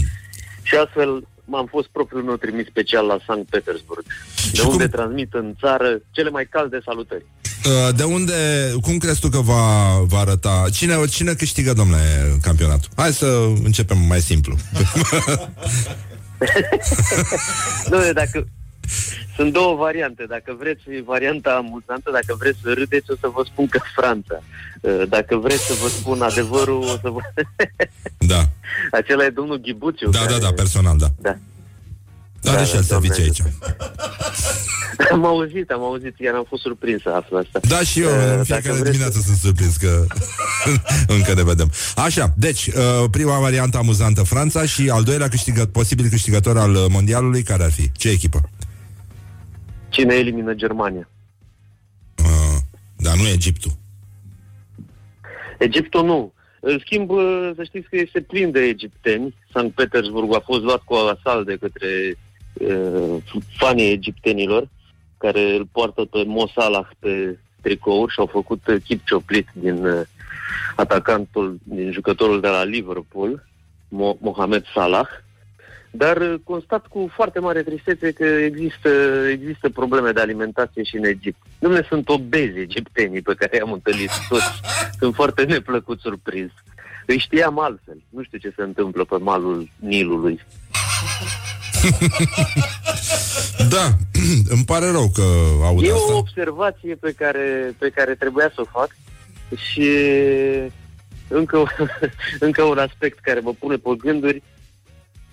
și 0.68 0.74
astfel 0.74 1.26
m-am 1.46 1.66
fost 1.66 1.88
propriul 1.92 2.22
meu 2.22 2.36
trimis 2.36 2.66
special 2.66 3.06
la 3.06 3.18
Sankt 3.26 3.48
Petersburg, 3.50 4.04
de 4.52 4.60
cum- 4.60 4.70
unde 4.70 4.88
transmit 4.88 5.32
în 5.34 5.54
țară 5.60 6.00
cele 6.10 6.30
mai 6.30 6.46
calde 6.50 6.80
salutări. 6.84 7.24
Uh, 7.66 7.94
De 7.96 8.02
unde, 8.02 8.32
cum 8.82 8.98
crezi 8.98 9.20
tu 9.20 9.28
că 9.28 9.38
va, 9.38 9.62
va 10.06 10.18
arăta? 10.18 10.64
Cine, 10.72 10.94
cine 11.10 11.32
câștigă, 11.32 11.72
domnule, 11.72 12.36
campionatul? 12.42 12.88
Hai 12.96 13.12
să 13.12 13.26
începem 13.64 13.98
mai 13.98 14.20
simplu. 14.20 14.56
Nu, 17.90 18.12
dacă... 18.12 18.46
Sunt 19.36 19.52
două 19.52 19.74
variante. 19.76 20.24
Dacă 20.28 20.56
vreți 20.58 20.82
varianta 21.04 21.50
amuzantă, 21.50 22.10
dacă 22.12 22.36
vreți 22.38 22.58
să 22.62 22.72
râdeți, 22.72 23.10
o 23.10 23.14
să 23.20 23.28
vă 23.34 23.42
spun 23.46 23.66
că 23.66 23.80
Franța. 23.96 24.42
Uh, 24.86 25.02
Dacă 25.08 25.36
vreți 25.36 25.62
să 25.66 25.72
vă 25.82 25.88
spun 25.88 26.22
adevărul, 26.22 26.82
o 26.82 26.86
să 27.02 27.08
vă... 27.10 27.18
Da, 28.32 28.48
Acela 28.90 29.24
e 29.24 29.28
domnul 29.28 29.56
Ghibuțiu. 29.60 30.10
da, 30.10 30.18
care... 30.18 30.32
da, 30.32 30.38
da, 30.38 30.52
personal, 30.52 30.96
da. 30.98 31.06
Da. 31.20 31.36
Are 32.50 32.56
Da, 32.58 32.64
și 32.64 32.74
el 32.74 32.80
da, 32.80 32.86
servicii 32.86 33.32
doamne. 33.32 33.42
aici. 33.42 33.54
Am 35.12 35.24
auzit, 35.24 35.70
am 35.70 35.82
auzit, 35.82 36.18
iar 36.18 36.34
am 36.34 36.44
fost 36.48 36.62
surprins 36.62 37.02
să 37.02 37.08
aflu 37.08 37.36
asta. 37.36 37.60
Da, 37.68 37.80
și 37.80 38.00
eu 38.00 38.08
Uh, 38.08 38.14
în 38.14 38.28
dacă 38.36 38.44
fiecare 38.44 38.72
vreți 38.72 38.84
dimineață 38.90 39.20
sunt 39.20 39.36
surprins 39.36 39.76
că 39.76 40.04
încă 41.16 41.34
ne 41.34 41.42
vedem. 41.42 41.70
Așa, 41.96 42.32
deci, 42.36 42.66
uh, 42.66 43.04
prima 43.10 43.38
variantă 43.38 43.76
amuzantă 43.78 44.22
Franța 44.22 44.64
și 44.66 44.88
al 44.90 45.02
doilea 45.02 45.28
câștigă, 45.28 45.66
posibil 45.66 46.08
câștigător 46.08 46.58
al 46.58 46.74
uh, 46.74 46.84
mondialului, 46.88 47.42
care 47.42 47.64
ar 47.64 47.70
fi? 47.70 47.92
Ce 47.92 48.08
echipă? 48.08 48.50
Cine 49.88 50.14
elimină 50.14 50.52
Germania? 50.54 51.08
Uh, 52.18 52.56
dar 52.96 53.14
nu 53.16 53.26
Egiptul. 53.28 53.72
Egiptul 55.58 56.04
nu. 56.04 56.32
În 56.60 56.78
schimb, 56.78 57.10
uh, 57.10 57.50
să 57.56 57.64
știți 57.64 57.88
că 57.88 57.96
este 57.96 58.20
plin 58.20 58.50
de 58.50 58.60
egipteni. 58.60 59.34
Sankt 59.52 59.74
Petersburg 59.74 60.34
a 60.34 60.42
fost 60.44 60.62
luat 60.62 60.82
cu 60.84 60.94
asalt 60.94 61.46
de 61.46 61.56
către 61.56 62.18
uh, 62.52 63.16
fanii 63.56 63.90
egiptenilor, 63.90 64.68
care 65.18 65.40
îl 65.40 65.68
poartă 65.72 66.04
pe 66.04 66.22
Mo 66.26 66.46
Salah 66.46 66.88
pe 66.98 67.38
tricouri 67.60 68.12
și 68.12 68.20
au 68.20 68.26
făcut 68.26 68.66
uh, 68.66 68.76
chip 68.84 69.06
cioplit 69.06 69.48
din 69.52 69.84
uh, 69.84 70.00
atacantul, 70.76 71.58
din 71.62 71.92
jucătorul 71.92 72.40
de 72.40 72.48
la 72.48 72.64
Liverpool, 72.64 73.46
Mo- 73.88 74.18
Mohamed 74.18 74.64
Salah. 74.74 75.08
Dar 75.96 76.16
uh, 76.16 76.34
constat 76.44 76.86
cu 76.86 77.10
foarte 77.14 77.38
mare 77.38 77.62
tristețe 77.62 78.12
că 78.12 78.24
există, 78.24 78.88
există 79.30 79.68
probleme 79.70 80.10
de 80.10 80.20
alimentație 80.20 80.82
și 80.82 80.96
în 80.96 81.04
Egipt. 81.04 81.38
Dom'le, 81.46 81.88
sunt 81.88 82.08
obezi 82.08 82.58
egiptenii 82.58 83.22
pe 83.22 83.34
care 83.34 83.56
i-am 83.56 83.72
întâlnit 83.72 84.10
toți. 84.28 84.60
Sunt 85.00 85.14
foarte 85.14 85.42
neplăcut 85.44 86.00
surprins. 86.00 86.50
Îi 87.06 87.18
știam 87.18 87.58
altfel. 87.58 88.02
Nu 88.08 88.22
știu 88.22 88.38
ce 88.38 88.52
se 88.56 88.62
întâmplă 88.62 89.04
pe 89.04 89.16
malul 89.16 89.68
Nilului. 89.76 90.40
Da, 93.68 93.86
îmi 94.54 94.64
pare 94.66 94.90
rău 94.90 95.10
că 95.14 95.22
aud 95.62 95.82
E 95.82 95.90
o 95.90 95.94
asta. 95.94 96.16
observație 96.16 96.94
pe 96.94 97.12
care, 97.18 97.74
pe 97.78 97.88
care 97.88 98.14
trebuia 98.14 98.50
să 98.54 98.60
o 98.60 98.78
fac 98.78 98.96
și 99.56 99.90
încă, 101.28 101.64
încă 102.46 102.62
un 102.62 102.78
aspect 102.78 103.18
care 103.18 103.40
mă 103.40 103.52
pune 103.58 103.76
pe 103.76 103.90
gânduri. 103.98 104.42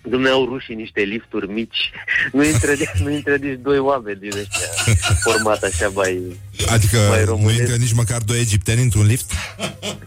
Dumneau 0.10 0.46
rușii 0.46 0.76
niște 0.76 1.02
lifturi 1.02 1.52
mici. 1.52 1.92
Nu 2.32 2.44
intră, 2.44 2.72
nu 3.04 3.10
intră 3.12 3.36
nici 3.36 3.60
doi 3.62 3.78
oameni 3.80 4.20
din 4.20 4.32
ăștia 4.38 4.94
format 5.24 5.64
așa 5.64 5.88
mai... 5.94 6.38
Adică 6.70 6.98
mai 7.10 7.20
nu 7.20 7.26
românesc. 7.26 7.60
intră 7.60 7.76
nici 7.76 7.94
măcar 7.94 8.22
doi 8.22 8.40
egipteni 8.40 8.82
într-un 8.82 9.06
lift? 9.06 9.32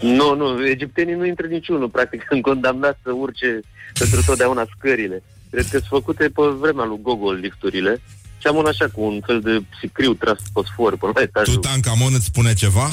Nu, 0.01 0.35
nu, 0.35 0.67
egiptenii 0.67 1.15
nu 1.15 1.27
intră 1.27 1.47
niciunul, 1.47 1.89
practic 1.89 2.25
sunt 2.29 2.43
condamnați 2.43 2.99
să 3.03 3.11
urce 3.13 3.61
pentru 3.99 4.23
totdeauna 4.27 4.67
scările. 4.79 5.23
Cred 5.51 5.65
că 5.65 5.71
sunt 5.79 5.89
făcute 5.89 6.25
pe 6.25 6.43
vremea 6.61 6.85
lui 6.85 6.99
Gogol 7.03 7.35
lifturile. 7.35 8.01
Seamănă 8.43 8.69
așa 8.69 8.87
cu 8.93 9.03
un 9.03 9.21
fel 9.27 9.41
de 9.41 9.63
sicriu 9.81 10.15
tras 10.15 10.39
fosfor 10.53 10.97
până 10.97 11.13
la 11.15 11.21
etajul. 11.23 11.55
Tutankamon 11.55 12.13
îți 12.15 12.25
spune 12.25 12.55
ceva? 12.55 12.89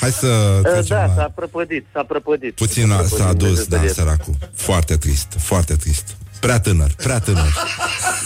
Hai 0.00 0.10
să 0.10 0.26
Uh, 0.64 0.70
trecem 0.72 0.96
Da, 0.96 1.06
la... 1.06 1.14
s-a 1.14 1.32
prăpădit, 1.34 1.86
s-a 1.92 2.02
prăpădit. 2.02 2.54
Puțin 2.54 2.86
S-a 2.88 2.94
a, 2.94 2.96
prăpădit, 2.96 3.18
s-a 3.18 3.32
dus, 3.32 3.38
Dumnezeu 3.38 3.64
da, 3.68 3.76
să-l 3.76 3.84
ierte. 3.84 4.00
săracul. 4.00 4.34
Foarte 4.54 4.96
trist, 4.96 5.28
foarte 5.38 5.74
trist. 5.74 6.16
Prea 6.40 6.60
tânăr, 6.60 6.90
prea 6.96 7.18
tânăr. 7.18 7.52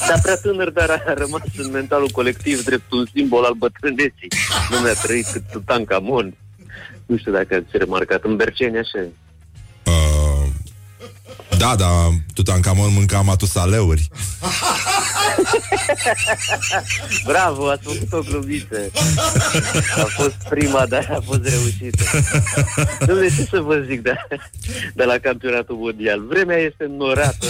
Dar 0.09 0.21
prea 0.23 0.37
tânăr, 0.37 0.71
dar 0.71 0.91
a 0.91 1.15
rămas 1.15 1.41
în 1.57 1.71
mentalul 1.71 2.09
colectiv 2.09 2.65
drept 2.65 2.93
un 2.93 3.07
simbol 3.15 3.45
al 3.45 3.53
bătrâneții. 3.53 4.29
Nu 4.71 4.79
mi-a 4.79 4.93
trăit 4.93 5.27
cât 5.33 5.43
Tutankamon. 5.53 6.35
Nu 7.07 7.17
știu 7.17 7.33
dacă 7.33 7.55
ați 7.55 7.77
remarcat. 7.77 8.25
În 8.25 8.37
Berceni 8.37 8.79
așa 8.79 8.99
e. 8.99 9.09
Uh, 9.87 10.14
da, 11.59 11.75
da, 11.77 12.09
Tutankamon 12.35 12.93
mânca 12.93 13.21
matusaleuri. 13.21 14.09
Bravo, 17.27 17.69
ați 17.69 17.83
făcut 17.83 18.13
o 18.13 18.21
glumiță. 18.31 18.91
A 19.97 20.07
fost 20.09 20.37
prima, 20.49 20.87
dar 20.87 21.09
a 21.11 21.21
fost 21.25 21.41
reușită. 21.43 22.05
Nu 23.07 23.15
de 23.15 23.33
ce 23.37 23.47
să 23.51 23.61
vă 23.61 23.85
zic 23.89 24.03
de, 24.03 24.15
de 24.95 25.05
la 25.05 25.19
campionatul 25.19 25.77
mondial. 25.77 26.27
Vremea 26.29 26.57
este 26.57 26.85
înnorată. 26.85 27.47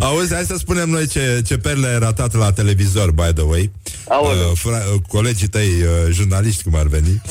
Auzi, 0.00 0.34
hai 0.34 0.44
să 0.44 0.56
spunem 0.56 0.88
noi 0.88 1.06
ce, 1.06 1.42
ce 1.46 1.58
perle 1.58 1.86
ai 1.86 1.98
ratat 1.98 2.34
la 2.34 2.52
televizor, 2.52 3.10
by 3.10 3.32
the 3.34 3.42
way. 3.42 3.70
Aoleu. 4.08 4.50
Uh, 4.50 4.58
fra- 4.58 4.92
uh, 4.94 5.00
colegii 5.08 5.48
tăi, 5.48 5.68
uh, 5.68 5.88
jurnaliști, 6.10 6.62
cum 6.62 6.74
ar 6.74 6.86
veni, 6.86 7.22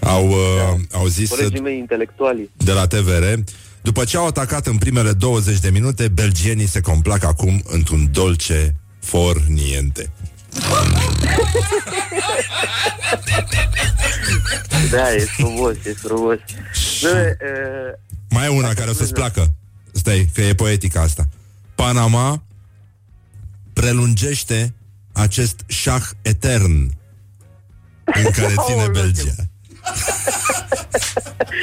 au, 0.00 0.28
uh, 0.28 0.80
au 0.92 1.06
zis 1.06 1.30
uh, 1.30 1.36
Colegii 1.36 1.60
mei 1.60 1.78
intelectuali. 1.78 2.50
de 2.56 2.72
la 2.72 2.86
TVR 2.86 3.24
după 3.82 4.04
ce 4.04 4.16
au 4.16 4.26
atacat 4.26 4.66
în 4.66 4.76
primele 4.78 5.12
20 5.12 5.58
de 5.58 5.70
minute, 5.70 6.08
belgienii 6.08 6.66
se 6.66 6.80
complac 6.80 7.24
acum 7.24 7.62
într-un 7.66 8.08
dolce 8.12 8.74
forniente. 9.00 10.10
Da, 14.90 15.12
e 15.14 15.18
frumos, 15.18 15.74
e 15.86 15.92
frumos. 15.94 16.38
Nu, 17.02 17.08
uh, 17.10 17.94
Mai 18.30 18.44
e 18.44 18.48
una 18.48 18.72
care 18.74 18.90
o 18.90 18.92
să-ți 18.92 19.12
placă. 19.12 19.54
Stai, 19.92 20.30
că 20.34 20.40
e 20.42 20.54
poetica 20.54 21.00
asta. 21.00 21.28
Panama 21.74 22.42
prelungește 23.72 24.74
acest 25.12 25.60
șah 25.66 26.04
etern 26.22 26.90
în 28.04 28.30
care 28.36 28.54
ține 28.66 28.80
Aoleu, 28.80 28.90
Belgia. 28.90 29.34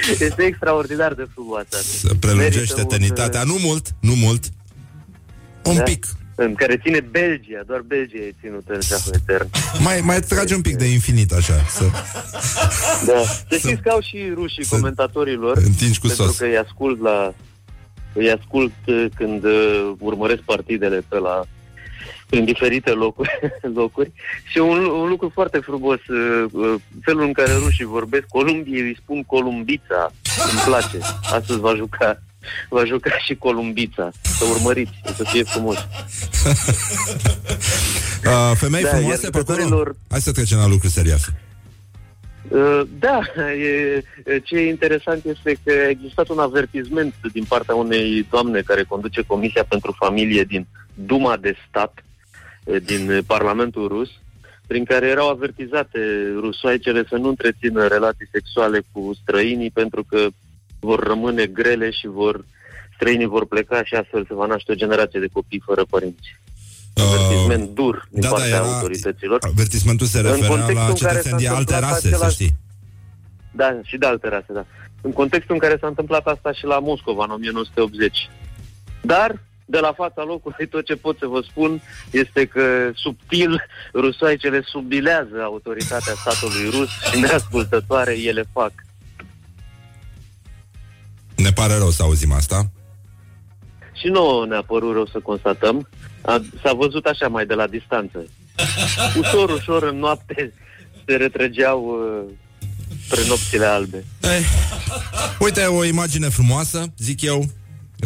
este 0.27 0.43
extraordinar 0.43 1.13
de 1.13 1.27
frumoasă. 1.33 1.81
Să 1.81 2.13
prelungește 2.19 2.57
Merită 2.57 2.75
un, 2.75 2.81
eternitatea. 2.81 3.43
Nu 3.43 3.55
mult, 3.59 3.87
nu 3.99 4.15
mult, 4.15 4.45
Un 5.63 5.75
da? 5.75 5.83
pic. 5.83 6.07
În 6.35 6.53
care 6.53 6.77
ține 6.77 6.99
Belgia, 6.99 7.61
doar 7.67 7.81
Belgia 7.81 8.17
e 8.17 8.35
ținută 8.41 8.73
în 8.73 8.81
șahul 8.81 9.13
etern. 9.13 9.49
Mai, 9.79 10.01
mai 10.01 10.19
trage 10.19 10.55
un 10.55 10.61
pic 10.61 10.75
de 10.75 10.85
infinit, 10.85 11.31
așa. 11.31 11.65
Să... 11.69 11.83
Da. 13.05 13.21
Să 13.49 13.57
știți 13.57 13.81
că 13.81 13.89
au 13.89 14.01
și 14.01 14.31
rușii 14.33 14.65
comentatorilor, 14.65 15.57
întingi 15.57 15.99
cu 15.99 16.07
pentru 16.07 16.25
sos. 16.25 16.37
că 16.37 16.45
îi 16.45 16.57
ascult 16.57 17.01
la 17.01 17.33
îi 18.13 18.31
ascult 18.31 18.73
uh, 18.85 19.05
când 19.15 19.43
uh, 19.43 19.91
urmăresc 19.99 20.41
partidele 20.41 21.03
pe 21.07 21.17
la 21.17 21.45
în 22.29 22.45
diferite 22.45 22.91
locuri, 22.91 23.29
locuri. 23.81 24.11
și 24.43 24.57
un, 24.57 24.85
un 24.85 25.09
lucru 25.09 25.29
foarte 25.33 25.57
frumos, 25.57 25.99
uh, 26.07 26.45
uh, 26.51 26.75
felul 27.01 27.21
în 27.23 27.33
care 27.33 27.53
rușii 27.53 27.85
vorbesc, 27.85 28.25
Columbiei 28.27 28.81
îi 28.81 28.97
spun 29.01 29.23
Columbița, 29.23 30.11
îmi 30.51 30.61
place. 30.65 30.97
Astăzi 31.21 31.59
va 31.59 31.73
juca, 31.75 32.21
va 32.69 32.85
juca 32.85 33.09
și 33.25 33.35
Columbița. 33.35 34.09
Să 34.21 34.45
urmăriți, 34.45 34.91
o 35.05 35.11
să 35.13 35.23
fie 35.23 35.43
frumos. 35.43 35.77
Uh, 38.25 38.51
femei 38.55 38.81
Da, 38.83 38.87
frumoase 38.89 39.21
iar 39.23 39.31
pe 39.31 39.37
acolo? 39.37 39.57
jucătorilor- 39.59 39.95
Hai 40.09 40.21
să 40.21 40.31
trecem 40.31 40.57
la 40.57 40.67
lucruri 40.67 40.93
serioase. 40.93 41.41
Uh, 42.47 42.81
Da, 42.99 43.19
e, 43.51 44.03
ce 44.43 44.55
e 44.55 44.67
interesant 44.69 45.25
este 45.25 45.57
că 45.63 45.71
a 45.85 45.89
existat 45.89 46.27
un 46.29 46.39
avertisment 46.39 47.13
din 47.33 47.43
partea 47.47 47.75
unei 47.75 48.27
doamne 48.29 48.61
care 48.61 48.83
conduce 48.83 49.21
Comisia 49.21 49.63
pentru 49.63 49.95
Familie 49.99 50.43
din 50.43 50.67
Duma 50.93 51.37
de 51.37 51.55
Stat, 51.67 51.93
eh, 51.97 52.03
din 52.85 53.21
Parlamentul 53.27 53.87
Rus, 53.87 54.09
prin 54.67 54.83
care 54.85 55.07
erau 55.07 55.29
avertizate 55.29 55.99
rusoaicele 56.39 57.03
să 57.09 57.15
nu 57.15 57.27
întrețină 57.27 57.87
relații 57.87 58.27
sexuale 58.31 58.81
cu 58.91 59.11
străinii 59.21 59.71
pentru 59.71 60.03
că 60.03 60.27
vor 60.79 60.99
rămâne 61.03 61.45
grele 61.45 61.89
și 61.91 62.07
vor 62.07 62.45
străinii 62.95 63.25
vor 63.25 63.45
pleca 63.47 63.83
și 63.83 63.95
astfel 63.95 64.25
se 64.27 64.33
va 64.33 64.45
naște 64.45 64.71
o 64.71 64.75
generație 64.75 65.19
de 65.19 65.27
copii 65.31 65.61
fără 65.65 65.85
părinți. 65.89 66.37
Avertisment 66.95 67.69
dur 67.75 68.07
din 68.11 68.21
da, 68.21 68.27
da, 68.27 68.33
partea 68.33 68.55
era- 68.55 68.73
autorităților. 68.75 69.39
Avertismentul 69.41 70.07
se 70.07 70.17
În 70.19 70.23
referea 70.25 70.47
contextul 70.49 70.75
la 70.75 70.85
în 70.87 70.95
care 70.95 71.13
cetățeni 71.15 71.41
s-a 71.41 71.47
de 71.47 71.47
alte 71.47 71.59
întâmplat 71.59 71.91
rase, 71.91 72.07
să 72.09 72.15
același- 72.15 72.33
știi. 72.33 72.53
Da, 73.51 73.79
și 73.83 73.97
de 73.97 74.05
alte 74.05 74.27
rase, 74.27 74.53
da. 74.53 74.65
În 75.01 75.11
contextul 75.11 75.53
în 75.53 75.59
care 75.61 75.77
s-a 75.81 75.87
întâmplat 75.87 76.25
asta 76.27 76.51
și 76.51 76.65
la 76.65 76.79
Moscova 76.79 77.23
în 77.23 77.31
1980. 77.31 78.29
Dar, 79.01 79.41
de 79.69 79.79
la 79.79 79.93
fața 79.93 80.23
locului, 80.23 80.67
tot 80.67 80.85
ce 80.85 80.95
pot 80.95 81.17
să 81.17 81.25
vă 81.25 81.41
spun 81.49 81.81
este 82.11 82.45
că 82.45 82.91
subtil 82.93 83.61
rusoaicele 83.93 84.61
submilează 84.65 85.41
autoritatea 85.43 86.13
statului 86.13 86.69
rus 86.69 86.89
și 87.11 87.19
neascultătoare 87.19 88.19
ele 88.19 88.43
fac. 88.53 88.71
Ne 91.35 91.51
pare 91.51 91.77
rău 91.77 91.89
să 91.89 92.03
auzim 92.03 92.31
asta. 92.31 92.71
Și 93.93 94.07
nouă 94.07 94.45
ne-a 94.45 94.61
părut 94.61 94.93
rău 94.93 95.05
să 95.05 95.19
constatăm. 95.19 95.89
A, 96.21 96.41
s-a 96.63 96.73
văzut 96.73 97.05
așa 97.05 97.27
mai 97.27 97.45
de 97.45 97.53
la 97.53 97.67
distanță. 97.67 98.25
Ușor, 99.17 99.49
ușor, 99.49 99.83
în 99.83 99.97
noapte 99.97 100.53
se 101.05 101.15
retrăgeau 101.15 101.83
uh, 101.83 102.33
spre 103.05 103.21
nopțile 103.27 103.65
albe. 103.65 104.05
Uite, 105.39 105.61
o 105.65 105.83
imagine 105.83 106.29
frumoasă, 106.29 106.93
zic 106.97 107.21
eu. 107.21 107.45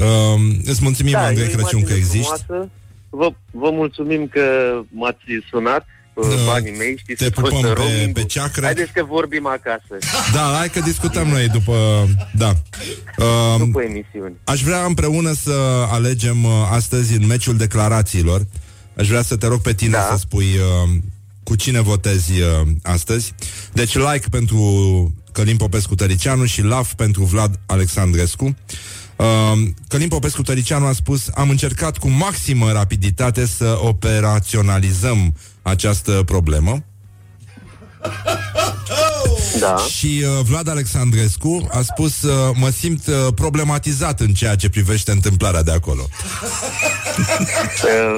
Uh, 0.02 0.56
îți 0.64 0.84
mulțumim, 0.84 1.12
da, 1.12 1.24
e 1.24 1.26
Andrei 1.28 1.48
o 1.48 1.50
Crăciun, 1.50 1.80
imagine 1.80 1.92
că 1.92 1.94
existi. 1.94 2.34
frumoasă. 2.46 2.70
Vă, 3.10 3.34
vă 3.52 3.70
mulțumim 3.72 4.28
că 4.28 4.42
m-ați 4.90 5.24
sunat, 5.50 5.86
uh, 6.14 6.26
banii 6.46 6.76
mei, 6.78 6.98
știți 6.98 7.24
te 7.24 7.30
că 7.30 7.42
costă 7.42 7.56
pupăm 7.56 7.74
pe- 7.74 7.82
roaming-ul. 7.82 8.14
pe 8.14 8.24
ceacră. 8.26 8.66
Haideți 8.66 8.92
că 8.92 9.04
vorbim 9.04 9.48
acasă, 9.48 9.98
Da, 10.34 10.56
hai 10.58 10.70
că 10.70 10.80
discutăm 10.80 11.28
noi 11.28 11.48
după... 11.48 12.08
Da. 12.34 12.54
Uh, 13.18 13.56
după 13.58 13.82
emisiuni. 13.82 14.36
Aș 14.44 14.62
vrea 14.62 14.84
împreună 14.86 15.34
să 15.34 15.86
alegem 15.92 16.44
uh, 16.44 16.52
astăzi 16.72 17.14
în 17.16 17.26
meciul 17.26 17.58
declarațiilor. 17.58 18.46
Aș 18.98 19.08
vrea 19.08 19.22
să 19.22 19.38
te 19.38 19.48
rog 19.48 19.62
pe 19.62 19.74
tine 19.74 19.92
da. 19.92 20.08
să 20.12 20.18
spui 20.18 20.46
uh, 20.56 20.90
cu 21.44 21.56
cine 21.56 21.82
votezi 21.82 22.32
uh, 22.42 22.48
astăzi. 22.84 23.34
Deci 23.74 23.96
like 23.96 24.26
pentru 24.32 24.62
Călim 25.32 25.58
Popescu 25.58 25.96
Tăricianu 25.96 26.46
și 26.46 26.62
love 26.62 26.90
pentru 26.96 27.24
Vlad 27.24 27.60
Alexandrescu. 27.66 28.44
Uh, 28.46 28.54
Călim 29.88 30.08
Popescu 30.08 30.42
Tăricianu 30.42 30.86
a 30.86 30.94
spus 30.94 31.30
Am 31.36 31.50
încercat 31.50 31.98
cu 31.98 32.10
maximă 32.10 32.72
rapiditate 32.72 33.46
să 33.46 33.78
operaționalizăm 33.82 35.36
această 35.62 36.24
problemă. 36.26 36.84
Da. 39.60 39.78
Și 39.78 40.24
uh, 40.24 40.46
Vlad 40.50 40.68
Alexandrescu 40.68 41.68
a 41.72 41.82
spus 41.82 42.22
uh, 42.22 42.56
Mă 42.56 42.70
simt 42.70 43.08
uh, 43.08 43.34
problematizat 43.36 44.20
în 44.20 44.34
ceea 44.34 44.56
ce 44.56 44.70
privește 44.70 45.12
întâmplarea 45.12 45.64
de 45.64 45.72
acolo 45.72 46.08
Uh, 47.84 48.18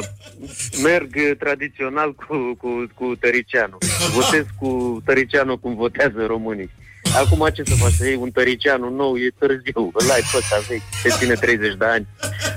merg 0.83 1.15
uh, 1.15 1.37
tradițional 1.39 2.13
cu, 2.13 2.55
cu, 2.57 2.67
cu 2.93 3.15
Tăricianu. 3.19 3.77
Votez 4.13 4.45
cu 4.59 5.01
Tăricianu 5.05 5.57
cum 5.57 5.75
votează 5.75 6.25
românii. 6.27 6.69
Acum 7.13 7.49
ce 7.53 7.63
să 7.63 7.73
faci? 7.75 7.91
Să 7.91 8.05
iei 8.05 8.15
un 8.15 8.31
Tăricianu 8.31 8.89
nou, 8.89 9.15
e 9.17 9.33
târziu. 9.37 9.91
Îl 9.93 10.11
ai 10.11 10.21
pe 10.31 10.37
ăsta 10.37 10.57
vechi, 10.69 10.81
te 11.03 11.09
ține 11.09 11.33
30 11.33 11.75
de 11.77 11.85
ani. 11.85 12.07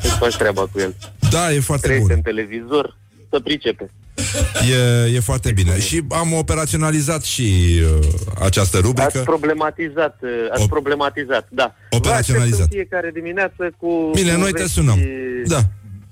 Îți 0.03 0.18
faci 0.18 0.36
treaba 0.36 0.62
cu 0.72 0.78
el. 0.78 0.94
Da, 1.30 1.53
e 1.53 1.61
foarte 1.61 1.86
Trăiește 1.86 2.14
bun 2.14 2.22
în 2.24 2.32
televizor, 2.32 2.96
să 3.30 3.40
pricepe. 3.40 3.90
E, 4.70 5.14
e 5.14 5.20
foarte 5.20 5.53
bine 5.53 5.80
Și 5.80 6.03
am 6.11 6.32
operaționalizat 6.32 7.22
și 7.22 7.80
uh, 7.82 8.07
această 8.40 8.76
Ați 8.76 8.86
rubrică 8.86 9.20
problematizat, 9.24 10.18
uh, 10.20 10.30
ați 10.53 10.64
Op- 10.64 10.68
problematizat, 10.68 11.46
da. 11.51 11.74
Operaționalizat. 11.90 12.59
Vă 12.59 12.62
aștept 12.62 12.72
în 12.72 12.78
fiecare 12.78 13.11
dimineață 13.11 13.70
cu... 13.78 14.11
Bine, 14.14 14.32
cu 14.32 14.40
noi 14.40 14.53
te 14.53 14.59
vești, 14.59 14.72
sunăm. 14.72 14.99
Da. 15.44 15.61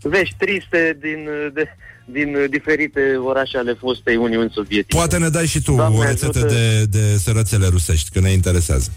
Vești 0.02 0.34
triste 0.38 0.98
din, 1.00 1.28
de, 1.54 1.68
din 2.12 2.46
diferite 2.50 3.00
orașe 3.26 3.58
ale 3.58 3.72
fostei 3.72 4.16
Uniuni 4.16 4.50
Sovietice. 4.54 4.96
Poate 4.96 5.18
ne 5.18 5.28
dai 5.28 5.46
și 5.46 5.62
tu 5.62 5.74
Doamne 5.74 5.98
o 5.98 6.02
rețetă 6.02 6.38
ajută. 6.38 6.52
de, 6.54 6.84
de 6.84 7.16
sărățele 7.18 7.66
rusești 7.66 8.10
Că 8.10 8.20
ne 8.20 8.30
interesează 8.30 8.90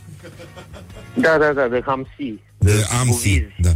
Da, 1.14 1.38
da, 1.40 1.52
da, 1.54 1.68
de 1.68 1.82
hamsi. 1.86 2.34
De 2.58 2.86
amsi 3.00 3.44
da. 3.60 3.70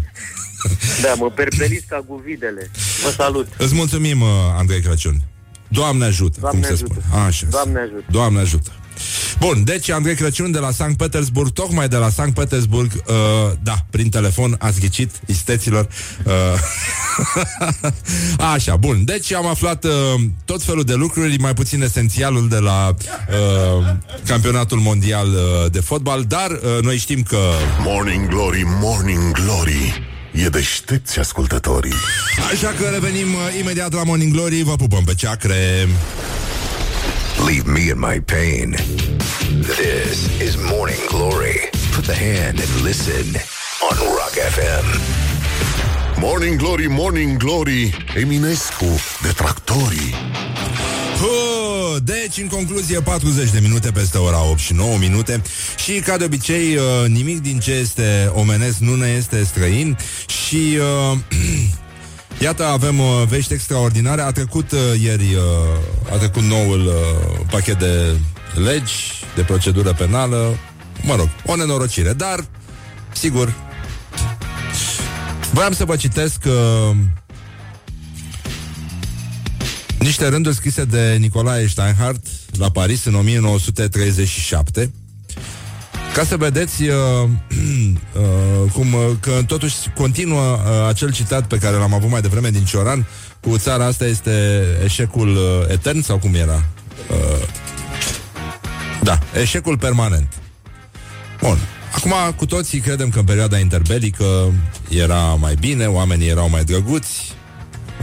Da, 1.01 1.13
mă 1.13 1.29
perpeliți 1.31 1.85
ca 1.85 2.05
guvidele. 2.07 2.71
Vă 3.03 3.09
salut. 3.09 3.47
Îți 3.57 3.73
mulțumim, 3.75 4.21
uh, 4.21 4.27
Andrei 4.57 4.81
Crăciun 4.81 5.21
Doamne 5.67 6.05
ajută, 6.05 6.37
Doamne 6.39 6.59
cum 6.59 6.67
se 6.67 6.73
ajută. 6.83 7.01
spune 7.07 7.23
Așa. 7.23 7.47
Doamne 7.49 7.79
ajută. 7.79 8.03
Doamne 8.11 8.39
ajută 8.39 8.71
Bun, 9.39 9.63
deci 9.63 9.89
Andrei 9.89 10.15
Crăciun 10.15 10.51
de 10.51 10.59
la 10.59 10.71
Sankt 10.71 10.97
Petersburg, 10.97 11.49
tocmai 11.49 11.87
de 11.87 11.95
la 11.95 12.09
Sankt 12.09 12.35
Petersburg, 12.35 12.91
uh, 13.07 13.15
da, 13.63 13.85
prin 13.89 14.09
telefon, 14.09 14.55
ați 14.59 14.79
ghicit, 14.79 15.11
isteților. 15.25 15.87
Uh, 16.23 16.33
așa, 18.53 18.75
bun, 18.75 19.05
deci 19.05 19.33
am 19.33 19.47
aflat 19.47 19.83
uh, 19.83 19.91
tot 20.45 20.63
felul 20.63 20.83
de 20.83 20.93
lucruri, 20.93 21.37
mai 21.37 21.53
puțin 21.53 21.81
esențialul 21.81 22.47
de 22.49 22.59
la 22.59 22.95
uh, 22.95 23.85
campionatul 24.27 24.77
mondial 24.79 25.27
uh, 25.27 25.71
de 25.71 25.79
fotbal, 25.79 26.23
dar 26.23 26.51
uh, 26.51 26.81
noi 26.81 26.97
știm 26.97 27.23
că... 27.23 27.39
Morning 27.79 28.27
Glory, 28.27 28.63
Morning 28.65 29.31
Glory 29.31 30.11
E 30.33 30.49
deștepți 30.49 31.19
ascultătorii 31.19 31.93
Așa 32.53 32.67
că 32.67 32.85
revenim 32.91 33.33
uh, 33.33 33.59
imediat 33.59 33.93
la 33.93 34.03
Morning 34.03 34.33
Glory, 34.33 34.63
vă 34.63 34.75
pupăm 34.75 35.03
pe 35.03 35.13
ceacre. 35.13 35.87
Leave 37.45 37.67
me 37.67 37.89
in 37.89 37.99
my 37.99 38.19
pain. 38.19 38.71
This 39.77 40.41
is 40.41 40.57
Morning 40.57 40.99
Glory. 41.09 41.59
Put 41.91 42.05
the 42.05 42.15
hand 42.15 42.59
and 42.59 42.81
listen 42.81 43.25
on 43.81 43.97
Rock 44.15 44.33
FM. 44.55 44.85
Morning 46.19 46.57
Glory, 46.57 46.87
Morning 46.87 47.37
Glory 47.37 47.93
Eminescu, 48.15 48.85
detractorii 49.21 50.13
Uh, 51.23 52.01
Deci, 52.03 52.37
în 52.37 52.47
concluzie, 52.47 52.99
40 53.01 53.49
de 53.49 53.59
minute 53.59 53.91
peste 53.91 54.17
ora 54.17 54.43
8 54.49 54.59
și 54.59 54.73
9 54.73 54.97
minute 54.97 55.41
Și, 55.83 55.91
ca 55.99 56.17
de 56.17 56.23
obicei, 56.23 56.75
uh, 56.75 56.83
nimic 57.07 57.41
din 57.41 57.59
ce 57.59 57.71
este 57.71 58.31
omenesc 58.33 58.77
nu 58.77 58.95
ne 58.95 59.07
este 59.07 59.43
străin 59.43 59.97
Și, 60.47 60.77
uh, 61.11 61.17
iată, 62.43 62.65
avem 62.65 62.99
uh, 62.99 63.23
vești 63.27 63.53
extraordinare. 63.53 64.21
A 64.21 64.31
trecut 64.31 64.71
uh, 64.71 64.79
ieri, 65.01 65.33
uh, 65.33 66.13
a 66.13 66.17
trecut 66.17 66.41
noul 66.41 66.85
uh, 66.85 67.45
pachet 67.51 67.79
de 67.79 68.17
legi, 68.63 68.93
de 69.35 69.41
procedură 69.41 69.93
penală. 69.93 70.57
Mă 71.01 71.15
rog, 71.15 71.29
o 71.45 71.55
nenorocire. 71.55 72.13
Dar, 72.13 72.45
sigur, 73.13 73.53
Vreau 75.53 75.71
să 75.71 75.85
vă 75.85 75.95
citesc 75.95 76.43
uh, 76.45 76.95
niște 79.99 80.27
rânduri 80.27 80.55
scrise 80.55 80.83
de 80.83 81.15
Nicolae 81.19 81.67
Steinhardt 81.67 82.25
la 82.57 82.71
Paris 82.71 83.05
în 83.05 83.15
1937 83.15 84.93
ca 86.13 86.23
să 86.23 86.37
vedeți 86.37 86.83
uh, 86.83 86.93
uh, 88.13 88.71
cum 88.73 88.93
uh, 88.93 89.01
că 89.19 89.39
totuși 89.47 89.75
continuă 89.95 90.41
uh, 90.41 90.87
acel 90.87 91.11
citat 91.11 91.47
pe 91.47 91.57
care 91.57 91.75
l-am 91.75 91.93
avut 91.93 92.09
mai 92.09 92.21
devreme 92.21 92.49
din 92.49 92.63
Cioran 92.63 93.05
cu 93.39 93.57
țara 93.57 93.85
asta 93.85 94.05
este 94.05 94.63
eșecul 94.83 95.35
uh, 95.35 95.71
etern 95.71 96.01
sau 96.01 96.17
cum 96.17 96.33
era? 96.33 96.63
Uh, 97.09 97.47
da, 99.03 99.19
eșecul 99.39 99.77
permanent. 99.77 100.33
Bun. 101.41 101.57
Acum, 101.95 102.13
cu 102.35 102.45
toții 102.45 102.79
credem 102.79 103.09
că 103.09 103.19
în 103.19 103.25
perioada 103.25 103.57
interbelică 103.57 104.53
era 104.89 105.21
mai 105.23 105.55
bine, 105.59 105.85
oamenii 105.85 106.27
erau 106.27 106.49
mai 106.49 106.63
drăguți, 106.63 107.33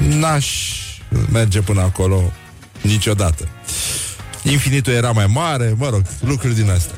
N-aș 0.08 0.48
merge 1.32 1.60
până 1.60 1.80
acolo 1.80 2.32
niciodată. 2.80 3.48
Infinitul 4.42 4.92
era 4.92 5.10
mai 5.10 5.26
mare, 5.26 5.74
mă 5.76 5.88
rog, 5.88 6.02
lucruri 6.20 6.54
din 6.54 6.70
astea. 6.70 6.96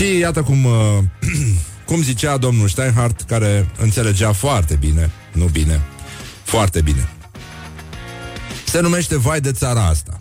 Și 0.00 0.18
iată 0.18 0.42
cum, 0.42 0.64
uh, 0.64 0.98
cum 1.88 2.02
zicea 2.02 2.36
domnul 2.36 2.68
Steinhardt, 2.68 3.20
care 3.20 3.70
înțelegea 3.78 4.32
foarte 4.32 4.74
bine, 4.74 5.10
nu 5.32 5.44
bine, 5.44 5.80
foarte 6.44 6.80
bine. 6.80 7.08
Se 8.66 8.80
numește 8.80 9.18
Vai 9.18 9.40
de 9.40 9.52
țara 9.52 9.86
asta. 9.86 10.20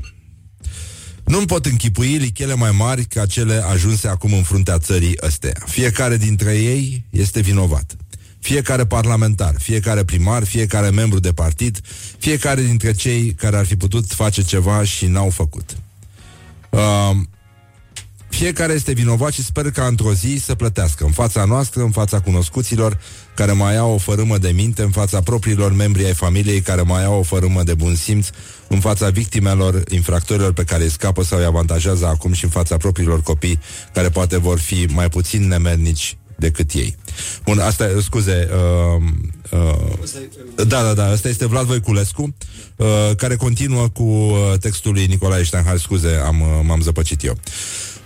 Nu-mi 1.26 1.46
pot 1.46 1.66
închipui 1.66 2.18
lichele 2.18 2.54
mai 2.54 2.72
mari 2.72 3.06
ca 3.06 3.26
cele 3.26 3.64
ajunse 3.72 4.08
acum 4.08 4.34
în 4.34 4.44
fruntea 4.44 4.78
țării 4.78 5.18
ăsteia. 5.24 5.62
Fiecare 5.66 6.18
dintre 6.18 6.58
ei 6.58 7.06
este 7.10 7.40
vinovat. 7.40 7.96
Fiecare 8.40 8.86
parlamentar, 8.86 9.56
fiecare 9.60 10.04
primar, 10.04 10.44
fiecare 10.44 10.90
membru 10.90 11.20
de 11.20 11.34
partid, 11.34 11.80
fiecare 12.18 12.62
dintre 12.62 12.92
cei 12.92 13.34
care 13.34 13.58
ar 13.58 13.66
fi 13.66 13.78
putut 13.78 14.12
face 14.12 14.44
ceva 14.44 14.84
și 14.84 15.06
n-au 15.06 15.30
făcut. 15.30 15.78
Uh, 16.70 17.16
fiecare 18.30 18.74
este 18.74 18.94
vinovat 18.94 19.32
și 19.32 19.44
sper 19.44 19.72
ca 19.72 19.86
într-o 19.86 20.14
zi 20.14 20.42
să 20.44 20.56
plătească. 20.56 21.04
În 21.06 21.12
fața 21.12 21.46
noastră, 21.46 21.82
în 21.82 21.92
fața 21.92 22.20
cunoscuților 22.20 23.00
care 23.36 23.52
mai 23.52 23.78
au 23.78 23.94
o 23.94 23.98
fărâmă 23.98 24.38
de 24.38 24.50
minte, 24.50 24.82
în 24.82 24.92
fața 24.92 25.22
propriilor 25.22 25.74
membri 25.74 26.06
ai 26.06 26.14
familiei 26.14 26.62
care 26.62 26.82
mai 26.82 27.06
au 27.06 27.20
o 27.20 27.24
fărâmă 27.24 27.64
de 27.64 27.74
bun 27.74 27.96
simț, 27.96 28.28
în 28.68 28.80
fața 28.80 29.10
victimelor, 29.10 29.84
infractorilor 29.90 30.54
pe 30.54 30.64
care 30.64 30.84
îi 30.84 30.90
scapă 30.90 31.24
sau 31.24 31.40
îi 31.40 31.46
avantajează 31.46 32.06
acum 32.06 32.34
și 32.34 32.44
în 32.44 32.50
fața 32.50 32.78
propriilor 32.78 33.22
copii 33.22 33.60
care 33.94 34.10
poate 34.10 34.38
vor 34.38 34.60
fi 34.60 34.88
mai 34.94 35.10
puțin 35.10 35.48
nemernici 35.48 36.19
decât 36.40 36.72
ei. 36.74 36.96
Bun, 37.46 37.60
asta, 37.60 37.88
scuze, 38.02 38.50
uh, 38.52 39.04
uh, 39.52 40.66
da, 40.68 40.82
da, 40.82 40.94
da, 40.94 41.06
asta 41.06 41.28
este 41.28 41.46
Vlad 41.46 41.66
Voiculescu, 41.66 42.36
uh, 42.76 42.88
care 43.18 43.36
continuă 43.36 43.88
cu 43.88 44.04
uh, 44.04 44.54
textul 44.60 44.94
lui 44.94 45.06
Nicolae 45.06 45.44
Ștenhar, 45.44 45.78
scuze, 45.78 46.22
am, 46.26 46.42
uh, 46.42 46.48
m-am 46.64 46.82
zăpăcit 46.82 47.24
eu. 47.24 47.38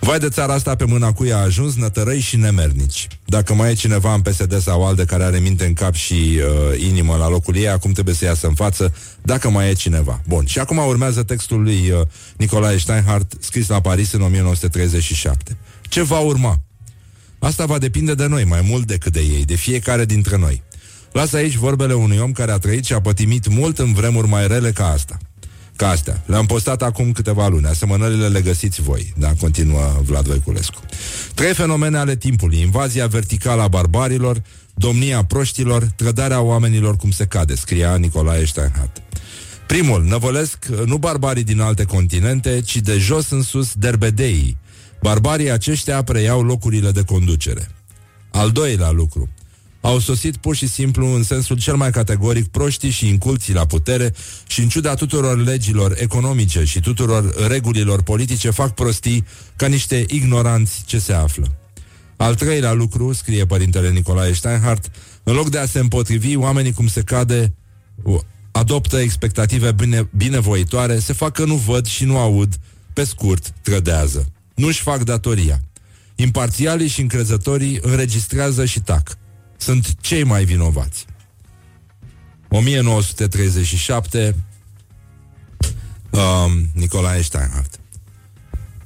Vai 0.04 0.18
de 0.18 0.28
țara 0.28 0.52
asta 0.52 0.74
pe 0.74 0.84
mâna 0.84 1.12
cui 1.12 1.32
a 1.32 1.36
ajuns 1.36 1.74
nătărăi 1.74 2.20
și 2.20 2.36
nemernici. 2.36 3.08
Dacă 3.24 3.54
mai 3.54 3.70
e 3.70 3.74
cineva 3.74 4.14
în 4.14 4.20
PSD 4.20 4.60
sau 4.60 4.86
ALDE 4.86 5.04
care 5.04 5.24
are 5.24 5.38
minte 5.38 5.66
în 5.66 5.72
cap 5.72 5.94
și 5.94 6.14
uh, 6.14 6.80
inimă 6.80 7.16
la 7.16 7.28
locul 7.28 7.56
ei, 7.56 7.68
acum 7.68 7.92
trebuie 7.92 8.14
să 8.14 8.24
iasă 8.24 8.46
în 8.46 8.54
față, 8.54 8.94
dacă 9.22 9.50
mai 9.50 9.70
e 9.70 9.72
cineva. 9.72 10.20
Bun, 10.26 10.46
și 10.46 10.58
acum 10.58 10.76
urmează 10.76 11.22
textul 11.22 11.62
lui 11.62 11.90
uh, 11.90 12.00
Nicolae 12.36 12.78
Steinhardt, 12.78 13.32
scris 13.40 13.68
la 13.68 13.80
Paris 13.80 14.12
în 14.12 14.22
1937. 14.22 15.56
Ce 15.88 16.02
va 16.02 16.18
urma? 16.18 16.60
Asta 17.44 17.64
va 17.64 17.78
depinde 17.78 18.14
de 18.14 18.26
noi 18.26 18.44
mai 18.44 18.60
mult 18.68 18.86
decât 18.86 19.12
de 19.12 19.20
ei, 19.20 19.44
de 19.44 19.54
fiecare 19.54 20.04
dintre 20.04 20.36
noi. 20.36 20.62
Las 21.12 21.32
aici 21.32 21.56
vorbele 21.56 21.94
unui 21.94 22.18
om 22.18 22.32
care 22.32 22.52
a 22.52 22.58
trăit 22.58 22.84
și 22.84 22.92
a 22.92 23.00
pătimit 23.00 23.48
mult 23.48 23.78
în 23.78 23.92
vremuri 23.92 24.28
mai 24.28 24.46
rele 24.46 24.70
ca 24.70 24.88
asta. 24.88 25.18
Ca 25.76 25.88
astea. 25.88 26.22
Le-am 26.26 26.46
postat 26.46 26.82
acum 26.82 27.12
câteva 27.12 27.48
luni. 27.48 27.66
Asemănările 27.66 28.28
le 28.28 28.40
găsiți 28.40 28.82
voi, 28.82 29.12
da, 29.16 29.32
continuă 29.40 30.00
Vlad 30.04 30.26
Voiculescu. 30.26 30.80
Trei 31.34 31.54
fenomene 31.54 31.98
ale 31.98 32.16
timpului. 32.16 32.60
Invazia 32.60 33.06
verticală 33.06 33.62
a 33.62 33.68
barbarilor, 33.68 34.42
domnia 34.74 35.24
proștilor, 35.24 35.82
trădarea 35.96 36.40
oamenilor 36.40 36.96
cum 36.96 37.10
se 37.10 37.24
cade, 37.24 37.54
scria 37.54 37.96
Nicolae 37.96 38.44
Steinhardt. 38.44 39.02
Primul, 39.66 40.04
năvălesc 40.04 40.66
nu 40.66 40.98
barbarii 40.98 41.44
din 41.44 41.60
alte 41.60 41.84
continente, 41.84 42.60
ci 42.60 42.76
de 42.76 42.98
jos 42.98 43.30
în 43.30 43.42
sus 43.42 43.72
derbedeii. 43.74 44.56
Barbarii 45.04 45.50
aceștia 45.50 46.02
preiau 46.02 46.42
locurile 46.42 46.90
de 46.90 47.02
conducere. 47.02 47.68
Al 48.30 48.50
doilea 48.50 48.90
lucru, 48.90 49.28
au 49.80 49.98
sosit 49.98 50.36
pur 50.36 50.56
și 50.56 50.68
simplu 50.68 51.14
în 51.14 51.22
sensul 51.22 51.58
cel 51.58 51.76
mai 51.76 51.90
categoric 51.90 52.46
proștii 52.48 52.90
și 52.90 53.08
inculții 53.08 53.54
la 53.54 53.66
putere 53.66 54.14
și 54.46 54.60
în 54.60 54.68
ciuda 54.68 54.94
tuturor 54.94 55.44
legilor 55.44 55.94
economice 55.98 56.64
și 56.64 56.80
tuturor 56.80 57.46
regulilor 57.48 58.02
politice 58.02 58.50
fac 58.50 58.74
prostii 58.74 59.24
ca 59.56 59.66
niște 59.66 60.04
ignoranți 60.08 60.82
ce 60.86 60.98
se 60.98 61.12
află. 61.12 61.56
Al 62.16 62.34
treilea 62.34 62.72
lucru, 62.72 63.12
scrie 63.12 63.46
părintele 63.46 63.90
Nicolae 63.90 64.32
Steinhardt, 64.32 64.90
în 65.22 65.34
loc 65.34 65.50
de 65.50 65.58
a 65.58 65.66
se 65.66 65.78
împotrivi, 65.78 66.36
oamenii 66.36 66.72
cum 66.72 66.86
se 66.86 67.02
cade 67.02 67.54
adoptă 68.52 68.98
expectative 68.98 69.72
bine, 69.72 70.08
binevoitoare, 70.16 70.98
se 70.98 71.12
fac 71.12 71.32
că 71.32 71.44
nu 71.44 71.54
văd 71.54 71.86
și 71.86 72.04
nu 72.04 72.18
aud, 72.18 72.54
pe 72.92 73.04
scurt, 73.04 73.54
trădează. 73.62 74.33
Nu-și 74.54 74.80
fac 74.80 75.02
datoria. 75.02 75.60
Imparțialii 76.14 76.88
și 76.88 77.00
încrezătorii 77.00 77.78
înregistrează 77.82 78.64
și 78.64 78.80
tac 78.80 79.16
sunt 79.56 79.94
cei 80.00 80.24
mai 80.24 80.44
vinovați. 80.44 81.06
1937 82.48 84.34
um, 86.10 86.68
Nicolae 86.72 87.22
Steinhardt 87.22 87.80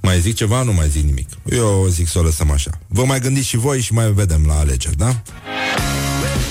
Mai 0.03 0.21
zic 0.21 0.35
ceva? 0.35 0.63
Nu 0.63 0.73
mai 0.73 0.89
zic 0.89 1.05
nimic 1.05 1.29
Eu 1.45 1.87
zic 1.89 2.09
să 2.09 2.19
o 2.19 2.23
lăsăm 2.23 2.51
așa 2.51 2.71
Vă 2.87 3.05
mai 3.05 3.21
gândiți 3.21 3.47
și 3.47 3.57
voi 3.57 3.81
și 3.81 3.93
mai 3.93 4.13
vedem 4.13 4.47
la 4.47 4.59
alegeri, 4.59 4.97
da? 4.97 5.23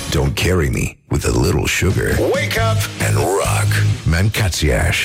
Don't 0.09 0.34
carry 0.34 0.70
me 0.70 0.97
with 1.09 1.26
a 1.26 1.41
little 1.41 1.65
sugar. 1.68 2.18
Wake 2.34 2.59
up 2.72 2.89
and 3.07 3.15
rock. 3.15 3.86
Mancațiaș. 4.03 4.97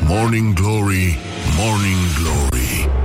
Morning 0.00 0.54
Glory, 0.54 1.18
Morning 1.56 1.98
Glory 2.18 2.97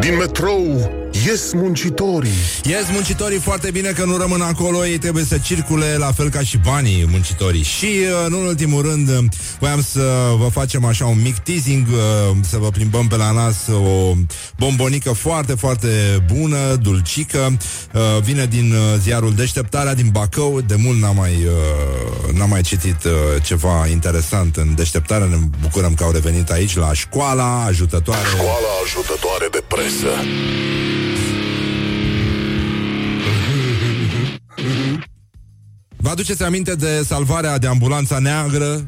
Din 0.00 0.16
metrou 0.16 1.05
Ies 1.24 1.52
muncitorii. 1.52 2.30
Ies 2.64 2.84
muncitorii 2.92 3.38
foarte 3.38 3.70
bine 3.70 3.90
că 3.90 4.04
nu 4.04 4.16
rămân 4.16 4.40
acolo 4.40 4.86
Ei 4.86 4.98
trebuie 4.98 5.24
să 5.24 5.38
circule 5.38 5.96
la 5.98 6.12
fel 6.12 6.28
ca 6.28 6.40
și 6.40 6.56
banii 6.56 7.06
muncitorii. 7.10 7.62
Și 7.62 7.86
uh, 7.86 8.30
nu 8.30 8.38
în 8.38 8.46
ultimul 8.46 8.82
rând 8.82 9.08
uh, 9.08 9.18
Voiam 9.58 9.82
să 9.82 10.34
vă 10.38 10.48
facem 10.52 10.84
așa 10.84 11.06
un 11.06 11.22
mic 11.22 11.38
teasing 11.38 11.86
uh, 11.88 12.36
Să 12.48 12.56
vă 12.56 12.68
plimbăm 12.68 13.06
pe 13.06 13.16
la 13.16 13.30
nas 13.30 13.56
O 13.66 14.12
bombonică 14.58 15.12
foarte, 15.12 15.54
foarte 15.54 15.88
bună 16.34 16.74
Dulcică. 16.82 17.56
Vine 18.22 18.46
din 18.46 18.74
ziarul 18.98 19.34
Deșteptarea 19.34 19.94
din 19.94 20.08
Bacău. 20.12 20.60
De 20.60 20.74
mult 20.78 21.00
n-am 21.00 21.16
mai, 21.16 21.46
n-am 22.32 22.48
mai 22.48 22.60
citit 22.60 22.96
ceva 23.42 23.86
interesant 23.90 24.56
în 24.56 24.74
Deșteptarea. 24.74 25.26
Ne 25.26 25.36
bucurăm 25.60 25.94
că 25.94 26.04
au 26.04 26.10
revenit 26.10 26.50
aici 26.50 26.76
La 26.76 26.92
școala 26.92 27.64
ajutătoare. 27.64 28.28
Școala 28.28 28.72
ajutătoare 28.84 29.48
de 29.50 29.62
presă 29.68 30.08
Vă 36.06 36.12
aduceți 36.12 36.42
aminte 36.42 36.74
de 36.74 37.02
salvarea 37.02 37.58
de 37.58 37.66
ambulanța 37.66 38.18
neagră? 38.18 38.86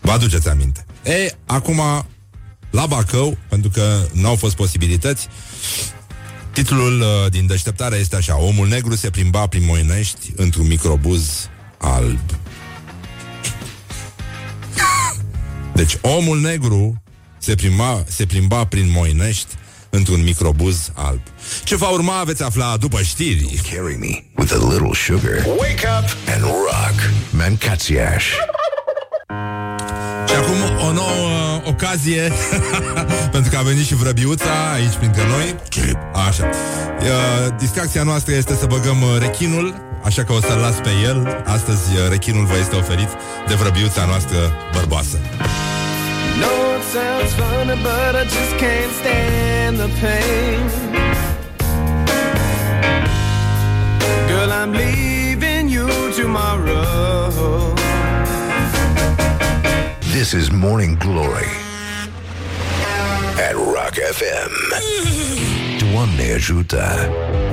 Vă 0.00 0.10
aduceți 0.10 0.48
aminte. 0.48 0.84
E, 1.04 1.36
acum, 1.46 1.80
la 2.70 2.86
Bacău, 2.86 3.36
pentru 3.48 3.70
că 3.70 4.06
n-au 4.12 4.36
fost 4.36 4.56
posibilități, 4.56 5.28
titlul 6.52 7.00
uh, 7.00 7.30
din 7.30 7.46
deșteptare 7.46 7.96
este 7.96 8.16
așa 8.16 8.38
Omul 8.40 8.68
negru 8.68 8.94
se 8.94 9.10
plimba 9.10 9.46
prin 9.46 9.64
Moinești 9.64 10.32
într-un 10.36 10.66
microbuz 10.66 11.48
alb. 11.78 12.20
Deci 15.74 15.98
omul 16.00 16.40
negru 16.40 17.02
se 17.38 17.54
plimba, 17.54 18.04
se 18.06 18.26
plimba 18.26 18.64
prin 18.64 18.90
Moinești 18.90 19.54
într-un 19.90 20.22
microbuz 20.22 20.90
alb. 20.94 21.20
Ce 21.64 21.76
va 21.76 21.88
urma 21.88 22.22
veți 22.24 22.42
afla 22.42 22.76
după 22.76 23.02
știri. 23.02 23.60
Carry 23.72 23.96
me 24.00 24.22
with 24.36 24.52
a 24.52 24.68
little 24.70 24.90
sugar. 24.94 25.44
Wake 25.58 25.86
up 25.98 26.16
and 26.34 26.42
rock. 26.42 27.10
Mancațiaș. 27.30 28.24
Și 30.28 30.34
acum 30.34 30.86
o 30.88 30.92
nouă 30.92 31.60
ocazie 31.64 32.32
Pentru 33.34 33.50
că 33.50 33.56
a 33.56 33.62
venit 33.62 33.86
și 33.86 33.94
vrăbiuța 33.94 34.72
Aici 34.74 34.94
printre 34.94 35.22
noi 35.26 35.56
Așa 36.26 36.48
uh, 37.00 37.54
Distracția 37.58 38.02
noastră 38.02 38.34
este 38.34 38.54
să 38.54 38.66
băgăm 38.66 39.02
uh, 39.02 39.18
rechinul 39.18 39.74
Așa 40.04 40.24
că 40.24 40.32
o 40.32 40.40
să-l 40.40 40.58
las 40.58 40.74
pe 40.74 40.90
el 41.04 41.42
Astăzi 41.46 41.94
uh, 41.94 42.08
rechinul 42.10 42.44
vă 42.44 42.56
este 42.60 42.76
oferit 42.76 43.08
De 43.46 43.54
vrăbiuța 43.54 44.04
noastră 44.04 44.36
bărboasă 44.72 45.18
No, 46.42 46.52
it 46.76 46.84
sounds 46.96 47.32
funny, 47.34 47.76
but 47.82 48.12
I 48.16 48.24
just 48.24 48.54
can't 48.58 48.92
stand 49.00 49.76
the 49.78 49.88
pain. 50.02 50.60
Girl, 54.28 54.50
I'm 54.60 54.72
leaving 54.72 55.68
you 55.68 55.88
tomorrow. 56.12 57.74
This 60.16 60.34
is 60.34 60.50
Morning 60.50 60.94
Glory 61.04 61.50
at 63.46 63.54
Rock 63.74 63.94
FM. 64.18 64.52
Doamne 65.78 66.32
ajută. 66.36 67.08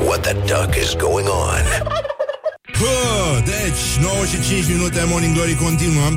What 0.07 0.21
the 0.23 0.33
duck 0.33 0.75
is 0.75 0.93
going 0.95 1.27
on? 1.27 1.63
Hă, 2.79 3.39
deci, 3.45 3.83
9 4.01 4.13
și 4.25 4.41
5 4.49 4.67
minute 4.67 5.03
Morning 5.07 5.33
Glory 5.35 5.55
continuă 5.55 6.09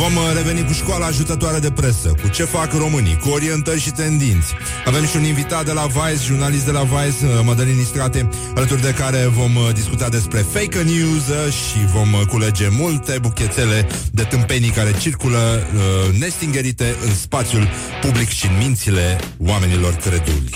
Vom 0.00 0.16
uh, 0.16 0.22
reveni 0.34 0.64
cu 0.64 0.72
școala 0.72 1.06
ajutătoare 1.06 1.58
de 1.58 1.70
presă, 1.70 2.08
cu 2.22 2.28
ce 2.28 2.44
fac 2.44 2.72
românii, 2.72 3.16
cu 3.16 3.28
orientări 3.28 3.80
și 3.80 3.90
tendinți. 3.90 4.54
Avem 4.86 5.04
și 5.06 5.16
un 5.16 5.24
invitat 5.24 5.64
de 5.64 5.72
la 5.72 5.86
Vice, 5.86 6.24
jurnalist 6.24 6.64
de 6.64 6.70
la 6.70 6.82
Vice, 6.82 7.24
uh, 7.24 7.40
Mădălin 7.44 7.78
Istrate, 7.78 8.28
alături 8.54 8.80
de 8.80 8.92
care 8.92 9.18
vom 9.26 9.56
uh, 9.56 9.72
discuta 9.74 10.08
despre 10.08 10.38
fake 10.38 10.82
news 10.82 11.24
uh, 11.28 11.52
și 11.52 11.78
vom 11.94 12.12
uh, 12.12 12.20
culege 12.28 12.68
multe 12.70 13.18
buchetele 13.20 13.86
de 14.10 14.22
tâmpenii 14.22 14.70
care 14.70 14.92
circulă 14.98 15.38
uh, 15.38 16.18
nestingerite 16.18 16.96
în 17.06 17.14
spațiul 17.14 17.68
public 18.00 18.28
și 18.28 18.46
în 18.46 18.56
mințile 18.58 19.18
oamenilor 19.38 19.92
creduli. 19.94 20.54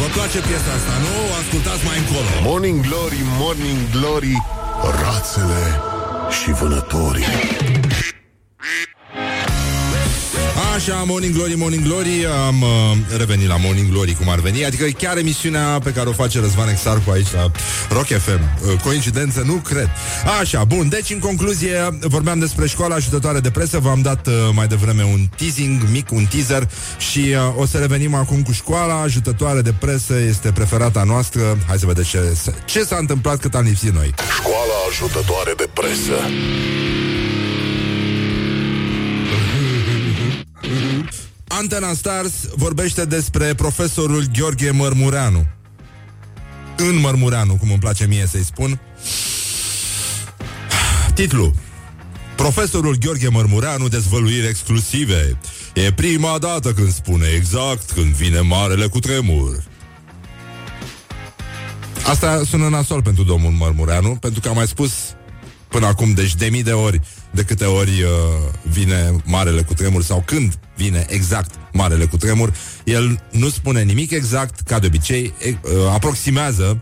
Vă 0.00 0.06
place 0.14 0.38
piesa 0.38 0.72
asta, 0.78 0.94
nu? 1.04 1.12
O 1.30 1.34
Ascultați 1.42 1.84
mai 1.84 1.98
încolo. 1.98 2.30
Morning 2.42 2.80
Glory, 2.86 3.20
Morning 3.38 3.78
Glory, 3.96 4.36
rațele 5.02 5.62
și 6.42 6.50
vânătorii. 6.52 7.71
Așa, 10.74 11.02
Morning 11.06 11.34
Glory, 11.34 11.54
Morning 11.54 11.84
Glory 11.84 12.26
Am 12.46 12.62
uh, 12.62 12.68
revenit 13.16 13.48
la 13.48 13.56
Morning 13.56 13.90
Glory 13.90 14.14
cum 14.14 14.28
ar 14.28 14.38
veni 14.38 14.64
Adică 14.64 14.84
chiar 14.84 15.16
emisiunea 15.16 15.78
pe 15.84 15.92
care 15.92 16.08
o 16.08 16.12
face 16.12 16.40
Răzvan 16.40 16.68
Exarcu 16.68 17.10
aici 17.10 17.32
la 17.32 17.50
Rock 17.90 18.06
FM 18.06 18.40
uh, 18.40 18.80
Coincidență? 18.82 19.42
Nu 19.46 19.52
cred 19.52 19.90
Așa, 20.40 20.64
bun, 20.64 20.88
deci 20.88 21.10
în 21.10 21.18
concluzie 21.18 21.98
Vorbeam 22.00 22.38
despre 22.38 22.66
școala 22.66 22.94
ajutătoare 22.94 23.40
de 23.40 23.50
presă 23.50 23.78
V-am 23.78 24.00
dat 24.02 24.26
uh, 24.26 24.32
mai 24.52 24.66
devreme 24.66 25.04
un 25.04 25.28
teasing 25.36 25.82
mic, 25.90 26.10
un 26.10 26.24
teaser 26.24 26.68
Și 26.98 27.18
uh, 27.18 27.60
o 27.60 27.66
să 27.66 27.78
revenim 27.78 28.14
acum 28.14 28.42
cu 28.42 28.52
școala 28.52 29.00
ajutătoare 29.00 29.60
de 29.60 29.72
presă 29.72 30.14
Este 30.28 30.52
preferata 30.52 31.02
noastră 31.02 31.58
Hai 31.66 31.78
să 31.78 31.86
vedem 31.86 32.04
ce, 32.04 32.36
ce 32.64 32.84
s-a 32.84 32.96
întâmplat 32.96 33.38
cât 33.38 33.54
am 33.54 33.64
lipsit 33.64 33.94
noi 33.94 34.14
Școala 34.38 34.74
ajutătoare 34.88 35.52
de 35.56 35.68
presă. 35.72 36.16
Antena 41.58 41.92
Stars 41.94 42.32
vorbește 42.56 43.04
despre 43.04 43.54
profesorul 43.54 44.24
Gheorghe 44.38 44.70
Mărmureanu. 44.70 45.46
În 46.76 46.96
Mărmureanu, 47.00 47.54
cum 47.54 47.70
îmi 47.70 47.78
place 47.78 48.06
mie 48.06 48.26
să-i 48.26 48.44
spun. 48.44 48.80
Titlu 51.14 51.54
Profesorul 52.36 52.96
Gheorghe 52.96 53.28
Mărmureanu 53.28 53.88
dezvăluiri 53.88 54.46
exclusive. 54.46 55.38
E 55.74 55.92
prima 55.92 56.38
dată 56.38 56.72
când 56.72 56.92
spune 56.92 57.26
exact 57.36 57.90
când 57.90 58.14
vine 58.14 58.40
marele 58.40 58.86
cu 58.86 58.98
tremur. 58.98 59.62
Asta 62.06 62.42
sună 62.48 62.68
nasol 62.68 63.02
pentru 63.02 63.22
domnul 63.22 63.50
Mărmureanu, 63.50 64.16
pentru 64.16 64.40
că 64.40 64.48
am 64.48 64.54
mai 64.54 64.66
spus 64.66 64.92
până 65.68 65.86
acum, 65.86 66.12
deci 66.12 66.34
de 66.34 66.46
mii 66.46 66.62
de 66.62 66.72
ori, 66.72 67.00
de 67.30 67.42
câte 67.42 67.64
ori 67.64 68.02
uh, 68.02 68.08
vine 68.62 69.22
marele 69.24 69.62
cu 69.62 69.74
tremur 69.74 70.02
sau 70.02 70.22
când 70.26 70.58
vine 70.76 71.06
exact 71.08 71.54
marele 71.72 72.04
cu 72.04 72.16
tremur, 72.16 72.52
el 72.84 73.22
nu 73.30 73.48
spune 73.48 73.82
nimic 73.82 74.10
exact, 74.10 74.60
ca 74.60 74.78
de 74.78 74.86
obicei, 74.86 75.32
e, 75.40 75.48
uh, 75.48 75.70
aproximează 75.92 76.80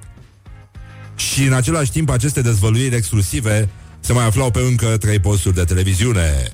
și 1.16 1.42
în 1.42 1.52
același 1.52 1.90
timp 1.90 2.10
aceste 2.10 2.40
dezvăluiri 2.40 2.94
exclusive 2.94 3.68
se 4.00 4.12
mai 4.12 4.26
aflau 4.26 4.50
pe 4.50 4.60
încă 4.60 4.96
trei 4.96 5.18
posturi 5.18 5.54
de 5.54 5.64
televiziune 5.64 6.50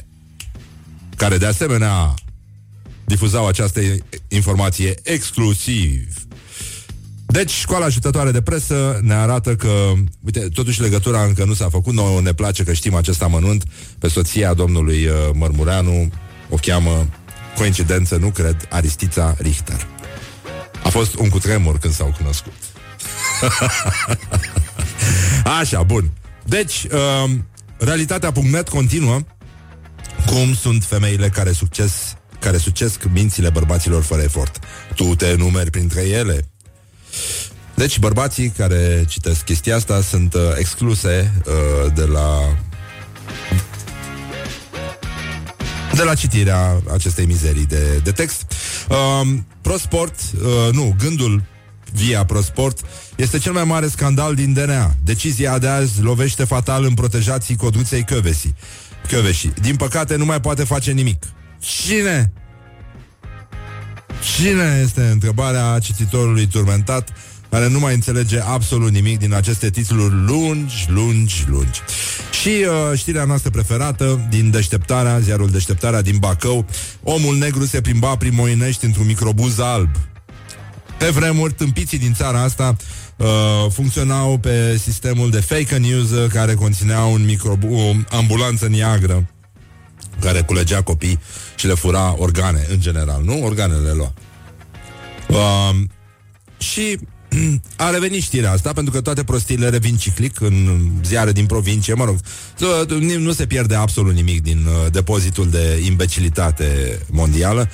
care 1.16 1.38
de 1.38 1.46
asemenea 1.46 2.14
difuzau 3.04 3.46
această 3.46 3.80
informație 4.28 4.94
exclusiv. 5.02 6.26
Deci, 7.26 7.50
școala 7.50 7.84
ajutătoare 7.84 8.30
de 8.30 8.40
presă 8.40 9.00
ne 9.02 9.14
arată 9.14 9.56
că, 9.56 9.92
uite, 10.24 10.40
totuși 10.40 10.80
legătura 10.80 11.22
încă 11.22 11.44
nu 11.44 11.54
s-a 11.54 11.68
făcut, 11.68 11.94
nouă 11.94 12.20
ne 12.20 12.32
place 12.32 12.62
că 12.62 12.72
știm 12.72 12.94
acest 12.94 13.22
amănunt, 13.22 13.64
pe 13.98 14.08
soția 14.08 14.54
domnului 14.54 15.06
uh, 15.06 15.12
Mărmureanu, 15.32 16.10
o 16.50 16.56
cheamă, 16.56 17.08
coincidență, 17.56 18.16
nu 18.16 18.30
cred, 18.30 18.68
Aristița 18.70 19.34
Richter. 19.38 19.86
A 20.84 20.88
fost 20.88 21.14
un 21.14 21.28
cutremur 21.28 21.78
când 21.78 21.94
s-au 21.94 22.14
cunoscut. 22.16 22.52
Așa, 25.60 25.82
bun. 25.82 26.12
Deci, 26.44 26.86
uh, 26.92 27.30
realitatea.net 27.78 28.68
continuă 28.68 29.20
cum 30.26 30.54
sunt 30.54 30.84
femeile 30.84 31.28
care 31.28 31.52
succes 31.52 32.16
care 32.38 32.58
sucesc 32.58 33.04
mințile 33.12 33.50
bărbaților 33.50 34.02
fără 34.02 34.22
efort. 34.22 34.58
Tu 34.94 35.14
te 35.14 35.34
numeri 35.34 35.70
printre 35.70 36.02
ele? 36.02 36.48
Deci 37.74 37.98
bărbații 37.98 38.48
care 38.48 39.04
citesc 39.08 39.44
chestia 39.44 39.76
asta 39.76 40.00
sunt 40.00 40.34
uh, 40.34 40.40
excluse 40.58 41.32
uh, 41.46 41.92
de 41.94 42.04
la 42.04 42.56
de 45.96 46.02
la 46.02 46.14
citirea 46.14 46.82
acestei 46.92 47.26
mizerii 47.26 47.66
de, 47.66 48.00
de 48.02 48.12
text. 48.12 48.52
Uh, 48.88 49.28
Prosport, 49.60 50.14
uh, 50.34 50.72
nu, 50.72 50.94
gândul 50.98 51.42
via 51.92 52.24
Prosport 52.24 52.80
este 53.16 53.38
cel 53.38 53.52
mai 53.52 53.64
mare 53.64 53.88
scandal 53.88 54.34
din 54.34 54.52
DNA. 54.52 54.94
Decizia 55.02 55.58
de 55.58 55.68
azi 55.68 56.00
lovește 56.00 56.44
fatal 56.44 56.84
în 56.84 56.94
protejații 56.94 57.56
codruței 57.56 58.04
Căvesi. 58.04 58.54
Căveși. 59.08 59.48
Din 59.60 59.76
păcate 59.76 60.16
nu 60.16 60.24
mai 60.24 60.40
poate 60.40 60.64
face 60.64 60.90
nimic. 60.90 61.22
Cine? 61.58 62.32
Cine 64.36 64.80
este 64.82 65.02
întrebarea 65.02 65.78
cititorului 65.78 66.46
turmentat 66.46 67.12
care 67.50 67.68
nu 67.68 67.78
mai 67.78 67.94
înțelege 67.94 68.40
absolut 68.40 68.90
nimic 68.90 69.18
din 69.18 69.34
aceste 69.34 69.70
titluri 69.70 70.14
lungi, 70.26 70.86
lungi, 70.88 71.44
lungi. 71.48 71.80
Și 72.40 72.48
uh, 72.48 72.98
știrea 72.98 73.24
noastră 73.24 73.50
preferată 73.50 74.26
din 74.30 74.50
Deșteptarea, 74.50 75.18
ziarul 75.18 75.50
Deșteptarea 75.50 76.02
din 76.02 76.16
Bacău, 76.18 76.66
omul 77.02 77.36
negru 77.36 77.64
se 77.64 77.80
plimba 77.80 78.16
prin 78.16 78.34
Moinești 78.34 78.84
într-un 78.84 79.06
microbuz 79.06 79.58
alb. 79.58 79.90
Pe 80.98 81.08
vremuri, 81.08 81.52
tâmpiții 81.52 81.98
din 81.98 82.14
țara 82.14 82.42
asta 82.42 82.76
uh, 83.16 83.26
funcționau 83.70 84.38
pe 84.38 84.76
sistemul 84.76 85.30
de 85.30 85.40
fake 85.40 85.76
news 85.76 86.10
uh, 86.10 86.30
care 86.30 86.54
conținea 86.54 87.04
un 87.04 87.24
microbu- 87.24 87.74
o 87.74 88.16
ambulanță 88.16 88.68
neagră 88.68 89.26
care 90.20 90.42
culegea 90.42 90.82
copii 90.82 91.18
și 91.56 91.66
le 91.66 91.74
fura 91.74 92.14
organe, 92.18 92.66
în 92.70 92.80
general, 92.80 93.22
nu? 93.24 93.44
Organele 93.44 93.92
lua. 93.92 94.12
Uh, 95.28 95.76
și 96.58 96.98
a 97.76 97.90
revenit 97.90 98.22
știrea 98.22 98.52
asta, 98.52 98.72
pentru 98.72 98.92
că 98.92 99.00
toate 99.00 99.24
prostiile 99.24 99.68
revin 99.68 99.96
ciclic 99.96 100.40
în 100.40 100.80
ziare 101.04 101.32
din 101.32 101.46
provincie, 101.46 101.94
mă 101.94 102.04
rog, 102.04 102.16
nu 103.18 103.32
se 103.32 103.46
pierde 103.46 103.74
absolut 103.74 104.14
nimic 104.14 104.42
din 104.42 104.66
uh, 104.66 104.92
depozitul 104.92 105.50
de 105.50 105.82
imbecilitate 105.84 106.98
mondială. 107.10 107.68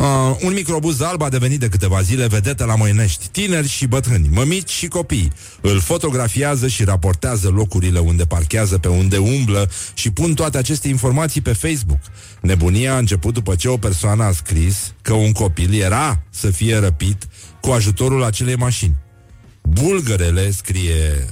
Uh, 0.00 0.36
un 0.42 0.52
microbuz 0.52 1.00
alb 1.00 1.22
a 1.22 1.28
devenit 1.28 1.60
de 1.60 1.68
câteva 1.68 2.00
zile 2.00 2.26
vedetă 2.26 2.64
la 2.64 2.76
Moinești. 2.76 3.28
Tineri 3.28 3.68
și 3.68 3.86
bătrâni, 3.86 4.28
mămici 4.32 4.70
și 4.70 4.88
copii 4.88 5.32
îl 5.60 5.80
fotografiază 5.80 6.68
și 6.68 6.84
raportează 6.84 7.48
locurile 7.48 7.98
unde 7.98 8.24
parchează, 8.24 8.78
pe 8.78 8.88
unde 8.88 9.16
umblă 9.16 9.70
și 9.94 10.10
pun 10.10 10.34
toate 10.34 10.58
aceste 10.58 10.88
informații 10.88 11.40
pe 11.40 11.52
Facebook. 11.52 11.98
Nebunia 12.40 12.94
a 12.94 12.98
început 12.98 13.34
după 13.34 13.54
ce 13.54 13.68
o 13.68 13.76
persoană 13.76 14.24
a 14.24 14.32
scris 14.32 14.92
că 15.02 15.12
un 15.12 15.32
copil 15.32 15.74
era 15.74 16.22
să 16.30 16.50
fie 16.50 16.76
răpit 16.76 17.28
cu 17.60 17.70
ajutorul 17.70 18.24
acelei 18.24 18.56
mașini. 18.56 18.96
Bulgărele, 19.62 20.50
scrie 20.50 21.26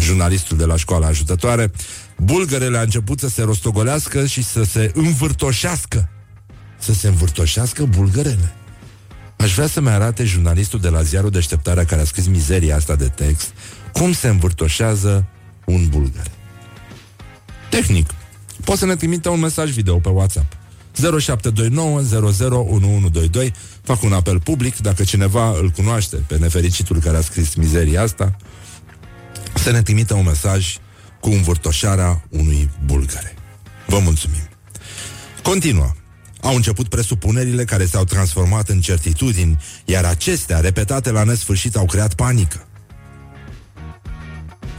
jurnalistul 0.00 0.56
de 0.56 0.64
la 0.64 0.76
școala 0.76 1.06
ajutătoare, 1.06 1.70
bulgărele 2.16 2.78
a 2.78 2.82
început 2.82 3.18
să 3.18 3.28
se 3.28 3.42
rostogolească 3.42 4.26
și 4.26 4.42
să 4.42 4.62
se 4.62 4.90
învârtoșească. 4.94 6.08
Să 6.78 6.92
se 6.92 7.08
învârtoșească 7.08 7.84
bulgărele. 7.84 8.52
Aș 9.36 9.54
vrea 9.54 9.66
să-mi 9.66 9.88
arate 9.88 10.24
jurnalistul 10.24 10.80
de 10.80 10.88
la 10.88 11.02
ziarul 11.02 11.30
Deșteptarea 11.30 11.84
care 11.84 12.00
a 12.00 12.04
scris 12.04 12.26
mizeria 12.26 12.76
asta 12.76 12.96
de 12.96 13.08
text 13.08 13.52
cum 13.92 14.12
se 14.12 14.28
învârtoșează 14.28 15.26
un 15.64 15.88
bulgar. 15.88 16.30
Tehnic. 17.70 18.10
Poți 18.64 18.78
să 18.78 18.86
ne 18.86 18.96
trimită 18.96 19.28
un 19.28 19.40
mesaj 19.40 19.70
video 19.70 19.98
pe 19.98 20.08
WhatsApp. 20.08 20.61
0729 21.20 22.00
Fac 23.82 24.02
un 24.02 24.12
apel 24.12 24.40
public 24.40 24.76
Dacă 24.76 25.02
cineva 25.04 25.48
îl 25.58 25.70
cunoaște 25.70 26.16
pe 26.16 26.38
nefericitul 26.38 26.98
care 26.98 27.16
a 27.16 27.20
scris 27.20 27.54
mizeria 27.54 28.02
asta 28.02 28.36
Să 29.54 29.70
ne 29.70 29.82
trimită 29.82 30.14
un 30.14 30.24
mesaj 30.24 30.76
Cu 31.20 31.28
învârtoșarea 31.28 32.24
unui 32.28 32.70
bulgare. 32.84 33.34
Vă 33.86 33.98
mulțumim. 33.98 34.48
Continuă. 35.42 35.92
Au 36.40 36.54
început 36.54 36.88
presupunerile 36.88 37.64
care 37.64 37.86
s-au 37.86 38.04
transformat 38.04 38.68
în 38.68 38.80
certitudini, 38.80 39.58
iar 39.84 40.04
acestea, 40.04 40.60
repetate 40.60 41.10
la 41.10 41.24
nesfârșit, 41.24 41.76
au 41.76 41.86
creat 41.86 42.14
panică. 42.14 42.66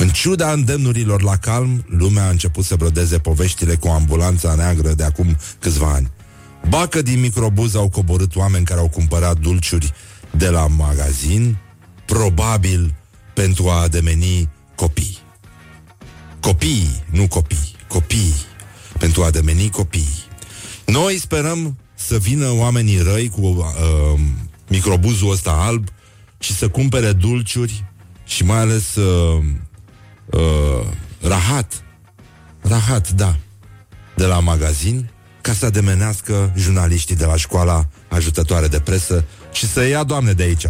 În 0.03 0.09
ciuda 0.09 0.51
îndemnurilor 0.51 1.21
la 1.21 1.35
calm, 1.35 1.85
lumea 1.87 2.25
a 2.25 2.29
început 2.29 2.65
să 2.65 2.75
brodeze 2.75 3.17
poveștile 3.17 3.75
cu 3.75 3.87
ambulanța 3.87 4.55
neagră 4.55 4.93
de 4.93 5.03
acum 5.03 5.37
câțiva 5.59 5.93
ani. 5.93 6.11
Bacă 6.69 7.01
din 7.01 7.19
microbuz 7.19 7.75
au 7.75 7.89
coborât 7.89 8.35
oameni 8.35 8.65
care 8.65 8.79
au 8.79 8.89
cumpărat 8.89 9.39
dulciuri 9.39 9.93
de 10.37 10.49
la 10.49 10.67
magazin, 10.67 11.57
probabil 12.05 12.95
pentru 13.33 13.69
a 13.69 13.81
ademeni 13.81 14.49
copii. 14.75 15.17
Copii, 16.39 17.03
nu 17.11 17.27
copii, 17.27 17.75
copii. 17.87 18.33
pentru 18.99 19.23
a 19.23 19.29
demeni 19.29 19.69
copiii. 19.69 20.23
Noi 20.85 21.17
sperăm 21.17 21.77
să 21.95 22.17
vină 22.17 22.51
oamenii 22.51 23.01
răi 23.01 23.29
cu 23.29 23.41
uh, 23.41 24.19
microbuzul 24.67 25.31
ăsta 25.31 25.51
alb 25.51 25.87
și 26.39 26.55
să 26.55 26.69
cumpere 26.69 27.11
dulciuri 27.11 27.83
și 28.25 28.43
mai 28.43 28.57
ales 28.57 28.95
uh, 28.95 29.43
uh, 30.33 30.87
rahat. 31.21 31.83
Rahat, 32.61 33.09
da. 33.09 33.35
De 34.15 34.25
la 34.25 34.39
magazin 34.39 35.09
ca 35.41 35.53
să 35.53 35.65
ademenească 35.65 36.51
jurnaliștii 36.55 37.15
de 37.15 37.25
la 37.25 37.35
școala 37.35 37.85
ajutătoare 38.07 38.67
de 38.67 38.79
presă 38.79 39.23
și 39.51 39.67
să 39.67 39.83
ia 39.87 40.03
doamne 40.03 40.31
de 40.31 40.43
aici. 40.43 40.63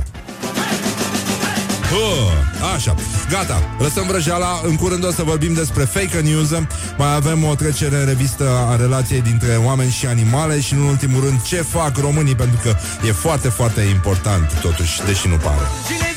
Uh, 1.94 2.72
așa, 2.76 2.96
gata, 3.30 3.76
lăsăm 3.80 4.08
vrăjeala 4.08 4.62
În 4.64 4.76
curând 4.76 5.06
o 5.06 5.12
să 5.12 5.24
vorbim 5.24 5.54
despre 5.54 5.84
fake 5.84 6.20
news 6.20 6.50
Mai 6.98 7.16
avem 7.16 7.44
o 7.44 7.56
trecere 7.56 7.96
în 7.96 8.06
revistă 8.06 8.50
A 8.70 8.76
relației 8.76 9.22
dintre 9.22 9.56
oameni 9.56 9.92
și 9.92 10.06
animale 10.06 10.62
Și 10.62 10.74
în 10.74 10.80
ultimul 10.80 11.24
rând 11.24 11.42
ce 11.42 11.56
fac 11.56 11.98
românii 11.98 12.36
Pentru 12.36 12.60
că 12.64 12.76
e 13.08 13.12
foarte, 13.12 13.50
foarte 13.50 13.82
important 13.82 14.60
Totuși, 14.62 15.04
deși 15.06 15.28
nu 15.28 15.36
pare 15.36 15.62
Cine 15.88 16.13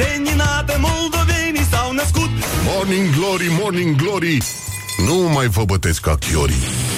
zi 0.00 0.18
înseninată 0.18 0.78
moldovenii 0.78 1.66
s-au 1.70 1.92
născut. 1.92 2.30
Morning 2.64 3.14
Glory, 3.16 3.46
Morning 3.60 3.96
Glory. 3.96 4.38
Nu 5.06 5.14
mai 5.14 5.46
vă 5.46 5.64
bătesc 5.64 6.00
ca 6.00 6.16
chiorii 6.16 6.89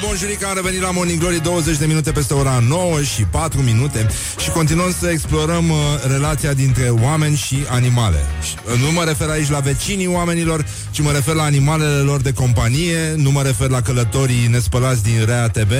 Bunjurica, 0.00 0.46
bunjurica, 0.46 0.48
am 0.48 0.54
revenit 0.54 0.80
la 0.80 0.90
Morning 0.90 1.18
Glory 1.18 1.40
20 1.42 1.76
de 1.76 1.86
minute 1.86 2.12
peste 2.12 2.34
ora 2.34 2.62
9 2.68 3.02
și 3.02 3.22
4 3.22 3.60
minute 3.60 4.06
Și 4.42 4.50
continuăm 4.50 4.94
să 5.00 5.08
explorăm 5.08 5.70
uh, 5.70 5.76
relația 6.08 6.52
dintre 6.52 6.88
oameni 6.88 7.36
și 7.36 7.56
animale. 7.68 8.24
Și, 8.42 8.54
uh, 8.72 8.80
Nu 8.80 8.92
mă 8.92 9.04
refer 9.04 9.28
aici 9.28 9.48
la 9.48 9.58
vecinii 9.58 10.06
oamenilor 10.06 10.66
Ci 10.90 11.00
mă 11.00 11.12
refer 11.12 11.34
la 11.34 11.42
animalele 11.42 12.00
lor 12.00 12.20
de 12.20 12.32
companie 12.32 13.14
Nu 13.16 13.30
mă 13.30 13.42
refer 13.42 13.68
la 13.68 13.80
călătorii 13.80 14.46
nespălați 14.46 15.02
din 15.02 15.24
Rea 15.24 15.48
TV 15.48 15.72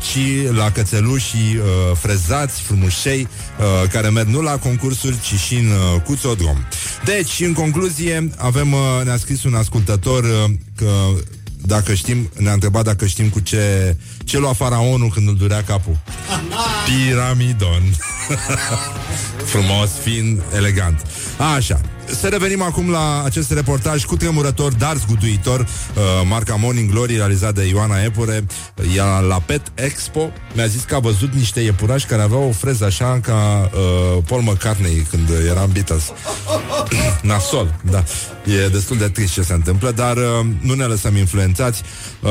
Ci 0.00 0.54
la 0.56 0.70
cățelușii 0.70 1.56
uh, 1.56 1.96
frezați, 1.96 2.60
frumușei 2.60 3.28
uh, 3.58 3.88
Care 3.90 4.08
merg 4.08 4.28
nu 4.28 4.40
la 4.40 4.56
concursuri, 4.56 5.20
ci 5.20 5.38
și 5.38 5.54
în 5.54 5.66
uh, 5.66 6.00
cuțodrom. 6.04 6.56
Deci, 7.04 7.40
în 7.40 7.52
concluzie, 7.52 8.30
avem, 8.36 8.72
uh, 8.72 8.80
ne-a 9.04 9.16
scris 9.16 9.44
un 9.44 9.54
ascultător 9.54 10.24
uh, 10.24 10.50
că 10.76 10.90
dacă 11.66 11.94
știm, 11.94 12.30
ne-a 12.36 12.52
întrebat 12.52 12.84
dacă 12.84 13.06
știm 13.06 13.28
cu 13.28 13.40
ce 13.40 13.96
ce 14.24 14.38
lua 14.38 14.52
faraonul 14.52 15.08
când 15.08 15.28
îl 15.28 15.36
durea 15.36 15.62
capul. 15.62 15.98
Piramidon. 16.86 17.82
Frumos, 19.50 19.90
fin, 20.02 20.42
elegant. 20.54 21.06
Așa. 21.56 21.80
Să 22.06 22.28
revenim 22.28 22.62
acum 22.62 22.90
la 22.90 23.22
acest 23.24 23.52
reportaj 23.52 24.04
cu 24.04 24.16
tremurător, 24.16 24.72
dar 24.72 24.96
zguduitor, 24.96 25.60
uh, 25.60 26.02
marca 26.28 26.54
Morning 26.54 26.90
Glory, 26.90 27.16
realizat 27.16 27.54
de 27.54 27.66
Ioana 27.66 28.02
Epure, 28.02 28.46
ea 28.96 29.18
la 29.18 29.40
Pet 29.40 29.62
Expo. 29.74 30.32
Mi-a 30.54 30.66
zis 30.66 30.82
că 30.82 30.94
a 30.94 30.98
văzut 30.98 31.32
niște 31.32 31.60
iepurași 31.60 32.06
care 32.06 32.22
aveau 32.22 32.48
o 32.48 32.52
freză 32.52 32.84
așa 32.84 33.20
ca 33.22 33.70
uh, 33.74 34.22
Paul 34.26 34.42
McCartney 34.42 35.06
când 35.10 35.28
era 35.50 35.62
în 35.62 35.72
Beatles. 35.72 36.12
Nasol, 37.22 37.74
da. 37.90 38.04
E 38.64 38.68
destul 38.68 38.96
de 38.96 39.08
trist 39.08 39.32
ce 39.32 39.42
se 39.42 39.52
întâmplă, 39.52 39.90
dar 39.90 40.16
uh, 40.16 40.46
nu 40.60 40.74
ne 40.74 40.84
lăsăm 40.84 41.16
influențați. 41.16 41.82
Uh, 42.20 42.30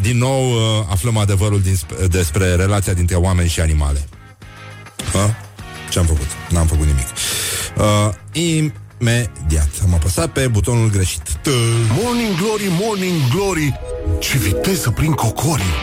din 0.00 0.18
nou 0.18 0.50
uh, 0.50 0.86
aflăm 0.90 1.16
adevărul 1.16 1.60
din, 1.60 1.78
despre 2.08 2.54
relația 2.54 2.92
dintre 2.92 3.16
oameni 3.16 3.48
și 3.48 3.60
animale. 3.60 4.08
Ha? 5.12 5.36
Ce 5.90 5.98
am 5.98 6.06
făcut? 6.06 6.26
N-am 6.48 6.66
făcut 6.66 6.86
nimic. 6.86 7.06
Uh, 7.76 8.14
imediat. 9.00 9.68
Am 9.84 9.94
apăsat 9.94 10.28
pe 10.28 10.48
butonul 10.48 10.90
greșit. 10.90 11.22
Tă. 11.42 11.50
Morning 12.02 12.36
Glory, 12.36 12.68
Morning 12.80 13.20
Glory 13.34 13.80
Ce 14.18 14.38
viteză 14.38 14.90
prin 14.90 15.12
cocorii 15.12 15.74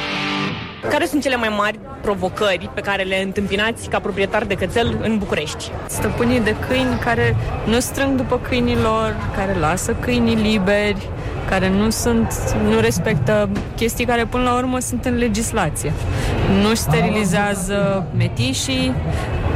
Care 0.90 1.06
sunt 1.06 1.22
cele 1.22 1.36
mai 1.36 1.54
mari 1.58 1.80
provocări 2.02 2.70
pe 2.74 2.82
care 2.82 3.04
le 3.04 3.22
întâmpinați 3.22 3.90
ca 3.90 4.00
proprietar 4.00 4.44
de 4.44 4.54
cățel 4.54 5.00
în 5.02 5.18
București? 5.18 5.72
Stăpânii 5.88 6.40
de 6.40 6.56
câini 6.68 7.00
care 7.04 7.36
nu 7.66 7.80
strâng 7.80 8.18
după 8.18 8.40
câinilor, 8.40 9.16
care 9.36 9.60
lasă 9.60 9.94
câinii 9.94 10.36
liberi, 10.36 11.10
care 11.50 11.70
nu 11.70 11.90
sunt, 11.90 12.34
nu 12.70 12.80
respectă 12.80 13.50
chestii 13.76 14.06
care 14.06 14.26
până 14.26 14.44
la 14.44 14.56
urmă 14.58 14.80
sunt 14.80 15.06
în 15.06 15.18
legislație. 15.18 15.94
Nu 16.62 16.74
sterilizează 16.74 18.08
metișii, 18.18 18.94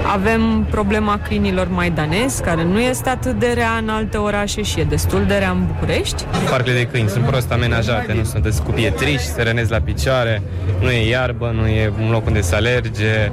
avem 0.06 0.68
problema 0.70 1.20
câinilor 1.28 1.68
maidanezi, 1.68 2.42
care 2.42 2.64
nu 2.64 2.80
este 2.80 3.10
atât 3.10 3.40
de 3.40 3.52
rea 3.54 3.78
în 3.82 3.90
alte 3.90 4.18
orașe 4.18 4.62
și 4.62 4.80
e 4.80 4.84
destul 4.84 5.26
de 5.28 5.36
rea 5.36 5.50
în 5.50 5.66
București. 5.66 6.24
Parcurile 6.50 6.82
de 6.84 6.88
câini 6.88 7.10
sunt 7.10 7.26
prost 7.26 7.52
amenajate, 7.52 8.14
nu 8.14 8.24
sunt 8.24 8.60
cu 8.64 8.72
pietriși, 8.72 9.26
se 9.26 9.42
rănesc 9.42 9.70
la 9.70 9.80
picioare, 9.80 10.42
nu 10.80 10.92
e 10.92 11.10
iarbă, 11.10 11.52
nu 11.56 11.68
e 11.68 11.94
un 12.02 12.12
loc 12.12 12.26
unde 12.26 12.42
să 12.42 12.56
alerge, 12.56 13.32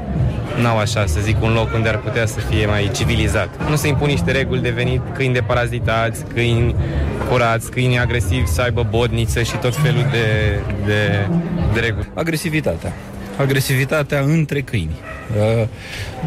n-au 0.62 0.78
așa, 0.78 1.06
să 1.06 1.20
zic, 1.20 1.42
un 1.42 1.52
loc 1.52 1.74
unde 1.74 1.88
ar 1.88 1.96
putea 1.96 2.26
să 2.26 2.40
fie 2.40 2.66
mai 2.66 2.90
civilizat. 2.94 3.68
Nu 3.68 3.76
se 3.76 3.88
impun 3.88 4.06
niște 4.06 4.30
reguli 4.30 4.60
de 4.60 4.70
venit 4.70 5.00
câini 5.14 5.34
de 5.34 5.40
parazitați, 5.40 6.24
câini 6.34 6.74
curați, 7.30 7.70
câini 7.70 7.98
agresivi, 7.98 8.46
să 8.46 8.62
aibă 8.62 8.86
bodniță 8.90 9.42
și 9.42 9.56
tot 9.56 9.76
felul 9.76 10.06
de, 10.10 10.58
de, 10.84 11.26
de 11.72 11.80
reguli. 11.80 12.08
Agresivitatea. 12.14 12.92
Agresivitatea 13.38 14.20
între 14.20 14.60
câini. 14.60 14.96
Uh, 15.36 15.68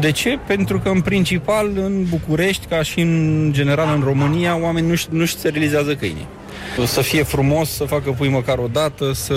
De 0.00 0.10
ce? 0.10 0.38
Pentru 0.46 0.78
că, 0.78 0.88
în 0.88 1.00
principal, 1.00 1.70
în 1.74 2.04
București, 2.08 2.66
ca 2.66 2.82
și 2.82 3.00
în 3.00 3.48
general 3.52 3.94
în 3.96 4.02
România, 4.04 4.58
oamenii 4.60 4.88
nu-și, 4.88 5.06
nu-și 5.10 5.36
sterilizează 5.36 5.94
câinii. 5.94 6.26
Să 6.86 7.00
fie 7.00 7.22
frumos, 7.22 7.70
să 7.70 7.84
facă 7.84 8.10
pui 8.10 8.28
măcar 8.28 8.58
o 8.58 8.66
dată, 8.72 9.12
să 9.12 9.34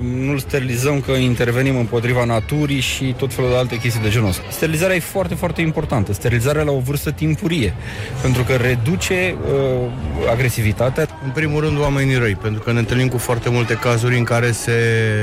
nu-l 0.00 0.38
sterilizăm 0.38 1.00
că 1.00 1.12
intervenim 1.12 1.76
împotriva 1.76 2.24
naturii 2.24 2.80
și 2.80 3.14
tot 3.18 3.32
felul 3.32 3.50
de 3.50 3.56
alte 3.56 3.76
chestii 3.78 4.02
de 4.02 4.08
genul 4.08 4.28
ăsta. 4.28 4.42
Sterilizarea 4.50 4.96
e 4.96 5.00
foarte, 5.00 5.34
foarte 5.34 5.60
importantă. 5.60 6.12
Sterilizarea 6.12 6.62
la 6.62 6.70
o 6.70 6.78
vârstă 6.78 7.10
timpurie, 7.10 7.74
pentru 8.22 8.42
că 8.42 8.52
reduce 8.54 9.36
uh, 9.44 10.30
agresivitatea. 10.30 11.06
În 11.24 11.30
primul 11.30 11.60
rând, 11.60 11.80
oamenii 11.80 12.16
răi, 12.16 12.34
pentru 12.34 12.62
că 12.62 12.72
ne 12.72 12.78
întâlnim 12.78 13.08
cu 13.08 13.18
foarte 13.18 13.48
multe 13.48 13.74
cazuri 13.74 14.18
în 14.18 14.24
care 14.24 14.50
se, 14.50 14.72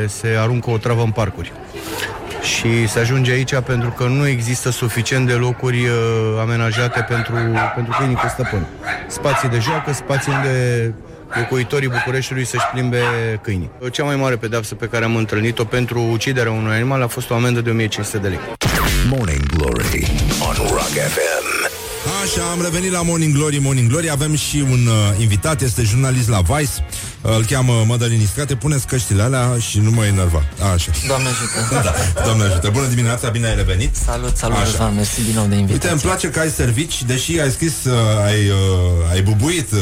se 0.07 0.27
aruncă 0.39 0.69
o 0.69 0.77
travă 0.77 1.01
în 1.01 1.11
parcuri. 1.11 1.51
Și 2.41 2.87
se 2.87 2.99
ajunge 2.99 3.31
aici 3.31 3.55
pentru 3.55 3.89
că 3.89 4.03
nu 4.03 4.27
există 4.27 4.69
suficient 4.71 5.27
de 5.27 5.33
locuri 5.33 5.85
uh, 5.85 5.91
amenajate 6.39 7.05
pentru, 7.09 7.33
pentru 7.75 7.95
câinii 7.97 8.15
cu 8.15 8.27
stăpân. 8.27 8.65
Spații 9.07 9.49
de 9.49 9.59
joacă, 9.59 9.93
spații 9.93 10.31
unde 10.31 10.93
locuitorii 11.35 11.87
Bucureștiului 11.87 12.45
să-și 12.45 12.65
plimbe 12.71 13.01
câinii. 13.41 13.69
Cea 13.91 14.03
mai 14.03 14.15
mare 14.15 14.35
pedeapsă 14.35 14.75
pe 14.75 14.85
care 14.85 15.05
am 15.05 15.15
întâlnit-o 15.15 15.63
pentru 15.63 16.01
uciderea 16.01 16.51
unui 16.51 16.75
animal 16.75 17.01
a 17.01 17.07
fost 17.07 17.29
o 17.29 17.33
amendă 17.33 17.61
de 17.61 17.69
1500 17.69 18.17
de 18.17 18.27
lei. 18.27 18.39
Morning 19.09 19.45
Glory 19.45 20.11
on 20.47 20.55
Rock 20.69 20.87
FM. 20.87 21.42
Așa, 22.23 22.41
am 22.51 22.61
revenit 22.61 22.91
la 22.91 23.01
Morning 23.01 23.33
Glory, 23.35 23.57
Morning 23.57 23.89
Glory 23.89 24.09
Avem 24.11 24.35
și 24.35 24.63
un 24.69 24.85
uh, 24.87 25.21
invitat, 25.21 25.61
este 25.61 25.83
jurnalist 25.83 26.29
la 26.29 26.39
Vice 26.41 26.71
uh, 27.21 27.35
Îl 27.35 27.45
cheamă 27.45 27.83
Mădălin 27.87 28.21
Iscate 28.21 28.55
Puneți 28.55 28.87
căștile 28.87 29.21
alea 29.21 29.55
și 29.59 29.79
nu 29.79 29.91
mă 29.91 30.05
enerva 30.05 30.43
Așa 30.73 30.91
Doamne 31.07 31.27
ajută. 31.27 31.81
da, 31.83 32.21
Doamne 32.23 32.43
ajută, 32.43 32.69
bună 32.73 32.85
dimineața, 32.87 33.29
bine 33.29 33.47
ai 33.47 33.55
revenit 33.55 33.95
Salut, 33.95 34.37
salut, 34.37 34.55
Așa. 34.57 34.65
Răzvan, 34.65 34.95
mersi 34.95 35.21
din 35.23 35.33
nou 35.35 35.45
de 35.45 35.55
invitație. 35.55 35.73
Uite, 35.73 35.89
îmi 35.91 35.99
place 36.01 36.29
că 36.29 36.39
ai 36.39 36.49
servit 36.49 36.91
și 36.91 37.05
deși 37.05 37.39
ai 37.39 37.51
scris, 37.51 37.73
uh, 37.85 37.93
ai, 38.25 38.49
uh, 38.49 39.11
ai 39.11 39.21
bubuit 39.21 39.71
uh, 39.71 39.79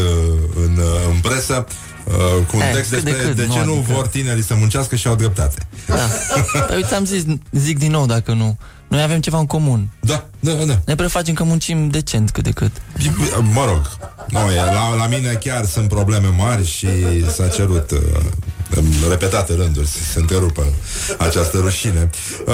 în, 0.66 0.78
uh, 0.78 1.14
în 1.14 1.20
presă 1.20 1.66
uh, 2.04 2.14
cu 2.48 2.56
un 2.56 2.62
Eh, 2.62 2.72
text 2.74 2.90
cât 2.90 3.04
de 3.04 3.10
despre 3.12 3.28
cât, 3.28 3.36
de 3.36 3.46
nu, 3.46 3.54
ce 3.54 3.64
nu 3.64 3.72
adică- 3.78 3.94
vor 3.94 4.08
tinerii 4.08 4.44
să 4.44 4.56
muncească 4.56 4.96
și 4.96 5.08
au 5.08 5.16
dreptate. 5.16 5.68
Da. 5.88 5.96
Păi 6.68 6.76
uite, 6.76 6.96
am 6.96 7.06
zis, 7.06 7.24
zic 7.52 7.78
din 7.80 7.92
nou 7.92 8.06
dacă 8.06 8.34
nu. 8.34 8.58
Noi 8.92 9.02
avem 9.02 9.20
ceva 9.20 9.38
în 9.38 9.46
comun. 9.46 9.90
Da, 10.00 10.26
da, 10.40 10.52
da. 10.52 10.80
Ne 10.86 10.96
prefacem 10.96 11.34
că 11.34 11.44
muncim 11.44 11.90
decent 11.90 12.32
cât 12.32 12.44
de 12.44 12.52
cât. 12.52 12.72
Mă 13.54 13.66
rog, 13.66 13.98
nu, 14.28 14.52
e, 14.52 14.56
la, 14.56 14.96
la 14.96 15.08
mine 15.08 15.34
chiar 15.34 15.66
sunt 15.66 15.88
probleme 15.88 16.28
mari 16.28 16.66
și 16.66 16.88
s-a 17.30 17.48
cerut 17.48 17.92
uh, 17.92 18.00
în 18.76 19.10
repetate 19.10 19.54
rânduri 19.54 19.88
să 19.88 19.98
se 20.12 20.20
întrerupă 20.20 20.66
această 21.18 21.58
rușine. 21.58 22.10
Uh, 22.48 22.54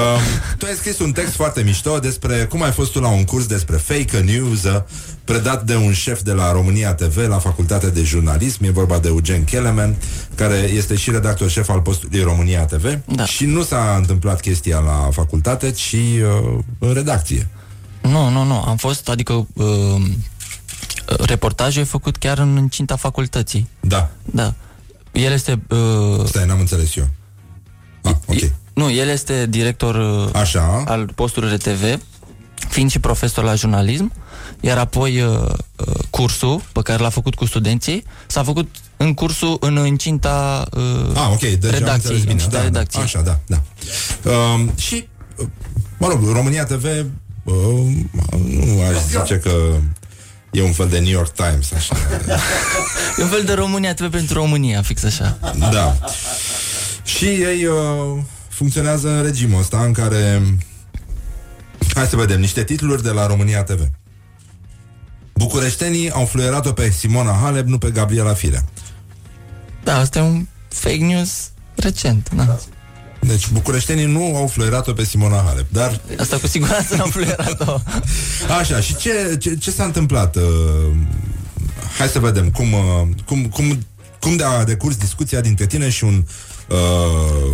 tu 0.58 0.66
ai 0.66 0.74
scris 0.76 1.00
un 1.00 1.12
text 1.12 1.34
foarte 1.34 1.62
mișto 1.62 2.00
despre 2.00 2.46
cum 2.50 2.62
ai 2.62 2.72
fost 2.72 2.92
tu 2.92 3.00
la 3.00 3.08
un 3.10 3.24
curs 3.24 3.46
despre 3.46 3.78
fake 3.78 4.20
news 4.20 4.64
uh, 4.64 4.82
predat 5.24 5.64
de 5.64 5.76
un 5.76 5.94
șef 5.94 6.22
de 6.22 6.32
la 6.32 6.52
România 6.52 6.94
TV 6.94 7.18
la 7.18 7.38
facultatea 7.40 7.90
de 7.90 8.04
jurnalism, 8.04 8.64
e 8.64 8.70
vorba 8.70 8.98
de 9.00 9.08
Eugen 9.08 9.44
Kelemen, 9.44 9.96
care 10.36 10.56
este 10.56 10.96
și 10.96 11.12
redactor 11.12 11.50
șef 11.50 11.70
al 11.70 11.82
postului 11.82 12.22
România 12.22 12.66
TV 12.66 13.00
Da. 13.06 13.26
și 13.26 13.46
nu 13.46 13.64
s-a 13.64 13.96
întâmplat 13.98 14.40
chestia 14.40 14.80
la 14.80 15.10
facultate, 15.12 15.72
ci 15.72 15.94
uh, 15.94 16.58
în 16.80 16.94
redacție. 16.94 17.48
Nu, 18.02 18.30
nu, 18.30 18.44
nu. 18.44 18.62
Am 18.62 18.78
fost, 18.78 19.10
adică, 19.10 19.48
uh, 19.54 20.02
reportajul 21.20 21.82
e 21.82 21.86
făcut 21.86 22.18
chiar 22.18 22.38
în 22.38 22.58
incinta 22.58 22.96
facultății. 22.96 23.68
Da. 23.80 24.10
Da. 24.26 24.54
El 25.18 25.32
este... 25.32 25.62
Uh, 25.70 26.26
Stai, 26.26 26.46
n-am 26.46 26.60
înțeles 26.60 26.96
eu. 26.96 27.08
Ah, 28.04 28.14
ok. 28.26 28.38
Nu, 28.74 28.92
el 28.92 29.08
este 29.08 29.46
director 29.50 29.96
uh, 30.26 30.30
Așa. 30.40 30.84
al 30.88 31.12
postului 31.16 31.56
RTV, 31.56 32.00
fiind 32.70 32.90
și 32.92 33.00
profesor 33.00 33.44
la 33.44 33.56
jurnalism, 33.56 34.12
iar 34.60 34.78
apoi 34.78 35.22
uh, 35.22 35.30
uh, 35.40 35.94
cursul 36.10 36.62
pe 36.72 36.82
care 36.82 37.02
l-a 37.02 37.10
făcut 37.10 37.36
cu 37.36 37.46
studenții 37.46 38.04
s-a 38.28 38.44
făcut 38.44 38.76
în 38.98 39.14
cursul, 39.14 39.58
în 39.60 39.86
incinta 39.86 40.66
uh, 40.74 41.16
Ah, 41.16 41.30
ok, 41.32 41.40
deci 41.40 41.54
am 41.64 41.70
redacției. 41.72 41.94
înțeles 41.94 42.20
bine. 42.20 42.32
incinta 42.32 42.52
Da, 42.56 42.58
da, 42.58 42.64
redacției. 42.64 43.04
așa, 43.04 43.22
da, 43.22 43.40
da. 43.46 43.62
Um, 44.32 44.72
și, 44.76 45.08
uh, 45.38 45.48
mă 45.98 46.08
rog, 46.08 46.30
România 46.32 46.66
TV, 46.66 46.84
uh, 47.44 47.54
nu 48.48 48.82
aș 48.90 49.04
zice 49.22 49.40
că 49.40 49.52
e 50.52 50.62
un 50.62 50.72
fel 50.72 50.88
de 50.88 51.00
New 51.00 51.12
York 51.12 51.34
Times, 51.34 51.72
așa. 51.74 51.96
E 53.18 53.24
un 53.24 53.30
fel 53.30 53.44
de 53.44 53.54
România 53.54 53.94
TV 53.94 54.12
pentru 54.12 54.34
România, 54.34 54.82
fix 54.82 55.04
așa. 55.04 55.38
Da. 55.72 55.98
Și 57.04 57.26
ei 57.26 57.66
uh, 57.66 58.24
funcționează 58.50 59.10
în 59.10 59.24
regimul 59.24 59.60
ăsta 59.60 59.84
în 59.84 59.92
care 59.92 60.42
Hai 61.98 62.06
să 62.06 62.16
vedem 62.16 62.40
niște 62.40 62.64
titluri 62.64 63.04
de 63.04 63.10
la 63.10 63.28
România 63.28 63.64
TV. 63.64 63.80
Bucureștenii 65.34 66.12
au 66.12 66.26
fluierat-o 66.26 66.72
pe 66.72 66.90
Simona 66.90 67.40
Halep, 67.42 67.66
nu 67.66 67.78
pe 67.78 67.92
Gabriela 67.92 68.34
Firea. 68.34 68.64
Da, 69.84 69.98
asta 69.98 70.20
e 70.20 70.22
un 70.22 70.48
fake 70.68 71.06
news 71.06 71.50
recent. 71.76 72.30
Da. 72.36 72.60
Deci 73.28 73.48
bucureștenii 73.50 74.06
nu 74.06 74.36
au 74.36 74.48
fluierat-o 74.48 74.94
pe 74.94 75.04
Simona 75.04 75.44
Halep, 75.48 75.66
dar... 75.70 76.00
Asta 76.20 76.38
cu 76.38 76.48
siguranță 76.48 76.96
n-am 76.96 77.10
fluierat-o. 77.10 77.78
Așa, 78.60 78.80
și 78.80 78.96
ce, 78.96 79.38
ce, 79.40 79.56
ce 79.56 79.72
s-a 79.72 79.84
întâmplat? 79.84 80.36
Uh, 80.36 80.42
hai 81.98 82.08
să 82.08 82.20
vedem 82.20 82.50
cum, 82.50 82.74
uh, 82.74 83.08
cum, 83.26 83.46
cum, 83.46 83.86
cum 84.20 84.36
de 84.36 84.44
a 84.44 84.64
decurs 84.64 84.96
discuția 84.96 85.42
dintre 85.42 85.66
tine 85.66 85.90
și 85.90 86.04
un 86.04 86.24
uh, 86.68 86.76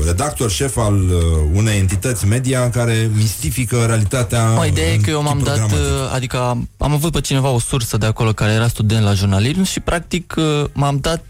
redactor 0.06 0.52
șef 0.52 0.78
al 0.78 0.96
uh, 1.10 1.22
unei 1.54 1.78
entități 1.78 2.26
media 2.26 2.70
care 2.70 3.10
mistifică 3.14 3.86
realitatea 3.86 4.50
Mă, 4.50 4.66
ideea 4.66 4.92
e 4.92 4.96
în 4.96 5.02
că 5.02 5.10
eu 5.10 5.22
m-am 5.22 5.38
tipul 5.38 5.46
dat, 5.54 5.56
dramatic. 5.56 5.78
uh, 5.80 6.12
adică 6.14 6.38
am, 6.40 6.70
am 6.78 6.92
avut 6.94 7.12
pe 7.12 7.22
cineva 7.22 7.50
o 7.50 7.60
sursă 7.60 7.98
de 7.98 8.06
acolo 8.06 8.34
care 8.34 8.52
era 8.52 8.68
student 8.68 9.04
la 9.04 9.14
jurnalism 9.14 9.64
și 9.64 9.80
practic 9.80 10.34
uh, 10.38 10.64
m-am 10.74 10.98
dat 11.02 11.24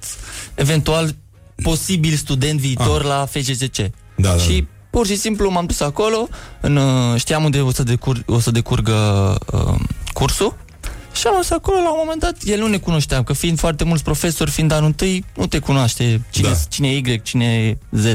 eventual 0.55 1.15
posibil 1.63 2.15
student 2.15 2.59
viitor 2.59 3.01
Ah. 3.01 3.07
la 3.07 3.27
FGCC. 3.31 3.91
Da, 4.15 4.29
da, 4.29 4.37
și 4.37 4.67
pur 4.89 5.05
și 5.05 5.15
simplu 5.15 5.49
m-am 5.49 5.65
dus 5.65 5.79
acolo, 5.79 6.27
în, 6.61 6.75
uh, 6.75 7.19
știam 7.19 7.43
unde 7.43 7.61
o 7.61 7.71
să, 7.71 7.83
decur, 7.83 8.23
o 8.25 8.39
să 8.39 8.51
decurgă 8.51 9.37
uh, 9.53 9.75
cursul 10.13 10.57
și 11.15 11.27
am 11.27 11.33
dus 11.35 11.51
acolo 11.51 11.77
la 11.77 11.91
un 11.91 11.97
moment 11.99 12.21
dat, 12.21 12.35
el 12.43 12.59
nu 12.59 12.67
ne 12.67 12.77
cunoșteam, 12.77 13.23
că 13.23 13.33
fiind 13.33 13.59
foarte 13.59 13.83
mulți 13.83 14.03
profesori, 14.03 14.51
fiind 14.51 14.71
anul 14.71 14.85
întâi, 14.85 15.25
nu 15.35 15.47
te 15.47 15.59
cunoaște 15.59 16.21
cine, 16.29 16.47
da. 16.47 16.55
cine 16.69 16.87
e 16.87 16.97
Y, 16.97 17.21
cine 17.21 17.45
e 17.45 17.77
Z. 17.91 18.05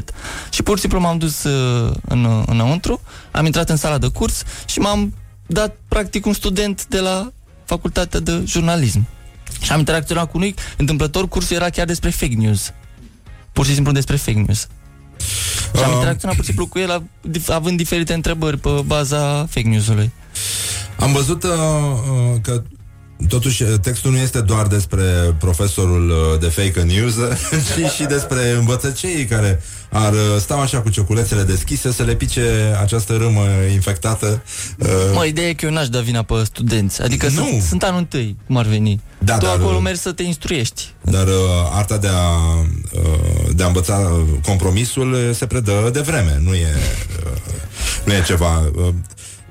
Și 0.51 0.63
pur 0.63 0.75
și 0.75 0.81
simplu 0.81 1.01
m-am 1.01 1.19
dus 1.19 1.45
uh, 1.45 1.93
în, 2.09 2.45
înăuntru, 2.47 3.01
am 3.31 3.47
intrat 3.47 3.69
în 3.71 3.77
sala 3.77 3.99
de 3.99 4.09
curs 4.09 4.43
și 4.67 4.79
m-am 4.79 5.15
dat 5.47 5.77
practic 5.89 6.27
un 6.27 6.33
student 6.33 6.87
de 6.87 7.01
la 7.01 7.33
facultatea 7.65 8.21
de 8.21 8.43
jurnalism. 8.45 9.07
Și 9.61 9.73
am 9.73 9.79
interacționat 9.79 10.31
cu 10.31 10.39
lui, 10.39 10.55
întâmplător 10.77 11.29
cursul 11.29 11.57
era 11.57 11.69
chiar 11.69 11.87
despre 11.87 12.11
fake 12.11 12.35
news. 12.35 12.73
Pur 13.53 13.67
și 13.67 13.75
simplu 13.75 13.93
despre 13.93 14.17
fake 14.17 14.43
news. 14.47 14.67
Și 15.77 15.83
am 15.83 15.89
Um. 15.91 15.95
interacționat 15.95 16.37
pur 16.37 16.45
și 16.45 16.51
simplu 16.51 16.66
cu 16.66 16.79
el 16.79 16.91
av- 16.91 17.03
dif- 17.31 17.49
având 17.55 17.77
diferite 17.77 18.12
întrebări 18.12 18.57
pe 18.59 18.69
baza 18.87 19.47
fake 19.51 19.69
news-ului. 19.69 20.12
Am 20.99 21.12
văzut 21.12 21.43
uh, 21.43 21.51
uh, 21.51 22.41
că 22.43 22.62
Totuși, 23.29 23.62
uh, 23.62 23.75
textul 23.83 24.11
nu 24.11 24.16
este 24.16 24.41
doar 24.41 24.66
despre 24.66 25.03
profesorul 25.39 26.11
uh, 26.11 26.41
de 26.41 26.47
fake 26.47 26.83
news, 26.83 27.14
ci 27.77 27.91
și 27.91 28.03
despre 28.05 28.51
învățăceii 28.51 29.25
care 29.25 29.62
ar 29.91 30.12
uh, 30.12 30.18
sta 30.39 30.55
așa 30.55 30.80
cu 30.80 30.89
cioculețele 30.91 31.43
deschise 31.43 31.93
să 31.93 32.03
le 32.03 32.14
pice 32.14 32.76
această 32.80 33.16
râmă 33.16 33.45
infectată. 33.72 34.43
uh, 34.78 34.89
Mă, 35.14 35.24
ideea 35.24 35.49
e 35.49 35.53
că 35.53 35.66
eu 35.66 35.72
n-aș 35.72 35.89
da 35.89 36.01
vina 36.01 36.22
pe 36.22 36.34
studenți. 36.45 37.03
Adică 37.03 37.26
Nu. 37.26 37.32
sunt, 37.32 37.62
sunt 37.62 37.82
anul 37.82 37.99
întâi, 37.99 38.36
cum 38.47 38.57
ar 38.57 38.66
veni. 38.66 39.01
Da, 39.18 39.39
tu 39.39 39.45
dar, 39.45 39.55
acolo 39.55 39.76
uh, 39.76 39.82
mergi 39.82 40.01
să 40.01 40.12
te 40.12 40.22
instruiești. 40.22 40.82
Dar 41.03 41.26
uh, 41.26 41.32
arta 41.72 41.97
de 41.97 42.09
a, 42.09 42.28
uh, 42.93 43.51
de 43.55 43.62
a 43.62 43.66
învăța 43.66 43.95
uh, 43.97 44.39
compromisul 44.47 45.12
uh, 45.12 45.30
se 45.34 45.47
predă 45.47 45.91
de 45.93 46.01
vreme, 46.01 46.41
nu 46.45 46.55
e, 46.55 46.74
uh, 47.26 47.32
nu 48.05 48.12
e 48.12 48.22
ceva... 48.26 48.70
Uh, 48.74 48.89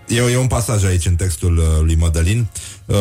e, 0.08 0.32
e 0.32 0.38
un 0.38 0.48
pasaj 0.48 0.84
aici 0.84 1.06
în 1.06 1.16
textul 1.16 1.58
uh, 1.58 1.64
lui 1.82 1.96
Mădălin. 1.96 2.48
Uh, 2.86 2.96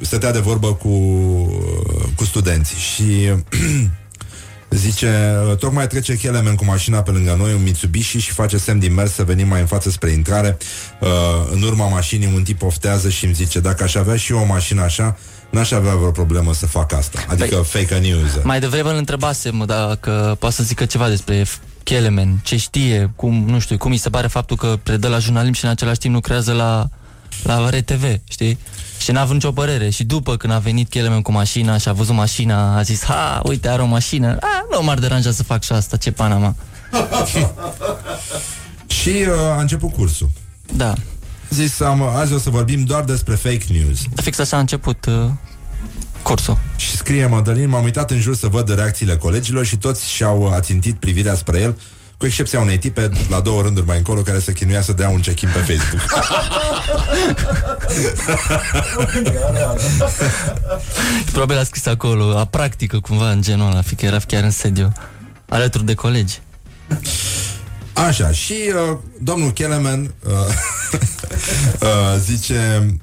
stătea 0.00 0.32
de 0.32 0.38
vorbă 0.38 0.74
cu, 0.74 0.88
uh, 0.88 2.04
cu 2.16 2.24
studenții 2.24 2.76
și 2.76 3.04
zice, 4.76 5.36
uh, 5.48 5.56
tocmai 5.56 5.86
trece 5.86 6.16
Kelemen 6.16 6.54
cu 6.54 6.64
mașina 6.64 7.02
pe 7.02 7.10
lângă 7.10 7.34
noi, 7.38 7.52
un 7.52 7.62
Mitsubishi 7.62 8.18
și 8.18 8.30
face 8.32 8.56
semn 8.56 8.78
din 8.78 8.94
mers 8.94 9.12
să 9.12 9.22
venim 9.24 9.48
mai 9.48 9.60
în 9.60 9.66
față 9.66 9.90
spre 9.90 10.10
intrare. 10.10 10.56
Uh, 11.00 11.08
în 11.52 11.62
urma 11.62 11.88
mașinii 11.88 12.32
un 12.34 12.42
tip 12.42 12.62
oftează 12.62 13.08
și 13.08 13.24
îmi 13.24 13.34
zice, 13.34 13.60
dacă 13.60 13.82
aș 13.82 13.94
avea 13.94 14.16
și 14.16 14.32
eu 14.32 14.38
o 14.38 14.44
mașină 14.44 14.82
așa, 14.82 15.16
n-aș 15.50 15.70
avea 15.70 15.94
vreo 15.94 16.10
problemă 16.10 16.54
să 16.54 16.66
fac 16.66 16.92
asta. 16.92 17.24
Adică 17.28 17.56
fake 17.56 17.98
news. 17.98 18.30
Mai 18.42 18.60
devreme 18.60 18.90
îl 18.90 18.96
întrebasem 18.96 19.64
dacă 19.66 20.36
poate 20.38 20.54
să 20.54 20.62
zică 20.62 20.84
ceva 20.84 21.08
despre 21.08 21.44
Kelemen, 21.82 22.40
ce 22.42 22.56
știe, 22.56 23.12
cum, 23.16 23.44
nu 23.46 23.58
știu, 23.58 23.76
cum 23.76 23.90
îi 23.90 23.96
se 23.96 24.10
pare 24.10 24.26
faptul 24.26 24.56
că 24.56 24.78
predă 24.82 25.08
la 25.08 25.18
jurnalism 25.18 25.54
și 25.54 25.64
în 25.64 25.70
același 25.70 25.98
timp 25.98 26.14
lucrează 26.14 26.52
la, 26.52 26.88
la 27.42 27.68
RTV, 27.68 28.04
știi? 28.28 28.58
Și 28.98 29.10
n-a 29.10 29.20
avut 29.20 29.34
nicio 29.34 29.52
părere. 29.52 29.90
Și 29.90 30.04
după 30.04 30.36
când 30.36 30.52
a 30.52 30.58
venit 30.58 30.88
Kelemen 30.88 31.22
cu 31.22 31.32
mașina 31.32 31.78
și 31.78 31.88
a 31.88 31.92
văzut 31.92 32.14
mașina, 32.14 32.76
a 32.76 32.82
zis, 32.82 33.04
ha, 33.04 33.40
uite, 33.44 33.68
are 33.68 33.82
o 33.82 33.86
mașină. 33.86 34.36
A, 34.40 34.66
nu 34.70 34.82
m-ar 34.82 34.98
deranja 34.98 35.30
să 35.30 35.42
fac 35.42 35.62
și 35.62 35.72
asta, 35.72 35.96
ce 35.96 36.12
pana 36.12 36.36
mea. 36.36 36.54
Și 38.86 39.08
uh, 39.08 39.56
a 39.56 39.60
început 39.60 39.92
cursul. 39.92 40.30
Da. 40.72 40.94
Zis, 41.50 41.80
am, 41.80 42.02
azi 42.02 42.32
o 42.32 42.38
să 42.38 42.50
vorbim 42.50 42.84
doar 42.84 43.04
despre 43.04 43.34
fake 43.34 43.64
news. 43.68 44.00
Fix 44.14 44.38
așa 44.38 44.56
a 44.56 44.60
început 44.60 45.06
uh, 45.06 45.30
cursul. 46.22 46.58
Și 46.76 46.96
scrie 46.96 47.26
Madalin, 47.26 47.68
m-am 47.68 47.84
uitat 47.84 48.10
în 48.10 48.20
jur 48.20 48.36
să 48.36 48.46
văd 48.46 48.74
reacțiile 48.74 49.16
colegilor 49.16 49.64
și 49.64 49.76
toți 49.76 50.10
și-au 50.10 50.52
ațintit 50.52 50.94
privirea 50.94 51.34
spre 51.34 51.60
el, 51.60 51.78
cu 52.24 52.30
excepția 52.30 52.60
unei 52.60 52.78
tipe 52.78 53.10
la 53.28 53.40
două 53.40 53.62
rânduri 53.62 53.86
mai 53.86 53.96
încolo 53.96 54.20
care 54.20 54.38
se 54.38 54.52
chinuia 54.52 54.82
să 54.82 54.92
dea 54.92 55.08
un 55.08 55.20
check-in 55.20 55.48
pe 55.52 55.58
Facebook. 55.58 56.02
Probabil 61.32 61.58
a 61.58 61.62
scris 61.62 61.86
acolo, 61.86 62.32
la 62.32 62.44
practică 62.44 63.00
cumva 63.00 63.30
în 63.30 63.42
genul 63.42 63.70
ăla, 63.70 63.82
fi 63.82 63.94
că 63.94 64.04
era 64.04 64.18
chiar 64.18 64.42
în 64.42 64.50
sediu, 64.50 64.92
alături 65.48 65.84
de 65.84 65.94
colegi. 65.94 66.40
Așa, 67.92 68.30
și 68.30 68.54
uh, 68.90 68.98
domnul 69.20 69.52
Kelemen 69.52 70.14
uh, 70.26 70.32
uh, 71.80 71.88
zice 72.18 72.86
uh, 72.88 72.94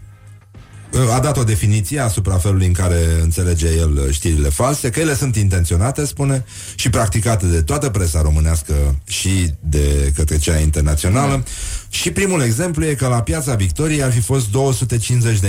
a 1.14 1.20
dat 1.20 1.38
o 1.38 1.44
definiție 1.44 2.00
asupra 2.00 2.38
felului 2.38 2.68
în 2.68 2.74
care 2.74 2.98
înțelege 3.22 3.68
el 3.78 3.92
uh, 3.98 4.14
știrile 4.14 4.50
false, 4.50 4.90
că 4.90 5.00
ele 5.00 5.16
sunt 5.16 5.36
intenționate, 5.36 6.06
spune, 6.06 6.46
și 6.76 6.90
practicate 6.90 7.46
de 7.46 7.62
toată 7.62 7.90
presa 7.90 8.22
românească 8.22 8.74
și 9.08 9.54
de 9.60 10.12
către 10.16 10.38
cea 10.38 10.58
internațională. 10.58 11.44
Și 11.90 12.12
primul 12.12 12.42
exemplu 12.42 12.86
e 12.86 12.94
că 12.94 13.08
la 13.08 13.22
Piața 13.22 13.56
Victoriei 13.56 14.04
ar 14.04 14.12
fi 14.12 14.20
fost 14.20 14.48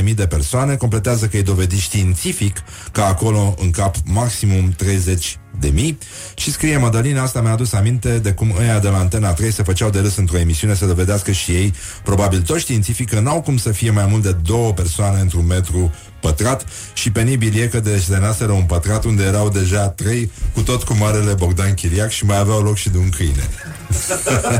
250.000 0.04 0.14
de 0.14 0.26
persoane, 0.26 0.76
completează 0.76 1.26
că 1.26 1.36
e 1.36 1.42
dovedit 1.42 1.78
științific 1.78 2.56
că 2.92 3.00
acolo 3.00 3.54
în 3.58 3.70
cap 3.70 3.96
maximum 4.04 4.74
30 4.76 5.38
de 5.62 5.68
mii 5.68 5.98
și 6.34 6.50
scrie 6.50 6.76
Madalina, 6.76 7.22
asta 7.22 7.40
mi-a 7.40 7.52
adus 7.52 7.72
aminte 7.72 8.18
de 8.18 8.32
cum 8.32 8.54
ăia 8.58 8.78
de 8.78 8.88
la 8.88 8.98
Antena 8.98 9.32
3 9.32 9.52
se 9.52 9.62
făceau 9.62 9.90
de 9.90 10.00
râs 10.00 10.16
într-o 10.16 10.38
emisiune 10.38 10.74
să 10.74 10.86
dovedească 10.86 11.30
și 11.30 11.50
ei, 11.50 11.74
probabil 12.04 12.40
tot 12.40 12.58
științific, 12.58 13.08
că 13.08 13.20
n-au 13.20 13.40
cum 13.40 13.56
să 13.56 13.72
fie 13.72 13.90
mai 13.90 14.06
mult 14.10 14.22
de 14.22 14.32
două 14.32 14.72
persoane 14.72 15.20
într-un 15.20 15.46
metru 15.46 15.92
pătrat 16.20 16.66
și 16.92 17.10
penibil 17.10 17.60
e 17.60 17.66
că 17.66 17.80
desenaseră 17.80 18.52
un 18.52 18.62
pătrat 18.62 19.04
unde 19.04 19.22
erau 19.22 19.48
deja 19.48 19.88
trei, 19.88 20.30
cu 20.54 20.60
tot 20.60 20.82
cu 20.82 20.94
marele 20.94 21.32
Bogdan 21.32 21.74
Chiriac 21.74 22.10
și 22.10 22.24
mai 22.24 22.38
aveau 22.38 22.62
loc 22.62 22.76
și 22.76 22.90
de 22.90 22.98
un 22.98 23.08
câine. 23.08 23.48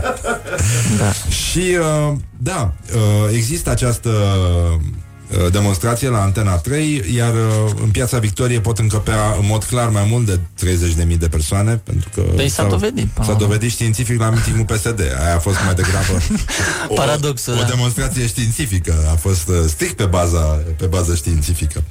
da. 0.98 1.12
Și, 1.28 1.76
uh, 1.78 2.16
da, 2.38 2.72
uh, 2.94 3.30
există 3.34 3.70
această 3.70 4.09
uh, 4.09 4.80
demonstrație 5.51 6.09
la 6.09 6.22
Antena 6.22 6.57
3, 6.57 7.05
iar 7.14 7.33
uh, 7.33 7.70
în 7.83 7.89
Piața 7.91 8.18
Victoriei 8.18 8.61
pot 8.61 8.78
încăpea 8.78 9.37
în 9.41 9.47
mod 9.47 9.64
clar 9.64 9.89
mai 9.89 10.07
mult 10.11 10.26
de 10.26 10.39
30.000 11.07 11.16
de 11.18 11.28
persoane, 11.28 11.76
pentru 11.76 12.09
că 12.14 12.20
Păi 12.20 12.49
s-a 12.49 12.62
s-a- 12.62 12.68
dovedit, 12.68 13.07
până 13.07 13.26
S-a 13.26 13.30
la 13.30 13.37
urmă. 13.37 13.46
dovedit 13.46 13.71
științific 13.71 14.21
la 14.21 14.30
mitingul 14.30 14.64
PSD. 14.64 15.00
Aia 15.25 15.34
a 15.34 15.38
fost 15.38 15.57
mai 15.64 15.75
degrabă 15.75 16.13
o, 16.88 16.95
Paradoxul, 16.95 17.53
o 17.53 17.57
da. 17.57 17.63
demonstrație 17.64 18.26
științifică. 18.26 18.95
A 19.13 19.14
fost 19.17 19.49
uh, 19.49 19.54
strict 19.67 19.96
pe 19.96 20.04
baza, 20.04 20.61
pe 20.76 20.87
bază 20.87 21.14
științifică. 21.14 21.83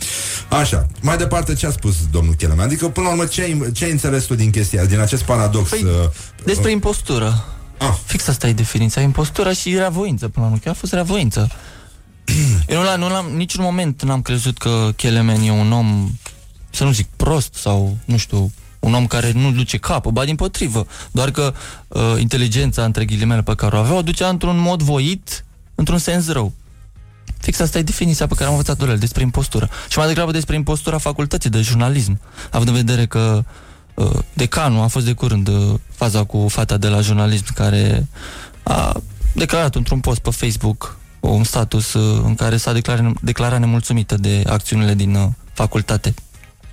Așa, 0.50 0.88
mai 1.02 1.18
departe 1.18 1.54
ce 1.54 1.66
a 1.68 1.72
spus 1.72 1.96
domnul 2.12 2.34
Cheleman? 2.34 2.66
Adică, 2.66 2.88
până 2.88 3.06
la 3.08 3.12
urmă, 3.14 3.26
ce 3.26 3.42
ai, 3.42 3.70
ce 3.74 3.84
ai 3.86 3.92
înțeles 3.92 4.24
tu 4.24 4.36
din 4.36 4.50
chestia, 4.50 4.86
din 4.86 5.00
acest 5.00 5.22
paradox? 5.24 5.70
Păi, 5.70 5.84
uh, 5.84 5.90
Despre 6.44 6.72
impostură. 6.72 7.44
Ah. 7.78 7.94
Fix 8.06 8.28
asta 8.28 8.48
e 8.48 8.54
definiția. 8.54 9.02
Impostura 9.02 9.54
și 9.54 9.76
reavoință, 9.76 10.28
până 10.28 10.46
la 10.46 10.52
urmă. 10.52 10.62
Chiar 10.64 10.74
a 10.74 10.78
fost 10.80 10.94
reavoință. 10.94 11.50
Eu 12.68 12.78
nu, 12.78 12.84
la, 12.84 12.96
nu 12.96 13.10
la 13.10 13.26
niciun 13.36 13.64
moment 13.64 14.04
n-am 14.04 14.22
crezut 14.22 14.58
că 14.58 14.90
Kelemen 14.96 15.42
e 15.42 15.52
un 15.52 15.72
om, 15.72 16.12
să 16.70 16.84
nu 16.84 16.92
zic 16.92 17.08
prost 17.16 17.54
sau, 17.54 17.98
nu 18.06 18.18
știu, 18.18 18.52
un 18.80 18.94
om 18.94 19.08
care 19.08 19.32
nu 19.32 19.52
duce 19.52 19.78
capul, 19.78 20.12
ba 20.12 20.26
din 20.26 20.36
potrivă. 20.36 20.88
Doar 21.12 21.32
că 21.32 21.54
uh, 21.88 22.02
inteligența, 22.20 22.84
între 22.84 23.06
ghilimele, 23.06 23.42
pe 23.42 23.56
care 23.56 23.76
o 23.76 23.80
avea, 23.80 23.96
o 23.96 24.02
ducea 24.02 24.30
într-un 24.30 24.60
mod 24.60 24.82
voit, 24.82 25.46
într-un 25.76 25.98
sens 25.98 26.28
rău. 26.28 26.54
Fix 27.38 27.60
asta 27.60 27.78
e 27.78 27.82
definiția 27.82 28.28
pe 28.28 28.34
care 28.34 28.46
am 28.46 28.52
învățat-o 28.52 28.86
de 28.86 28.92
el, 28.92 28.98
despre 28.98 29.22
impostură. 29.22 29.70
Și 29.90 29.98
mai 29.98 30.08
degrabă 30.08 30.32
despre 30.32 30.56
impostura 30.56 30.98
facultății 30.98 31.50
de 31.50 31.62
jurnalism, 31.62 32.20
având 32.52 32.70
în 32.70 32.76
vedere 32.76 33.06
că 33.06 33.44
uh, 33.94 34.20
decanul 34.34 34.84
a 34.84 34.88
fost 34.88 35.06
de 35.06 35.14
curând 35.14 35.48
uh, 35.48 35.74
faza 35.96 36.24
cu 36.24 36.48
fata 36.48 36.78
de 36.78 36.88
la 36.88 37.02
jurnalism 37.02 37.54
care 37.54 38.08
a 38.64 39.02
declarat 39.34 39.76
într-un 39.76 40.00
post 40.00 40.20
pe 40.20 40.30
Facebook 40.30 41.00
un 41.30 41.44
status 41.44 41.94
uh, 41.94 42.22
în 42.26 42.36
care 42.36 42.58
s-a 42.58 42.74
declarat, 42.74 43.14
declarat 43.22 43.60
nemulțumită 43.60 44.16
de 44.16 44.44
acțiunile 44.48 44.94
din 44.94 45.16
uh, 45.16 45.28
facultate. 45.54 46.14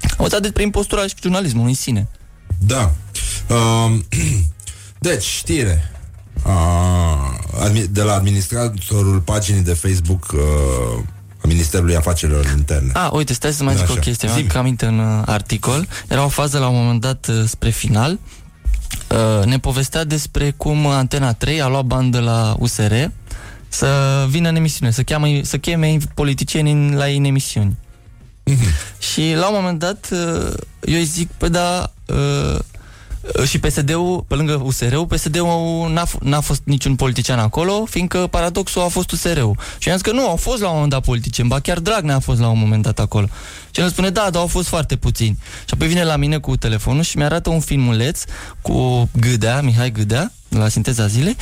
Am 0.02 0.10
învățat 0.16 0.40
despre 0.42 0.62
impostura 0.62 1.06
și 1.06 1.14
jurnalismul 1.22 1.66
în 1.66 1.74
sine. 1.74 2.08
Da. 2.58 2.92
Um, 3.54 4.04
deci, 4.98 5.22
știre. 5.24 5.92
Uh, 6.46 7.68
admi- 7.68 7.88
de 7.90 8.02
la 8.02 8.12
administratorul 8.14 9.20
paginii 9.20 9.62
de 9.62 9.72
Facebook 9.74 10.26
uh, 10.32 10.40
a 11.42 11.46
Ministerului 11.46 11.96
Afacerilor 11.96 12.46
Interne. 12.56 12.90
A, 12.94 13.10
uite, 13.12 13.32
stai 13.32 13.52
să 13.52 13.62
mai 13.64 13.74
Da, 13.74 13.80
zic 13.80 13.88
o 13.88 13.92
așa. 13.92 14.00
chestie. 14.00 14.28
Mi-am 14.28 14.38
Zi-mi. 14.40 14.50
adus 14.50 14.60
aminte 14.60 14.86
în 14.86 14.98
uh, 14.98 15.22
articol. 15.26 15.88
Era 16.08 16.24
o 16.24 16.28
fază 16.28 16.58
la 16.58 16.68
un 16.68 16.76
moment 16.76 17.00
dat 17.00 17.26
uh, 17.28 17.42
spre 17.46 17.70
final. 17.70 18.18
Uh, 19.10 19.44
ne 19.44 19.58
povestea 19.58 20.04
despre 20.04 20.50
cum 20.56 20.86
Antena 20.86 21.32
3 21.32 21.60
a 21.62 21.66
luat 21.68 21.84
bani 21.84 22.10
de 22.10 22.18
la 22.18 22.56
USR 22.58 22.92
să 23.68 24.26
vină 24.28 24.48
în 24.48 24.56
emisiune, 24.56 24.90
să, 24.90 25.02
cheamă, 25.02 25.26
să 25.42 25.56
cheme 25.58 25.96
politicieni 26.14 26.70
în- 26.70 26.94
la 26.96 27.08
ei 27.08 27.16
în 27.16 27.24
emisiuni. 27.24 27.76
Și 29.12 29.32
la 29.34 29.48
un 29.48 29.54
moment 29.54 29.78
dat 29.78 30.08
uh, 30.12 30.52
eu 30.84 30.98
îi 30.98 31.04
zic, 31.04 31.30
păi 31.30 31.50
da, 31.50 31.92
uh, 32.06 32.58
și 33.46 33.58
PSD-ul, 33.58 34.24
pe 34.28 34.34
lângă 34.34 34.60
USR-ul, 34.64 35.06
PSD-ul 35.06 35.90
n-a, 35.92 36.06
f- 36.06 36.18
n-a 36.20 36.40
fost 36.40 36.60
niciun 36.64 36.94
politician 36.96 37.38
acolo, 37.38 37.84
fiindcă 37.90 38.26
paradoxul 38.26 38.82
a 38.82 38.86
fost 38.86 39.10
USR-ul. 39.10 39.56
Și 39.78 39.88
am 39.88 39.94
zis 39.96 40.02
că 40.02 40.12
nu, 40.12 40.28
au 40.28 40.36
fost 40.36 40.60
la 40.60 40.66
un 40.68 40.74
moment 40.74 40.90
dat 40.92 41.02
politicieni, 41.04 41.48
ba 41.48 41.60
chiar 41.60 41.78
Dragnea 41.78 42.14
a 42.14 42.18
fost 42.18 42.40
la 42.40 42.48
un 42.48 42.58
moment 42.58 42.82
dat 42.82 42.98
acolo. 42.98 43.26
Și 43.70 43.78
el 43.78 43.82
îmi 43.82 43.90
spune, 43.92 44.10
da, 44.10 44.28
dar 44.30 44.40
au 44.40 44.46
fost 44.46 44.68
foarte 44.68 44.96
puțini. 44.96 45.38
Și 45.58 45.74
apoi 45.74 45.86
vine 45.88 46.04
la 46.04 46.16
mine 46.16 46.38
cu 46.38 46.56
telefonul 46.56 47.02
și 47.02 47.16
mi-arată 47.16 47.50
un 47.50 47.60
filmuleț 47.60 48.22
cu 48.60 49.08
Gâdea, 49.20 49.60
Mihai 49.60 49.92
Gâdea, 49.92 50.32
la 50.48 50.68
Sinteza 50.68 51.06
Zilei, 51.06 51.36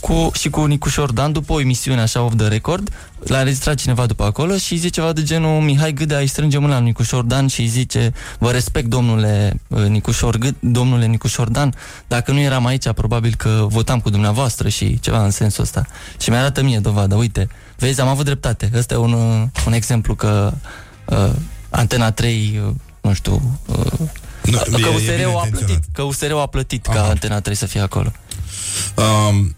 cu, 0.00 0.30
și 0.34 0.50
cu 0.50 0.64
Nicu 0.64 0.88
Șordan, 0.88 1.32
după 1.32 1.52
o 1.52 1.60
emisiune 1.60 2.00
așa 2.00 2.22
off 2.22 2.34
the 2.36 2.48
record, 2.48 2.90
l-a 3.18 3.38
înregistrat 3.38 3.74
cineva 3.74 4.06
după 4.06 4.24
acolo 4.24 4.56
și 4.56 4.76
zice 4.76 4.88
ceva 4.88 5.12
de 5.12 5.22
genul 5.22 5.60
Mihai 5.60 5.92
Gâdea 5.92 6.18
îi 6.18 6.26
strânge 6.26 6.58
mâna 6.58 6.76
lui 6.76 6.84
Nicu 6.86 7.02
Șordan 7.02 7.46
și 7.46 7.60
îi 7.60 7.66
zice 7.66 8.12
vă 8.38 8.50
respect 8.50 8.86
domnule 8.88 9.60
uh, 9.68 9.84
Nicușor 9.86 10.36
Gâd, 10.36 10.54
domnule 10.60 11.06
Nicu 11.06 11.26
Șordan, 11.28 11.74
dacă 12.08 12.32
nu 12.32 12.40
eram 12.40 12.66
aici 12.66 12.90
probabil 12.90 13.34
că 13.34 13.66
votam 13.68 14.00
cu 14.00 14.10
dumneavoastră 14.10 14.68
și 14.68 15.00
ceva 15.00 15.24
în 15.24 15.30
sensul 15.30 15.62
ăsta. 15.62 15.86
Și 16.20 16.30
mi-arată 16.30 16.62
mie 16.62 16.78
dovadă, 16.78 17.14
uite, 17.14 17.48
vezi, 17.78 18.00
am 18.00 18.08
avut 18.08 18.24
dreptate. 18.24 18.70
Ăsta 18.74 18.94
e 18.94 18.96
un, 18.96 19.12
uh, 19.12 19.42
un 19.66 19.72
exemplu 19.72 20.14
că 20.14 20.52
uh, 21.04 21.30
Antena 21.70 22.10
3, 22.10 22.60
uh, 22.66 22.74
nu 23.00 23.12
știu, 23.14 23.58
uh, 23.66 23.76
Nu, 24.42 24.58
că 24.58 24.78
e- 24.78 24.80
e 24.80 24.94
USR-ul 24.94 24.96
bine 24.96 25.22
a 25.24 25.26
intenționat. 25.26 25.50
plătit, 25.50 25.84
că 25.92 26.02
USR-ul 26.02 26.40
a 26.40 26.46
plătit 26.46 26.86
ca 26.86 27.02
Antena 27.02 27.40
3 27.40 27.54
să 27.56 27.66
fie 27.66 27.80
acolo. 27.80 28.12
Um, 28.94 29.56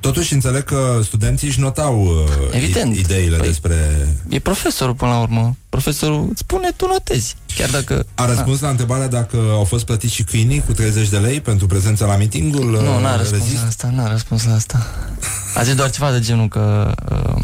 totuși 0.00 0.32
înțeleg 0.32 0.62
că 0.64 1.00
studenții 1.04 1.48
își 1.48 1.60
notau 1.60 2.02
uh, 2.04 2.30
Evident. 2.52 2.96
i- 2.96 2.98
ideile 2.98 3.36
Păi- 3.38 3.46
despre... 3.46 4.08
E 4.28 4.38
profesorul 4.38 4.94
până 4.94 5.10
la 5.10 5.18
urmă. 5.20 5.56
Profesorul 5.68 6.26
îți 6.30 6.40
spune, 6.40 6.70
tu 6.76 6.86
notezi. 6.86 7.34
Chiar 7.56 7.70
dacă... 7.70 8.06
A 8.14 8.26
răspuns 8.26 8.60
la 8.60 8.68
întrebarea 8.68 9.08
dacă 9.08 9.36
au 9.36 9.64
fost 9.64 9.84
plătiți 9.84 10.14
și 10.14 10.22
câinii 10.22 10.62
cu 10.66 10.72
30 10.72 11.08
de 11.08 11.18
lei 11.18 11.40
pentru 11.40 11.66
prezența 11.66 12.06
la 12.06 12.16
mitingul 12.16 12.70
Nu, 12.70 12.94
uh, 12.96 13.00
n-a 13.02 13.16
răspuns 13.16 13.42
Rezist? 13.42 13.60
la 13.62 13.66
asta, 13.66 13.90
n-a 13.94 14.10
răspuns 14.10 14.44
la 14.44 14.54
asta. 14.54 14.86
A 15.54 15.62
zis 15.62 15.74
doar 15.74 15.90
ceva 15.90 16.12
de 16.12 16.20
genul 16.20 16.48
că 16.48 16.94
uh, 17.12 17.42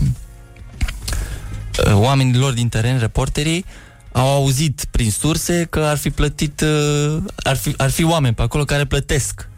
uh, 1.86 1.92
oamenii 1.94 2.38
lor 2.38 2.52
din 2.52 2.68
teren, 2.68 2.98
reporterii, 2.98 3.64
au 4.12 4.28
auzit 4.28 4.84
prin 4.90 5.10
surse 5.10 5.66
că 5.70 5.80
ar 5.80 5.96
fi 5.96 6.10
plătit, 6.10 6.60
uh, 6.60 7.16
ar, 7.36 7.56
fi, 7.56 7.74
ar 7.76 7.90
fi 7.90 8.04
oameni 8.04 8.34
pe 8.34 8.42
acolo 8.42 8.64
care 8.64 8.84
plătesc. 8.84 9.48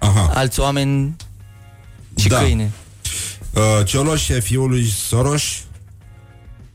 Aha. 0.00 0.30
Alți 0.34 0.60
oameni 0.60 1.16
și 2.16 2.28
Da. 2.28 2.38
câine. 2.38 2.70
Uh, 3.54 3.84
Cioloș 3.84 4.28
e 4.28 4.40
fiul 4.40 4.68
lui 4.68 4.86
Soros 5.08 5.42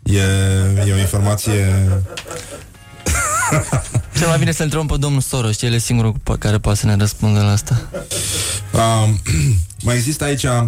E, 0.04 0.22
e 0.88 0.94
o 0.94 0.98
informație 0.98 1.88
Cel 4.18 4.28
mai 4.28 4.38
bine 4.38 4.52
să 4.52 4.64
întrebăm 4.64 4.88
pe 4.88 4.98
domnul 4.98 5.22
Soros, 5.22 5.62
el 5.62 5.74
e 5.74 5.78
singurul 5.78 6.14
pe 6.24 6.36
care 6.40 6.58
poate 6.58 6.78
să 6.80 6.86
ne 6.86 6.96
răspundă 6.96 7.42
la 7.42 7.52
asta. 7.52 7.82
uh, 8.74 9.10
Mai 9.86 9.96
există 9.96 10.24
aici 10.24 10.44
uh, 10.44 10.68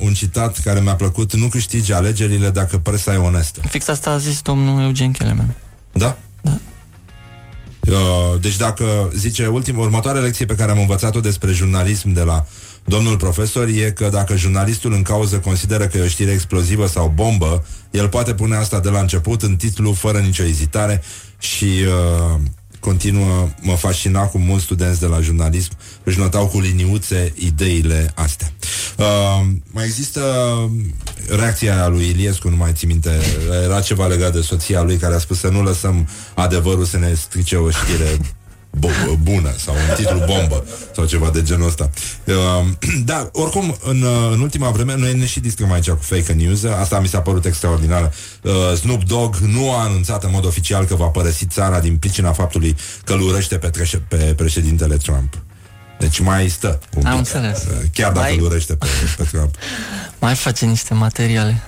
un 0.00 0.12
citat 0.14 0.58
care 0.58 0.80
mi-a 0.80 0.94
plăcut 0.94 1.34
Nu 1.34 1.48
câștigi 1.48 1.92
alegerile 1.92 2.50
dacă 2.50 2.78
presa 2.78 3.12
e 3.12 3.16
onestă 3.16 3.60
Fix 3.68 3.88
asta 3.88 4.10
a 4.10 4.18
zis 4.18 4.40
domnul 4.42 4.82
Eugen 4.82 5.12
Kelemen. 5.12 5.54
Da? 5.92 5.98
Da. 6.06 6.18
Uh, 7.90 8.40
deci 8.40 8.56
dacă 8.56 9.12
zice 9.16 9.46
ultima, 9.46 9.80
următoarea 9.80 10.20
lecție 10.20 10.46
pe 10.46 10.54
care 10.54 10.70
am 10.70 10.78
învățat-o 10.78 11.20
despre 11.20 11.52
jurnalism 11.52 12.12
de 12.12 12.22
la 12.22 12.46
domnul 12.84 13.16
profesor 13.16 13.68
e 13.68 13.90
că 13.90 14.08
dacă 14.12 14.36
jurnalistul 14.36 14.92
în 14.92 15.02
cauză 15.02 15.38
consideră 15.38 15.86
că 15.86 15.98
e 15.98 16.02
o 16.02 16.06
știre 16.06 16.30
explozivă 16.30 16.86
sau 16.86 17.12
bombă, 17.14 17.64
el 17.90 18.08
poate 18.08 18.34
pune 18.34 18.56
asta 18.56 18.80
de 18.80 18.88
la 18.88 19.00
început 19.00 19.42
în 19.42 19.56
titlu 19.56 19.92
fără 19.92 20.18
nicio 20.18 20.42
ezitare 20.42 21.02
și 21.38 21.64
uh, 21.64 22.40
continuă, 22.80 23.48
mă 23.60 23.74
fascina 23.74 24.22
cum 24.22 24.40
mulți 24.40 24.64
studenți 24.64 25.00
de 25.00 25.06
la 25.06 25.20
jurnalism 25.20 25.70
își 26.02 26.18
notau 26.18 26.46
cu 26.46 26.60
liniuțe 26.60 27.32
ideile 27.36 28.12
astea. 28.14 28.52
Uh, 29.00 29.46
mai 29.70 29.84
există 29.84 30.20
reacția 31.28 31.74
aia 31.74 31.88
lui 31.88 32.08
Iliescu, 32.08 32.48
nu 32.48 32.56
mai 32.56 32.72
țin 32.72 32.88
minte, 32.88 33.10
era 33.64 33.80
ceva 33.80 34.06
legat 34.06 34.32
de 34.32 34.40
soția 34.40 34.82
lui 34.82 34.96
care 34.96 35.14
a 35.14 35.18
spus 35.18 35.38
să 35.38 35.48
nu 35.48 35.62
lăsăm 35.62 36.08
adevărul 36.34 36.84
să 36.84 36.98
ne 36.98 37.14
strice 37.14 37.56
o 37.56 37.70
știre 37.70 38.18
bo- 38.78 39.16
bună 39.22 39.54
sau 39.56 39.74
un 39.74 39.94
titlu 39.96 40.18
bombă 40.26 40.64
sau 40.94 41.04
ceva 41.04 41.30
de 41.30 41.42
genul 41.42 41.66
ăsta. 41.66 41.90
Uh, 42.24 42.34
da, 43.10 43.28
oricum, 43.32 43.76
în, 43.84 44.02
uh, 44.02 44.30
în 44.32 44.40
ultima 44.40 44.70
vreme, 44.70 44.96
noi 44.96 45.14
ne 45.14 45.26
și 45.26 45.40
distrăm 45.40 45.72
aici 45.72 45.90
cu 45.90 46.02
fake 46.02 46.32
news, 46.32 46.64
asta 46.64 47.00
mi 47.00 47.08
s-a 47.08 47.20
părut 47.20 47.44
extraordinar. 47.44 48.12
Uh, 48.42 48.52
Snoop 48.76 49.04
Dogg 49.04 49.36
nu 49.36 49.72
a 49.72 49.82
anunțat 49.82 50.24
în 50.24 50.30
mod 50.32 50.46
oficial 50.46 50.84
că 50.84 50.94
va 50.94 51.06
părăsi 51.06 51.46
țara 51.46 51.80
din 51.80 51.96
pricina 51.96 52.32
faptului 52.32 52.76
că 53.04 53.12
îl 53.12 53.20
urăște 53.20 53.58
pe, 53.58 53.68
treșe, 53.68 53.96
pe 53.96 54.16
președintele 54.16 54.96
Trump. 54.96 55.34
Deci 56.00 56.18
mai 56.18 56.48
stă 56.48 56.78
un 56.96 57.06
Am 57.06 57.10
pic, 57.22 57.34
înțeles. 57.34 57.62
uh, 57.62 57.76
chiar 57.92 58.12
dacă 58.12 58.26
Mai- 58.26 58.36
îl 58.38 58.44
urăște 58.44 58.76
pe, 58.76 58.86
pe 59.16 59.22
Trump. 59.24 59.54
Mai 60.20 60.34
face 60.34 60.66
niște 60.66 60.94
materiale. 60.94 61.62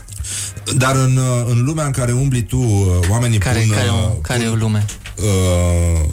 Dar 0.77 0.97
în, 0.97 1.17
uh, 1.17 1.45
în 1.47 1.65
lumea 1.65 1.85
în 1.85 1.91
care 1.93 2.13
umbli 2.13 2.43
tu, 2.43 2.59
uh, 2.59 3.09
oamenii 3.09 3.39
Care, 3.39 3.59
pun... 3.59 3.69
care, 3.77 3.89
uh, 3.89 4.11
care 4.23 4.43
e 4.43 4.49
o 4.49 4.55
lume? 4.55 4.85
uh, 5.17 6.09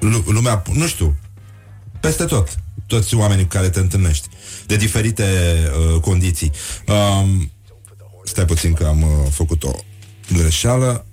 lu- 0.00 0.24
lumea, 0.26 0.62
nu 0.72 0.86
știu, 0.86 1.16
peste 2.00 2.24
tot, 2.24 2.48
toți 2.86 3.14
oamenii 3.14 3.42
cu 3.42 3.48
care 3.56 3.68
te 3.68 3.78
întâlnești, 3.80 4.28
de 4.66 4.76
diferite 4.76 5.24
uh, 5.94 6.00
condiții. 6.00 6.50
Um, 6.86 7.52
stai 8.24 8.44
puțin 8.44 8.72
că 8.72 8.84
am 8.86 9.02
uh, 9.02 9.08
făcut 9.30 9.62
o 9.64 9.70
greșeală. 10.32 11.06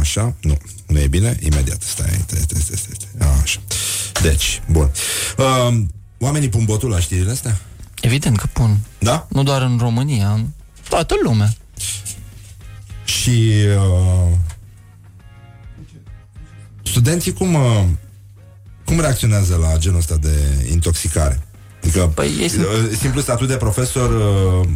Așa, 0.00 0.34
nu, 0.40 0.58
nu 0.86 0.98
e 0.98 1.06
bine, 1.06 1.38
imediat, 1.42 1.82
stai, 1.82 2.06
stai, 2.26 2.40
stai, 2.42 2.60
stai, 2.60 2.76
stai, 2.76 2.96
stai. 3.16 3.28
așa. 3.42 3.60
Deci, 4.22 4.62
bun. 4.70 4.90
Um, 5.68 5.90
oamenii 6.18 6.48
pun 6.48 6.64
botul 6.64 6.88
la 6.88 7.00
știrile 7.00 7.30
astea? 7.30 7.60
Evident 8.00 8.38
că 8.38 8.46
pun. 8.52 8.78
Da? 8.98 9.26
Nu 9.30 9.42
doar 9.42 9.62
în 9.62 9.78
România, 9.80 10.30
în 10.30 10.46
toată 10.88 11.14
lumea. 11.22 11.54
Și 13.04 13.52
uh, 13.76 14.36
studenții 16.82 17.32
cum, 17.32 17.54
uh, 17.54 17.84
cum 18.84 19.00
reacționează 19.00 19.56
la 19.56 19.76
genul 19.78 19.98
ăsta 19.98 20.16
de 20.16 20.66
intoxicare? 20.70 21.42
Adică 21.82 22.10
păi 22.14 22.30
este... 22.40 22.60
uh, 22.60 22.96
simplu 22.98 23.20
statut 23.20 23.48
de 23.48 23.56
profesor 23.56 24.10
uh, 24.10 24.68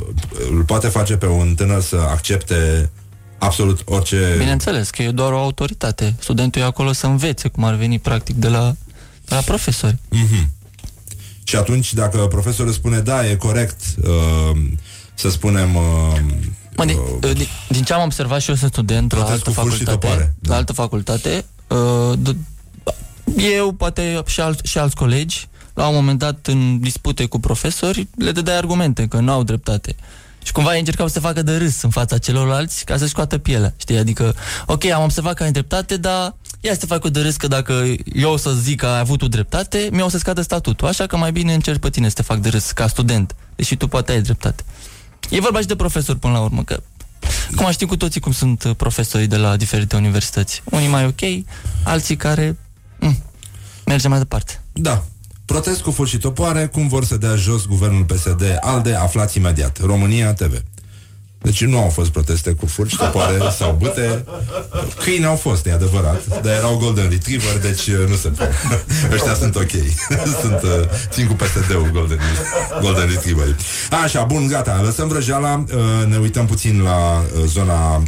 îl 0.51 0.63
poate 0.65 0.89
face 0.89 1.17
pe 1.17 1.27
un 1.27 1.55
tânăr 1.55 1.81
să 1.81 1.97
accepte 1.97 2.91
absolut 3.39 3.83
orice... 3.85 4.35
Bineînțeles 4.39 4.91
că 4.91 5.03
e 5.03 5.11
doar 5.11 5.33
o 5.33 5.39
autoritate. 5.39 6.15
Studentul 6.19 6.61
e 6.61 6.65
acolo 6.65 6.93
să 6.93 7.07
învețe 7.07 7.49
cum 7.49 7.65
ar 7.65 7.75
veni 7.75 7.99
practic 7.99 8.37
de 8.37 8.49
la, 8.49 8.69
de 8.69 8.77
la 9.35 9.41
profesori. 9.41 9.95
Mm-hmm. 9.95 10.47
Și 11.45 11.57
atunci 11.57 11.95
dacă 11.95 12.19
profesorul 12.19 12.73
spune 12.73 12.99
da, 13.01 13.29
e 13.29 13.35
corect 13.35 13.81
uh, 14.03 14.61
să 15.15 15.31
spunem... 15.31 15.75
Uh, 15.75 15.83
Mă, 16.77 16.85
din, 16.85 16.99
din, 17.21 17.47
din 17.69 17.83
ce 17.83 17.93
am 17.93 18.03
observat 18.03 18.41
și 18.41 18.51
eu 18.51 18.57
sunt 18.57 18.73
student 18.73 19.13
la 19.13 19.19
Protest 19.19 19.47
altă 19.47 19.61
cu 19.61 19.67
fur 19.67 19.79
și 19.79 19.85
facultate, 19.85 20.07
topoare, 20.07 20.35
la 20.43 20.55
altă 20.55 20.73
facultate, 20.73 21.45
uh, 21.69 22.19
d- 22.19 22.37
eu, 23.37 23.73
poate 23.73 24.23
și, 24.27 24.41
alt, 24.41 24.67
și 24.67 24.79
alți 24.79 24.95
colegi, 24.95 25.49
la 25.75 25.89
un 25.89 25.95
moment 25.95 26.19
dat 26.19 26.47
în 26.47 26.81
dispute 26.81 27.27
cu 27.27 27.41
profesori, 27.41 28.09
le 28.17 28.33
dădeai 28.33 28.57
argumente 28.57 29.07
că 29.07 29.21
nu 29.21 29.33
au 29.33 29.43
dreptate. 29.43 29.95
Și 30.43 30.53
cumva 30.53 30.73
ei 30.73 30.79
încercau 30.79 31.07
să 31.07 31.13
se 31.13 31.21
facă 31.21 31.43
de 31.43 31.57
râs 31.57 31.83
în 31.83 31.91
fața 31.91 32.19
celorlalți 32.19 32.85
ca 32.85 32.97
să-și 32.97 33.11
scoată 33.11 33.39
pielea, 33.39 33.75
știi? 33.77 33.99
Adică, 33.99 34.35
ok, 34.67 34.85
am 34.85 35.03
observat 35.03 35.35
că 35.35 35.43
ai 35.43 35.53
dreptate, 35.53 35.97
dar 35.97 36.35
ia 36.65 36.73
să 36.73 36.79
te 36.79 36.87
fac 36.87 37.09
de 37.09 37.21
râs 37.21 37.37
că 37.37 37.47
dacă 37.47 37.95
eu 38.15 38.33
o 38.33 38.37
să 38.37 38.53
zic 38.53 38.81
că 38.81 38.87
ai 38.87 38.99
avut 38.99 39.19
tu 39.19 39.29
dreptate, 39.29 39.89
mi-o 39.93 40.09
să 40.09 40.19
scadă 40.19 40.43
statutul. 40.43 40.89
Așa 40.89 41.07
că 41.07 41.17
mai 41.17 41.33
bine 41.33 41.55
încerc 41.55 41.79
pe 41.79 41.91
tine 41.91 42.09
să 42.09 42.15
te 42.15 42.23
fac 42.23 42.39
de 42.39 42.49
râs 42.49 42.71
ca 42.71 42.87
student, 42.87 43.35
deși 43.57 43.77
tu 43.77 43.89
poate 43.89 44.13
ai 44.13 44.23
dreptate. 44.23 44.63
E 45.31 45.41
vorba 45.41 45.61
și 45.61 45.67
de 45.67 45.77
profesori 45.77 46.19
până 46.19 46.33
la 46.33 46.41
urmă, 46.41 46.65
că 46.65 46.83
cum 47.57 47.71
știm 47.71 47.87
cu 47.87 47.97
toții 47.97 48.21
cum 48.21 48.33
sunt 48.33 48.65
uh, 48.65 48.75
profesorii 48.77 49.27
de 49.27 49.37
la 49.37 49.57
diferite 49.57 49.97
universități. 49.97 50.63
Unii 50.65 50.89
mai 50.89 51.05
ok, 51.07 51.45
alții 51.85 52.17
care... 52.17 52.59
Mm, 52.99 53.23
merge 53.87 54.09
mai 54.09 54.19
departe. 54.19 54.61
Da. 54.73 55.05
Protest 55.45 55.81
cu 55.81 55.91
furci 55.91 56.11
și 56.11 56.19
topoare, 56.19 56.67
cum 56.67 56.89
vor 56.89 57.05
să 57.05 57.17
dea 57.17 57.35
jos 57.35 57.67
guvernul 57.67 58.05
PSD 58.05 58.59
ALDE, 58.61 58.95
aflați 58.95 59.37
imediat. 59.37 59.81
România 59.81 60.33
TV. 60.33 60.63
Deci 61.43 61.65
nu 61.65 61.79
au 61.79 61.89
fost 61.89 62.11
proteste 62.11 62.51
cu 62.51 62.67
furci, 62.67 62.97
topoare 62.97 63.39
sau 63.57 63.77
bute. 63.79 64.25
Câini 65.05 65.25
au 65.25 65.37
fost, 65.37 65.67
e 65.67 65.73
adevărat, 65.73 66.43
dar 66.43 66.53
erau 66.53 66.77
Golden 66.77 67.09
Retriever, 67.09 67.59
deci 67.61 67.87
uh, 67.87 68.09
nu 68.09 68.15
se 68.15 68.29
poate. 68.29 68.55
Ăștia 69.15 69.35
sunt 69.35 69.57
ok. 69.57 69.71
sunt, 70.43 70.63
uh, 70.63 70.71
țin 71.09 71.27
cu 71.27 71.33
PSD-ul 71.33 71.91
Golden, 71.93 72.19
Golden 72.81 73.09
Retriever. 73.09 73.57
Așa, 74.05 74.23
bun, 74.25 74.47
gata, 74.47 74.81
lăsăm 74.85 75.09
vrăjeala, 75.09 75.65
uh, 75.75 76.07
ne 76.09 76.17
uităm 76.17 76.47
puțin 76.47 76.83
la 76.83 77.19
uh, 77.19 77.43
zona 77.47 77.97
uh, 77.97 78.03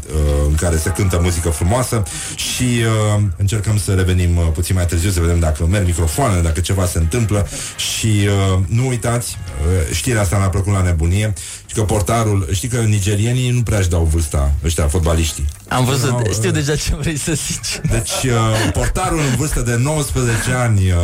în 0.49 0.55
care 0.55 0.77
se 0.77 0.91
cântă 0.91 1.19
muzică 1.23 1.49
frumoasă 1.49 2.03
și 2.35 2.63
uh, 2.63 3.23
încercăm 3.37 3.79
să 3.79 3.95
revenim 3.95 4.37
uh, 4.37 4.45
puțin 4.53 4.75
mai 4.75 4.87
târziu, 4.87 5.11
să 5.11 5.21
vedem 5.21 5.39
dacă 5.39 5.67
merg 5.67 5.87
microfoanele, 5.87 6.41
dacă 6.41 6.61
ceva 6.61 6.87
se 6.87 6.99
întâmplă 6.99 7.49
și 7.77 8.07
uh, 8.07 8.59
nu 8.67 8.87
uitați, 8.89 9.39
uh, 9.67 9.95
știrea 9.95 10.21
asta 10.21 10.37
mi-a 10.37 10.49
plăcut 10.49 10.73
la 10.73 10.83
nebunie, 10.83 11.33
și 11.75 11.81
că 11.81 11.87
portarul, 11.87 12.49
știi 12.53 12.69
că 12.69 12.77
nigerienii 12.77 13.51
nu 13.51 13.63
prea 13.63 13.79
își 13.79 13.89
dau 13.89 14.05
vârsta, 14.05 14.53
ăștia 14.65 14.89
fotbaliștii. 14.89 15.45
Am 15.69 15.85
văzut, 15.85 16.11
Nu, 16.11 16.33
știu 16.33 16.49
uh, 16.49 16.55
deja 16.55 16.77
ce 16.77 16.95
vrei 16.95 17.19
să 17.19 17.33
zici. 17.33 17.81
deci, 17.91 18.33
uh, 18.33 18.71
portarul 18.73 19.19
în 19.19 19.37
vârstă 19.37 19.61
de 19.61 19.77
19 19.77 20.51
ani 20.51 20.91
uh, 20.91 20.97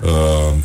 uh, 0.00 0.10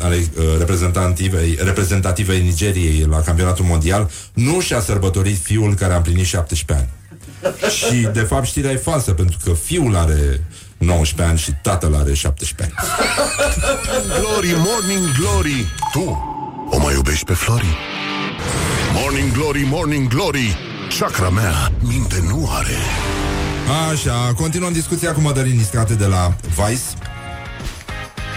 ale 0.00 0.16
uh, 0.16 0.44
reprezentativei, 0.58 1.58
reprezentativei 1.62 2.42
Nigeriei 2.42 3.06
la 3.10 3.20
campionatul 3.20 3.64
mondial 3.64 4.10
nu 4.32 4.60
și-a 4.60 4.80
sărbătorit 4.80 5.38
fiul 5.42 5.74
care 5.74 5.92
a 5.92 5.96
împlinit 5.96 6.26
17 6.26 6.86
ani. 6.86 6.88
Și, 7.70 8.08
de 8.12 8.20
fapt, 8.20 8.46
știrea 8.46 8.70
e 8.70 8.76
falsă, 8.76 9.12
pentru 9.12 9.38
că 9.44 9.52
fiul 9.52 9.96
are 9.96 10.44
19 10.78 11.30
ani 11.30 11.38
și 11.38 11.52
tatăl 11.62 11.94
are 11.94 12.14
17 12.14 12.62
ani. 12.62 12.88
Glory, 14.20 14.54
morning 14.56 15.16
glory 15.18 15.66
Tu 15.92 16.24
o 16.70 16.78
mai 16.78 16.94
iubești 16.94 17.24
pe 17.24 17.32
Flori? 17.32 17.76
Morning 18.92 19.32
glory, 19.32 19.66
morning 19.66 20.08
glory 20.08 20.56
Chakra 20.98 21.28
mea 21.28 21.72
minte 21.80 22.22
nu 22.28 22.48
are 22.50 22.76
Așa, 23.90 24.32
continuăm 24.36 24.72
discuția 24.72 25.12
cu 25.12 25.20
Mădălin 25.20 25.56
Niscate 25.56 25.94
de 25.94 26.06
la 26.06 26.36
Vice. 26.48 26.82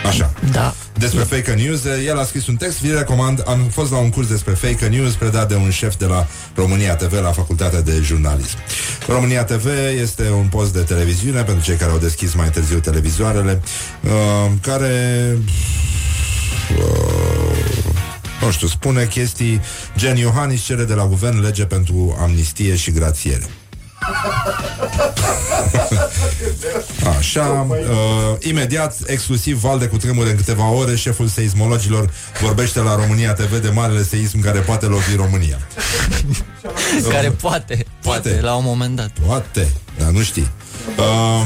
Așa. 0.06 0.34
Da. 0.52 0.74
Despre 0.98 1.24
fake 1.24 1.54
news, 1.54 1.86
el 2.08 2.20
a 2.20 2.24
scris 2.24 2.48
un 2.48 2.56
text, 2.56 2.82
vi 2.82 2.92
recomand, 2.92 3.44
am 3.48 3.60
fost 3.72 3.92
la 3.92 3.98
un 3.98 4.10
curs 4.10 4.28
despre 4.28 4.54
fake 4.54 4.88
news 4.88 5.14
predat 5.14 5.48
de 5.48 5.56
un 5.56 5.70
șef 5.70 5.96
de 5.96 6.06
la 6.06 6.28
România 6.56 6.96
TV 6.96 7.14
la 7.22 7.32
Facultatea 7.32 7.82
de 7.82 8.00
Jurnalism. 8.04 8.58
România 9.08 9.44
TV 9.44 9.66
este 10.02 10.30
un 10.30 10.48
post 10.48 10.74
de 10.74 10.80
televiziune 10.80 11.44
pentru 11.44 11.64
cei 11.64 11.76
care 11.76 11.92
au 11.92 11.98
deschis 11.98 12.34
mai 12.34 12.50
târziu 12.50 12.80
televizoarele, 12.80 13.62
uh, 14.04 14.52
care 14.62 15.38
uh, 16.78 17.53
nu 18.46 18.52
știu, 18.52 18.68
spune 18.68 19.06
chestii 19.06 19.62
gen 19.98 20.16
Iohannis 20.16 20.64
cere 20.64 20.84
de 20.84 20.94
la 20.94 21.08
guvern 21.08 21.42
lege 21.42 21.66
pentru 21.66 22.18
amnistie 22.22 22.76
și 22.76 22.92
grațiere. 22.92 23.46
Așa, 27.18 27.68
uh, 27.70 27.78
imediat, 28.40 28.98
exclusiv 29.06 29.60
val 29.60 29.80
de 29.80 29.88
cutremur 29.88 30.26
în 30.26 30.36
câteva 30.36 30.70
ore, 30.70 30.96
șeful 30.96 31.28
seismologilor 31.28 32.14
vorbește 32.42 32.80
la 32.80 32.96
România 32.96 33.34
TV 33.34 33.62
de 33.62 33.70
marele 33.70 34.04
seism 34.04 34.42
care 34.42 34.60
poate 34.60 34.86
lovi 34.86 35.16
România. 35.16 35.58
Care 37.10 37.30
poate, 37.30 37.86
poate, 38.02 38.40
la 38.42 38.56
un 38.56 38.64
moment 38.66 38.96
dat. 38.96 39.12
Poate, 39.26 39.72
dar 39.98 40.10
nu 40.10 40.22
știi. 40.22 40.52
Uh, 40.98 41.46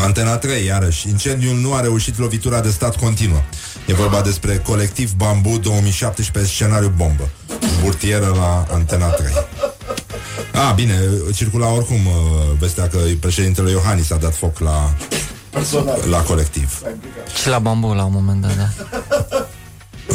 Antena 0.00 0.36
3, 0.36 0.64
iarăși. 0.64 1.08
Incendiul 1.08 1.56
nu 1.56 1.74
a 1.74 1.80
reușit 1.80 2.18
lovitura 2.18 2.60
de 2.60 2.70
stat 2.70 2.96
continuă. 2.96 3.40
E 3.86 3.94
vorba 3.94 4.20
despre 4.20 4.56
colectiv 4.56 5.12
Bambu 5.12 5.58
2017 5.58 6.52
scenariu 6.52 6.92
bombă. 6.96 7.28
Burtieră 7.82 8.32
la 8.34 8.66
Antena 8.70 9.06
3. 9.06 9.32
A, 10.52 10.72
bine, 10.72 10.94
circula 11.34 11.68
oricum 11.68 12.06
uh, 12.06 12.12
vestea 12.58 12.88
că 12.88 12.98
președintele 13.20 13.70
Iohannis 13.70 14.10
a 14.10 14.16
dat 14.16 14.34
foc 14.34 14.58
la, 14.58 14.94
la 16.10 16.18
colectiv. 16.18 16.82
Și 17.40 17.48
la 17.48 17.58
bambu 17.58 17.92
la 17.92 18.04
un 18.04 18.12
moment 18.12 18.40
dat, 18.40 18.56
da. 18.56 18.68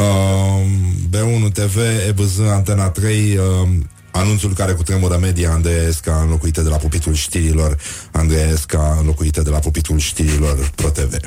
Uh, 0.03 0.65
B1 1.09 1.53
TV, 1.53 1.77
EBZ, 2.07 2.39
Antena 2.39 2.89
3, 2.89 3.37
uh, 3.37 3.69
anunțul 4.11 4.53
care 4.53 4.71
cu 4.71 4.83
tremură 4.83 5.17
media 5.17 5.51
Andreesca 5.51 6.19
înlocuită 6.21 6.61
de 6.61 6.69
la 6.69 6.75
pupitul 6.75 7.13
știrilor 7.13 7.77
Andreesca 8.11 8.95
înlocuită 8.99 9.41
de 9.41 9.49
la 9.49 9.59
pupitul 9.59 9.99
știrilor 9.99 10.71
ProTV. 10.75 11.11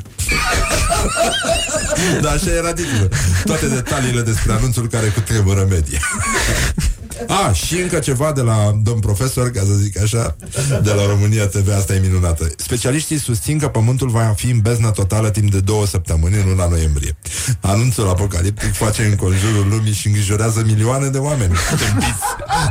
da, 2.21 2.31
așa 2.31 2.51
era 2.51 2.73
titlul. 2.73 3.09
Toate 3.43 3.67
detaliile 3.67 4.21
despre 4.21 4.53
anunțul 4.53 4.87
care 4.87 5.07
cu 5.07 5.19
tremură 5.19 5.67
media. 5.69 5.99
A, 7.27 7.51
și 7.51 7.75
încă 7.75 7.99
ceva 7.99 8.31
de 8.31 8.41
la 8.41 8.79
domn 8.83 8.99
profesor, 8.99 9.51
ca 9.51 9.59
să 9.59 9.73
zic 9.73 10.01
așa, 10.01 10.35
de 10.83 10.91
la 10.91 11.05
România 11.05 11.47
TV, 11.47 11.73
asta 11.77 11.93
e 11.93 11.99
minunată. 11.99 12.49
Specialiștii 12.57 13.19
susțin 13.19 13.59
că 13.59 13.67
pământul 13.67 14.09
va 14.09 14.33
fi 14.35 14.49
în 14.49 14.59
beznă 14.59 14.91
totală 14.91 15.29
timp 15.29 15.51
de 15.51 15.59
două 15.59 15.85
săptămâni 15.85 16.35
în 16.35 16.47
luna 16.49 16.67
noiembrie. 16.67 17.17
Anunțul 17.59 18.09
apocaliptic 18.09 18.73
face 18.73 19.05
în 19.05 19.15
conjurul 19.15 19.67
lumii 19.69 19.93
și 19.93 20.07
îngrijorează 20.07 20.63
milioane 20.65 21.07
de 21.07 21.17
oameni. 21.17 21.53
Tâmpiți, 21.69 22.21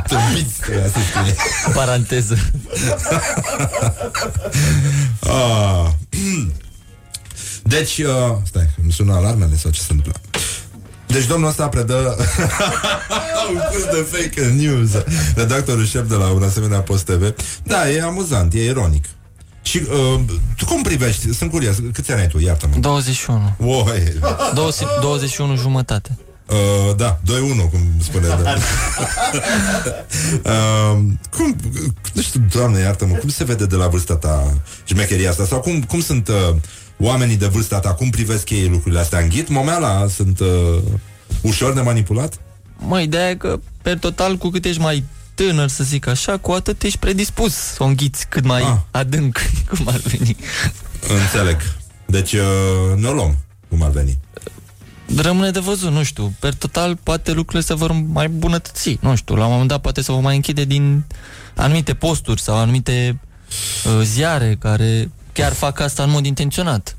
tâmpiți, 0.07 0.59
trebuia 0.59 0.87
să 0.87 0.99
scrie. 1.09 1.35
Paranteză. 1.73 2.37
Ah. 5.19 5.89
Deci, 7.67 7.97
uh, 7.97 8.35
stai, 8.43 8.69
îmi 8.83 8.91
sună 8.91 9.13
alarmele 9.13 9.55
sau 9.55 9.71
ce 9.71 9.81
se 9.81 9.87
întâmplă? 9.91 10.21
Deci 11.07 11.25
domnul 11.25 11.49
ăsta 11.49 11.67
predă 11.67 11.95
un 13.51 13.59
curs 13.71 13.83
de 13.83 14.07
fake 14.11 14.41
news 14.41 14.89
Redactorul 15.35 15.85
șef 15.85 16.07
de 16.07 16.15
la 16.15 16.27
un 16.27 16.43
asemenea 16.43 16.79
post 16.79 17.03
TV 17.03 17.33
Da, 17.63 17.89
e 17.89 18.01
amuzant, 18.01 18.53
e 18.53 18.63
ironic 18.63 19.05
Și 19.61 19.77
uh, 19.77 20.19
tu 20.57 20.65
cum 20.65 20.81
privești? 20.81 21.33
Sunt 21.33 21.51
curios, 21.51 21.75
câți 21.93 22.11
ani 22.11 22.21
ai 22.21 22.27
tu? 22.27 22.39
Iartă-mă 22.39 22.75
21. 22.79 23.55
Oi. 23.59 24.13
20, 24.53 24.87
21 25.01 25.55
jumătate. 25.55 26.17
Uh, 26.49 26.95
da, 26.95 27.19
2-1, 27.25 27.69
cum 27.69 27.79
spune 28.03 28.27
da. 28.27 28.35
uh, 30.51 30.97
cum, 31.35 31.55
nu 32.13 32.21
știu, 32.21 32.41
doamne, 32.53 32.79
iartă-mă 32.79 33.15
Cum 33.15 33.29
se 33.29 33.43
vede 33.43 33.65
de 33.65 33.75
la 33.75 33.87
vârsta 33.87 34.15
ta 34.15 34.53
șmecheria 34.83 35.29
asta? 35.29 35.45
Sau 35.45 35.59
cum, 35.59 35.83
cum 35.83 36.01
sunt 36.01 36.27
uh, 36.27 36.55
oamenii 36.97 37.37
de 37.37 37.47
vârsta 37.47 37.79
ta? 37.79 37.93
Cum 37.93 38.09
privesc 38.09 38.49
ei 38.49 38.67
lucrurile 38.67 38.99
astea? 38.99 39.19
Înghit 39.19 39.49
momeala? 39.49 40.07
Sunt 40.07 40.39
uh, 40.39 40.47
ușor 41.41 41.73
de 41.73 41.81
manipulat? 41.81 42.39
Mă, 42.77 43.01
ideea 43.01 43.29
e 43.29 43.35
că, 43.35 43.59
pe 43.81 43.95
total, 43.95 44.37
cu 44.37 44.49
cât 44.49 44.65
ești 44.65 44.81
mai 44.81 45.03
tânăr, 45.33 45.67
să 45.67 45.83
zic 45.83 46.07
așa, 46.07 46.37
cu 46.37 46.51
atât 46.51 46.83
ești 46.83 46.97
predispus 46.97 47.53
să 47.53 47.83
o 47.83 47.85
înghiți 47.85 48.27
cât 48.27 48.45
mai 48.45 48.61
ah. 48.61 48.77
adânc, 48.91 49.39
cum 49.69 49.87
ar 49.87 49.99
veni. 49.99 50.35
Înțeleg 51.21 51.61
Deci 52.05 52.33
uh, 52.33 52.95
ne 52.95 53.07
o 53.07 53.13
luăm, 53.13 53.37
cum 53.69 53.81
ar 53.81 53.89
veni 53.89 54.17
Rămâne 55.15 55.51
de 55.51 55.59
văzut, 55.59 55.91
nu 55.91 56.03
știu. 56.03 56.33
Per 56.39 56.53
total, 56.53 56.95
poate 57.03 57.31
lucrurile 57.31 57.61
se 57.61 57.73
vor 57.73 57.91
mai 57.91 58.27
bunătăți. 58.27 58.97
Nu 59.01 59.15
știu, 59.15 59.35
la 59.35 59.45
un 59.45 59.51
moment 59.51 59.69
dat 59.69 59.81
poate 59.81 60.01
se 60.01 60.11
vor 60.11 60.21
mai 60.21 60.35
închide 60.35 60.63
din 60.63 61.03
anumite 61.55 61.93
posturi 61.93 62.41
sau 62.41 62.55
anumite 62.55 63.19
uh, 63.85 64.01
ziare 64.03 64.55
care 64.59 65.11
chiar 65.35 65.53
fac 65.53 65.79
asta 65.79 66.03
în 66.03 66.09
mod 66.09 66.25
intenționat. 66.25 66.95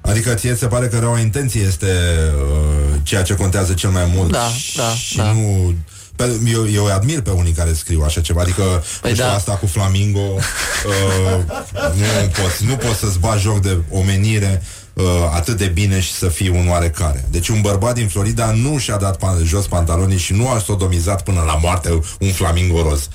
Adică 0.00 0.34
ție 0.34 0.54
se 0.54 0.66
pare 0.66 0.86
că 0.88 0.98
rău 0.98 1.16
intenție 1.18 1.60
este 1.60 1.86
uh, 2.34 2.98
ceea 3.02 3.22
ce 3.22 3.34
contează 3.34 3.72
cel 3.72 3.90
mai 3.90 4.10
mult 4.14 4.30
Da, 4.30 4.48
și 4.48 4.76
da, 4.76 4.88
și 4.88 5.16
da. 5.16 5.32
nu... 5.32 5.74
Pe, 6.16 6.40
eu, 6.46 6.70
eu 6.70 6.84
îi 6.84 6.90
admir 6.90 7.20
pe 7.20 7.30
unii 7.30 7.52
care 7.52 7.72
scriu 7.72 8.02
așa 8.02 8.20
ceva 8.20 8.40
Adică 8.40 8.62
Păi 9.00 9.10
nu 9.10 9.16
știu, 9.16 9.28
da. 9.28 9.34
asta 9.34 9.52
cu 9.52 9.66
flamingo 9.66 10.20
uh, 10.20 11.44
nu, 11.94 12.28
poți, 12.42 12.64
nu 12.64 12.76
poți 12.76 12.98
să-ți 12.98 13.18
bagi 13.18 13.42
joc 13.42 13.60
de 13.60 13.78
omenire 13.90 14.62
uh, 14.92 15.04
atât 15.34 15.56
de 15.56 15.66
bine 15.66 16.00
și 16.00 16.12
să 16.12 16.28
fii 16.28 16.48
un 16.48 16.68
oarecare 16.68 17.24
Deci 17.30 17.48
un 17.48 17.60
bărbat 17.60 17.94
din 17.94 18.08
Florida 18.08 18.50
nu 18.50 18.78
și-a 18.78 18.96
dat 18.96 19.16
pan- 19.16 19.44
jos 19.44 19.66
pantalonii 19.66 20.18
Și 20.18 20.32
nu 20.32 20.48
a 20.48 20.58
sodomizat 20.58 21.22
până 21.22 21.42
la 21.46 21.58
moarte 21.62 22.00
un 22.20 22.32
flamingo 22.32 22.82
roz 22.82 23.08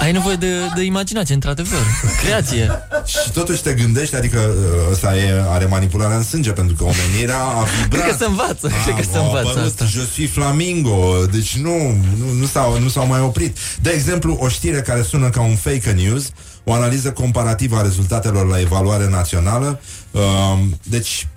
Ai 0.00 0.12
nevoie 0.12 0.36
de, 0.36 0.52
de 0.74 0.82
imaginație, 0.82 1.34
într-adevăr. 1.34 1.78
Creație. 2.22 2.70
Și 3.06 3.30
totuși 3.32 3.62
te 3.62 3.72
gândești, 3.72 4.16
adică 4.16 4.38
uh, 4.38 4.92
ăsta 4.92 5.16
e, 5.16 5.44
are 5.48 5.64
manipularea 5.64 6.16
în 6.16 6.22
sânge 6.22 6.50
Pentru 6.50 6.74
că 6.76 6.84
omenirea 6.84 7.40
a 7.40 7.66
vibrat 7.82 8.02
Cred 8.02 8.16
că 8.16 8.16
se 8.18 8.24
învață, 8.24 8.70
cred 8.84 8.96
că 8.96 9.02
se 9.12 9.18
au 9.18 9.24
învață 9.24 9.48
apărut, 9.48 9.66
asta. 9.66 9.84
Je 9.84 10.04
suis 10.12 10.30
flamingo 10.30 11.26
Deci 11.30 11.56
nu, 11.56 11.76
nu, 12.18 12.32
nu, 12.38 12.46
s-au, 12.46 12.78
nu 12.80 12.88
s-au 12.88 13.06
mai 13.06 13.20
oprit 13.20 13.58
De 13.80 13.90
exemplu, 13.90 14.36
o 14.40 14.48
știre 14.48 14.80
care 14.80 15.02
sună 15.02 15.30
ca 15.30 15.40
un 15.40 15.56
fake 15.56 15.90
news 15.90 16.30
O 16.68 16.72
analiză 16.72 17.12
comparativă 17.12 17.76
a 17.76 17.82
rezultatelor 17.82 18.46
la 18.46 18.60
evaluare 18.60 19.08
națională 19.08 19.80
um, 20.10 20.78
Deci 20.82 21.28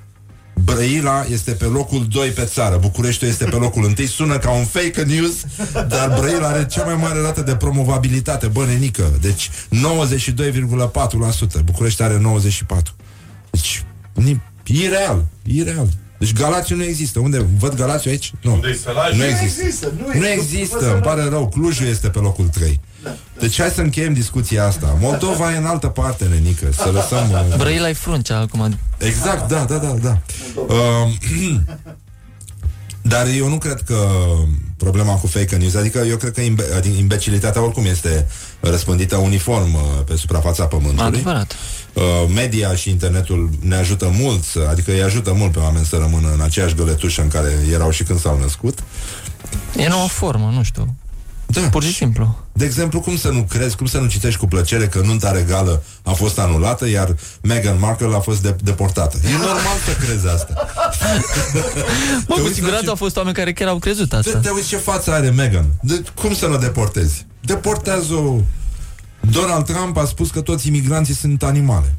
Brăila 0.63 1.25
este 1.31 1.51
pe 1.51 1.65
locul 1.65 2.07
2 2.09 2.29
pe 2.29 2.43
țară 2.45 2.77
Bucureștiul 2.77 3.29
este 3.29 3.45
pe 3.45 3.55
locul 3.55 3.83
1 3.83 3.93
Sună 4.07 4.37
ca 4.37 4.51
un 4.51 4.65
fake 4.65 5.03
news 5.03 5.33
Dar 5.87 6.15
Brăila 6.19 6.47
are 6.47 6.65
cea 6.65 6.83
mai 6.85 6.95
mare 6.95 7.21
rată 7.21 7.41
de 7.41 7.55
promovabilitate 7.55 8.47
Bă, 8.47 8.65
nenică 8.65 9.17
Deci 9.21 9.49
92,4% 11.59 11.63
București 11.65 12.01
are 12.03 12.17
94% 12.17 12.77
Deci, 13.49 13.83
ni- 14.13 14.41
ireal 14.65 15.25
Ireal 15.43 15.87
deci 16.19 16.33
Galațiu 16.33 16.75
nu 16.75 16.83
există. 16.83 17.19
Unde? 17.19 17.45
Văd 17.59 17.75
Galațiu 17.75 18.11
aici? 18.11 18.31
Nu. 18.41 18.53
Unde-i 18.53 18.75
sălaj? 18.83 19.11
Nu 19.11 19.17
Nu 19.17 19.25
există. 19.25 19.61
există, 19.65 19.91
nu 19.97 20.05
Nu 20.19 20.27
există. 20.27 20.57
există. 20.57 20.75
Cum 20.75 20.85
să 20.85 20.91
Îmi 20.91 20.95
nu? 20.99 21.05
pare 21.07 21.23
rău. 21.29 21.47
Clujul 21.49 21.87
este 21.87 22.09
pe 22.09 22.19
locul 22.19 22.47
3. 22.47 22.79
Deci 23.39 23.59
hai 23.59 23.69
să 23.69 23.81
încheiem 23.81 24.13
discuția 24.13 24.65
asta. 24.65 24.97
Moldova 24.99 25.53
e 25.53 25.57
în 25.57 25.65
altă 25.65 25.87
parte, 25.87 26.25
nenică. 26.25 26.65
Să 26.71 26.89
lăsăm... 26.97 27.31
uh, 27.49 27.55
Brăila 27.57 27.89
e 27.89 27.93
fruncea 27.93 28.37
acum. 28.39 28.77
Exact, 28.97 29.47
da, 29.47 29.63
da, 29.63 29.77
da, 29.77 29.95
da. 30.01 30.17
Uh, 30.55 31.11
dar 33.01 33.27
eu 33.37 33.47
nu 33.49 33.57
cred 33.57 33.81
că 33.81 34.07
problema 34.77 35.13
cu 35.13 35.27
fake 35.27 35.55
news, 35.55 35.75
adică 35.75 35.97
eu 35.99 36.17
cred 36.17 36.31
că 36.33 36.41
imbe- 36.41 36.73
adică 36.75 36.97
imbecilitatea 36.97 37.61
oricum 37.63 37.85
este 37.85 38.27
răspândită 38.59 39.15
uniform 39.17 39.73
uh, 39.73 39.81
pe 40.05 40.15
suprafața 40.15 40.65
pământului. 40.65 41.03
Adevărat. 41.05 41.55
Uh, 41.93 42.03
media 42.35 42.75
și 42.75 42.89
internetul 42.89 43.49
ne 43.59 43.75
ajută 43.75 44.11
mult, 44.19 44.43
să- 44.43 44.67
adică 44.69 44.91
îi 44.91 45.03
ajută 45.03 45.33
mult 45.33 45.51
pe 45.51 45.59
oameni 45.59 45.85
să 45.85 45.95
rămână 45.95 46.31
în 46.33 46.41
aceeași 46.41 46.75
găletușă 46.75 47.21
în 47.21 47.27
care 47.27 47.51
erau 47.71 47.89
și 47.91 48.03
când 48.03 48.19
s-au 48.19 48.39
născut. 48.39 48.79
E 49.77 49.87
nouă 49.87 50.07
formă, 50.07 50.51
nu 50.55 50.63
știu. 50.63 50.95
Da. 51.51 51.61
Pur 51.61 51.83
și 51.83 51.93
simplu. 51.93 52.37
De 52.53 52.65
exemplu, 52.65 52.99
cum 52.99 53.17
să 53.17 53.29
nu 53.29 53.43
crezi, 53.49 53.75
cum 53.75 53.85
să 53.85 53.97
nu 53.97 54.07
citești 54.07 54.39
cu 54.39 54.47
plăcere 54.47 54.87
că 54.87 54.99
nunta 54.99 55.31
regală 55.31 55.83
a 56.03 56.11
fost 56.11 56.39
anulată, 56.39 56.87
iar 56.89 57.15
Meghan 57.41 57.79
Markle 57.79 58.15
a 58.15 58.19
fost 58.19 58.41
de- 58.41 58.55
deportată. 58.63 59.17
E 59.23 59.31
normal 59.31 59.77
să 59.85 60.05
crezi 60.05 60.27
asta. 60.27 60.53
Bă, 62.27 62.33
Te 62.33 62.39
cu 62.39 62.41
uiți 62.41 62.53
siguranță 62.53 62.83
la 62.85 62.89
au 62.89 62.95
fost 62.95 63.17
oameni 63.17 63.35
care 63.35 63.53
chiar 63.53 63.67
au 63.67 63.79
crezut 63.79 64.09
Te, 64.09 64.15
asta. 64.15 64.37
te 64.39 64.49
uiți 64.49 64.67
ce 64.67 64.77
față 64.77 65.11
are 65.11 65.29
Meghan. 65.29 65.65
De, 65.81 66.03
cum 66.15 66.33
să 66.35 66.45
nu 66.47 66.53
o 66.53 66.57
deportezi? 66.57 67.25
Deportează-o. 67.41 68.35
Donald 69.19 69.65
Trump 69.65 69.97
a 69.97 70.05
spus 70.05 70.29
că 70.29 70.41
toți 70.41 70.67
imigranții 70.67 71.13
sunt 71.15 71.43
animale. 71.43 71.95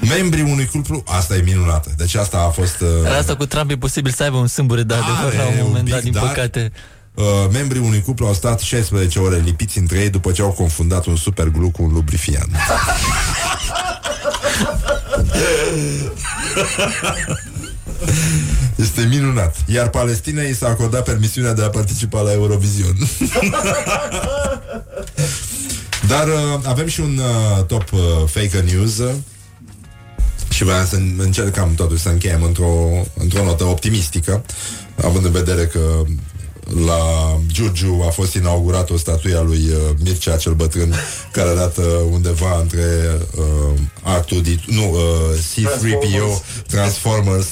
Membrii 0.00 0.42
unui 0.42 0.66
cuplu, 0.66 1.02
asta 1.06 1.36
e 1.36 1.40
minunată. 1.44 1.90
Deci 1.96 2.14
asta 2.14 2.36
a 2.38 2.48
fost... 2.48 2.80
Uh, 2.80 2.88
Dar 3.02 3.12
asta 3.16 3.36
cu 3.36 3.46
Trump 3.46 3.70
e 3.70 3.76
posibil 3.76 4.12
să 4.12 4.22
aibă 4.22 4.36
un 4.36 4.46
sâmbure 4.46 4.82
de 4.82 4.94
adevăr 4.94 5.34
la 5.34 5.42
Are 5.42 5.50
un 5.60 5.66
moment 5.66 5.84
un 5.84 5.90
dat, 5.90 6.00
pic, 6.00 6.12
din 6.12 6.20
dar- 6.20 6.30
păcate. 6.30 6.72
Uh, 7.14 7.24
membrii 7.52 7.80
unui 7.80 8.02
cuplu 8.02 8.26
au 8.26 8.34
stat 8.34 8.60
16 8.60 9.18
ore 9.18 9.36
lipiți 9.44 9.78
între 9.78 9.98
ei 9.98 10.10
după 10.10 10.32
ce 10.32 10.42
au 10.42 10.50
confundat 10.50 11.06
un 11.06 11.16
superglu 11.16 11.70
cu 11.70 11.82
un 11.82 11.92
lubrifiant. 11.92 12.50
Este 18.74 19.06
minunat. 19.08 19.56
Iar 19.66 19.88
Palestinei 19.88 20.54
s-a 20.54 20.68
acordat 20.68 21.04
permisiunea 21.04 21.52
de 21.52 21.62
a 21.62 21.68
participa 21.68 22.20
la 22.20 22.32
Eurovision. 22.32 22.96
Dar 26.08 26.28
uh, 26.28 26.60
avem 26.64 26.86
și 26.86 27.00
un 27.00 27.18
uh, 27.18 27.64
top 27.64 27.92
uh, 27.92 28.00
fake 28.26 28.64
news 28.72 28.98
uh, 28.98 29.12
și 30.48 30.64
vreau 30.64 30.84
să 30.84 30.98
încercăm 31.18 31.74
totuși 31.74 32.02
să 32.02 32.08
încheiem 32.08 32.42
într-o, 32.42 33.04
într-o 33.14 33.44
notă 33.44 33.64
optimistică, 33.64 34.44
având 35.02 35.24
în 35.24 35.30
vedere 35.30 35.66
că 35.66 35.80
la 36.84 37.38
Giurgiu 37.46 38.04
a 38.06 38.10
fost 38.10 38.34
inaugurată 38.34 38.92
o 38.92 38.96
statuie 38.96 39.36
a 39.36 39.40
lui 39.40 39.68
uh, 39.68 39.96
Mircea 40.02 40.36
cel 40.36 40.52
bătrân 40.52 40.94
care 41.32 41.48
arată 41.48 41.82
undeva 42.10 42.58
între 42.60 42.84
uh, 43.36 43.80
R2D, 44.18 44.64
nu, 44.66 44.90
uh, 44.90 44.98
C3PO 45.38 46.42
Transformers 46.66 47.48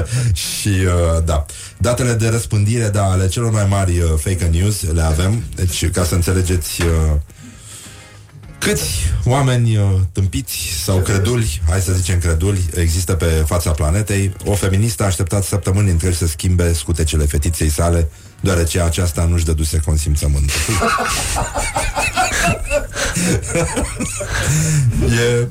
și 0.60 0.68
uh, 0.68 1.24
da. 1.24 1.46
Datele 1.78 2.12
de 2.12 2.28
răspândire 2.28 2.88
da, 2.88 3.04
ale 3.04 3.28
celor 3.28 3.50
mai 3.50 3.66
mari 3.68 3.98
uh, 3.98 4.12
fake 4.16 4.44
news 4.52 4.82
le 4.92 5.02
avem, 5.02 5.44
deci 5.54 5.90
ca 5.90 6.04
să 6.04 6.14
înțelegeți 6.14 6.82
uh, 6.82 6.88
Câți 8.60 8.90
oameni 9.24 9.76
uh, 9.76 9.84
tâmpiți 10.12 10.56
sau 10.84 10.98
creduli, 10.98 11.62
hai 11.68 11.80
să 11.80 11.92
zicem 11.92 12.18
creduli, 12.18 12.64
există 12.74 13.12
pe 13.14 13.44
fața 13.46 13.70
planetei? 13.70 14.32
O 14.44 14.54
feministă 14.54 15.02
a 15.02 15.06
așteptat 15.06 15.44
săptămâni 15.44 15.90
întregi 15.90 16.16
să 16.16 16.26
schimbe 16.26 16.72
scutecele 16.72 17.24
fetiței 17.24 17.68
sale, 17.68 18.08
deoarece 18.40 18.80
aceasta 18.80 19.24
nu-și 19.24 19.44
dăduse 19.44 19.78
consimțământul. 19.84 20.54
e... 25.40 25.48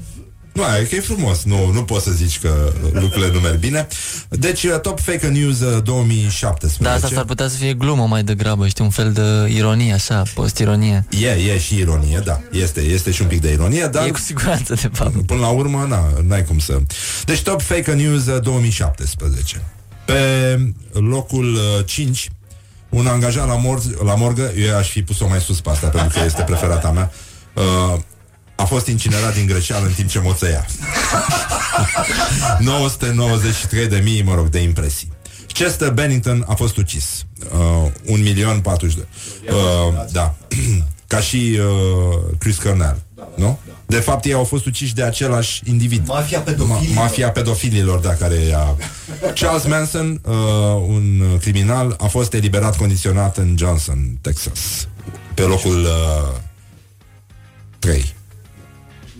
Nu, 0.59 0.63
e 0.81 0.83
că 0.83 0.95
e 0.95 0.99
frumos, 0.99 1.43
nu, 1.43 1.71
nu 1.71 1.83
poți 1.83 2.03
să 2.03 2.11
zici 2.11 2.39
că 2.39 2.73
lucrurile 2.91 3.31
nu 3.33 3.39
merg 3.39 3.59
bine. 3.59 3.87
Deci, 4.29 4.63
uh, 4.63 4.79
Top 4.81 4.99
Fake 4.99 5.27
News 5.27 5.59
uh, 5.59 5.83
2017. 5.83 6.83
Da, 6.83 6.93
asta 6.93 7.07
s-ar 7.07 7.23
putea 7.23 7.47
să 7.47 7.57
fie 7.57 7.73
glumă 7.73 8.05
mai 8.07 8.23
degrabă, 8.23 8.67
știi, 8.67 8.83
un 8.83 8.89
fel 8.89 9.11
de 9.11 9.53
ironie, 9.53 9.93
așa, 9.93 10.23
post-ironie. 10.33 11.05
E, 11.21 11.27
e 11.27 11.59
și 11.59 11.77
ironie, 11.77 12.21
da. 12.25 12.41
Este, 12.51 12.81
este 12.81 13.11
și 13.11 13.21
un 13.21 13.27
pic 13.27 13.41
de 13.41 13.51
ironie, 13.51 13.87
dar... 13.91 14.07
E 14.07 14.09
cu 14.09 14.19
siguranță, 14.19 14.73
de 14.73 14.89
fapt. 14.93 15.25
Până 15.25 15.39
la 15.39 15.49
urmă, 15.49 15.85
na, 15.89 16.13
n-ai 16.27 16.43
cum 16.43 16.59
să... 16.59 16.79
Deci 17.25 17.41
Top 17.41 17.61
Fake 17.61 17.93
News 17.93 18.25
uh, 18.25 18.41
2017. 18.41 19.61
Pe 20.05 20.73
locul 20.93 21.53
uh, 21.53 21.85
5, 21.85 22.29
un 22.89 23.07
angajat 23.07 23.47
la, 23.47 23.55
mor- 23.55 24.03
la 24.03 24.15
morgă, 24.15 24.51
eu 24.57 24.77
aș 24.77 24.89
fi 24.89 25.03
pus-o 25.03 25.27
mai 25.27 25.39
sus 25.39 25.61
pe 25.61 25.69
asta, 25.69 25.87
pentru 25.87 26.19
că 26.19 26.25
este 26.25 26.41
preferata 26.41 26.91
mea, 26.91 27.11
uh, 27.53 27.99
a 28.55 28.63
fost 28.63 28.87
incinerat 28.87 29.33
din 29.33 29.45
greșeală 29.45 29.85
în 29.85 29.93
timp 29.93 30.09
ce 30.09 30.19
moțăia. 30.19 30.65
993 32.59 33.87
de 33.95 34.01
mii, 34.03 34.23
mă 34.23 34.33
rog, 34.35 34.47
de 34.47 34.59
impresii. 34.59 35.11
Chester 35.53 35.91
Bennington 35.91 36.45
a 36.47 36.53
fost 36.53 36.77
ucis. 36.77 37.25
Uh, 37.53 37.91
un 38.05 38.21
milion 38.21 38.59
42. 38.59 39.07
Uh, 39.49 40.05
da. 40.11 40.35
Ca 41.07 41.19
și 41.19 41.59
uh, 41.59 42.35
Chris 42.37 42.57
Cornell. 42.57 43.01
Nu? 43.35 43.59
De 43.85 43.99
fapt, 43.99 44.25
ei 44.25 44.33
au 44.33 44.43
fost 44.43 44.65
uciși 44.65 44.93
de 44.93 45.03
același 45.03 45.61
individ. 45.65 46.07
Mafia 46.07 46.39
pedofililor. 46.39 46.91
Ma- 46.91 46.95
mafia 46.95 47.31
pedofililor, 47.31 47.99
da, 47.99 48.13
care 48.13 48.53
a... 48.55 48.75
Charles 49.33 49.65
Manson, 49.65 50.21
uh, 50.25 50.33
un 50.87 51.37
criminal, 51.39 51.95
a 51.99 52.05
fost 52.05 52.33
eliberat 52.33 52.77
condiționat 52.77 53.37
în 53.37 53.55
Johnson, 53.57 54.17
Texas. 54.21 54.87
Pe 55.33 55.41
locul 55.41 55.83
uh, 55.83 56.37
3. 57.79 58.13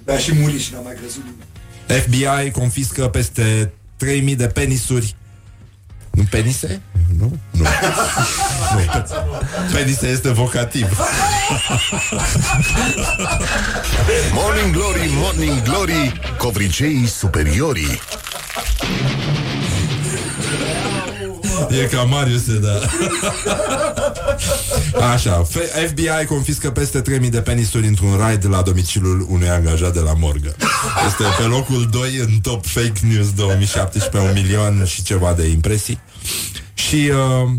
Da, 0.06 0.18
și 0.18 0.34
muri 0.34 0.60
și 0.60 0.74
n-a 0.74 0.80
mai 0.80 0.94
crezut 0.94 1.24
nimeni. 1.24 2.02
FBI 2.02 2.52
confiscă 2.52 3.08
peste 3.08 3.74
3000 3.98 4.36
de 4.36 4.48
penisuri. 4.48 5.16
Nu 6.20 6.26
penise? 6.30 6.82
Nu? 7.20 7.38
Nu. 7.52 7.64
nu. 7.64 7.66
Penise 9.74 10.08
este 10.08 10.30
vocativ. 10.30 10.86
Morning 14.34 14.74
Glory, 14.74 15.10
Morning 15.14 15.62
Glory 15.62 16.20
Covriceii 16.38 17.08
superiorii 17.08 18.00
E 21.70 21.86
ca 21.92 22.02
Marius, 22.04 22.48
e, 22.48 22.52
da. 22.60 22.80
Așa, 25.14 25.46
F- 25.48 25.88
FBI 25.90 26.26
confiscă 26.28 26.72
peste 26.72 27.00
3000 27.02 27.30
de 27.30 27.42
penisuri 27.42 27.88
într-un 27.88 28.18
raid 28.18 28.46
la 28.50 28.62
domiciliul 28.62 29.26
unui 29.30 29.50
angajat 29.50 29.94
de 29.94 30.00
la 30.00 30.14
morgă. 30.14 30.56
Este 31.08 31.24
pe 31.38 31.44
locul 31.44 31.88
2 31.92 32.16
în 32.18 32.40
top 32.42 32.66
fake 32.66 33.00
news 33.02 33.34
2017, 33.34 34.30
un 34.30 34.32
milion 34.34 34.86
și 34.86 35.04
ceva 35.04 35.34
de 35.34 35.48
impresii. 35.48 36.00
Și 36.90 37.12
uh, 37.14 37.50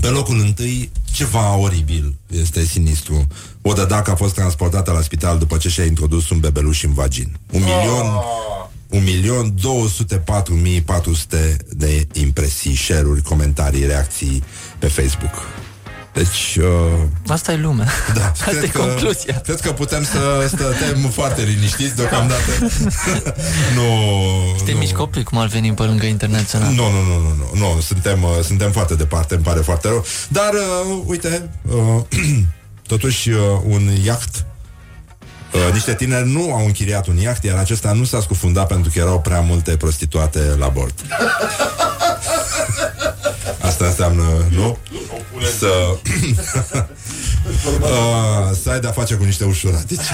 pe 0.00 0.08
locul 0.08 0.40
întâi, 0.40 0.90
ceva 1.12 1.56
oribil, 1.56 2.14
este 2.30 2.64
sinistru. 2.64 3.26
O 3.62 3.72
dădacă 3.72 4.10
a 4.10 4.14
fost 4.14 4.34
transportată 4.34 4.92
la 4.92 5.00
spital 5.00 5.38
după 5.38 5.56
ce 5.56 5.68
și-a 5.68 5.84
introdus 5.84 6.30
un 6.30 6.40
bebeluș 6.40 6.82
în 6.82 6.92
vagin. 6.92 7.36
Un 7.52 7.62
milion... 7.62 8.06
Un 8.88 9.02
milion 9.02 9.54
204 9.60 10.54
mii 10.54 10.80
400 10.80 11.56
de 11.70 12.06
impresii, 12.12 12.76
share-uri, 12.76 13.22
comentarii, 13.22 13.86
reacții 13.86 14.42
pe 14.78 14.86
Facebook. 14.86 15.32
Deci, 16.16 16.58
uh, 16.60 16.66
Asta 17.26 17.52
e 17.52 17.56
lumea. 17.56 17.88
da, 18.14 18.32
Asta 18.46 18.50
e 18.62 18.66
că, 18.66 18.78
concluzia. 18.78 19.40
Cred 19.40 19.60
că 19.60 19.72
putem 19.72 20.04
să 20.04 20.44
stăm 20.46 21.10
foarte 21.10 21.42
liniștiți 21.42 21.96
deocamdată. 21.96 22.50
nu, 23.76 23.82
Știi 24.58 24.72
nu. 24.72 24.78
mici 24.78 24.92
copii 24.92 25.22
cum 25.22 25.38
ar 25.38 25.46
veni 25.46 25.72
pe 25.74 25.82
lângă 25.82 26.06
internațional. 26.06 26.72
Nu, 26.72 26.90
nu, 26.90 27.02
nu, 27.02 27.18
nu, 27.18 27.34
nu, 27.52 27.74
nu. 27.74 27.80
Suntem, 27.80 28.22
uh, 28.22 28.30
suntem 28.42 28.70
foarte 28.72 28.94
departe, 28.94 29.34
îmi 29.34 29.44
pare 29.44 29.60
foarte 29.60 29.88
rău. 29.88 30.04
Dar, 30.28 30.50
uh, 30.52 31.02
uite, 31.06 31.50
uh, 31.62 32.02
totuși 32.92 33.30
uh, 33.30 33.38
un 33.64 33.90
iaht 34.04 34.46
Uh, 35.52 35.72
niște 35.72 35.94
tineri 35.94 36.28
nu 36.28 36.54
au 36.54 36.64
închiriat 36.64 37.06
un 37.06 37.16
iaht, 37.16 37.44
iar 37.44 37.58
acesta 37.58 37.92
nu 37.92 38.04
s-a 38.04 38.20
scufundat 38.20 38.66
pentru 38.66 38.90
că 38.94 38.98
erau 38.98 39.20
prea 39.20 39.40
multe 39.40 39.76
prostituate 39.76 40.40
la 40.58 40.68
bord. 40.68 40.94
Asta 43.60 43.84
înseamnă, 43.84 44.22
nu? 44.50 44.78
Să... 45.58 45.66
uh, 47.80 48.56
să 48.62 48.70
ai 48.70 48.80
de-a 48.80 48.90
face 48.90 49.14
cu 49.14 49.24
niște 49.24 49.44
ușuratici. 49.44 50.00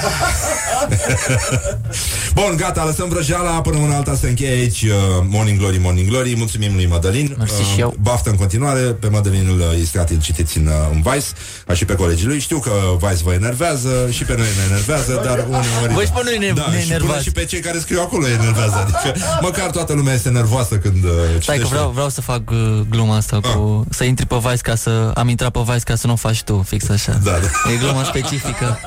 Bun, 2.35 2.55
gata, 2.57 2.85
lăsăm 2.85 3.09
vrăjeala 3.09 3.61
Până 3.61 3.77
una 3.77 3.97
alta 3.97 4.15
se 4.21 4.29
încheie 4.29 4.51
aici 4.51 4.83
uh, 4.83 4.91
Morning 5.29 5.59
Glory, 5.59 5.79
Morning 5.79 6.09
Glory 6.09 6.35
Mulțumim 6.37 6.75
lui 6.75 6.87
Madalin 6.87 7.35
Mersi 7.39 7.63
și 7.75 7.81
eu. 7.81 7.95
Baftă 8.01 8.31
în 8.31 8.37
continuare 8.37 8.81
Pe 8.81 9.09
Madalin 9.09 9.47
îl 9.49 9.59
uh, 9.61 10.11
îl 10.11 10.21
citiți 10.21 10.59
în, 10.59 10.67
uh, 10.67 10.73
în 10.93 11.01
Vice 11.03 11.27
Ca 11.67 11.75
și 11.75 11.85
pe 11.85 11.95
colegii 11.95 12.27
lui 12.27 12.39
Știu 12.41 12.59
că 12.59 12.71
Vice 13.01 13.23
vă 13.23 13.33
enervează 13.33 14.09
Și 14.11 14.25
pe 14.25 14.35
noi 14.37 14.47
ne 14.57 14.65
enervează 14.71 15.21
Dar 15.25 15.39
uneori 15.49 15.95
Bă, 15.95 16.03
și 16.05 16.11
pe 16.11 16.21
noi 16.25 16.39
ne- 16.39 16.53
da, 16.55 16.67
ne 16.71 16.81
și 16.81 16.87
până 16.87 16.95
enervați. 16.95 17.23
și 17.25 17.31
pe 17.33 17.45
cei 17.45 17.61
care 17.61 17.79
scriu 17.79 18.01
acolo 18.01 18.29
e 18.29 18.33
enervează 18.33 18.75
Adică 18.83 19.15
măcar 19.41 19.71
toată 19.71 19.93
lumea 19.93 20.15
este 20.15 20.29
nervoasă 20.29 20.75
Când 20.77 21.05
uh, 21.05 21.11
Stai 21.11 21.33
că 21.33 21.39
citește. 21.39 21.67
vreau, 21.69 21.91
vreau 21.91 22.09
să 22.09 22.21
fac 22.21 22.51
uh, 22.51 22.81
gluma 22.91 23.17
asta 23.17 23.41
cu... 23.41 23.87
Să 23.91 24.05
intri 24.05 24.27
pe 24.27 24.37
Vice 24.43 24.57
ca 24.63 24.75
să... 24.75 25.11
Am 25.15 25.29
intrat 25.29 25.51
pe 25.51 25.61
Vice 25.65 25.85
ca 25.85 25.95
să 25.95 26.07
nu 26.07 26.13
o 26.13 26.17
faci 26.17 26.43
tu, 26.43 26.65
fix 26.67 26.89
așa. 26.89 27.13
Da, 27.13 27.31
da. 27.31 27.73
E 27.73 27.77
gluma 27.77 28.05
specifică. 28.05 28.79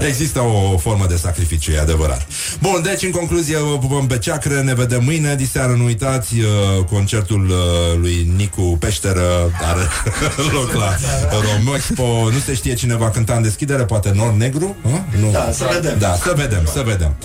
Există 0.08 0.40
o 0.40 0.78
formă 0.78 1.06
de 1.08 1.16
sacrificiu, 1.16 1.72
e 1.72 1.80
adevărat. 1.80 2.26
Bun, 2.60 2.80
deci 2.82 3.02
în 3.02 3.10
concluzie 3.10 3.56
vă 3.58 3.78
pupăm 3.78 4.06
pe 4.06 4.18
ceacră, 4.18 4.60
ne 4.64 4.74
vedem 4.74 5.04
mâine, 5.04 5.34
diseară 5.34 5.72
nu 5.72 5.84
uitați, 5.84 6.34
uh, 6.38 6.84
concertul 6.84 7.48
uh, 7.48 7.98
lui 8.00 8.32
Nicu 8.36 8.62
Peșteră 8.62 9.22
are 9.68 9.88
loc 10.56 10.72
la 10.72 10.96
Romexpo, 11.30 12.30
nu 12.32 12.38
se 12.44 12.54
știe 12.54 12.74
cine 12.74 12.96
va 12.96 13.10
cânta 13.10 13.34
în 13.34 13.42
deschidere, 13.42 13.84
poate 13.84 14.12
Nor 14.14 14.32
Negru? 14.32 14.76
Uh? 14.82 14.90
Nu. 15.20 15.30
Da, 15.30 15.48
să 15.52 15.68
vedem. 15.72 15.98
Da, 15.98 16.14
să 16.22 16.32
vedem, 16.36 16.62
să 16.72 16.82
vedem. 16.86 17.16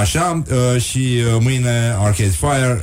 Așa, 0.00 0.42
uh, 0.50 0.80
și 0.82 0.98
uh, 0.98 1.36
mâine 1.40 1.96
Arcade 1.98 2.34
Fire. 2.40 2.82